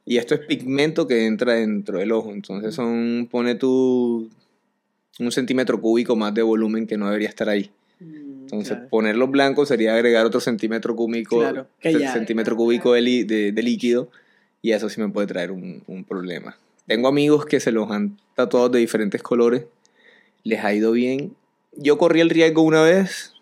Y 0.06 0.18
esto 0.18 0.36
es 0.36 0.42
pigmento 0.42 1.08
que 1.08 1.26
entra 1.26 1.54
dentro 1.54 1.98
del 2.00 2.12
ojo. 2.12 2.32
Entonces 2.32 2.76
son, 2.76 3.28
pone 3.30 3.56
tú 3.56 4.30
un 5.20 5.32
centímetro 5.32 5.80
cúbico 5.82 6.16
más 6.16 6.34
de 6.34 6.42
volumen 6.42 6.86
que 6.88 6.98
no 6.98 7.08
debería 7.08 7.30
estar 7.30 7.50
ahí. 7.50 7.72
Entonces, 8.54 8.76
claro. 8.78 8.90
ponerlos 8.90 9.32
blancos 9.32 9.68
sería 9.68 9.94
agregar 9.96 10.26
otro 10.26 10.40
centímetro 10.40 10.96
cúbico, 10.96 11.40
Claro, 11.40 11.68
ya- 11.84 12.12
centímetro 12.14 12.56
cúbico 12.56 12.94
de, 12.94 13.02
li- 13.02 13.24
de- 13.24 13.52
de 13.52 13.64
líquido 13.64 14.10
y 14.62 14.72
eso 14.72 14.90
sí 14.90 15.02
me 15.02 15.10
puede 15.10 15.28
traer 15.28 15.52
un, 15.52 15.84
un 15.88 16.04
problema. 16.04 16.58
Tengo 16.88 17.08
amigos 17.08 17.46
que 17.46 17.60
se 17.60 17.72
los 17.72 17.90
han 17.92 18.18
tatuado 18.36 18.70
de 18.70 18.80
diferentes 18.80 19.22
colores, 19.24 19.64
les 20.44 20.64
ha 20.64 20.74
ido 20.74 20.92
bien. 20.92 21.36
Yo 21.76 21.98
corrí 21.98 22.20
el 22.22 22.30
riesgo 22.30 22.62
una 22.62 22.82
vez, 22.84 23.34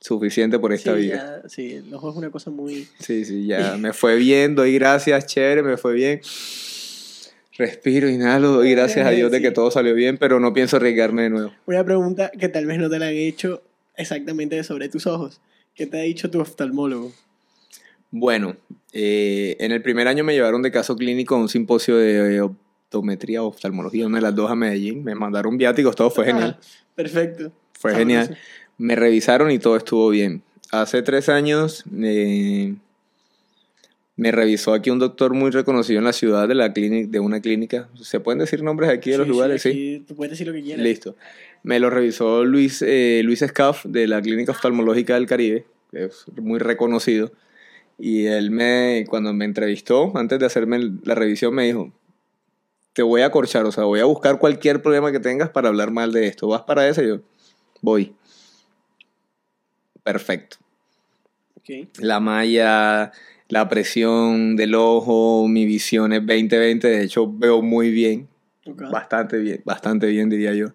suficiente 0.00 0.58
por 0.58 0.72
esta 0.72 0.94
sí, 0.94 1.00
vida. 1.02 1.42
ya- 1.42 1.48
sí, 1.48 1.74
el 1.74 1.92
ojo 1.94 2.10
es 2.10 2.16
una 2.16 2.30
cosa 2.30 2.50
muy... 2.50 2.86
Sí, 3.00 3.24
sí, 3.24 3.46
ya 3.46 3.76
me 3.78 3.92
fue 3.92 4.16
bien, 4.16 4.54
doy 4.54 4.74
gracias, 4.74 5.26
chévere, 5.26 5.62
me 5.62 5.76
fue 5.76 5.94
bien. 5.94 6.20
Respiro, 7.56 8.08
inhalo, 8.08 8.52
doy 8.52 8.70
gracias 8.70 9.04
a 9.04 9.10
Dios 9.10 9.32
de 9.32 9.40
que 9.40 9.50
todo 9.50 9.70
salió 9.72 9.92
bien, 9.92 10.16
pero 10.16 10.38
no 10.38 10.52
pienso 10.52 10.76
arriesgarme 10.76 11.22
de 11.24 11.30
nuevo. 11.30 11.52
Una 11.66 11.82
pregunta 11.84 12.30
que 12.30 12.48
tal 12.48 12.66
vez 12.66 12.78
no 12.78 12.88
te 12.88 13.00
la 13.00 13.08
han 13.08 13.14
hecho 13.14 13.62
exactamente 13.98 14.62
sobre 14.64 14.88
tus 14.88 15.06
ojos. 15.06 15.40
¿Qué 15.74 15.86
te 15.86 15.98
ha 15.98 16.02
dicho 16.02 16.30
tu 16.30 16.40
oftalmólogo? 16.40 17.12
Bueno, 18.10 18.56
eh, 18.92 19.56
en 19.60 19.70
el 19.72 19.82
primer 19.82 20.08
año 20.08 20.24
me 20.24 20.32
llevaron 20.32 20.62
de 20.62 20.70
caso 20.70 20.96
clínico 20.96 21.34
a 21.34 21.38
un 21.38 21.48
simposio 21.48 21.96
de 21.98 22.40
optometría 22.40 23.42
o 23.42 23.48
oftalmología, 23.48 24.06
una 24.06 24.16
de 24.18 24.22
las 24.22 24.34
dos 24.34 24.50
a 24.50 24.54
Medellín. 24.54 25.04
Me 25.04 25.14
mandaron 25.14 25.58
viáticos, 25.58 25.94
todo 25.94 26.10
fue 26.10 26.24
genial. 26.24 26.58
Perfecto. 26.94 27.52
Fue 27.74 27.92
Sabroso. 27.92 27.98
genial. 27.98 28.38
Me 28.78 28.96
revisaron 28.96 29.50
y 29.50 29.58
todo 29.58 29.76
estuvo 29.76 30.08
bien. 30.08 30.42
Hace 30.70 31.02
tres 31.02 31.28
años 31.28 31.84
eh, 32.02 32.74
me 34.18 34.32
revisó 34.32 34.74
aquí 34.74 34.90
un 34.90 34.98
doctor 34.98 35.32
muy 35.32 35.52
reconocido 35.52 36.00
en 36.00 36.04
la 36.04 36.12
ciudad 36.12 36.48
de, 36.48 36.56
la 36.56 36.72
clínica, 36.72 37.08
de 37.08 37.20
una 37.20 37.40
clínica. 37.40 37.88
¿Se 38.02 38.18
pueden 38.18 38.40
decir 38.40 38.64
nombres 38.64 38.90
aquí 38.90 39.12
de 39.12 39.18
los 39.18 39.28
lugares? 39.28 39.62
Sí. 39.62 39.68
aquí 39.68 40.04
Tú 40.08 40.16
puedes 40.16 40.32
decir 40.32 40.48
lo 40.48 40.52
que 40.52 40.60
quieras. 40.60 40.82
Listo. 40.82 41.14
Me 41.62 41.78
lo 41.78 41.88
revisó 41.88 42.44
Luis, 42.44 42.82
eh, 42.82 43.20
Luis 43.24 43.44
Scaff 43.46 43.84
de 43.84 44.08
la 44.08 44.20
Clínica 44.20 44.50
Oftalmológica 44.50 45.14
del 45.14 45.26
Caribe, 45.26 45.66
que 45.92 46.06
es 46.06 46.26
muy 46.34 46.58
reconocido. 46.58 47.30
Y 47.96 48.26
él 48.26 48.50
me, 48.50 49.04
cuando 49.08 49.32
me 49.32 49.44
entrevistó, 49.44 50.10
antes 50.16 50.40
de 50.40 50.46
hacerme 50.46 50.80
la 51.04 51.14
revisión, 51.14 51.54
me 51.54 51.66
dijo, 51.66 51.92
te 52.94 53.04
voy 53.04 53.20
a 53.20 53.26
acorchar, 53.26 53.66
o 53.66 53.72
sea, 53.72 53.84
voy 53.84 54.00
a 54.00 54.04
buscar 54.04 54.40
cualquier 54.40 54.82
problema 54.82 55.12
que 55.12 55.20
tengas 55.20 55.50
para 55.50 55.68
hablar 55.68 55.92
mal 55.92 56.10
de 56.10 56.26
esto. 56.26 56.48
¿Vas 56.48 56.62
para 56.62 56.88
eso? 56.88 57.04
Y 57.04 57.06
yo, 57.06 57.20
voy. 57.82 58.16
Perfecto. 60.02 60.56
Ok. 61.54 61.88
La 62.00 62.18
malla, 62.18 63.12
la 63.48 63.68
presión 63.68 64.56
del 64.56 64.74
ojo, 64.74 65.48
mi 65.48 65.64
visión 65.64 66.12
es 66.12 66.22
20-20, 66.22 66.80
de 66.80 67.02
hecho 67.02 67.32
veo 67.32 67.62
muy 67.62 67.90
bien. 67.90 68.28
Bastante 68.66 69.38
bien, 69.38 69.62
bastante 69.64 70.06
bien 70.06 70.28
diría 70.28 70.52
yo. 70.54 70.68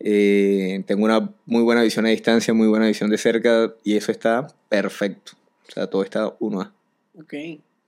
Eh, 0.00 0.82
tengo 0.86 1.04
una 1.04 1.30
muy 1.46 1.62
buena 1.62 1.82
visión 1.82 2.06
a 2.06 2.08
distancia, 2.08 2.54
muy 2.54 2.66
buena 2.66 2.86
visión 2.86 3.10
de 3.10 3.18
cerca 3.18 3.74
y 3.84 3.96
eso 3.96 4.10
está 4.10 4.46
perfecto. 4.68 5.32
O 5.68 5.72
sea, 5.72 5.86
todo 5.86 6.02
está 6.02 6.26
1A. 6.38 6.72
Ok. 7.18 7.34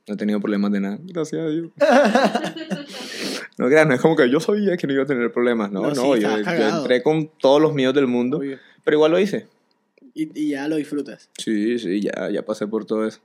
No 0.06 0.14
he 0.14 0.16
tenido 0.18 0.38
problemas 0.38 0.70
de 0.70 0.80
nada. 0.80 0.98
Gracias 1.02 1.40
a 1.40 1.48
Dios. 1.48 1.70
no 3.58 3.66
creas, 3.68 3.86
no 3.86 3.94
es 3.94 4.00
como 4.02 4.16
que 4.16 4.28
yo 4.30 4.38
sabía 4.38 4.76
que 4.76 4.86
no 4.86 4.92
iba 4.92 5.04
a 5.04 5.06
tener 5.06 5.32
problemas. 5.32 5.72
No, 5.72 5.80
No, 5.80 5.88
no, 5.94 6.14
sí, 6.14 6.20
yo, 6.20 6.36
entré 6.36 7.02
con 7.02 7.30
todos 7.40 7.60
los 7.60 7.72
miedos 7.72 7.94
del 7.94 8.06
mundo, 8.06 8.36
Obvio. 8.36 8.58
pero 8.84 8.96
igual 8.98 9.12
lo 9.12 9.18
hice. 9.18 9.46
Y, 10.12 10.28
y 10.38 10.50
ya 10.50 10.68
lo 10.68 10.76
disfrutas. 10.76 11.30
Sí, 11.38 11.78
sí, 11.78 12.02
ya, 12.02 12.30
ya 12.30 12.44
pasé 12.44 12.66
por 12.66 12.84
todo 12.84 13.06
eso. 13.06 13.20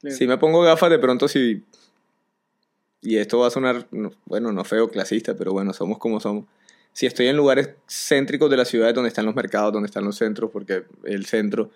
Claro. 0.00 0.16
Si 0.16 0.26
me 0.26 0.38
pongo 0.38 0.62
gafas, 0.62 0.90
de 0.90 0.98
pronto 0.98 1.28
sí. 1.28 1.62
Y 3.02 3.16
esto 3.16 3.38
va 3.38 3.46
a 3.46 3.50
sonar, 3.50 3.86
no- 3.90 4.12
bueno, 4.26 4.52
no 4.52 4.64
feo, 4.64 4.88
clasista, 4.90 5.34
pero 5.34 5.52
bueno, 5.52 5.72
somos 5.72 5.98
como 5.98 6.20
somos. 6.20 6.44
Si 6.92 7.06
estoy 7.06 7.28
en 7.28 7.36
lugares 7.36 7.70
céntricos 7.88 8.50
de 8.50 8.56
la 8.56 8.64
ciudad, 8.64 8.92
donde 8.94 9.08
están 9.08 9.24
los 9.24 9.34
mercados, 9.34 9.72
donde 9.72 9.86
están 9.86 10.04
los 10.04 10.16
centros, 10.16 10.50
porque 10.52 10.82
el 11.04 11.24
centro 11.24 11.70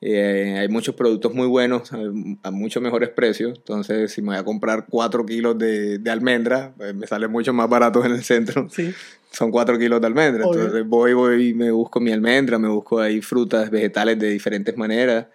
eh, 0.00 0.56
hay 0.60 0.68
muchos 0.68 0.94
productos 0.94 1.34
muy 1.34 1.48
buenos 1.48 1.92
a, 1.92 1.98
a 2.44 2.50
mucho 2.52 2.80
mejores 2.80 3.08
precios. 3.08 3.58
Entonces, 3.58 4.12
si 4.12 4.22
me 4.22 4.28
voy 4.28 4.36
a 4.36 4.44
comprar 4.44 4.86
4 4.88 5.24
kilos 5.26 5.58
de, 5.58 5.98
de 5.98 6.10
almendra, 6.10 6.72
pues 6.76 6.94
me 6.94 7.06
sale 7.08 7.26
mucho 7.26 7.52
más 7.52 7.68
barato 7.68 8.04
en 8.04 8.12
el 8.12 8.22
centro. 8.22 8.68
Sí. 8.70 8.92
Son 9.32 9.50
4 9.50 9.76
kilos 9.78 10.00
de 10.00 10.06
almendra. 10.06 10.46
Obvio. 10.46 10.60
Entonces, 10.60 10.86
voy, 10.86 11.14
voy 11.14 11.48
y 11.48 11.54
me 11.54 11.70
busco 11.72 11.98
mi 11.98 12.12
almendra, 12.12 12.58
me 12.58 12.68
busco 12.68 13.00
ahí 13.00 13.20
frutas, 13.20 13.70
vegetales 13.70 14.18
de 14.18 14.28
diferentes 14.28 14.76
maneras. 14.76 15.26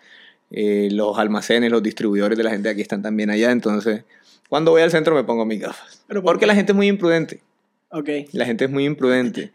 Eh, 0.53 0.89
los 0.91 1.17
almacenes, 1.17 1.71
los 1.71 1.81
distribuidores 1.81 2.37
de 2.37 2.43
la 2.43 2.51
gente 2.51 2.69
aquí 2.69 2.81
están 2.81 3.01
también 3.01 3.31
allá. 3.31 3.51
Entonces, 3.51 4.03
cuando 4.49 4.71
voy 4.71 4.83
al 4.83 4.91
centro 4.91 5.15
me 5.15 5.23
pongo 5.23 5.45
mis 5.45 5.59
gafas. 5.59 6.03
¿Pero 6.07 6.21
por 6.21 6.33
Porque 6.33 6.41
qué? 6.41 6.47
la 6.47 6.55
gente 6.55 6.71
es 6.71 6.75
muy 6.75 6.87
imprudente. 6.87 7.41
Ok. 7.89 8.09
La 8.33 8.45
gente 8.45 8.65
es 8.65 8.71
muy 8.71 8.85
imprudente. 8.85 9.51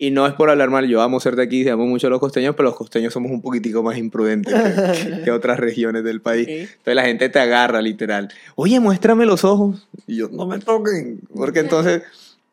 Y 0.00 0.10
no 0.10 0.26
es 0.26 0.32
por 0.32 0.48
hablar 0.48 0.70
mal, 0.70 0.86
yo 0.86 1.02
amo 1.02 1.18
ser 1.18 1.34
de 1.36 1.42
aquí, 1.42 1.68
amo 1.68 1.84
mucho 1.84 2.06
a 2.06 2.10
los 2.10 2.20
costeños, 2.20 2.54
pero 2.54 2.68
los 2.68 2.78
costeños 2.78 3.12
somos 3.12 3.32
un 3.32 3.42
poquitico 3.42 3.82
más 3.82 3.98
imprudentes 3.98 4.54
que, 4.54 5.22
que 5.24 5.30
otras 5.32 5.58
regiones 5.58 6.04
del 6.04 6.20
país. 6.22 6.46
Ok. 6.46 6.50
Entonces 6.50 6.94
la 6.94 7.04
gente 7.04 7.28
te 7.28 7.38
agarra 7.40 7.82
literal. 7.82 8.28
Oye, 8.54 8.80
muéstrame 8.80 9.26
los 9.26 9.44
ojos. 9.44 9.86
Y 10.06 10.16
yo, 10.16 10.28
no 10.30 10.46
me 10.46 10.60
toquen. 10.60 11.20
Porque 11.34 11.58
entonces, 11.58 12.04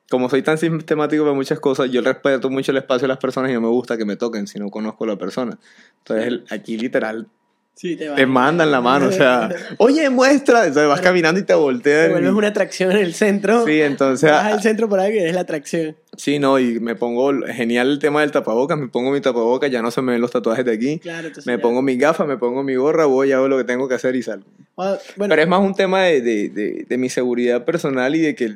como 0.10 0.28
soy 0.30 0.42
tan 0.42 0.58
sistemático 0.58 1.24
para 1.24 1.36
muchas 1.36 1.60
cosas, 1.60 1.90
yo 1.92 2.02
respeto 2.02 2.50
mucho 2.50 2.72
el 2.72 2.78
espacio 2.78 3.04
de 3.04 3.10
las 3.10 3.20
personas 3.20 3.52
y 3.52 3.54
no 3.54 3.62
me 3.62 3.70
gusta 3.70 3.96
que 3.96 4.06
me 4.06 4.16
toquen 4.18 4.48
si 4.48 4.60
no 4.60 4.70
conozco 4.70 5.04
a 5.04 5.08
la 5.08 5.16
persona. 5.16 5.58
Entonces 6.00 6.42
aquí 6.50 6.78
literal 6.78 7.28
Sí, 7.76 7.98
te 7.98 8.08
te 8.10 8.26
mandan 8.26 8.72
la 8.72 8.80
mano, 8.80 9.08
o 9.08 9.12
sea, 9.12 9.50
oye, 9.80 10.10
muestra. 10.10 10.66
Entonces 10.66 10.88
vas 10.88 11.02
caminando 11.02 11.40
y 11.40 11.44
te 11.44 11.48
Te 11.48 11.56
voltean. 11.56 12.12
vuelves 12.12 12.32
y- 12.32 12.36
una 12.36 12.48
atracción 12.48 12.92
en 12.94 13.00
el 13.00 13.14
centro. 13.14 13.66
Sí, 13.66 13.82
entonces... 13.82 14.32
Vas 14.32 14.46
al 14.54 14.62
centro 14.62 14.88
por 14.88 15.00
ahí 15.02 15.12
que 15.12 15.22
eres 15.24 15.36
la 15.36 15.42
atracción. 15.42 15.96
Sí, 16.16 16.40
no, 16.40 16.58
y 16.58 16.80
me 16.80 16.96
pongo, 16.96 17.34
genial 17.48 17.90
el 17.92 18.00
tema 18.00 18.22
del 18.22 18.32
tapabocas, 18.32 18.78
me 18.80 18.88
pongo 18.88 19.12
mi 19.12 19.20
tapabocas, 19.20 19.70
ya 19.70 19.82
no 19.82 19.92
se 19.92 20.02
me 20.02 20.14
ven 20.14 20.22
los 20.22 20.32
tatuajes 20.32 20.64
de 20.64 20.72
aquí, 20.72 21.00
Claro, 21.00 21.28
entonces 21.28 21.46
me 21.46 21.58
ya- 21.58 21.62
pongo 21.62 21.82
mi 21.82 21.98
gafa, 21.98 22.26
me 22.26 22.38
pongo 22.38 22.64
mi 22.64 22.76
gorra, 22.76 23.06
voy, 23.06 23.34
hago 23.34 23.50
lo 23.50 23.58
que 23.58 23.66
tengo 23.66 23.90
que 23.90 23.96
hacer 23.96 24.16
y 24.16 24.24
salgo. 24.24 24.46
Ah, 24.78 24.98
Bueno, 25.18 25.32
Pero 25.34 25.42
es 25.42 25.48
más 25.50 25.60
un 25.60 25.74
tema 25.76 26.04
de, 26.04 26.22
de, 26.22 26.50
de, 26.50 26.86
de 26.88 26.98
mi 26.98 27.10
seguridad 27.10 27.66
personal 27.66 28.16
y 28.16 28.22
de 28.22 28.36
que 28.36 28.56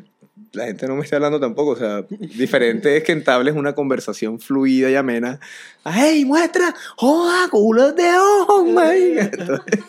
la 0.54 0.66
gente 0.66 0.88
no 0.88 0.96
me 0.96 1.04
esté 1.04 1.16
hablando 1.16 1.40
tampoco, 1.40 1.72
o 1.72 1.76
sea, 1.76 2.06
diferente 2.10 2.98
es 2.98 3.04
que 3.04 3.12
entables 3.12 3.56
una 3.56 3.74
conversación 3.74 4.40
fluida 4.40 4.90
y 4.90 4.96
amena. 4.96 5.40
¡Ey, 5.86 6.26
muestra! 6.26 6.74
¡Joda, 6.98 7.48
culos 7.50 7.96
de 7.96 8.10
ojos, 8.18 8.68
man! 8.74 8.96
Entonces, 8.96 9.80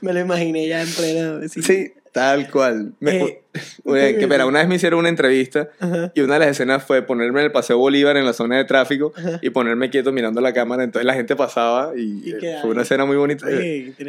me 0.00 0.12
lo 0.12 0.20
imaginé 0.20 0.68
ya 0.68 0.82
en 0.82 0.90
pleno. 0.90 1.48
Sí. 1.48 1.62
Sí, 1.62 1.92
tal 2.12 2.50
cual. 2.50 2.92
Me- 3.00 3.18
Eh, 3.18 3.42
Oye, 3.84 4.14
que, 4.16 4.22
espera, 4.22 4.46
una 4.46 4.60
vez 4.60 4.68
me 4.68 4.76
hicieron 4.76 5.00
una 5.00 5.08
entrevista 5.08 5.68
y 6.14 6.20
una 6.20 6.34
de 6.34 6.40
las 6.40 6.48
escenas 6.50 6.84
fue 6.84 7.02
ponerme 7.02 7.40
en 7.40 7.46
el 7.46 7.52
Paseo 7.52 7.76
Bolívar 7.78 8.16
en 8.16 8.24
la 8.24 8.32
zona 8.32 8.56
de 8.56 8.64
tráfico 8.64 9.12
y 9.42 9.50
ponerme 9.50 9.90
quieto 9.90 10.12
mirando 10.12 10.40
la 10.40 10.52
cámara. 10.52 10.84
Entonces 10.84 11.04
la 11.06 11.14
gente 11.14 11.34
pasaba 11.34 11.92
y, 11.96 12.22
Y 12.24 12.32
eh, 12.40 12.58
fue 12.60 12.70
una 12.70 12.82
escena 12.82 13.04
muy 13.04 13.16
bonita. 13.16 13.46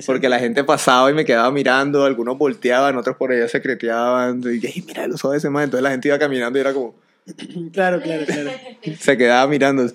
Porque 0.05 0.29
la 0.29 0.37
gente 0.39 0.63
pasaba 0.63 1.09
y 1.09 1.13
me 1.15 1.25
quedaba 1.25 1.49
mirando, 1.51 2.03
algunos 2.05 2.37
volteaban, 2.37 2.95
otros 2.97 3.15
por 3.17 3.31
allá 3.31 3.47
secreteaban. 3.47 4.41
Y 4.43 4.49
dije, 4.59 4.67
"Ey, 4.75 4.83
mira 4.85 5.07
los 5.07 5.23
ojos 5.25 5.31
de 5.31 5.37
ese 5.39 5.49
man. 5.49 5.63
Entonces 5.63 5.83
la 5.83 5.91
gente 5.91 6.09
iba 6.09 6.19
caminando 6.19 6.59
y 6.59 6.61
era 6.61 6.73
como, 6.73 6.93
Claro, 7.73 8.01
claro, 8.01 8.25
claro. 8.25 8.51
se 8.99 9.17
quedaba 9.17 9.47
mirando. 9.47 9.87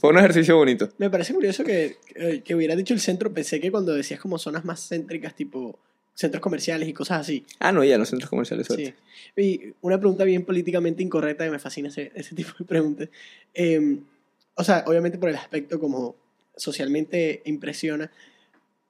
Fue 0.00 0.10
un 0.10 0.18
ejercicio 0.18 0.56
bonito. 0.56 0.88
Me 0.98 1.10
parece 1.10 1.34
curioso 1.34 1.62
que, 1.64 1.96
que, 2.14 2.42
que 2.42 2.54
hubieras 2.54 2.76
dicho 2.78 2.94
el 2.94 3.00
centro. 3.00 3.32
Pensé 3.32 3.60
que 3.60 3.70
cuando 3.70 3.92
decías 3.92 4.20
como 4.20 4.38
zonas 4.38 4.64
más 4.64 4.88
céntricas, 4.88 5.34
tipo 5.34 5.78
centros 6.16 6.40
comerciales 6.40 6.88
y 6.88 6.92
cosas 6.94 7.20
así. 7.20 7.44
Ah, 7.60 7.70
no, 7.72 7.84
ya 7.84 7.98
los 7.98 8.08
centros 8.08 8.30
comerciales. 8.30 8.66
suerte. 8.66 8.94
Sí. 9.36 9.42
Y 9.42 9.74
una 9.82 9.98
pregunta 9.98 10.24
bien 10.24 10.44
políticamente 10.44 11.02
incorrecta 11.02 11.44
que 11.44 11.50
me 11.50 11.58
fascina 11.58 11.88
ese, 11.88 12.10
ese 12.14 12.34
tipo 12.34 12.52
de 12.58 12.64
preguntas. 12.64 13.08
Eh, 13.54 13.98
o 14.54 14.64
sea, 14.64 14.82
obviamente 14.86 15.18
por 15.18 15.28
el 15.28 15.36
aspecto 15.36 15.78
como 15.78 16.16
socialmente 16.56 17.42
impresiona 17.44 18.10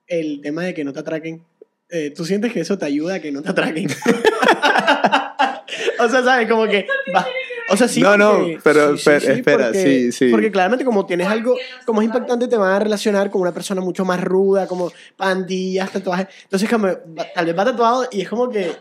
el 0.07 0.41
tema 0.41 0.63
de 0.63 0.73
que 0.73 0.85
no 0.85 0.93
te 0.93 1.01
atraquen. 1.01 1.43
Eh, 1.91 2.13
¿Tú 2.17 2.25
sientes 2.25 2.53
que 2.53 2.61
eso 2.61 2.79
te 2.79 2.87
ayuda 2.87 3.17
a 3.17 3.21
que 3.21 3.33
no 3.33 3.43
te 3.43 3.51
atraquen? 3.51 3.89
o 5.99 6.09
sea, 6.09 6.23
¿sabes? 6.23 6.49
Como 6.49 6.67
que... 6.69 6.87
va- 7.15 7.27
O 7.69 7.77
sea, 7.77 7.89
sí. 7.89 8.01
No, 8.01 8.17
no, 8.17 8.47
pero 8.63 8.95
espera, 8.95 9.33
espera, 9.35 9.67
porque- 9.67 9.83
sí, 9.83 10.13
sí. 10.13 10.29
Porque 10.31 10.51
claramente 10.51 10.85
como 10.85 11.05
tienes 11.07 11.27
algo 11.27 11.57
como 11.85 12.01
es 12.01 12.07
impactante, 12.07 12.47
te 12.49 12.57
van 12.57 12.73
a 12.73 12.79
relacionar 12.79 13.31
con 13.31 13.41
una 13.43 13.53
persona 13.53 13.81
mucho 13.81 14.05
más 14.05 14.23
ruda, 14.23 14.67
como 14.67 14.93
pandillas, 15.17 15.91
tatuajes. 15.91 16.29
Entonces, 16.45 16.69
como, 16.71 16.89
tal 17.35 17.47
vez 17.47 17.59
va 17.59 17.65
tatuado 17.65 18.07
y 18.13 18.21
es 18.23 18.29
como 18.29 18.49
que 18.51 18.73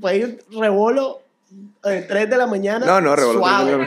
puede 0.00 0.16
ir 0.16 0.38
rebolo 0.50 1.20
eh, 1.84 2.04
3 2.08 2.28
de 2.30 2.36
la 2.36 2.46
mañana. 2.46 2.86
No, 2.86 3.00
no, 3.00 3.16
rebolo, 3.16 3.38
suave. 3.40 3.72
de 3.78 3.86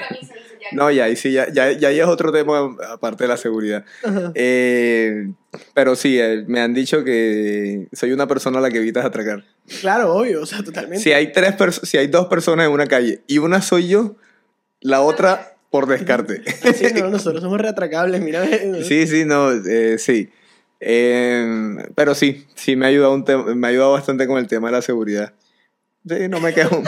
No, 0.74 0.90
ya, 0.92 1.06
ahí 1.06 1.16
sí, 1.16 1.32
ya, 1.32 1.52
ya, 1.52 1.72
ya 1.72 1.90
ahí 1.90 2.00
es 2.00 2.06
otro 2.06 2.32
tema 2.32 2.76
aparte 2.90 3.24
de 3.24 3.28
la 3.28 3.38
seguridad. 3.38 3.84
Eh, 4.36 5.32
pero 5.74 5.96
sí, 5.96 6.20
eh, 6.20 6.44
me 6.48 6.62
han 6.62 6.74
dicho 6.74 7.04
que 7.04 7.88
soy 7.94 8.12
una 8.12 8.28
persona 8.28 8.60
a 8.60 8.62
la 8.62 8.70
que 8.70 8.78
evitas 8.78 9.06
atracar. 9.06 9.44
Claro, 9.80 10.14
obvio, 10.16 10.42
o 10.42 10.46
sea, 10.46 10.64
totalmente. 10.64 11.04
Si 11.04 11.14
hay, 11.14 11.32
tres 11.32 11.56
si 11.84 11.98
hay 11.98 12.08
dos 12.08 12.28
personas 12.28 12.68
en 12.68 12.74
una 12.74 12.88
calle 12.88 13.22
y 13.28 13.38
una 13.38 13.62
soy 13.62 13.88
yo, 13.88 14.16
la 14.82 15.02
otra 15.02 15.56
por 15.70 15.88
descarte. 15.88 16.42
Sí, 16.76 16.88
no, 16.94 17.10
nosotros 17.10 17.42
somos 17.42 17.60
reatracables, 17.60 18.22
mira. 18.22 18.46
Sí, 18.84 19.08
sí, 19.08 19.26
no, 19.26 19.52
eh, 19.52 19.98
sí. 19.98 20.30
Eh, 20.80 21.76
pero 21.96 22.16
sí, 22.16 22.46
sí 22.56 22.76
me 22.76 22.86
ha, 22.86 22.90
ayudado 22.90 23.14
un 23.14 23.60
me 23.60 23.68
ha 23.68 23.70
ayudado 23.70 23.92
bastante 23.94 24.28
con 24.28 24.40
el 24.40 24.48
tema 24.48 24.70
de 24.70 24.74
la 24.74 24.82
seguridad. 24.82 25.34
Sí, 26.08 26.28
no 26.28 26.40
me 26.40 26.54
quejo. 26.54 26.82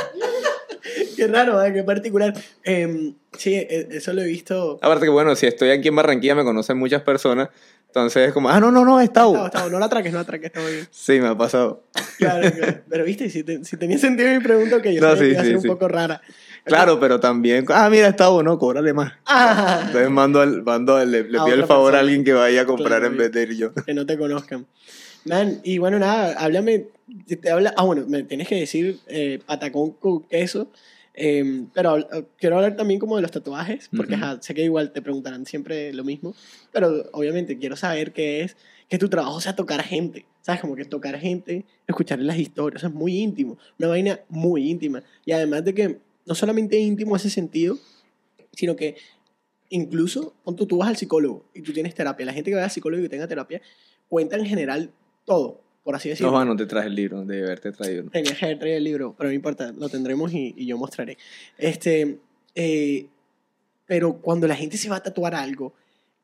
qué 1.16 1.28
raro, 1.28 1.64
¿eh? 1.64 1.72
qué 1.74 1.84
particular. 1.84 2.34
Em, 2.64 3.14
sí, 3.38 3.54
e- 3.54 3.88
eso 3.92 4.14
lo 4.14 4.22
he 4.22 4.26
visto. 4.26 4.80
Aparte 4.82 5.06
que 5.06 5.12
bueno, 5.12 5.36
si 5.36 5.46
estoy 5.46 5.70
aquí 5.70 5.90
en 5.90 5.96
Barranquilla 5.96 6.36
me 6.36 6.44
conocen 6.44 6.78
muchas 6.78 7.04
personas, 7.04 7.50
entonces 7.94 8.28
es 8.30 8.34
como, 8.34 8.50
ah, 8.50 8.60
no, 8.60 8.72
no, 8.72 8.84
no, 8.84 9.00
es 9.00 9.14
Tau. 9.14 9.46
Estaba- 9.46 9.70
no 9.70 9.78
la 9.78 9.86
atraques, 9.86 10.12
no 10.12 10.18
la 10.18 10.24
atraques, 10.24 10.48
está 10.48 10.68
bien. 10.68 10.88
Sí, 10.90 11.20
me 11.20 11.28
ha 11.28 11.38
pasado. 11.38 11.84
Claro, 12.18 12.52
claro. 12.52 12.82
Pero 12.90 13.04
viste, 13.06 13.30
si, 13.30 13.44
te- 13.44 13.64
si 13.64 13.78
tenía 13.78 14.00
sentido 14.00 14.32
mi 14.32 14.40
pregunta, 14.40 14.82
que 14.82 14.96
yo 14.96 15.02
No, 15.02 15.14
que 15.14 15.20
sí, 15.20 15.26
iba 15.32 15.42
a 15.42 15.44
ser 15.44 15.52
sí, 15.52 15.56
un 15.58 15.62
sí. 15.62 15.68
poco 15.68 15.88
rara. 15.88 16.20
Claro, 16.66 16.98
pero 17.00 17.20
también, 17.20 17.66
ah, 17.70 17.90
mira, 17.90 18.08
es 18.08 18.16
Tau, 18.16 18.42
no, 18.42 18.58
cóbrale 18.58 18.94
más. 18.94 19.14
Ah, 19.26 19.82
Entonces 19.86 20.10
mando, 20.10 20.40
al- 20.42 20.64
mando 20.64 20.96
al- 20.96 21.12
le, 21.12 21.24
pido 21.26 21.54
el 21.54 21.66
favor 21.66 21.96
a 21.96 22.00
alguien 22.00 22.24
que 22.24 22.34
vaya 22.34 22.62
a 22.62 22.66
comprar 22.66 23.00
Claro, 23.02 23.08
en 23.08 23.18
vez 23.18 23.32
de 23.32 23.44
ir 23.44 23.54
yo. 23.58 23.74
que 23.74 23.94
no 23.94 24.06
te 24.06 24.18
conozcan. 24.18 24.66
Man, 25.26 25.60
y 25.64 25.78
bueno, 25.78 26.00
nada, 26.00 26.34
háblame. 26.40 26.88
Te 27.42 27.52
habla, 27.52 27.74
ah, 27.78 27.84
bueno, 27.84 28.06
me 28.08 28.24
tienes 28.24 28.48
que 28.48 28.56
decir 28.56 29.00
eh, 29.08 29.40
patacón 29.46 29.92
con 29.92 30.24
queso. 30.24 30.70
Eh, 31.14 31.66
pero 31.74 32.08
quiero 32.38 32.56
hablar 32.56 32.76
también 32.76 33.00
como 33.00 33.16
de 33.16 33.22
los 33.22 33.32
tatuajes, 33.32 33.90
porque 33.96 34.16
Ujú. 34.16 34.24
ajá, 34.24 34.42
sé 34.42 34.54
que 34.54 34.64
igual 34.64 34.92
te 34.92 35.02
preguntarán 35.02 35.46
siempre 35.46 35.94
lo 35.94 36.04
mismo, 36.04 36.34
pero 36.72 37.10
obviamente 37.12 37.58
quiero 37.58 37.76
saber 37.76 38.14
qué 38.14 38.42
es 38.42 38.58
que 38.90 38.98
tu 38.98 39.10
trabajo 39.10 39.42
sea 39.42 39.56
tocar 39.56 39.82
gente, 39.84 40.26
¿sabes? 40.42 40.62
Como 40.62 40.76
que 40.76 40.86
tocar 40.86 41.20
gente, 41.20 41.66
escuchar 41.88 42.20
las 42.20 42.38
historias, 42.38 42.84
o 42.84 42.88
es 42.88 42.94
muy 42.94 43.18
íntimo, 43.18 43.58
una 43.80 43.88
vaina 43.88 44.20
muy 44.30 44.70
íntima. 44.70 45.04
Y 45.26 45.32
además 45.32 45.66
de 45.66 45.74
que 45.74 46.00
no 46.26 46.36
solamente 46.36 46.78
íntimo 46.78 47.16
ese 47.16 47.30
sentido, 47.30 47.78
sino 48.52 48.76
que 48.76 48.96
incluso 49.70 50.36
cuando 50.44 50.68
tú 50.68 50.78
vas 50.78 50.90
al 50.90 50.98
psicólogo 50.98 51.46
y 51.54 51.62
tú 51.62 51.74
tienes 51.74 51.96
terapia, 51.96 52.26
la 52.26 52.34
gente 52.34 52.52
que 52.52 52.56
va 52.56 52.64
al 52.64 52.72
psicólogo 52.72 53.02
y 53.02 53.06
que 53.06 53.10
tenga 53.10 53.28
terapia, 53.28 53.62
cuenta 54.08 54.36
en 54.36 54.46
general 54.46 54.92
todo, 55.26 55.63
por 55.84 55.96
así 55.96 56.10
decirlo. 56.10 56.32
No, 56.32 56.38
Juan, 56.38 56.48
no 56.48 56.56
te 56.56 56.66
traje 56.66 56.88
el 56.88 56.96
libro, 56.96 57.26
de 57.26 57.44
haberte 57.44 57.72
traído. 57.72 58.06
Tenía 58.10 58.36
que 58.36 58.46
haber 58.46 58.60
traído 58.60 58.78
el 58.78 58.84
libro, 58.84 59.16
pero 59.18 59.30
no 59.30 59.34
importa, 59.34 59.72
lo 59.72 59.90
tendremos 59.90 60.34
y, 60.34 60.54
y 60.58 60.66
yo 60.66 60.78
mostraré. 60.78 61.18
Este, 61.58 62.20
eh, 62.56 63.08
pero 63.86 64.18
cuando 64.18 64.48
la 64.48 64.56
gente 64.56 64.78
se 64.78 64.90
va 64.90 64.98
a 64.98 65.04
tatuar 65.04 65.36
algo, 65.36 65.74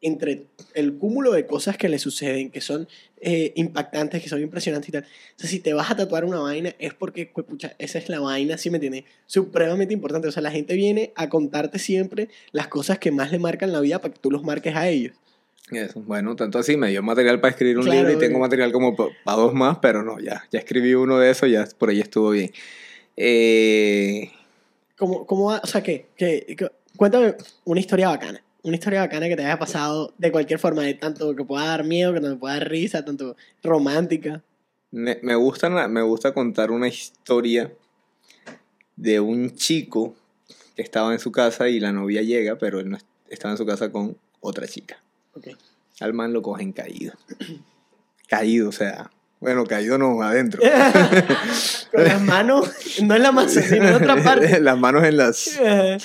entre 0.02 0.48
el 0.76 0.98
cúmulo 0.98 1.34
de 1.34 1.46
cosas 1.46 1.78
que 1.78 1.90
le 1.90 2.00
suceden, 2.00 2.52
que 2.52 2.62
son 2.62 2.88
eh, 3.20 3.52
impactantes, 3.56 4.24
que 4.24 4.30
son 4.30 4.42
impresionantes 4.42 4.90
y 4.90 4.92
tal, 4.94 5.04
o 5.04 5.40
sea, 5.40 5.50
si 5.50 5.60
te 5.60 5.74
vas 5.74 5.92
a 5.92 5.96
tatuar 5.96 6.24
una 6.24 6.40
vaina 6.40 6.74
es 6.80 6.94
porque, 6.94 7.30
pues, 7.34 7.46
pucha, 7.46 7.76
esa 7.80 7.98
es 8.00 8.08
la 8.08 8.20
vaina, 8.20 8.58
¿sí 8.58 8.70
me 8.70 8.78
entiendes? 8.78 9.04
Supremamente 9.26 9.94
importante. 9.94 10.28
O 10.28 10.32
sea, 10.32 10.42
la 10.42 10.52
gente 10.52 10.76
viene 10.76 11.12
a 11.16 11.28
contarte 11.28 11.80
siempre 11.80 12.30
las 12.52 12.68
cosas 12.68 12.98
que 13.00 13.12
más 13.12 13.32
le 13.32 13.40
marcan 13.40 13.74
la 13.74 13.82
vida 13.82 14.00
para 14.00 14.14
que 14.14 14.20
tú 14.20 14.32
los 14.32 14.44
marques 14.44 14.76
a 14.76 14.88
ellos. 14.88 15.16
Eso, 15.72 16.02
bueno, 16.02 16.36
tanto 16.36 16.58
así, 16.60 16.78
me 16.78 16.90
dio 16.90 17.04
material 17.04 17.40
para 17.40 17.52
escribir 17.52 17.78
un 17.78 17.84
Claro, 17.86 18.00
libro 18.00 18.14
y 18.14 18.18
tengo 18.20 18.40
material 18.40 18.72
como 18.72 18.96
para 18.96 19.38
dos 19.38 19.54
más, 19.54 19.78
pero 19.80 20.02
no, 20.04 20.20
ya, 20.20 20.44
ya 20.52 20.60
escribí 20.60 20.94
uno 20.96 21.20
de 21.20 21.30
esos, 21.30 21.50
ya 21.50 21.68
por 21.78 21.90
ahí 21.90 22.00
estuvo 22.00 22.32
bien. 22.32 22.52
Eh, 23.16 24.32
¿Cómo, 24.98 25.26
cómo? 25.26 25.48
O 25.48 25.68
sea, 25.68 25.84
¿qué? 25.84 26.08
¿Qué- 26.16 26.56
qué- 26.58 26.72
Cuéntame 26.98 27.36
una 27.66 27.80
historia 27.80 28.10
bacana. 28.10 28.42
Una 28.64 28.76
historia 28.76 29.02
bacana 29.02 29.28
que 29.30 29.36
te 29.38 29.46
haya 29.46 29.58
pasado 29.60 30.14
de 30.18 30.32
cualquier 30.32 30.60
forma, 30.60 30.82
de 30.84 30.94
tanto 30.96 31.34
que 31.36 31.46
pueda 31.46 31.66
dar 31.66 31.84
miedo, 31.86 32.14
que 32.14 32.20
te 32.20 32.36
pueda 32.36 32.56
dar 32.56 32.68
risa, 32.70 33.06
tanto 33.06 33.36
romántica. 33.64 34.44
me, 34.92 35.20
me, 35.22 35.36
gusta, 35.36 35.70
me 35.88 36.02
gusta 36.02 36.34
contar 36.34 36.72
una 36.72 36.88
historia 36.88 37.72
de 38.96 39.20
un 39.20 39.56
chico 39.56 40.16
que 40.76 40.82
estaba 40.82 41.14
en 41.14 41.20
su 41.20 41.32
casa 41.32 41.70
y 41.70 41.80
la 41.80 41.92
novia 41.94 42.22
llega, 42.22 42.58
pero 42.58 42.80
él 42.80 42.90
no 42.90 42.98
est- 42.98 43.06
estaba 43.30 43.52
en 43.54 43.58
su 43.58 43.66
casa 43.66 43.92
con 43.92 44.18
otra 44.42 44.68
chica. 44.68 45.02
Ok. 45.34 45.48
Al 46.02 46.14
man 46.14 46.34
lo 46.34 46.42
cogen 46.42 46.72
caído. 46.72 47.14
caído, 48.28 48.70
o 48.70 48.72
sea, 48.72 49.10
bueno, 49.40 49.66
caído 49.66 49.98
no, 49.98 50.22
adentro. 50.22 50.62
Con 51.92 52.04
las 52.04 52.22
manos, 52.22 52.72
no 53.04 53.16
en 53.16 53.24
la 53.24 53.32
masa, 53.32 53.62
sino 53.62 53.88
en 53.88 53.96
otra 53.96 54.22
parte. 54.22 54.60
las 54.62 54.78
manos 54.78 55.04
en 55.04 55.18
las... 55.18 55.48
Eh, 55.60 55.98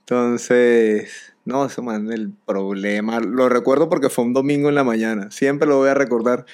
Entonces, 0.00 1.32
no, 1.44 1.66
eso 1.66 1.82
man, 1.82 2.10
el 2.12 2.30
problema, 2.46 3.20
lo 3.20 3.48
recuerdo 3.48 3.88
porque 3.88 4.08
fue 4.08 4.24
un 4.24 4.32
domingo 4.32 4.68
en 4.68 4.74
la 4.74 4.84
mañana, 4.84 5.30
siempre 5.30 5.68
lo 5.68 5.76
voy 5.78 5.88
a 5.88 5.94
recordar. 5.94 6.46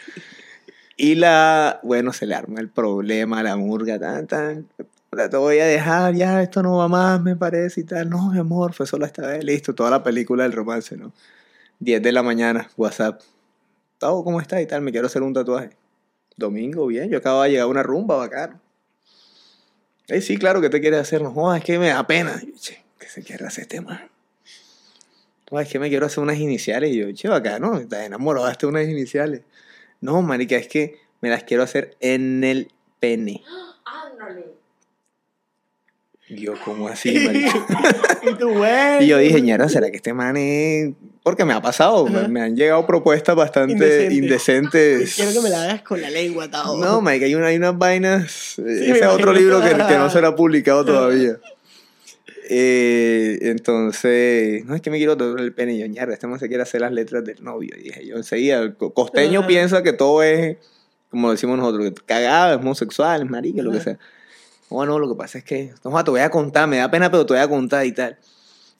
Y 0.97 1.17
la, 1.17 1.81
bueno, 1.83 2.13
se 2.13 2.27
le 2.27 2.35
arma 2.35 2.61
el 2.61 2.69
problema, 2.69 3.43
la 3.43 3.57
murga, 3.57 3.99
tan, 3.99 4.27
tan, 4.27 4.69
"Ahora 5.11 5.29
te 5.29 5.37
voy 5.37 5.59
a 5.59 5.67
dejar, 5.67 6.15
ya, 6.15 6.43
esto 6.43 6.63
no 6.63 6.77
va 6.77 6.89
más, 6.89 7.21
me 7.21 7.35
parece 7.37 7.81
y 7.81 7.85
tal. 7.85 8.09
No, 8.11 8.31
mi 8.31 8.39
amor, 8.39 8.73
fue 8.75 8.87
solo 8.87 9.05
esta 9.05 9.27
vez, 9.27 9.45
listo, 9.45 9.75
toda 9.75 9.91
la 9.91 10.03
película 10.03 10.45
del 10.45 10.53
romance, 10.53 10.97
¿no? 10.97 11.13
10 11.81 12.03
de 12.03 12.13
la 12.13 12.23
mañana, 12.23 12.71
WhatsApp. 12.77 13.21
Tavo, 13.99 14.25
¿cómo 14.25 14.41
estás? 14.41 14.61
Y 14.61 14.67
tal, 14.67 14.83
me 14.83 14.93
quiero 14.93 15.07
hacer 15.07 15.23
un 15.23 15.33
tatuaje. 15.33 15.71
Domingo, 16.37 16.87
bien, 16.87 17.11
yo 17.11 17.19
acabo 17.19 17.43
de 17.43 17.51
llegar 17.51 17.65
a 17.65 17.69
una 17.69 17.83
rumba 17.83 18.17
bacana. 18.17 18.61
Eh, 20.09 20.21
sí, 20.21 20.37
claro, 20.37 20.61
¿qué 20.61 20.69
te 20.69 20.81
quieres 20.81 21.01
hacer? 21.01 21.23
No 21.23 21.55
es 21.55 21.65
que 21.65 21.79
me 21.79 21.89
da 21.89 22.07
pena. 22.07 22.41
Yo, 22.45 22.53
che, 22.59 22.85
¿qué 22.99 23.09
se 23.09 23.23
quiere 23.23 23.47
hacer 23.47 23.63
este 23.63 23.81
man? 23.81 24.11
No, 25.51 25.61
es 25.61 25.69
que 25.69 25.79
me 25.79 25.89
quiero 25.89 26.07
hacer 26.07 26.23
unas 26.23 26.39
iniciales. 26.39 26.91
Y 26.91 26.99
yo, 26.99 27.13
che, 27.13 27.29
bacano, 27.29 27.79
estás 27.79 28.05
enamorado, 28.05 28.47
hazte 28.47 28.67
unas 28.67 28.87
iniciales. 28.87 29.43
No, 30.01 30.21
marica, 30.23 30.57
es 30.57 30.69
que 30.69 30.99
me 31.21 31.31
las 31.31 31.45
quiero 31.45 31.63
hacer 31.63 31.97
en 32.01 32.45
el 32.45 32.71
pene. 33.01 33.43
Ándale. 33.85 34.64
Yo, 36.29 36.55
¿cómo 36.65 36.89
así, 36.89 37.11
y 38.23 38.35
tú. 38.39 38.51
Y 39.01 39.07
yo 39.07 39.19
dije, 39.19 39.43
ñera, 39.43 39.69
¿será 39.69 39.91
que 39.91 39.97
este 39.97 40.15
man 40.15 40.37
es...? 40.37 40.93
Porque 41.23 41.45
me 41.45 41.53
ha 41.55 41.61
pasado, 41.63 42.07
me, 42.07 42.19
Ajá. 42.21 42.29
me 42.29 42.41
han 42.43 42.57
llegado 42.57 42.87
propuestas 42.87 43.35
bastante 43.37 43.73
Indecente. 43.75 44.15
indecentes. 44.15 45.15
Quiero 45.17 45.33
que 45.33 45.41
me 45.41 45.49
la 45.51 45.63
hagas 45.65 45.83
con 45.83 46.01
la 46.01 46.11
lengua, 46.11 46.51
Tao. 46.51 46.79
No, 46.79 47.01
marica, 47.01 47.25
hay, 47.27 47.35
una- 47.35 47.47
hay 47.49 47.57
unas 47.57 47.77
vainas... 47.79 48.55
me 48.59 48.73
ese 48.75 48.99
es 49.01 49.07
otro 49.07 49.33
libro 49.33 49.61
que, 49.63 49.69
que 49.71 49.97
no 49.99 50.11
será 50.11 50.35
publicado 50.35 50.85
todavía. 50.85 51.39
Eh, 52.49 53.39
entonces, 53.43 54.65
no 54.67 54.75
es 54.75 54.83
que 54.83 54.91
me 54.91 54.99
quiero 54.99 55.17
tocar 55.17 55.43
el 55.43 55.55
pene. 55.55 55.75
Y 55.75 55.79
yo, 55.81 55.87
ñarra, 55.87 56.13
este 56.13 56.27
man 56.27 56.39
se 56.39 56.49
quiere 56.49 56.63
hacer 56.63 56.81
las 56.83 56.93
letras 56.93 57.25
del 57.25 57.43
novio. 57.43 57.75
Y 57.79 57.85
dije, 57.85 58.07
yo 58.07 58.17
enseguida, 58.17 58.59
el 58.61 58.75
co- 58.77 58.93
costeño 58.93 59.41
Ajá. 59.41 59.49
piensa 59.49 59.83
que 59.83 59.93
todo 59.93 60.23
es, 60.23 60.57
como 61.11 61.31
decimos 61.31 61.59
nosotros, 61.59 61.93
cagado, 62.05 62.55
es 62.55 62.59
homosexual, 62.61 63.23
es 63.23 63.31
marica, 63.31 63.63
lo 63.63 63.73
que 63.73 63.81
sea. 63.81 63.99
No, 64.71 64.87
no, 64.87 64.99
lo 64.99 65.09
que 65.09 65.15
pasa 65.15 65.39
es 65.39 65.45
que, 65.45 65.73
no, 65.85 66.05
te 66.05 66.11
voy 66.11 66.21
a 66.21 66.31
contar, 66.31 66.69
me 66.69 66.79
da 66.79 66.91
pena, 66.91 67.11
pero 67.11 67.27
te 67.27 67.35
voy 67.35 67.43
a 67.43 67.49
contar 67.49 67.87
y 67.87 67.93
tal. 67.93 68.19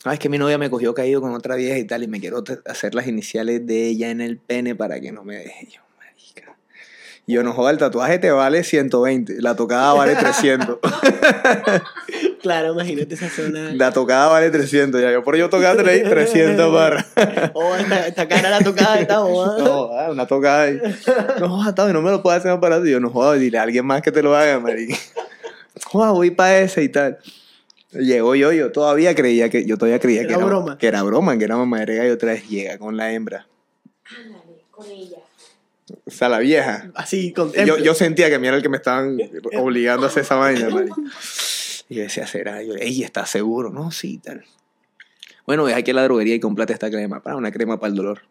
No, 0.05 0.13
es 0.13 0.19
que 0.19 0.29
mi 0.29 0.39
novia 0.39 0.59
me 0.59 0.69
cogió 0.69 0.93
caído 0.93 1.21
con 1.21 1.35
otra 1.35 1.57
vieja 1.57 1.79
y 1.79 1.85
tal, 1.85 2.03
y 2.03 2.09
me 2.09 2.21
quiero 2.21 2.45
hacer 2.67 2.95
las 2.95 3.07
iniciales 3.07 3.67
de 3.67 3.87
ella 3.89 4.11
en 4.11 4.21
el 4.21 4.39
pene 4.39 4.75
para 4.75 5.01
que 5.01 5.13
no 5.13 5.25
me 5.25 5.37
deje. 5.37 5.69
Yo, 5.71 5.81
marica. 5.99 6.57
Y 7.27 7.35
yo, 7.35 7.43
no 7.43 7.53
joda, 7.53 7.71
el 7.71 7.79
tatuaje 7.79 8.19
te 8.19 8.31
vale 8.31 8.65
120, 8.65 9.41
la 9.41 9.57
tocada 9.57 9.93
vale 9.95 10.15
300. 10.15 10.79
Claro, 12.45 12.75
imagínate 12.75 13.15
esa 13.15 13.31
zona. 13.31 13.73
La 13.73 13.91
tocada 13.91 14.29
vale 14.29 14.51
300, 14.51 15.01
ya. 15.01 15.11
Yo 15.11 15.25
por 15.25 15.35
yo 15.35 15.49
tocaba 15.49 15.83
300 15.83 16.71
barras. 16.71 17.07
Oh, 17.55 17.75
esta, 17.75 18.07
esta 18.07 18.29
cara 18.29 18.51
la 18.51 18.61
tocada 18.61 19.07
Tao, 19.07 19.43
¿ah? 19.43 19.57
No, 19.59 19.99
ah, 19.99 20.11
una 20.11 20.27
tocada 20.27 20.65
ahí. 20.65 20.79
No 21.41 21.49
jodas, 21.49 21.75
Tavi, 21.75 21.95
no 21.95 22.03
me 22.03 22.11
lo 22.11 22.23
puedo 22.23 22.37
hacer 22.37 22.51
más 22.51 22.61
barato. 22.61 22.85
Y 22.85 22.91
yo, 22.91 23.01
no 23.01 23.09
jodas, 23.09 23.41
dile 23.41 23.57
a 23.57 23.63
alguien 23.63 23.87
más 23.87 24.03
que 24.03 24.13
te 24.13 24.23
lo 24.23 24.37
haga, 24.37 24.61
marica. 24.61 24.95
Voy 25.93 26.31
para 26.31 26.61
ese 26.61 26.83
y 26.83 26.89
tal. 26.89 27.19
Llegó 27.93 28.35
yo, 28.35 28.53
yo 28.53 28.73
todavía 28.73 29.15
creía 29.15 29.49
que, 29.49 29.65
yo 29.67 29.79
todavía 29.79 30.01
creía 30.01 30.23
Era 30.23 30.29
que 30.29 30.35
era 30.35 30.45
broma. 30.45 30.79
Que 30.79 30.87
era 30.87 31.03
broma, 31.03 31.39
que 31.39 31.45
era 31.45 31.57
mamadera 31.57 32.07
y 32.07 32.11
otra 32.11 32.33
vez 32.33 32.49
llega 32.49 32.79
con 32.79 32.97
la 32.97 33.13
hembra. 33.13 33.47
Ándale, 34.05 34.65
con 34.71 34.87
ella. 34.87 35.19
O 36.07 36.11
sea, 36.11 36.29
la 36.29 36.39
vieja. 36.39 36.91
Así, 36.95 37.33
con 37.33 37.53
Yo, 37.53 37.79
yo 37.79 37.95
sentía 37.95 38.29
que 38.29 38.35
a 38.35 38.39
mí 38.39 38.47
era 38.47 38.57
el 38.57 38.63
que 38.63 38.69
me 38.69 38.79
estaban 38.79 39.19
obligando 39.57 40.07
a 40.07 40.09
hacer 40.09 40.23
esa 40.23 40.35
vaina, 40.37 40.71
marica. 40.71 40.95
Y 41.89 41.97
yo 41.97 42.03
decía, 42.03 42.27
¿será? 42.27 42.63
Y 42.63 42.69
yo, 42.69 42.75
ey, 42.75 43.05
¿estás 43.05 43.31
seguro? 43.31 43.71
No, 43.71 43.91
sí, 43.91 44.19
tal. 44.19 44.45
Bueno, 45.47 45.65
ve 45.65 45.75
aquí 45.75 45.91
a 45.91 45.95
la 45.95 46.05
droguería 46.05 46.35
y 46.35 46.41
cómprate 46.41 46.73
esta 46.73 46.91
crema. 46.91 47.23
Para 47.23 47.37
una 47.37 47.53
crema 47.53 47.79
para 47.79 47.91
el 47.91 47.97
dolor. 47.97 48.23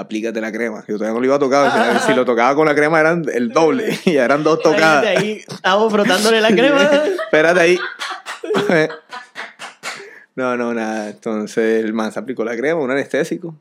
Aplícate 0.00 0.40
la 0.40 0.50
crema. 0.50 0.84
Yo 0.88 0.94
todavía 0.96 1.14
no 1.14 1.20
lo 1.20 1.26
iba 1.26 1.36
a 1.36 1.38
tocar. 1.38 2.00
Si 2.00 2.14
lo 2.14 2.24
tocaba 2.24 2.54
con 2.54 2.66
la 2.66 2.74
crema 2.74 2.98
eran 3.00 3.24
el 3.32 3.50
doble. 3.50 3.98
Y 4.04 4.14
ya 4.14 4.24
eran 4.24 4.42
dos 4.42 4.60
tocadas. 4.62 5.04
Ahí, 5.04 5.16
ahí, 5.16 5.44
Tao 5.62 5.88
frotándole 5.90 6.40
la 6.40 6.48
crema. 6.48 6.82
Espérate 7.24 7.60
ahí. 7.60 7.78
No, 10.36 10.56
no, 10.56 10.72
nada. 10.72 11.10
Entonces 11.10 11.84
el 11.84 11.92
man 11.92 12.12
se 12.12 12.18
aplicó 12.18 12.44
la 12.44 12.56
crema, 12.56 12.80
un 12.80 12.90
anestésico. 12.90 13.54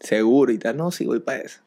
Seguro 0.00 0.52
y 0.52 0.58
tal. 0.58 0.76
No, 0.76 0.90
sí, 0.90 1.04
voy 1.06 1.20
para 1.20 1.38
eso. 1.38 1.60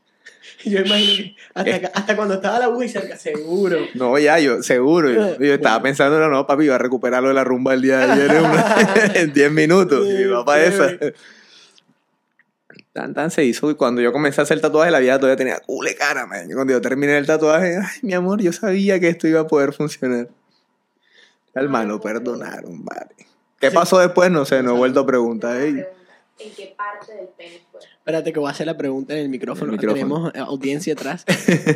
Yo 0.65 0.79
imagino 0.81 1.33
que 1.63 1.73
hasta, 1.73 1.87
hasta 1.93 2.15
cuando 2.15 2.33
estaba 2.35 2.59
la 2.59 2.69
Wii 2.69 2.89
cerca, 2.89 3.15
seguro. 3.17 3.77
No, 3.93 4.17
ya, 4.17 4.39
yo, 4.39 4.63
seguro. 4.63 5.09
Yo, 5.11 5.37
yo 5.39 5.53
estaba 5.53 5.81
pensando, 5.81 6.19
no, 6.19 6.29
no, 6.29 6.47
papi, 6.47 6.65
iba 6.65 6.75
a 6.75 6.79
recuperarlo 6.79 7.27
de 7.29 7.35
la 7.35 7.43
rumba 7.43 7.73
el 7.73 7.81
día 7.81 7.99
de 7.99 8.11
ayer 8.11 8.31
en, 8.31 8.45
una- 8.45 8.75
en 9.13 9.33
10 9.33 9.51
minutos. 9.51 10.05
Y 10.07 10.23
iba 10.23 10.43
para 10.43 10.65
esa. 10.65 10.89
Tan, 12.97 13.13
tan 13.13 13.29
se 13.29 13.45
hizo. 13.45 13.69
Y 13.69 13.75
cuando 13.75 14.01
yo 14.01 14.11
comencé 14.11 14.41
a 14.41 14.43
hacer 14.43 14.55
el 14.57 14.61
tatuaje, 14.61 14.89
la 14.89 14.97
vida 14.97 15.19
todavía 15.19 15.35
tenía 15.37 15.59
cule 15.59 15.93
cara, 15.93 16.25
man. 16.25 16.49
Y 16.49 16.53
Cuando 16.55 16.73
yo 16.73 16.81
terminé 16.81 17.15
el 17.15 17.27
tatuaje, 17.27 17.77
ay, 17.77 17.99
mi 18.01 18.13
amor, 18.15 18.41
yo 18.41 18.51
sabía 18.51 18.99
que 18.99 19.07
esto 19.09 19.27
iba 19.27 19.41
a 19.41 19.45
poder 19.47 19.71
funcionar. 19.71 20.27
Lo 21.53 22.01
perdonaron, 22.01 22.83
vale. 22.83 23.15
¿Qué 23.59 23.69
Sí. 23.69 23.75
pasó 23.75 23.99
después? 23.99 24.31
No 24.31 24.45
sé, 24.45 24.63
no 24.63 24.73
he 24.73 24.77
vuelto 24.77 25.01
a 25.01 25.05
preguntar. 25.05 25.57
En 25.61 25.85
qué 26.55 26.73
parte 26.75 27.13
del 27.13 27.27
pene 27.37 27.61
Espérate 27.99 28.31
que 28.33 28.39
voy 28.39 28.47
a 28.47 28.51
hacer 28.51 28.65
la 28.67 28.77
pregunta 28.77 29.13
en 29.13 29.19
el 29.19 29.29
micrófono. 29.29 29.65
El 29.73 29.77
micrófono. 29.77 29.93
Tenemos 29.95 30.33
eh, 30.35 30.39
audiencia 30.39 30.93
atrás. 30.93 31.25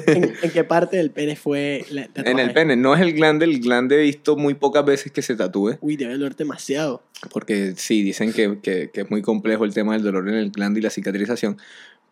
¿En, 0.07 0.33
en 0.41 0.51
qué 0.51 0.63
parte 0.63 0.97
del 0.97 1.11
pene 1.11 1.35
fue 1.35 1.85
la 1.91 2.03
En 2.03 2.13
tatuaje? 2.13 2.41
el 2.41 2.53
pene, 2.53 2.75
no 2.75 2.95
es 2.95 3.01
el 3.01 3.13
glande, 3.13 3.45
el 3.45 3.59
glande 3.59 3.95
he 3.99 4.01
visto 4.03 4.35
muy 4.37 4.53
pocas 4.53 4.85
veces 4.85 5.11
que 5.11 5.21
se 5.21 5.35
tatúe, 5.35 5.77
Uy, 5.81 5.97
debe 5.97 6.13
doler 6.13 6.35
demasiado. 6.35 7.03
porque 7.33 7.73
sí, 7.75 8.01
dicen 8.01 8.31
que, 8.33 8.59
que- 8.61 8.89
que 8.93 9.01
es 9.01 9.11
muy 9.11 9.21
complejo 9.21 9.65
el 9.65 9.73
tema 9.73 9.93
del 9.93 10.03
dolor 10.03 10.27
en 10.29 10.35
el 10.35 10.51
glande 10.51 10.79
y 10.79 10.83
la 10.83 10.89
cicatrización, 10.89 11.57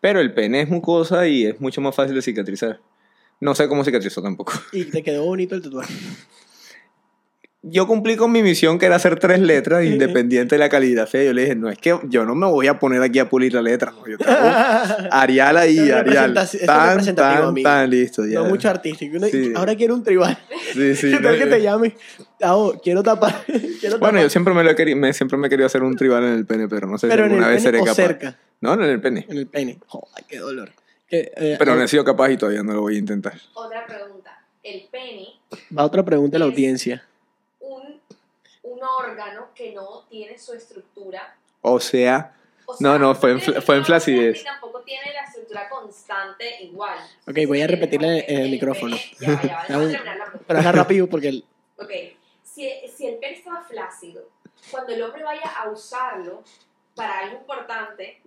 pero 0.00 0.20
el 0.20 0.32
pene 0.34 0.62
es 0.62 0.68
mucosa 0.68 1.26
y 1.26 1.46
es 1.46 1.60
mucho 1.60 1.80
más 1.80 1.94
fácil 1.94 2.14
de 2.14 2.22
cicatrizar. 2.22 2.80
No 3.40 3.54
sé 3.54 3.68
cómo 3.68 3.84
cicatrizó 3.84 4.20
tampoco. 4.22 4.52
Y 4.72 4.84
te 4.84 5.02
quedó 5.02 5.24
bonito 5.24 5.54
el 5.54 5.62
tatuaje. 5.62 5.94
Yo 7.62 7.86
cumplí 7.86 8.16
con 8.16 8.32
mi 8.32 8.42
misión 8.42 8.78
que 8.78 8.86
era 8.86 8.96
hacer 8.96 9.18
tres 9.18 9.38
letras 9.38 9.84
independiente 9.84 10.54
de 10.54 10.58
la 10.58 10.70
caligrafía. 10.70 11.24
Yo 11.24 11.32
le 11.34 11.42
dije, 11.42 11.54
no 11.54 11.68
es 11.68 11.76
que 11.76 11.98
yo 12.04 12.24
no 12.24 12.34
me 12.34 12.46
voy 12.46 12.68
a 12.68 12.78
poner 12.78 13.02
aquí 13.02 13.18
a 13.18 13.28
pulir 13.28 13.52
la 13.52 13.60
letra. 13.60 13.90
no, 13.90 14.06
yo 14.06 14.16
tengo 14.16 14.32
Arial 15.10 15.56
ahí, 15.58 15.78
Eso 15.78 15.96
Arial. 15.96 16.34
Tan, 16.64 17.14
tan, 17.14 17.54
tan, 17.62 17.90
listo. 17.90 18.24
Ya. 18.26 18.38
No 18.40 18.46
mucho 18.46 18.70
artístico. 18.70 19.18
Sí. 19.30 19.52
Ahora 19.54 19.74
quiero 19.76 19.94
un 19.94 20.02
tribal. 20.02 20.38
Sí, 20.72 20.94
sí. 20.96 21.10
¿Qué 21.12 21.18
tal 21.18 21.38
no, 21.38 21.44
que 21.44 21.46
te 21.50 21.62
llame? 21.62 21.96
Tao, 22.38 22.80
quiero 22.82 23.02
tapar. 23.02 23.44
quiero 23.44 23.98
Bueno, 23.98 24.14
tapar. 24.14 24.22
yo 24.22 24.30
siempre 24.30 24.54
me, 24.54 24.64
lo 24.64 24.70
he 24.70 24.74
querido, 24.74 24.96
me, 24.96 25.12
siempre 25.12 25.36
me 25.36 25.48
he 25.48 25.50
querido 25.50 25.66
hacer 25.66 25.82
un 25.82 25.96
tribal 25.96 26.24
en 26.24 26.32
el 26.32 26.46
pene, 26.46 26.66
pero 26.66 26.86
no 26.86 26.96
sé 26.96 27.08
Pero 27.08 27.24
si 27.24 27.30
alguna 27.30 27.48
vez 27.48 27.62
seré 27.62 27.80
capaz. 27.80 27.94
cerca. 27.94 28.38
No, 28.62 28.74
no 28.76 28.84
en 28.84 28.90
el 28.90 29.00
pene. 29.02 29.26
En 29.28 29.36
el 29.36 29.46
pene. 29.46 29.78
Joder, 29.86 30.24
qué 30.26 30.38
dolor. 30.38 30.70
Que, 31.06 31.32
eh, 31.36 31.56
Pero 31.58 31.72
eh, 31.72 31.76
no 31.76 31.82
he 31.82 31.88
sido 31.88 32.04
capaz 32.04 32.30
y 32.30 32.36
todavía 32.38 32.62
no 32.62 32.72
lo 32.72 32.80
voy 32.82 32.96
a 32.96 32.98
intentar. 32.98 33.34
Otra 33.52 33.84
pregunta. 33.84 34.30
El 34.62 34.82
pene, 34.90 35.26
Va 35.76 35.84
otra 35.84 36.04
pregunta 36.04 36.36
a 36.36 36.40
la 36.40 36.46
audiencia. 36.46 37.04
Un, 38.80 38.86
órgano 39.10 39.48
que 39.54 39.72
no 39.72 40.04
tiene 40.08 40.38
su 40.38 40.52
estructura. 40.54 41.36
O 41.62 41.78
sea, 41.80 42.34
O 42.66 42.76
No, 42.78 42.98
no, 42.98 43.14
fue 43.16 43.32
en 43.32 43.40
fue 43.40 43.76
en 43.76 43.84
flacidez. 43.84 44.44
tampoco 44.44 44.80
tiene 44.82 45.12
la 45.12 45.24
estructura 45.24 45.68
constante 45.68 46.62
igual. 46.62 46.98
Ok, 47.26 47.38
voy 47.48 47.60
a 47.62 47.66
repetirle 47.66 48.24
en 48.32 48.42
el 48.42 48.50
micrófono. 48.50 48.96
pene- 48.96 49.16
ya, 49.20 49.42
ya, 49.42 49.64
Da 49.68 49.76
voy 49.76 49.86
un- 49.86 49.90
a 49.90 49.92
terminar 49.92 50.16
la 50.18 50.24
pregunta. 50.26 50.44
Pero 50.46 50.58
hazla 50.60 50.72
rápido 50.72 51.06
porque 51.08 51.28
el- 51.28 51.44
Ok, 51.78 51.90
si, 52.44 52.70
si 52.96 53.06
el 53.06 53.16
pene 53.16 53.38
estaba 53.38 53.62
flácido, 53.62 54.28
cuando 54.70 54.92
el 54.94 55.02
hombre 55.02 55.24
vaya 55.24 55.42
a 55.58 55.68
usarlo 55.68 56.44
para 56.94 57.18
algo 57.20 57.38
importante, 57.38 58.20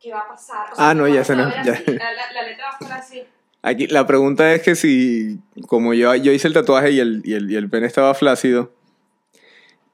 ¿qué 0.00 0.12
va 0.12 0.20
a 0.20 0.28
pasar? 0.28 0.70
O 0.72 0.74
Ah, 0.76 0.94
no, 0.94 1.06
ya 1.06 1.24
se 1.24 1.36
no, 1.36 1.48
ya. 1.64 1.72
así, 1.72 1.84
La, 1.86 2.12
la- 2.12 2.32
la 2.32 2.42
letra 2.42 2.64
va 2.66 2.70
a 2.72 2.78
estar 2.84 2.98
así. 3.00 3.24
aquí 3.62 3.86
la 3.86 4.06
pregunta 4.06 4.52
es 4.52 4.62
que 4.62 4.74
si, 4.74 5.38
como 5.68 5.94
yo, 5.94 6.14
yo 6.16 6.32
hice 6.32 6.48
el 6.48 6.54
tatuaje 6.54 6.90
y 6.90 7.00
el, 7.00 7.22
y 7.24 7.34
el, 7.34 7.50
y 7.50 7.56
el 7.56 7.70
pene 7.70 7.86
estaba 7.86 8.14
flácido, 8.14 8.72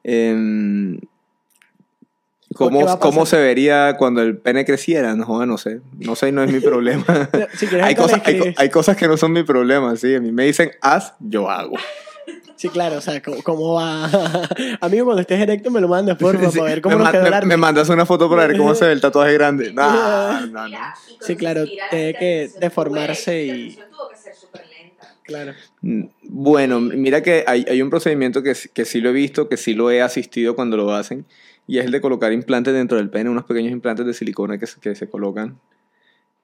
¿Qué 0.02 0.98
¿cómo, 2.54 2.98
¿cómo 2.98 3.24
se 3.24 3.38
vería 3.38 3.96
cuando 3.96 4.20
el 4.22 4.36
pene 4.36 4.64
creciera? 4.64 5.14
No, 5.14 5.46
no 5.46 5.56
sé. 5.58 5.80
No 5.98 6.14
sé, 6.16 6.32
no 6.32 6.42
es 6.42 6.52
mi 6.52 6.60
problema. 6.68 7.30
Si 7.56 7.66
hay, 7.76 7.94
cosas, 7.94 8.20
hay, 8.24 8.54
hay 8.56 8.68
que 8.96 9.08
no 9.08 9.16
son 9.16 9.32
mi 9.32 9.42
problema, 9.42 9.96
sí. 9.96 10.14
A 10.14 10.20
mí 10.20 10.32
me 10.32 10.44
dicen, 10.44 10.70
haz, 10.80 11.14
yo 11.20 11.48
hago. 11.48 11.76
Sí, 12.56 12.68
claro, 12.70 12.98
o 12.98 13.00
sea, 13.00 13.20
¿cómo, 13.22 13.42
cómo 13.42 13.74
va? 13.74 14.08
Amigo, 14.80 15.06
cuando 15.06 15.22
estés 15.22 15.40
erecto 15.40 15.70
me 15.70 15.80
lo 15.80 15.88
mandas, 15.88 16.16
por 16.16 16.34
favor, 16.36 16.52
Sí, 16.52 16.58
para 16.58 16.70
ver 16.70 16.80
cómo 16.82 16.94
me, 16.96 16.98
nos 16.98 17.04
ma- 17.06 17.10
quedó 17.12 17.22
el 17.24 17.30
me- 17.30 17.36
arte. 17.36 17.46
me 17.48 17.56
mandas 17.56 17.88
una 17.88 18.06
foto 18.06 18.30
para 18.30 18.46
ver 18.46 18.56
cómo 18.56 18.74
se 18.74 18.84
ve 18.86 18.92
el 18.92 19.00
tatuaje 19.00 19.32
grande. 19.32 19.72
No, 19.74 20.46
no, 20.46 20.68
no. 20.68 20.92
Sí, 21.18 21.36
claro, 21.36 21.68
tiene 21.88 22.14
que 22.16 22.52
deformarse 22.58 23.42
y- 23.44 23.48
la 23.48 23.62
cicatrización 23.72 23.94
tuvo 23.96 24.08
que 24.10 24.16
ser 24.16 24.36
súper 24.36 24.66
lenta. 24.68 25.16
Bueno, 26.22 26.80
mira 26.80 27.22
que 27.22 27.44
hay, 27.46 27.82
un 27.82 27.90
procedimiento 27.90 28.42
que, 28.42 28.54
que 28.72 28.84
sí 28.84 29.00
lo 29.00 29.10
he 29.10 29.12
visto, 29.12 29.48
que 29.48 29.56
sí 29.56 29.74
lo 29.74 29.90
he 29.90 30.02
asistido 30.02 30.54
cuando 30.54 30.76
lo 30.76 30.92
hacen, 30.92 31.26
y 31.66 31.78
es 31.78 31.86
el 31.86 31.92
de 31.92 32.00
colocar 32.00 32.32
implantes 32.32 32.74
dentro 32.74 32.98
del 32.98 33.10
pene, 33.10 33.30
unos 33.30 33.44
pequeños 33.44 33.72
implantes 33.72 34.06
de 34.06 34.14
silicona 34.14 34.58
que, 34.58 34.66
se- 34.66 35.08
colocan. 35.08 35.58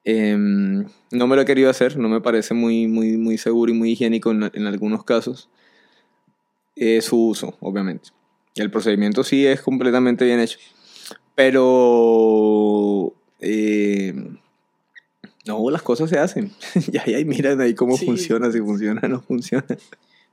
Em, 0.05 0.86
no 1.12 1.27
me 1.27 1.36
lo 1.36 1.43
he 1.43 1.44
querido 1.44 1.70
hacer, 1.70 1.97
no 1.98 2.09
me 2.09 2.20
parece 2.20 2.55
muy, 2.55 2.86
muy, 2.86 3.16
muy 3.16 3.36
seguro 3.39 3.70
y 3.70 3.74
muy 3.74 3.93
higiénico 3.93 4.31
en, 4.31 4.51
en 4.52 4.66
algunos 4.66 5.05
casos. 5.05 5.48
Eh, 6.77 7.01
su 7.02 7.28
uso, 7.28 7.56
obviamente. 7.60 8.10
El 8.55 8.70
procedimiento 8.70 9.24
sí 9.24 9.47
es 9.47 9.60
completamente 9.60 10.24
bien 10.24 10.40
hecho. 10.40 10.59
Pero... 11.35 13.12
eh, 13.40 14.15
no, 15.47 15.70
las 15.70 15.82
cosas 15.82 16.10
se 16.10 16.19
hacen. 16.19 16.51
ya, 16.93 17.05
ya, 17.06 17.24
miran 17.24 17.60
ahí 17.60 17.74
cómo 17.74 17.97
Sí. 17.97 18.06
funciona, 18.06 18.51
si 18.52 18.60
funciona 18.60 19.01
o 19.05 19.09
no 19.09 19.20
funciona. 19.23 19.65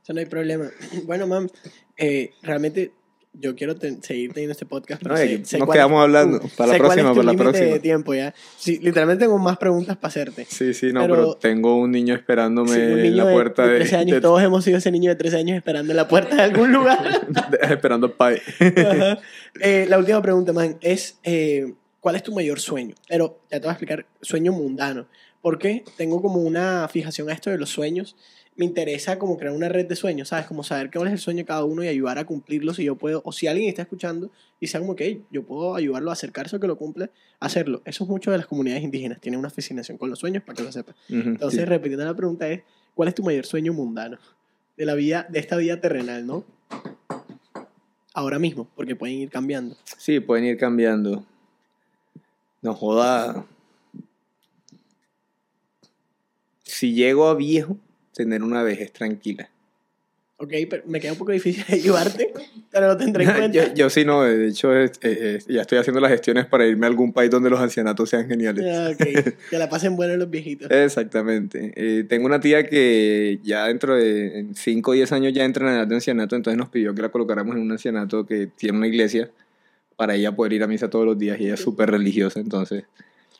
Eso 0.02 0.12
no 0.12 0.20
hay 0.20 0.26
problema. 0.26 0.66
Bueno, 1.06 1.26
mam, 1.26 1.48
eh, 1.96 2.30
realmente 2.42 2.92
yo 3.38 3.54
quiero 3.54 3.76
ten- 3.76 4.02
seguir 4.02 4.32
teniendo 4.32 4.52
este 4.52 4.64
podcast. 4.64 5.02
pero 5.02 5.14
No, 5.14 5.20
sé- 5.20 5.44
sé 5.44 5.58
nos 5.58 5.68
quedamos 5.68 5.98
es- 5.98 6.04
hablando. 6.04 6.40
Para 6.56 6.72
la 6.72 6.78
próxima, 6.78 7.10
para 7.14 7.22
la 7.24 7.34
próxima. 7.34 7.66
de 7.66 7.80
tiempo 7.80 8.14
ya. 8.14 8.34
Sí, 8.56 8.78
literalmente 8.78 9.24
tengo 9.26 9.36
más 9.38 9.58
preguntas 9.58 9.96
para 9.98 10.08
hacerte. 10.08 10.46
Sí, 10.48 10.72
sí, 10.72 10.90
no, 10.90 11.02
Pero- 11.02 11.14
pero, 11.14 11.34
tengo 11.34 11.76
un 11.76 11.90
niño 11.90 12.14
esperándome 12.14 12.70
Sí, 12.70 12.76
un 12.80 12.90
en 12.98 13.02
niño 13.02 13.16
la 13.16 13.26
de- 13.26 13.34
puerta 13.34 13.62
de 13.66 13.72
de, 13.72 13.76
13 13.80 13.96
años, 13.96 14.14
de- 14.16 14.20
todos 14.22 14.42
hemos 14.42 14.64
sido 14.64 14.78
ese 14.78 14.90
niño 14.90 15.10
de 15.10 15.16
13 15.16 15.36
años 15.36 15.54
esperando 15.56 15.92
en 15.92 15.96
la 15.98 16.08
puerta 16.08 16.34
de 16.36 16.42
algún 16.42 16.72
lugar. 16.72 16.98
esperando 17.70 18.14
pie. 18.16 18.40
Eh, 19.60 19.86
la 19.88 19.98
última 19.98 20.20
pregunta, 20.22 20.52
man, 20.52 20.76
es 20.80 21.18
eh, 21.22 21.74
¿cuál 22.06 22.14
es 22.14 22.22
tu 22.22 22.32
mayor 22.32 22.60
sueño? 22.60 22.94
Pero 23.08 23.40
ya 23.50 23.58
te 23.58 23.66
voy 23.66 23.70
a 23.70 23.72
explicar, 23.72 24.06
sueño 24.22 24.52
mundano. 24.52 25.08
Porque 25.42 25.82
tengo 25.96 26.22
como 26.22 26.40
una 26.40 26.86
fijación 26.86 27.28
a 27.28 27.32
esto 27.32 27.50
de 27.50 27.58
los 27.58 27.70
sueños. 27.70 28.14
Me 28.54 28.64
interesa 28.64 29.18
como 29.18 29.36
crear 29.36 29.52
una 29.52 29.68
red 29.68 29.88
de 29.88 29.96
sueños, 29.96 30.28
¿sabes? 30.28 30.46
Como 30.46 30.62
saber 30.62 30.88
cuál 30.92 31.08
es 31.08 31.14
el 31.14 31.18
sueño 31.18 31.38
de 31.38 31.46
cada 31.46 31.64
uno 31.64 31.82
y 31.82 31.88
ayudar 31.88 32.20
a 32.20 32.24
cumplirlo 32.24 32.74
si 32.74 32.84
yo 32.84 32.94
puedo. 32.94 33.22
O 33.24 33.32
si 33.32 33.48
alguien 33.48 33.68
está 33.68 33.82
escuchando 33.82 34.30
y 34.60 34.68
sea 34.68 34.78
como 34.78 34.94
que 34.94 35.22
yo 35.32 35.42
puedo 35.42 35.74
ayudarlo 35.74 36.10
a 36.10 36.12
acercarse 36.12 36.54
a 36.54 36.60
que 36.60 36.68
lo 36.68 36.78
cumple, 36.78 37.10
hacerlo. 37.40 37.82
Eso 37.84 38.04
es 38.04 38.10
mucho 38.10 38.30
de 38.30 38.38
las 38.38 38.46
comunidades 38.46 38.84
indígenas. 38.84 39.20
Tienen 39.20 39.40
una 39.40 39.50
fascinación 39.50 39.98
con 39.98 40.08
los 40.08 40.20
sueños, 40.20 40.44
para 40.44 40.58
que 40.58 40.62
lo 40.62 40.70
sepas. 40.70 40.94
Entonces, 41.08 41.58
sí. 41.58 41.64
repitiendo 41.64 42.04
la 42.04 42.14
pregunta 42.14 42.48
es, 42.48 42.62
¿cuál 42.94 43.08
es 43.08 43.16
tu 43.16 43.24
mayor 43.24 43.46
sueño 43.46 43.72
mundano? 43.72 44.16
De 44.76 44.86
la 44.86 44.94
vida, 44.94 45.26
de 45.28 45.40
esta 45.40 45.56
vida 45.56 45.80
terrenal, 45.80 46.24
¿no? 46.24 46.44
Ahora 48.14 48.38
mismo, 48.38 48.68
porque 48.76 48.94
pueden 48.94 49.16
ir 49.16 49.28
cambiando. 49.28 49.76
Sí, 49.98 50.20
pueden 50.20 50.44
ir 50.44 50.56
cambiando. 50.56 51.26
No 52.66 52.74
joda. 52.74 53.46
Si 56.64 56.94
llego 56.94 57.28
a 57.28 57.36
viejo, 57.36 57.78
tener 58.12 58.42
una 58.42 58.64
vejez 58.64 58.92
tranquila. 58.92 59.48
Ok, 60.38 60.52
pero 60.68 60.82
me 60.86 60.98
queda 60.98 61.12
un 61.12 61.18
poco 61.18 61.30
difícil 61.30 61.64
ayudarte, 61.68 62.32
pero 62.72 62.88
lo 62.88 62.96
tendré 62.96 63.22
en 63.22 63.30
cuenta. 63.36 63.66
yo, 63.68 63.72
yo 63.72 63.88
sí 63.88 64.04
no, 64.04 64.24
de 64.24 64.48
hecho 64.48 64.76
eh, 64.76 64.90
eh, 65.00 65.38
ya 65.46 65.60
estoy 65.60 65.78
haciendo 65.78 66.00
las 66.00 66.10
gestiones 66.10 66.46
para 66.46 66.66
irme 66.66 66.86
a 66.86 66.88
algún 66.88 67.12
país 67.12 67.30
donde 67.30 67.50
los 67.50 67.60
ancianatos 67.60 68.10
sean 68.10 68.26
geniales. 68.26 68.64
Ah, 68.66 68.90
ok, 68.92 69.36
que 69.50 69.58
la 69.58 69.68
pasen 69.68 69.94
bueno 69.94 70.16
los 70.16 70.28
viejitos. 70.28 70.68
Exactamente. 70.68 71.72
Eh, 71.76 72.02
tengo 72.02 72.26
una 72.26 72.40
tía 72.40 72.68
que 72.68 73.38
ya 73.44 73.66
dentro 73.68 73.94
de 73.94 74.48
5 74.56 74.90
o 74.90 74.94
10 74.94 75.12
años 75.12 75.32
ya 75.32 75.44
entra 75.44 75.68
en 75.68 75.76
edad 75.76 75.86
de 75.86 75.94
ancianato, 75.94 76.34
entonces 76.34 76.58
nos 76.58 76.68
pidió 76.68 76.92
que 76.96 77.02
la 77.02 77.10
colocáramos 77.10 77.54
en 77.54 77.62
un 77.62 77.70
ancianato 77.70 78.26
que 78.26 78.48
tiene 78.48 78.76
una 78.76 78.88
iglesia 78.88 79.30
para 79.96 80.14
ella 80.14 80.34
poder 80.34 80.52
ir 80.52 80.62
a 80.62 80.66
misa 80.66 80.90
todos 80.90 81.06
los 81.06 81.18
días 81.18 81.40
y 81.40 81.44
ella 81.44 81.54
es 81.54 81.60
súper 81.60 81.90
religiosa, 81.90 82.40
entonces 82.40 82.84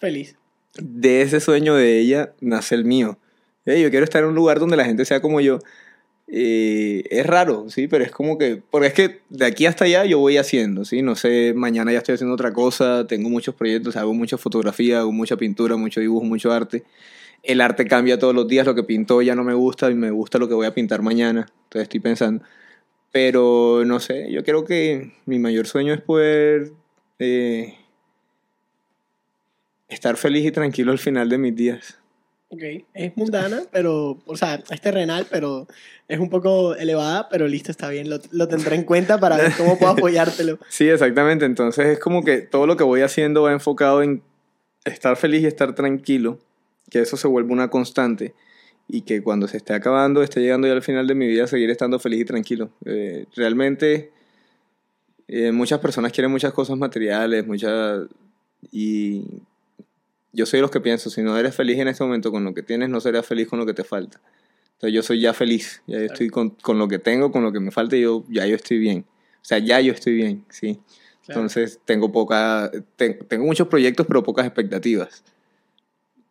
Feliz. 0.00 0.36
de 0.78 1.22
ese 1.22 1.40
sueño 1.40 1.74
de 1.74 1.98
ella 1.98 2.32
nace 2.40 2.74
el 2.74 2.84
mío. 2.84 3.18
Eh, 3.66 3.80
yo 3.80 3.90
quiero 3.90 4.04
estar 4.04 4.22
en 4.22 4.30
un 4.30 4.34
lugar 4.34 4.60
donde 4.60 4.76
la 4.76 4.84
gente 4.84 5.04
sea 5.04 5.20
como 5.20 5.40
yo. 5.40 5.58
Eh, 6.28 7.04
es 7.10 7.24
raro, 7.24 7.66
sí, 7.68 7.86
pero 7.86 8.02
es 8.02 8.10
como 8.10 8.36
que, 8.36 8.60
porque 8.70 8.88
es 8.88 8.94
que 8.94 9.20
de 9.28 9.46
aquí 9.46 9.66
hasta 9.66 9.84
allá 9.84 10.04
yo 10.06 10.18
voy 10.18 10.38
haciendo, 10.38 10.84
sí, 10.84 11.00
no 11.00 11.14
sé, 11.14 11.52
mañana 11.54 11.92
ya 11.92 11.98
estoy 11.98 12.16
haciendo 12.16 12.34
otra 12.34 12.52
cosa, 12.52 13.06
tengo 13.06 13.28
muchos 13.28 13.54
proyectos, 13.54 13.96
hago 13.96 14.12
mucha 14.12 14.36
fotografía, 14.36 15.00
hago 15.00 15.12
mucha 15.12 15.36
pintura, 15.36 15.76
mucho 15.76 16.00
dibujo, 16.00 16.24
mucho 16.24 16.52
arte. 16.52 16.82
El 17.44 17.60
arte 17.60 17.86
cambia 17.86 18.18
todos 18.18 18.34
los 18.34 18.48
días, 18.48 18.66
lo 18.66 18.74
que 18.74 18.82
pinto 18.82 19.22
ya 19.22 19.36
no 19.36 19.44
me 19.44 19.54
gusta 19.54 19.88
y 19.90 19.94
me 19.94 20.10
gusta 20.10 20.38
lo 20.38 20.48
que 20.48 20.54
voy 20.54 20.66
a 20.66 20.74
pintar 20.74 21.00
mañana, 21.02 21.46
entonces 21.64 21.82
estoy 21.82 22.00
pensando. 22.00 22.44
Pero 23.12 23.84
no 23.86 24.00
sé, 24.00 24.30
yo 24.30 24.44
creo 24.44 24.64
que 24.64 25.12
mi 25.24 25.38
mayor 25.38 25.66
sueño 25.66 25.94
es 25.94 26.00
poder 26.00 26.72
eh, 27.18 27.74
estar 29.88 30.16
feliz 30.16 30.44
y 30.44 30.52
tranquilo 30.52 30.92
al 30.92 30.98
final 30.98 31.28
de 31.28 31.38
mis 31.38 31.56
días. 31.56 31.98
Ok, 32.48 32.62
es 32.94 33.16
mundana, 33.16 33.62
pero, 33.72 34.18
o 34.24 34.36
sea, 34.36 34.62
es 34.70 34.80
terrenal, 34.80 35.26
pero 35.28 35.66
es 36.06 36.20
un 36.20 36.30
poco 36.30 36.76
elevada, 36.76 37.28
pero 37.28 37.48
listo, 37.48 37.72
está 37.72 37.88
bien, 37.88 38.08
lo, 38.08 38.18
lo 38.30 38.46
tendré 38.46 38.76
en 38.76 38.84
cuenta 38.84 39.18
para 39.18 39.36
ver 39.36 39.52
cómo 39.56 39.78
puedo 39.78 39.92
apoyártelo. 39.98 40.58
Sí, 40.68 40.88
exactamente. 40.88 41.44
Entonces 41.44 41.86
es 41.86 41.98
como 41.98 42.22
que 42.22 42.42
todo 42.42 42.68
lo 42.68 42.76
que 42.76 42.84
voy 42.84 43.00
haciendo 43.00 43.42
va 43.42 43.52
enfocado 43.52 44.02
en 44.02 44.22
estar 44.84 45.16
feliz 45.16 45.42
y 45.42 45.46
estar 45.46 45.74
tranquilo, 45.74 46.38
que 46.88 47.00
eso 47.00 47.16
se 47.16 47.26
vuelva 47.26 47.52
una 47.52 47.68
constante 47.68 48.34
y 48.88 49.02
que 49.02 49.22
cuando 49.22 49.48
se 49.48 49.56
esté 49.56 49.74
acabando, 49.74 50.22
esté 50.22 50.40
llegando 50.40 50.66
ya 50.66 50.72
al 50.74 50.82
final 50.82 51.06
de 51.06 51.14
mi 51.14 51.26
vida, 51.26 51.46
seguir 51.46 51.70
estando 51.70 51.98
feliz 51.98 52.20
y 52.20 52.24
tranquilo. 52.24 52.70
Eh, 52.84 53.26
realmente 53.34 54.10
eh, 55.28 55.52
muchas 55.52 55.80
personas 55.80 56.12
quieren 56.12 56.30
muchas 56.30 56.52
cosas 56.52 56.76
materiales, 56.78 57.46
muchas... 57.46 58.06
Y 58.72 59.24
yo 60.32 60.46
soy 60.46 60.58
de 60.58 60.62
los 60.62 60.70
que 60.70 60.80
pienso, 60.80 61.10
si 61.10 61.22
no 61.22 61.36
eres 61.38 61.54
feliz 61.54 61.78
en 61.78 61.88
este 61.88 62.04
momento 62.04 62.30
con 62.30 62.44
lo 62.44 62.54
que 62.54 62.62
tienes, 62.62 62.88
no 62.88 63.00
serás 63.00 63.26
feliz 63.26 63.48
con 63.48 63.58
lo 63.58 63.66
que 63.66 63.74
te 63.74 63.84
falta. 63.84 64.20
Entonces 64.74 64.94
yo 64.94 65.02
soy 65.02 65.20
ya 65.20 65.32
feliz, 65.32 65.82
ya 65.86 65.98
yo 65.98 66.04
estoy 66.04 66.28
con, 66.28 66.50
con 66.50 66.78
lo 66.78 66.86
que 66.88 66.98
tengo, 66.98 67.32
con 67.32 67.42
lo 67.42 67.52
que 67.52 67.60
me 67.60 67.70
falta, 67.70 67.96
y 67.96 68.02
yo, 68.02 68.24
ya 68.28 68.46
yo 68.46 68.56
estoy 68.56 68.78
bien. 68.78 69.04
O 69.36 69.44
sea, 69.48 69.58
ya 69.58 69.80
yo 69.80 69.92
estoy 69.92 70.14
bien, 70.14 70.44
sí. 70.48 70.78
Entonces 71.28 71.80
tengo 71.84 72.12
poca, 72.12 72.70
te- 72.96 73.14
tengo 73.14 73.46
muchos 73.46 73.66
proyectos 73.68 74.06
pero 74.06 74.22
pocas 74.22 74.46
expectativas. 74.46 75.24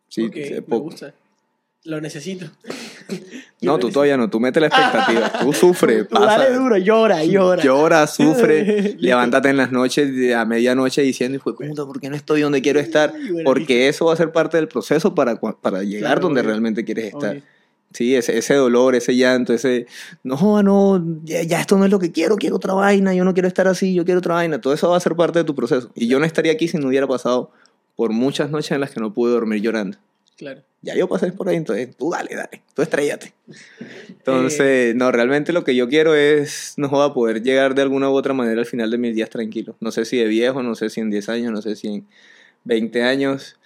Sí, 0.08 0.24
Ok, 0.26 0.36
eh, 0.36 0.62
me 0.66 0.76
gusta. 0.78 1.14
Lo 1.86 2.00
necesito. 2.00 2.46
No, 3.62 3.78
tú 3.78 3.88
todavía 3.90 4.18
no, 4.18 4.28
tú 4.28 4.38
metes 4.38 4.60
la 4.60 4.66
expectativa, 4.66 5.32
tú 5.40 5.50
sufres, 5.52 6.06
Tú 6.06 6.14
dale 6.14 6.26
pasa, 6.26 6.50
duro, 6.58 6.76
llora, 6.76 7.24
llora. 7.24 7.62
llora, 7.62 8.06
sufre, 8.06 8.96
levántate 8.98 9.48
en 9.48 9.56
las 9.56 9.72
noches 9.72 10.34
a 10.34 10.44
medianoche 10.44 11.00
diciendo, 11.00 11.36
hijo 11.36 11.54
puta, 11.56 11.86
¿por 11.86 11.98
qué 11.98 12.10
no 12.10 12.16
estoy 12.16 12.42
donde 12.42 12.60
quiero 12.60 12.80
estar? 12.80 13.14
Porque 13.44 13.88
eso 13.88 14.04
va 14.04 14.12
a 14.12 14.16
ser 14.16 14.30
parte 14.30 14.58
del 14.58 14.68
proceso 14.68 15.14
para, 15.14 15.36
para 15.40 15.82
llegar 15.82 16.10
Claro, 16.12 16.20
donde 16.20 16.42
obvio. 16.42 16.50
realmente 16.50 16.84
quieres 16.84 17.06
estar. 17.06 17.30
Obvio. 17.30 17.42
Sí, 17.92 18.14
ese, 18.14 18.36
ese 18.36 18.54
dolor, 18.54 18.94
ese 18.94 19.16
llanto, 19.16 19.54
ese, 19.54 19.86
no, 20.22 20.62
no, 20.62 21.02
ya, 21.24 21.42
ya 21.42 21.60
esto 21.60 21.78
no 21.78 21.86
es 21.86 21.90
lo 21.90 21.98
que 21.98 22.12
quiero, 22.12 22.36
quiero 22.36 22.56
otra 22.56 22.74
vaina, 22.74 23.14
yo 23.14 23.24
no 23.24 23.32
quiero 23.32 23.48
estar 23.48 23.66
así, 23.68 23.94
yo 23.94 24.04
quiero 24.04 24.18
otra 24.18 24.34
vaina. 24.34 24.60
Todo 24.60 24.74
eso 24.74 24.90
va 24.90 24.98
a 24.98 25.00
ser 25.00 25.16
parte 25.16 25.38
de 25.38 25.44
tu 25.46 25.54
proceso. 25.54 25.90
Y 25.94 26.08
yo 26.08 26.20
no 26.20 26.26
estaría 26.26 26.52
aquí 26.52 26.68
si 26.68 26.76
no 26.76 26.88
hubiera 26.88 27.06
pasado 27.06 27.50
por 27.96 28.10
muchas 28.12 28.50
noches 28.50 28.72
en 28.72 28.80
las 28.80 28.90
que 28.90 29.00
no 29.00 29.14
pude 29.14 29.32
dormir 29.32 29.62
llorando. 29.62 29.96
Claro. 30.36 30.62
Ya 30.82 30.94
yo 30.94 31.08
pasé 31.08 31.32
por 31.32 31.48
ahí, 31.48 31.56
entonces 31.56 31.96
tú 31.96 32.10
dale, 32.10 32.34
dale, 32.34 32.62
tú 32.74 32.82
estrellate. 32.82 33.32
Entonces, 34.08 34.94
no, 34.94 35.10
realmente 35.10 35.52
lo 35.52 35.64
que 35.64 35.74
yo 35.74 35.88
quiero 35.88 36.14
es, 36.14 36.74
no 36.76 36.88
joda, 36.88 37.14
poder 37.14 37.42
llegar 37.42 37.74
de 37.74 37.82
alguna 37.82 38.10
u 38.10 38.14
otra 38.14 38.34
manera 38.34 38.60
al 38.60 38.66
final 38.66 38.90
de 38.90 38.98
mis 38.98 39.14
días 39.14 39.30
tranquilo. 39.30 39.76
No 39.80 39.90
sé 39.90 40.04
si 40.04 40.18
de 40.18 40.26
viejo, 40.26 40.62
no 40.62 40.74
sé 40.74 40.90
si 40.90 41.00
en 41.00 41.10
10 41.10 41.28
años, 41.30 41.52
no 41.52 41.62
sé 41.62 41.74
si 41.74 41.88
en 41.88 42.06
20 42.64 43.02
años, 43.02 43.56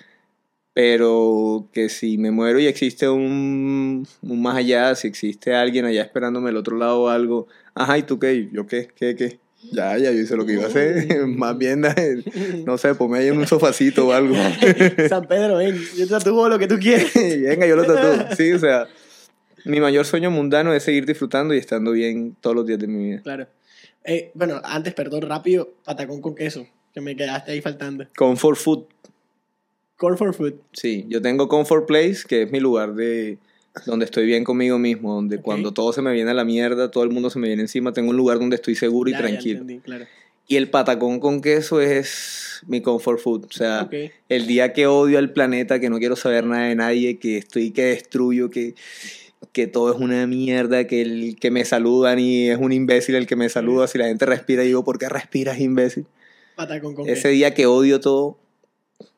pero 0.73 1.69
que 1.73 1.89
si 1.89 2.19
me 2.19 2.31
muero 2.31 2.61
y 2.61 2.67
existe 2.67 3.09
un, 3.09 4.07
un 4.23 4.43
más 4.43 4.57
allá, 4.57 4.95
si 4.95 5.09
existe 5.09 5.55
alguien 5.55 5.85
allá 5.85 6.03
esperándome 6.03 6.51
al 6.51 6.57
otro 6.57 6.77
lado 6.77 7.03
o 7.03 7.09
algo, 7.09 7.49
ajá, 7.75 7.99
¿y 7.99 8.05
tú 8.05 8.19
qué? 8.21 8.49
¿Yo 8.53 8.67
qué? 8.67 8.89
¿Qué? 8.95 9.17
¿Qué? 9.17 9.41
Ya, 9.63 9.97
ya, 9.99 10.11
yo 10.11 10.21
hice 10.21 10.37
lo 10.37 10.47
que 10.47 10.55
iba 10.55 10.65
a 10.65 10.69
hacer. 10.69 11.27
Más 11.27 11.57
bien, 11.57 11.83
no 12.67 12.79
sé, 12.79 12.95
ponme 12.95 13.19
ahí 13.19 13.29
en 13.29 13.39
un 13.39 13.47
sofacito 13.47 14.09
o 14.09 14.13
algo. 14.13 14.35
San 15.09 15.27
Pedro, 15.27 15.57
ven, 15.57 15.79
yo 15.97 16.07
te 16.07 16.11
tatúo 16.11 16.49
lo 16.49 16.59
que 16.59 16.67
tú 16.67 16.79
quieres. 16.79 17.13
Venga, 17.15 17.67
yo 17.67 17.77
lo 17.77 17.85
tatúo. 17.85 18.37
Sí, 18.37 18.53
o 18.53 18.59
sea, 18.59 18.89
mi 19.65 19.81
mayor 19.81 20.07
sueño 20.07 20.31
mundano 20.31 20.73
es 20.73 20.83
seguir 20.83 21.07
disfrutando 21.07 21.55
y 21.55 21.59
estando 21.59 21.93
bien 21.93 22.37
todos 22.41 22.57
los 22.57 22.67
días 22.67 22.79
de 22.79 22.87
mi 22.87 23.11
vida. 23.11 23.23
Claro. 23.23 23.47
Eh, 24.05 24.31
bueno, 24.35 24.61
antes, 24.65 24.95
perdón, 24.95 25.23
rápido, 25.23 25.75
patacón 25.85 26.23
con 26.23 26.35
queso, 26.35 26.67
que 26.95 27.01
me 27.01 27.15
quedaste 27.15 27.53
ahí 27.53 27.61
faltando. 27.61 28.07
Comfort 28.17 28.59
Food. 28.59 28.85
Core 30.01 30.17
for 30.17 30.33
food. 30.33 30.55
Sí, 30.73 31.05
yo 31.11 31.21
tengo 31.21 31.47
Comfort 31.47 31.87
Place, 31.87 32.23
que 32.27 32.45
es 32.45 32.51
mi 32.51 32.59
lugar 32.59 32.95
de 32.95 33.37
donde 33.87 34.05
estoy 34.05 34.27
bien 34.27 34.45
conmigo 34.45 34.79
mismo, 34.79 35.15
donde 35.15 35.39
cuando 35.41 35.73
todo 35.73 35.93
se 35.93 36.03
me 36.03 36.13
viene 36.13 36.31
a 36.31 36.35
la 36.35 36.45
mierda, 36.45 36.91
todo 36.91 37.05
el 37.05 37.11
mundo 37.11 37.31
se 37.31 37.39
me 37.39 37.49
viene 37.49 37.63
encima, 37.63 37.93
tengo 37.93 38.11
un 38.11 38.17
lugar 38.17 38.39
donde 38.39 38.57
estoy 38.57 38.75
seguro 38.75 39.11
y 39.11 39.15
tranquilo. 39.15 39.61
entendí, 39.61 39.81
claro. 39.81 40.07
y 40.49 40.57
el 40.57 40.69
patacón 40.69 41.21
con 41.21 41.41
queso 41.41 41.81
es 41.81 42.63
mi 42.67 42.81
comfort 42.81 43.21
food. 43.21 43.45
O 43.45 43.53
sea, 43.53 43.89
el 44.29 44.47
día 44.47 44.73
que 44.73 44.87
odio 44.87 45.19
al 45.19 45.33
planeta, 45.33 45.79
que 45.81 45.89
no 45.89 45.99
quiero 45.99 46.17
saber 46.17 46.45
nada 46.45 46.67
de 46.67 46.75
nadie, 46.75 47.19
que 47.19 47.39
estoy 47.39 47.71
que 47.71 47.85
destruyo, 47.85 48.51
que, 48.51 48.75
que 49.53 49.67
todo 49.67 49.93
es 49.95 50.01
una 50.01 50.27
mierda, 50.27 50.87
que 50.87 51.03
el 51.03 51.37
que 51.41 51.51
me 51.51 51.65
saludan 51.65 52.19
y 52.19 52.49
es 52.49 52.59
un 52.59 52.73
imbécil 52.73 53.15
el 53.15 53.27
que 53.27 53.37
me 53.37 53.49
saluda, 53.49 53.87
si 53.87 53.99
la 53.99 54.07
gente 54.07 54.27
respira, 54.27 54.63
digo, 54.63 54.85
¿por 54.85 54.99
qué 54.99 55.09
respiras, 55.09 55.61
imbécil? 55.61 56.07
Patacón 56.57 56.95
con 56.95 57.09
Ese 57.09 57.15
queso. 57.15 57.29
día 57.29 57.55
que 57.55 57.67
odio 57.67 58.01
todo, 58.01 58.37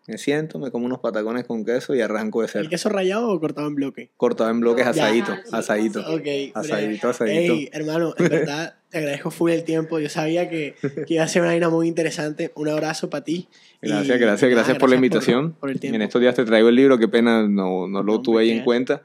me 0.08 0.18
siento, 0.18 0.58
me 0.58 0.70
como 0.70 0.86
unos 0.86 0.98
patacones 1.00 1.44
con 1.44 1.64
queso 1.64 1.94
y 1.94 2.00
arranco 2.00 2.40
de 2.40 2.46
¿El 2.46 2.50
ser. 2.52 2.68
queso 2.68 2.88
rayado 2.88 3.28
o 3.30 3.38
cortado 3.40 3.68
en 3.68 3.74
bloque? 3.76 4.10
Cortado 4.16 4.50
en 4.50 4.60
bloques, 4.60 4.84
Ya. 4.84 4.90
asadito, 4.90 5.32
Ah, 5.32 5.40
sí, 5.44 5.56
asadito. 5.56 6.00
sí. 6.00 6.06
Ok. 6.52 6.56
Asadito, 6.56 6.82
breve. 6.82 6.98
asadito. 7.10 7.52
Ey, 7.54 7.68
hermano, 7.72 8.14
en 8.18 8.28
verdad 8.28 8.74
te 8.90 8.98
agradezco 8.98 9.30
full 9.30 9.50
el 9.52 9.62
tiempo. 9.64 10.00
Yo 10.00 10.08
sabía 10.08 10.48
que, 10.50 10.74
que 11.06 11.14
iba 11.14 11.22
a 11.22 11.28
ser 11.28 11.42
una 11.42 11.52
vaina 11.52 11.68
muy 11.70 11.86
interesante. 11.88 12.50
Un 12.56 12.68
abrazo 12.68 13.08
para 13.10 13.22
ti. 13.24 13.48
Y 13.80 13.88
Gracias, 13.88 14.18
gracias, 14.18 14.42
nada, 14.42 14.54
gracias 14.54 14.78
por 14.78 14.90
la 14.90 14.96
invitación. 14.96 15.52
Por, 15.52 15.70
el 15.70 15.78
tiempo. 15.80 15.96
en 15.96 16.02
estos 16.02 16.20
días 16.20 16.34
te 16.34 16.44
traigo 16.44 16.68
el 16.68 16.74
libro, 16.76 16.98
qué 16.98 17.08
pena 17.08 17.46
no, 17.48 17.86
no 17.86 18.02
lo 18.02 18.12
No, 18.14 18.22
tuve 18.22 18.42
ahí 18.42 18.50
en 18.50 18.64
cuenta. 18.64 19.02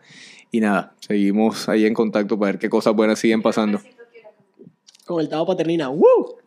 Y 0.52 0.61
nada, 0.61 0.95
seguimos 0.99 1.68
ahí 1.69 1.86
en 1.86 1.94
contacto 1.94 2.40
para 2.40 2.53
ver 2.53 2.60
qué 2.60 2.69
cosas 2.69 2.94
buenas 2.95 3.19
siguen 3.19 3.41
pasando. 3.41 3.82
Con 5.06 5.22
el 5.22 5.30
Tavo 5.30 5.45
Paternina. 5.45 5.90
¡Woo! 5.90 6.38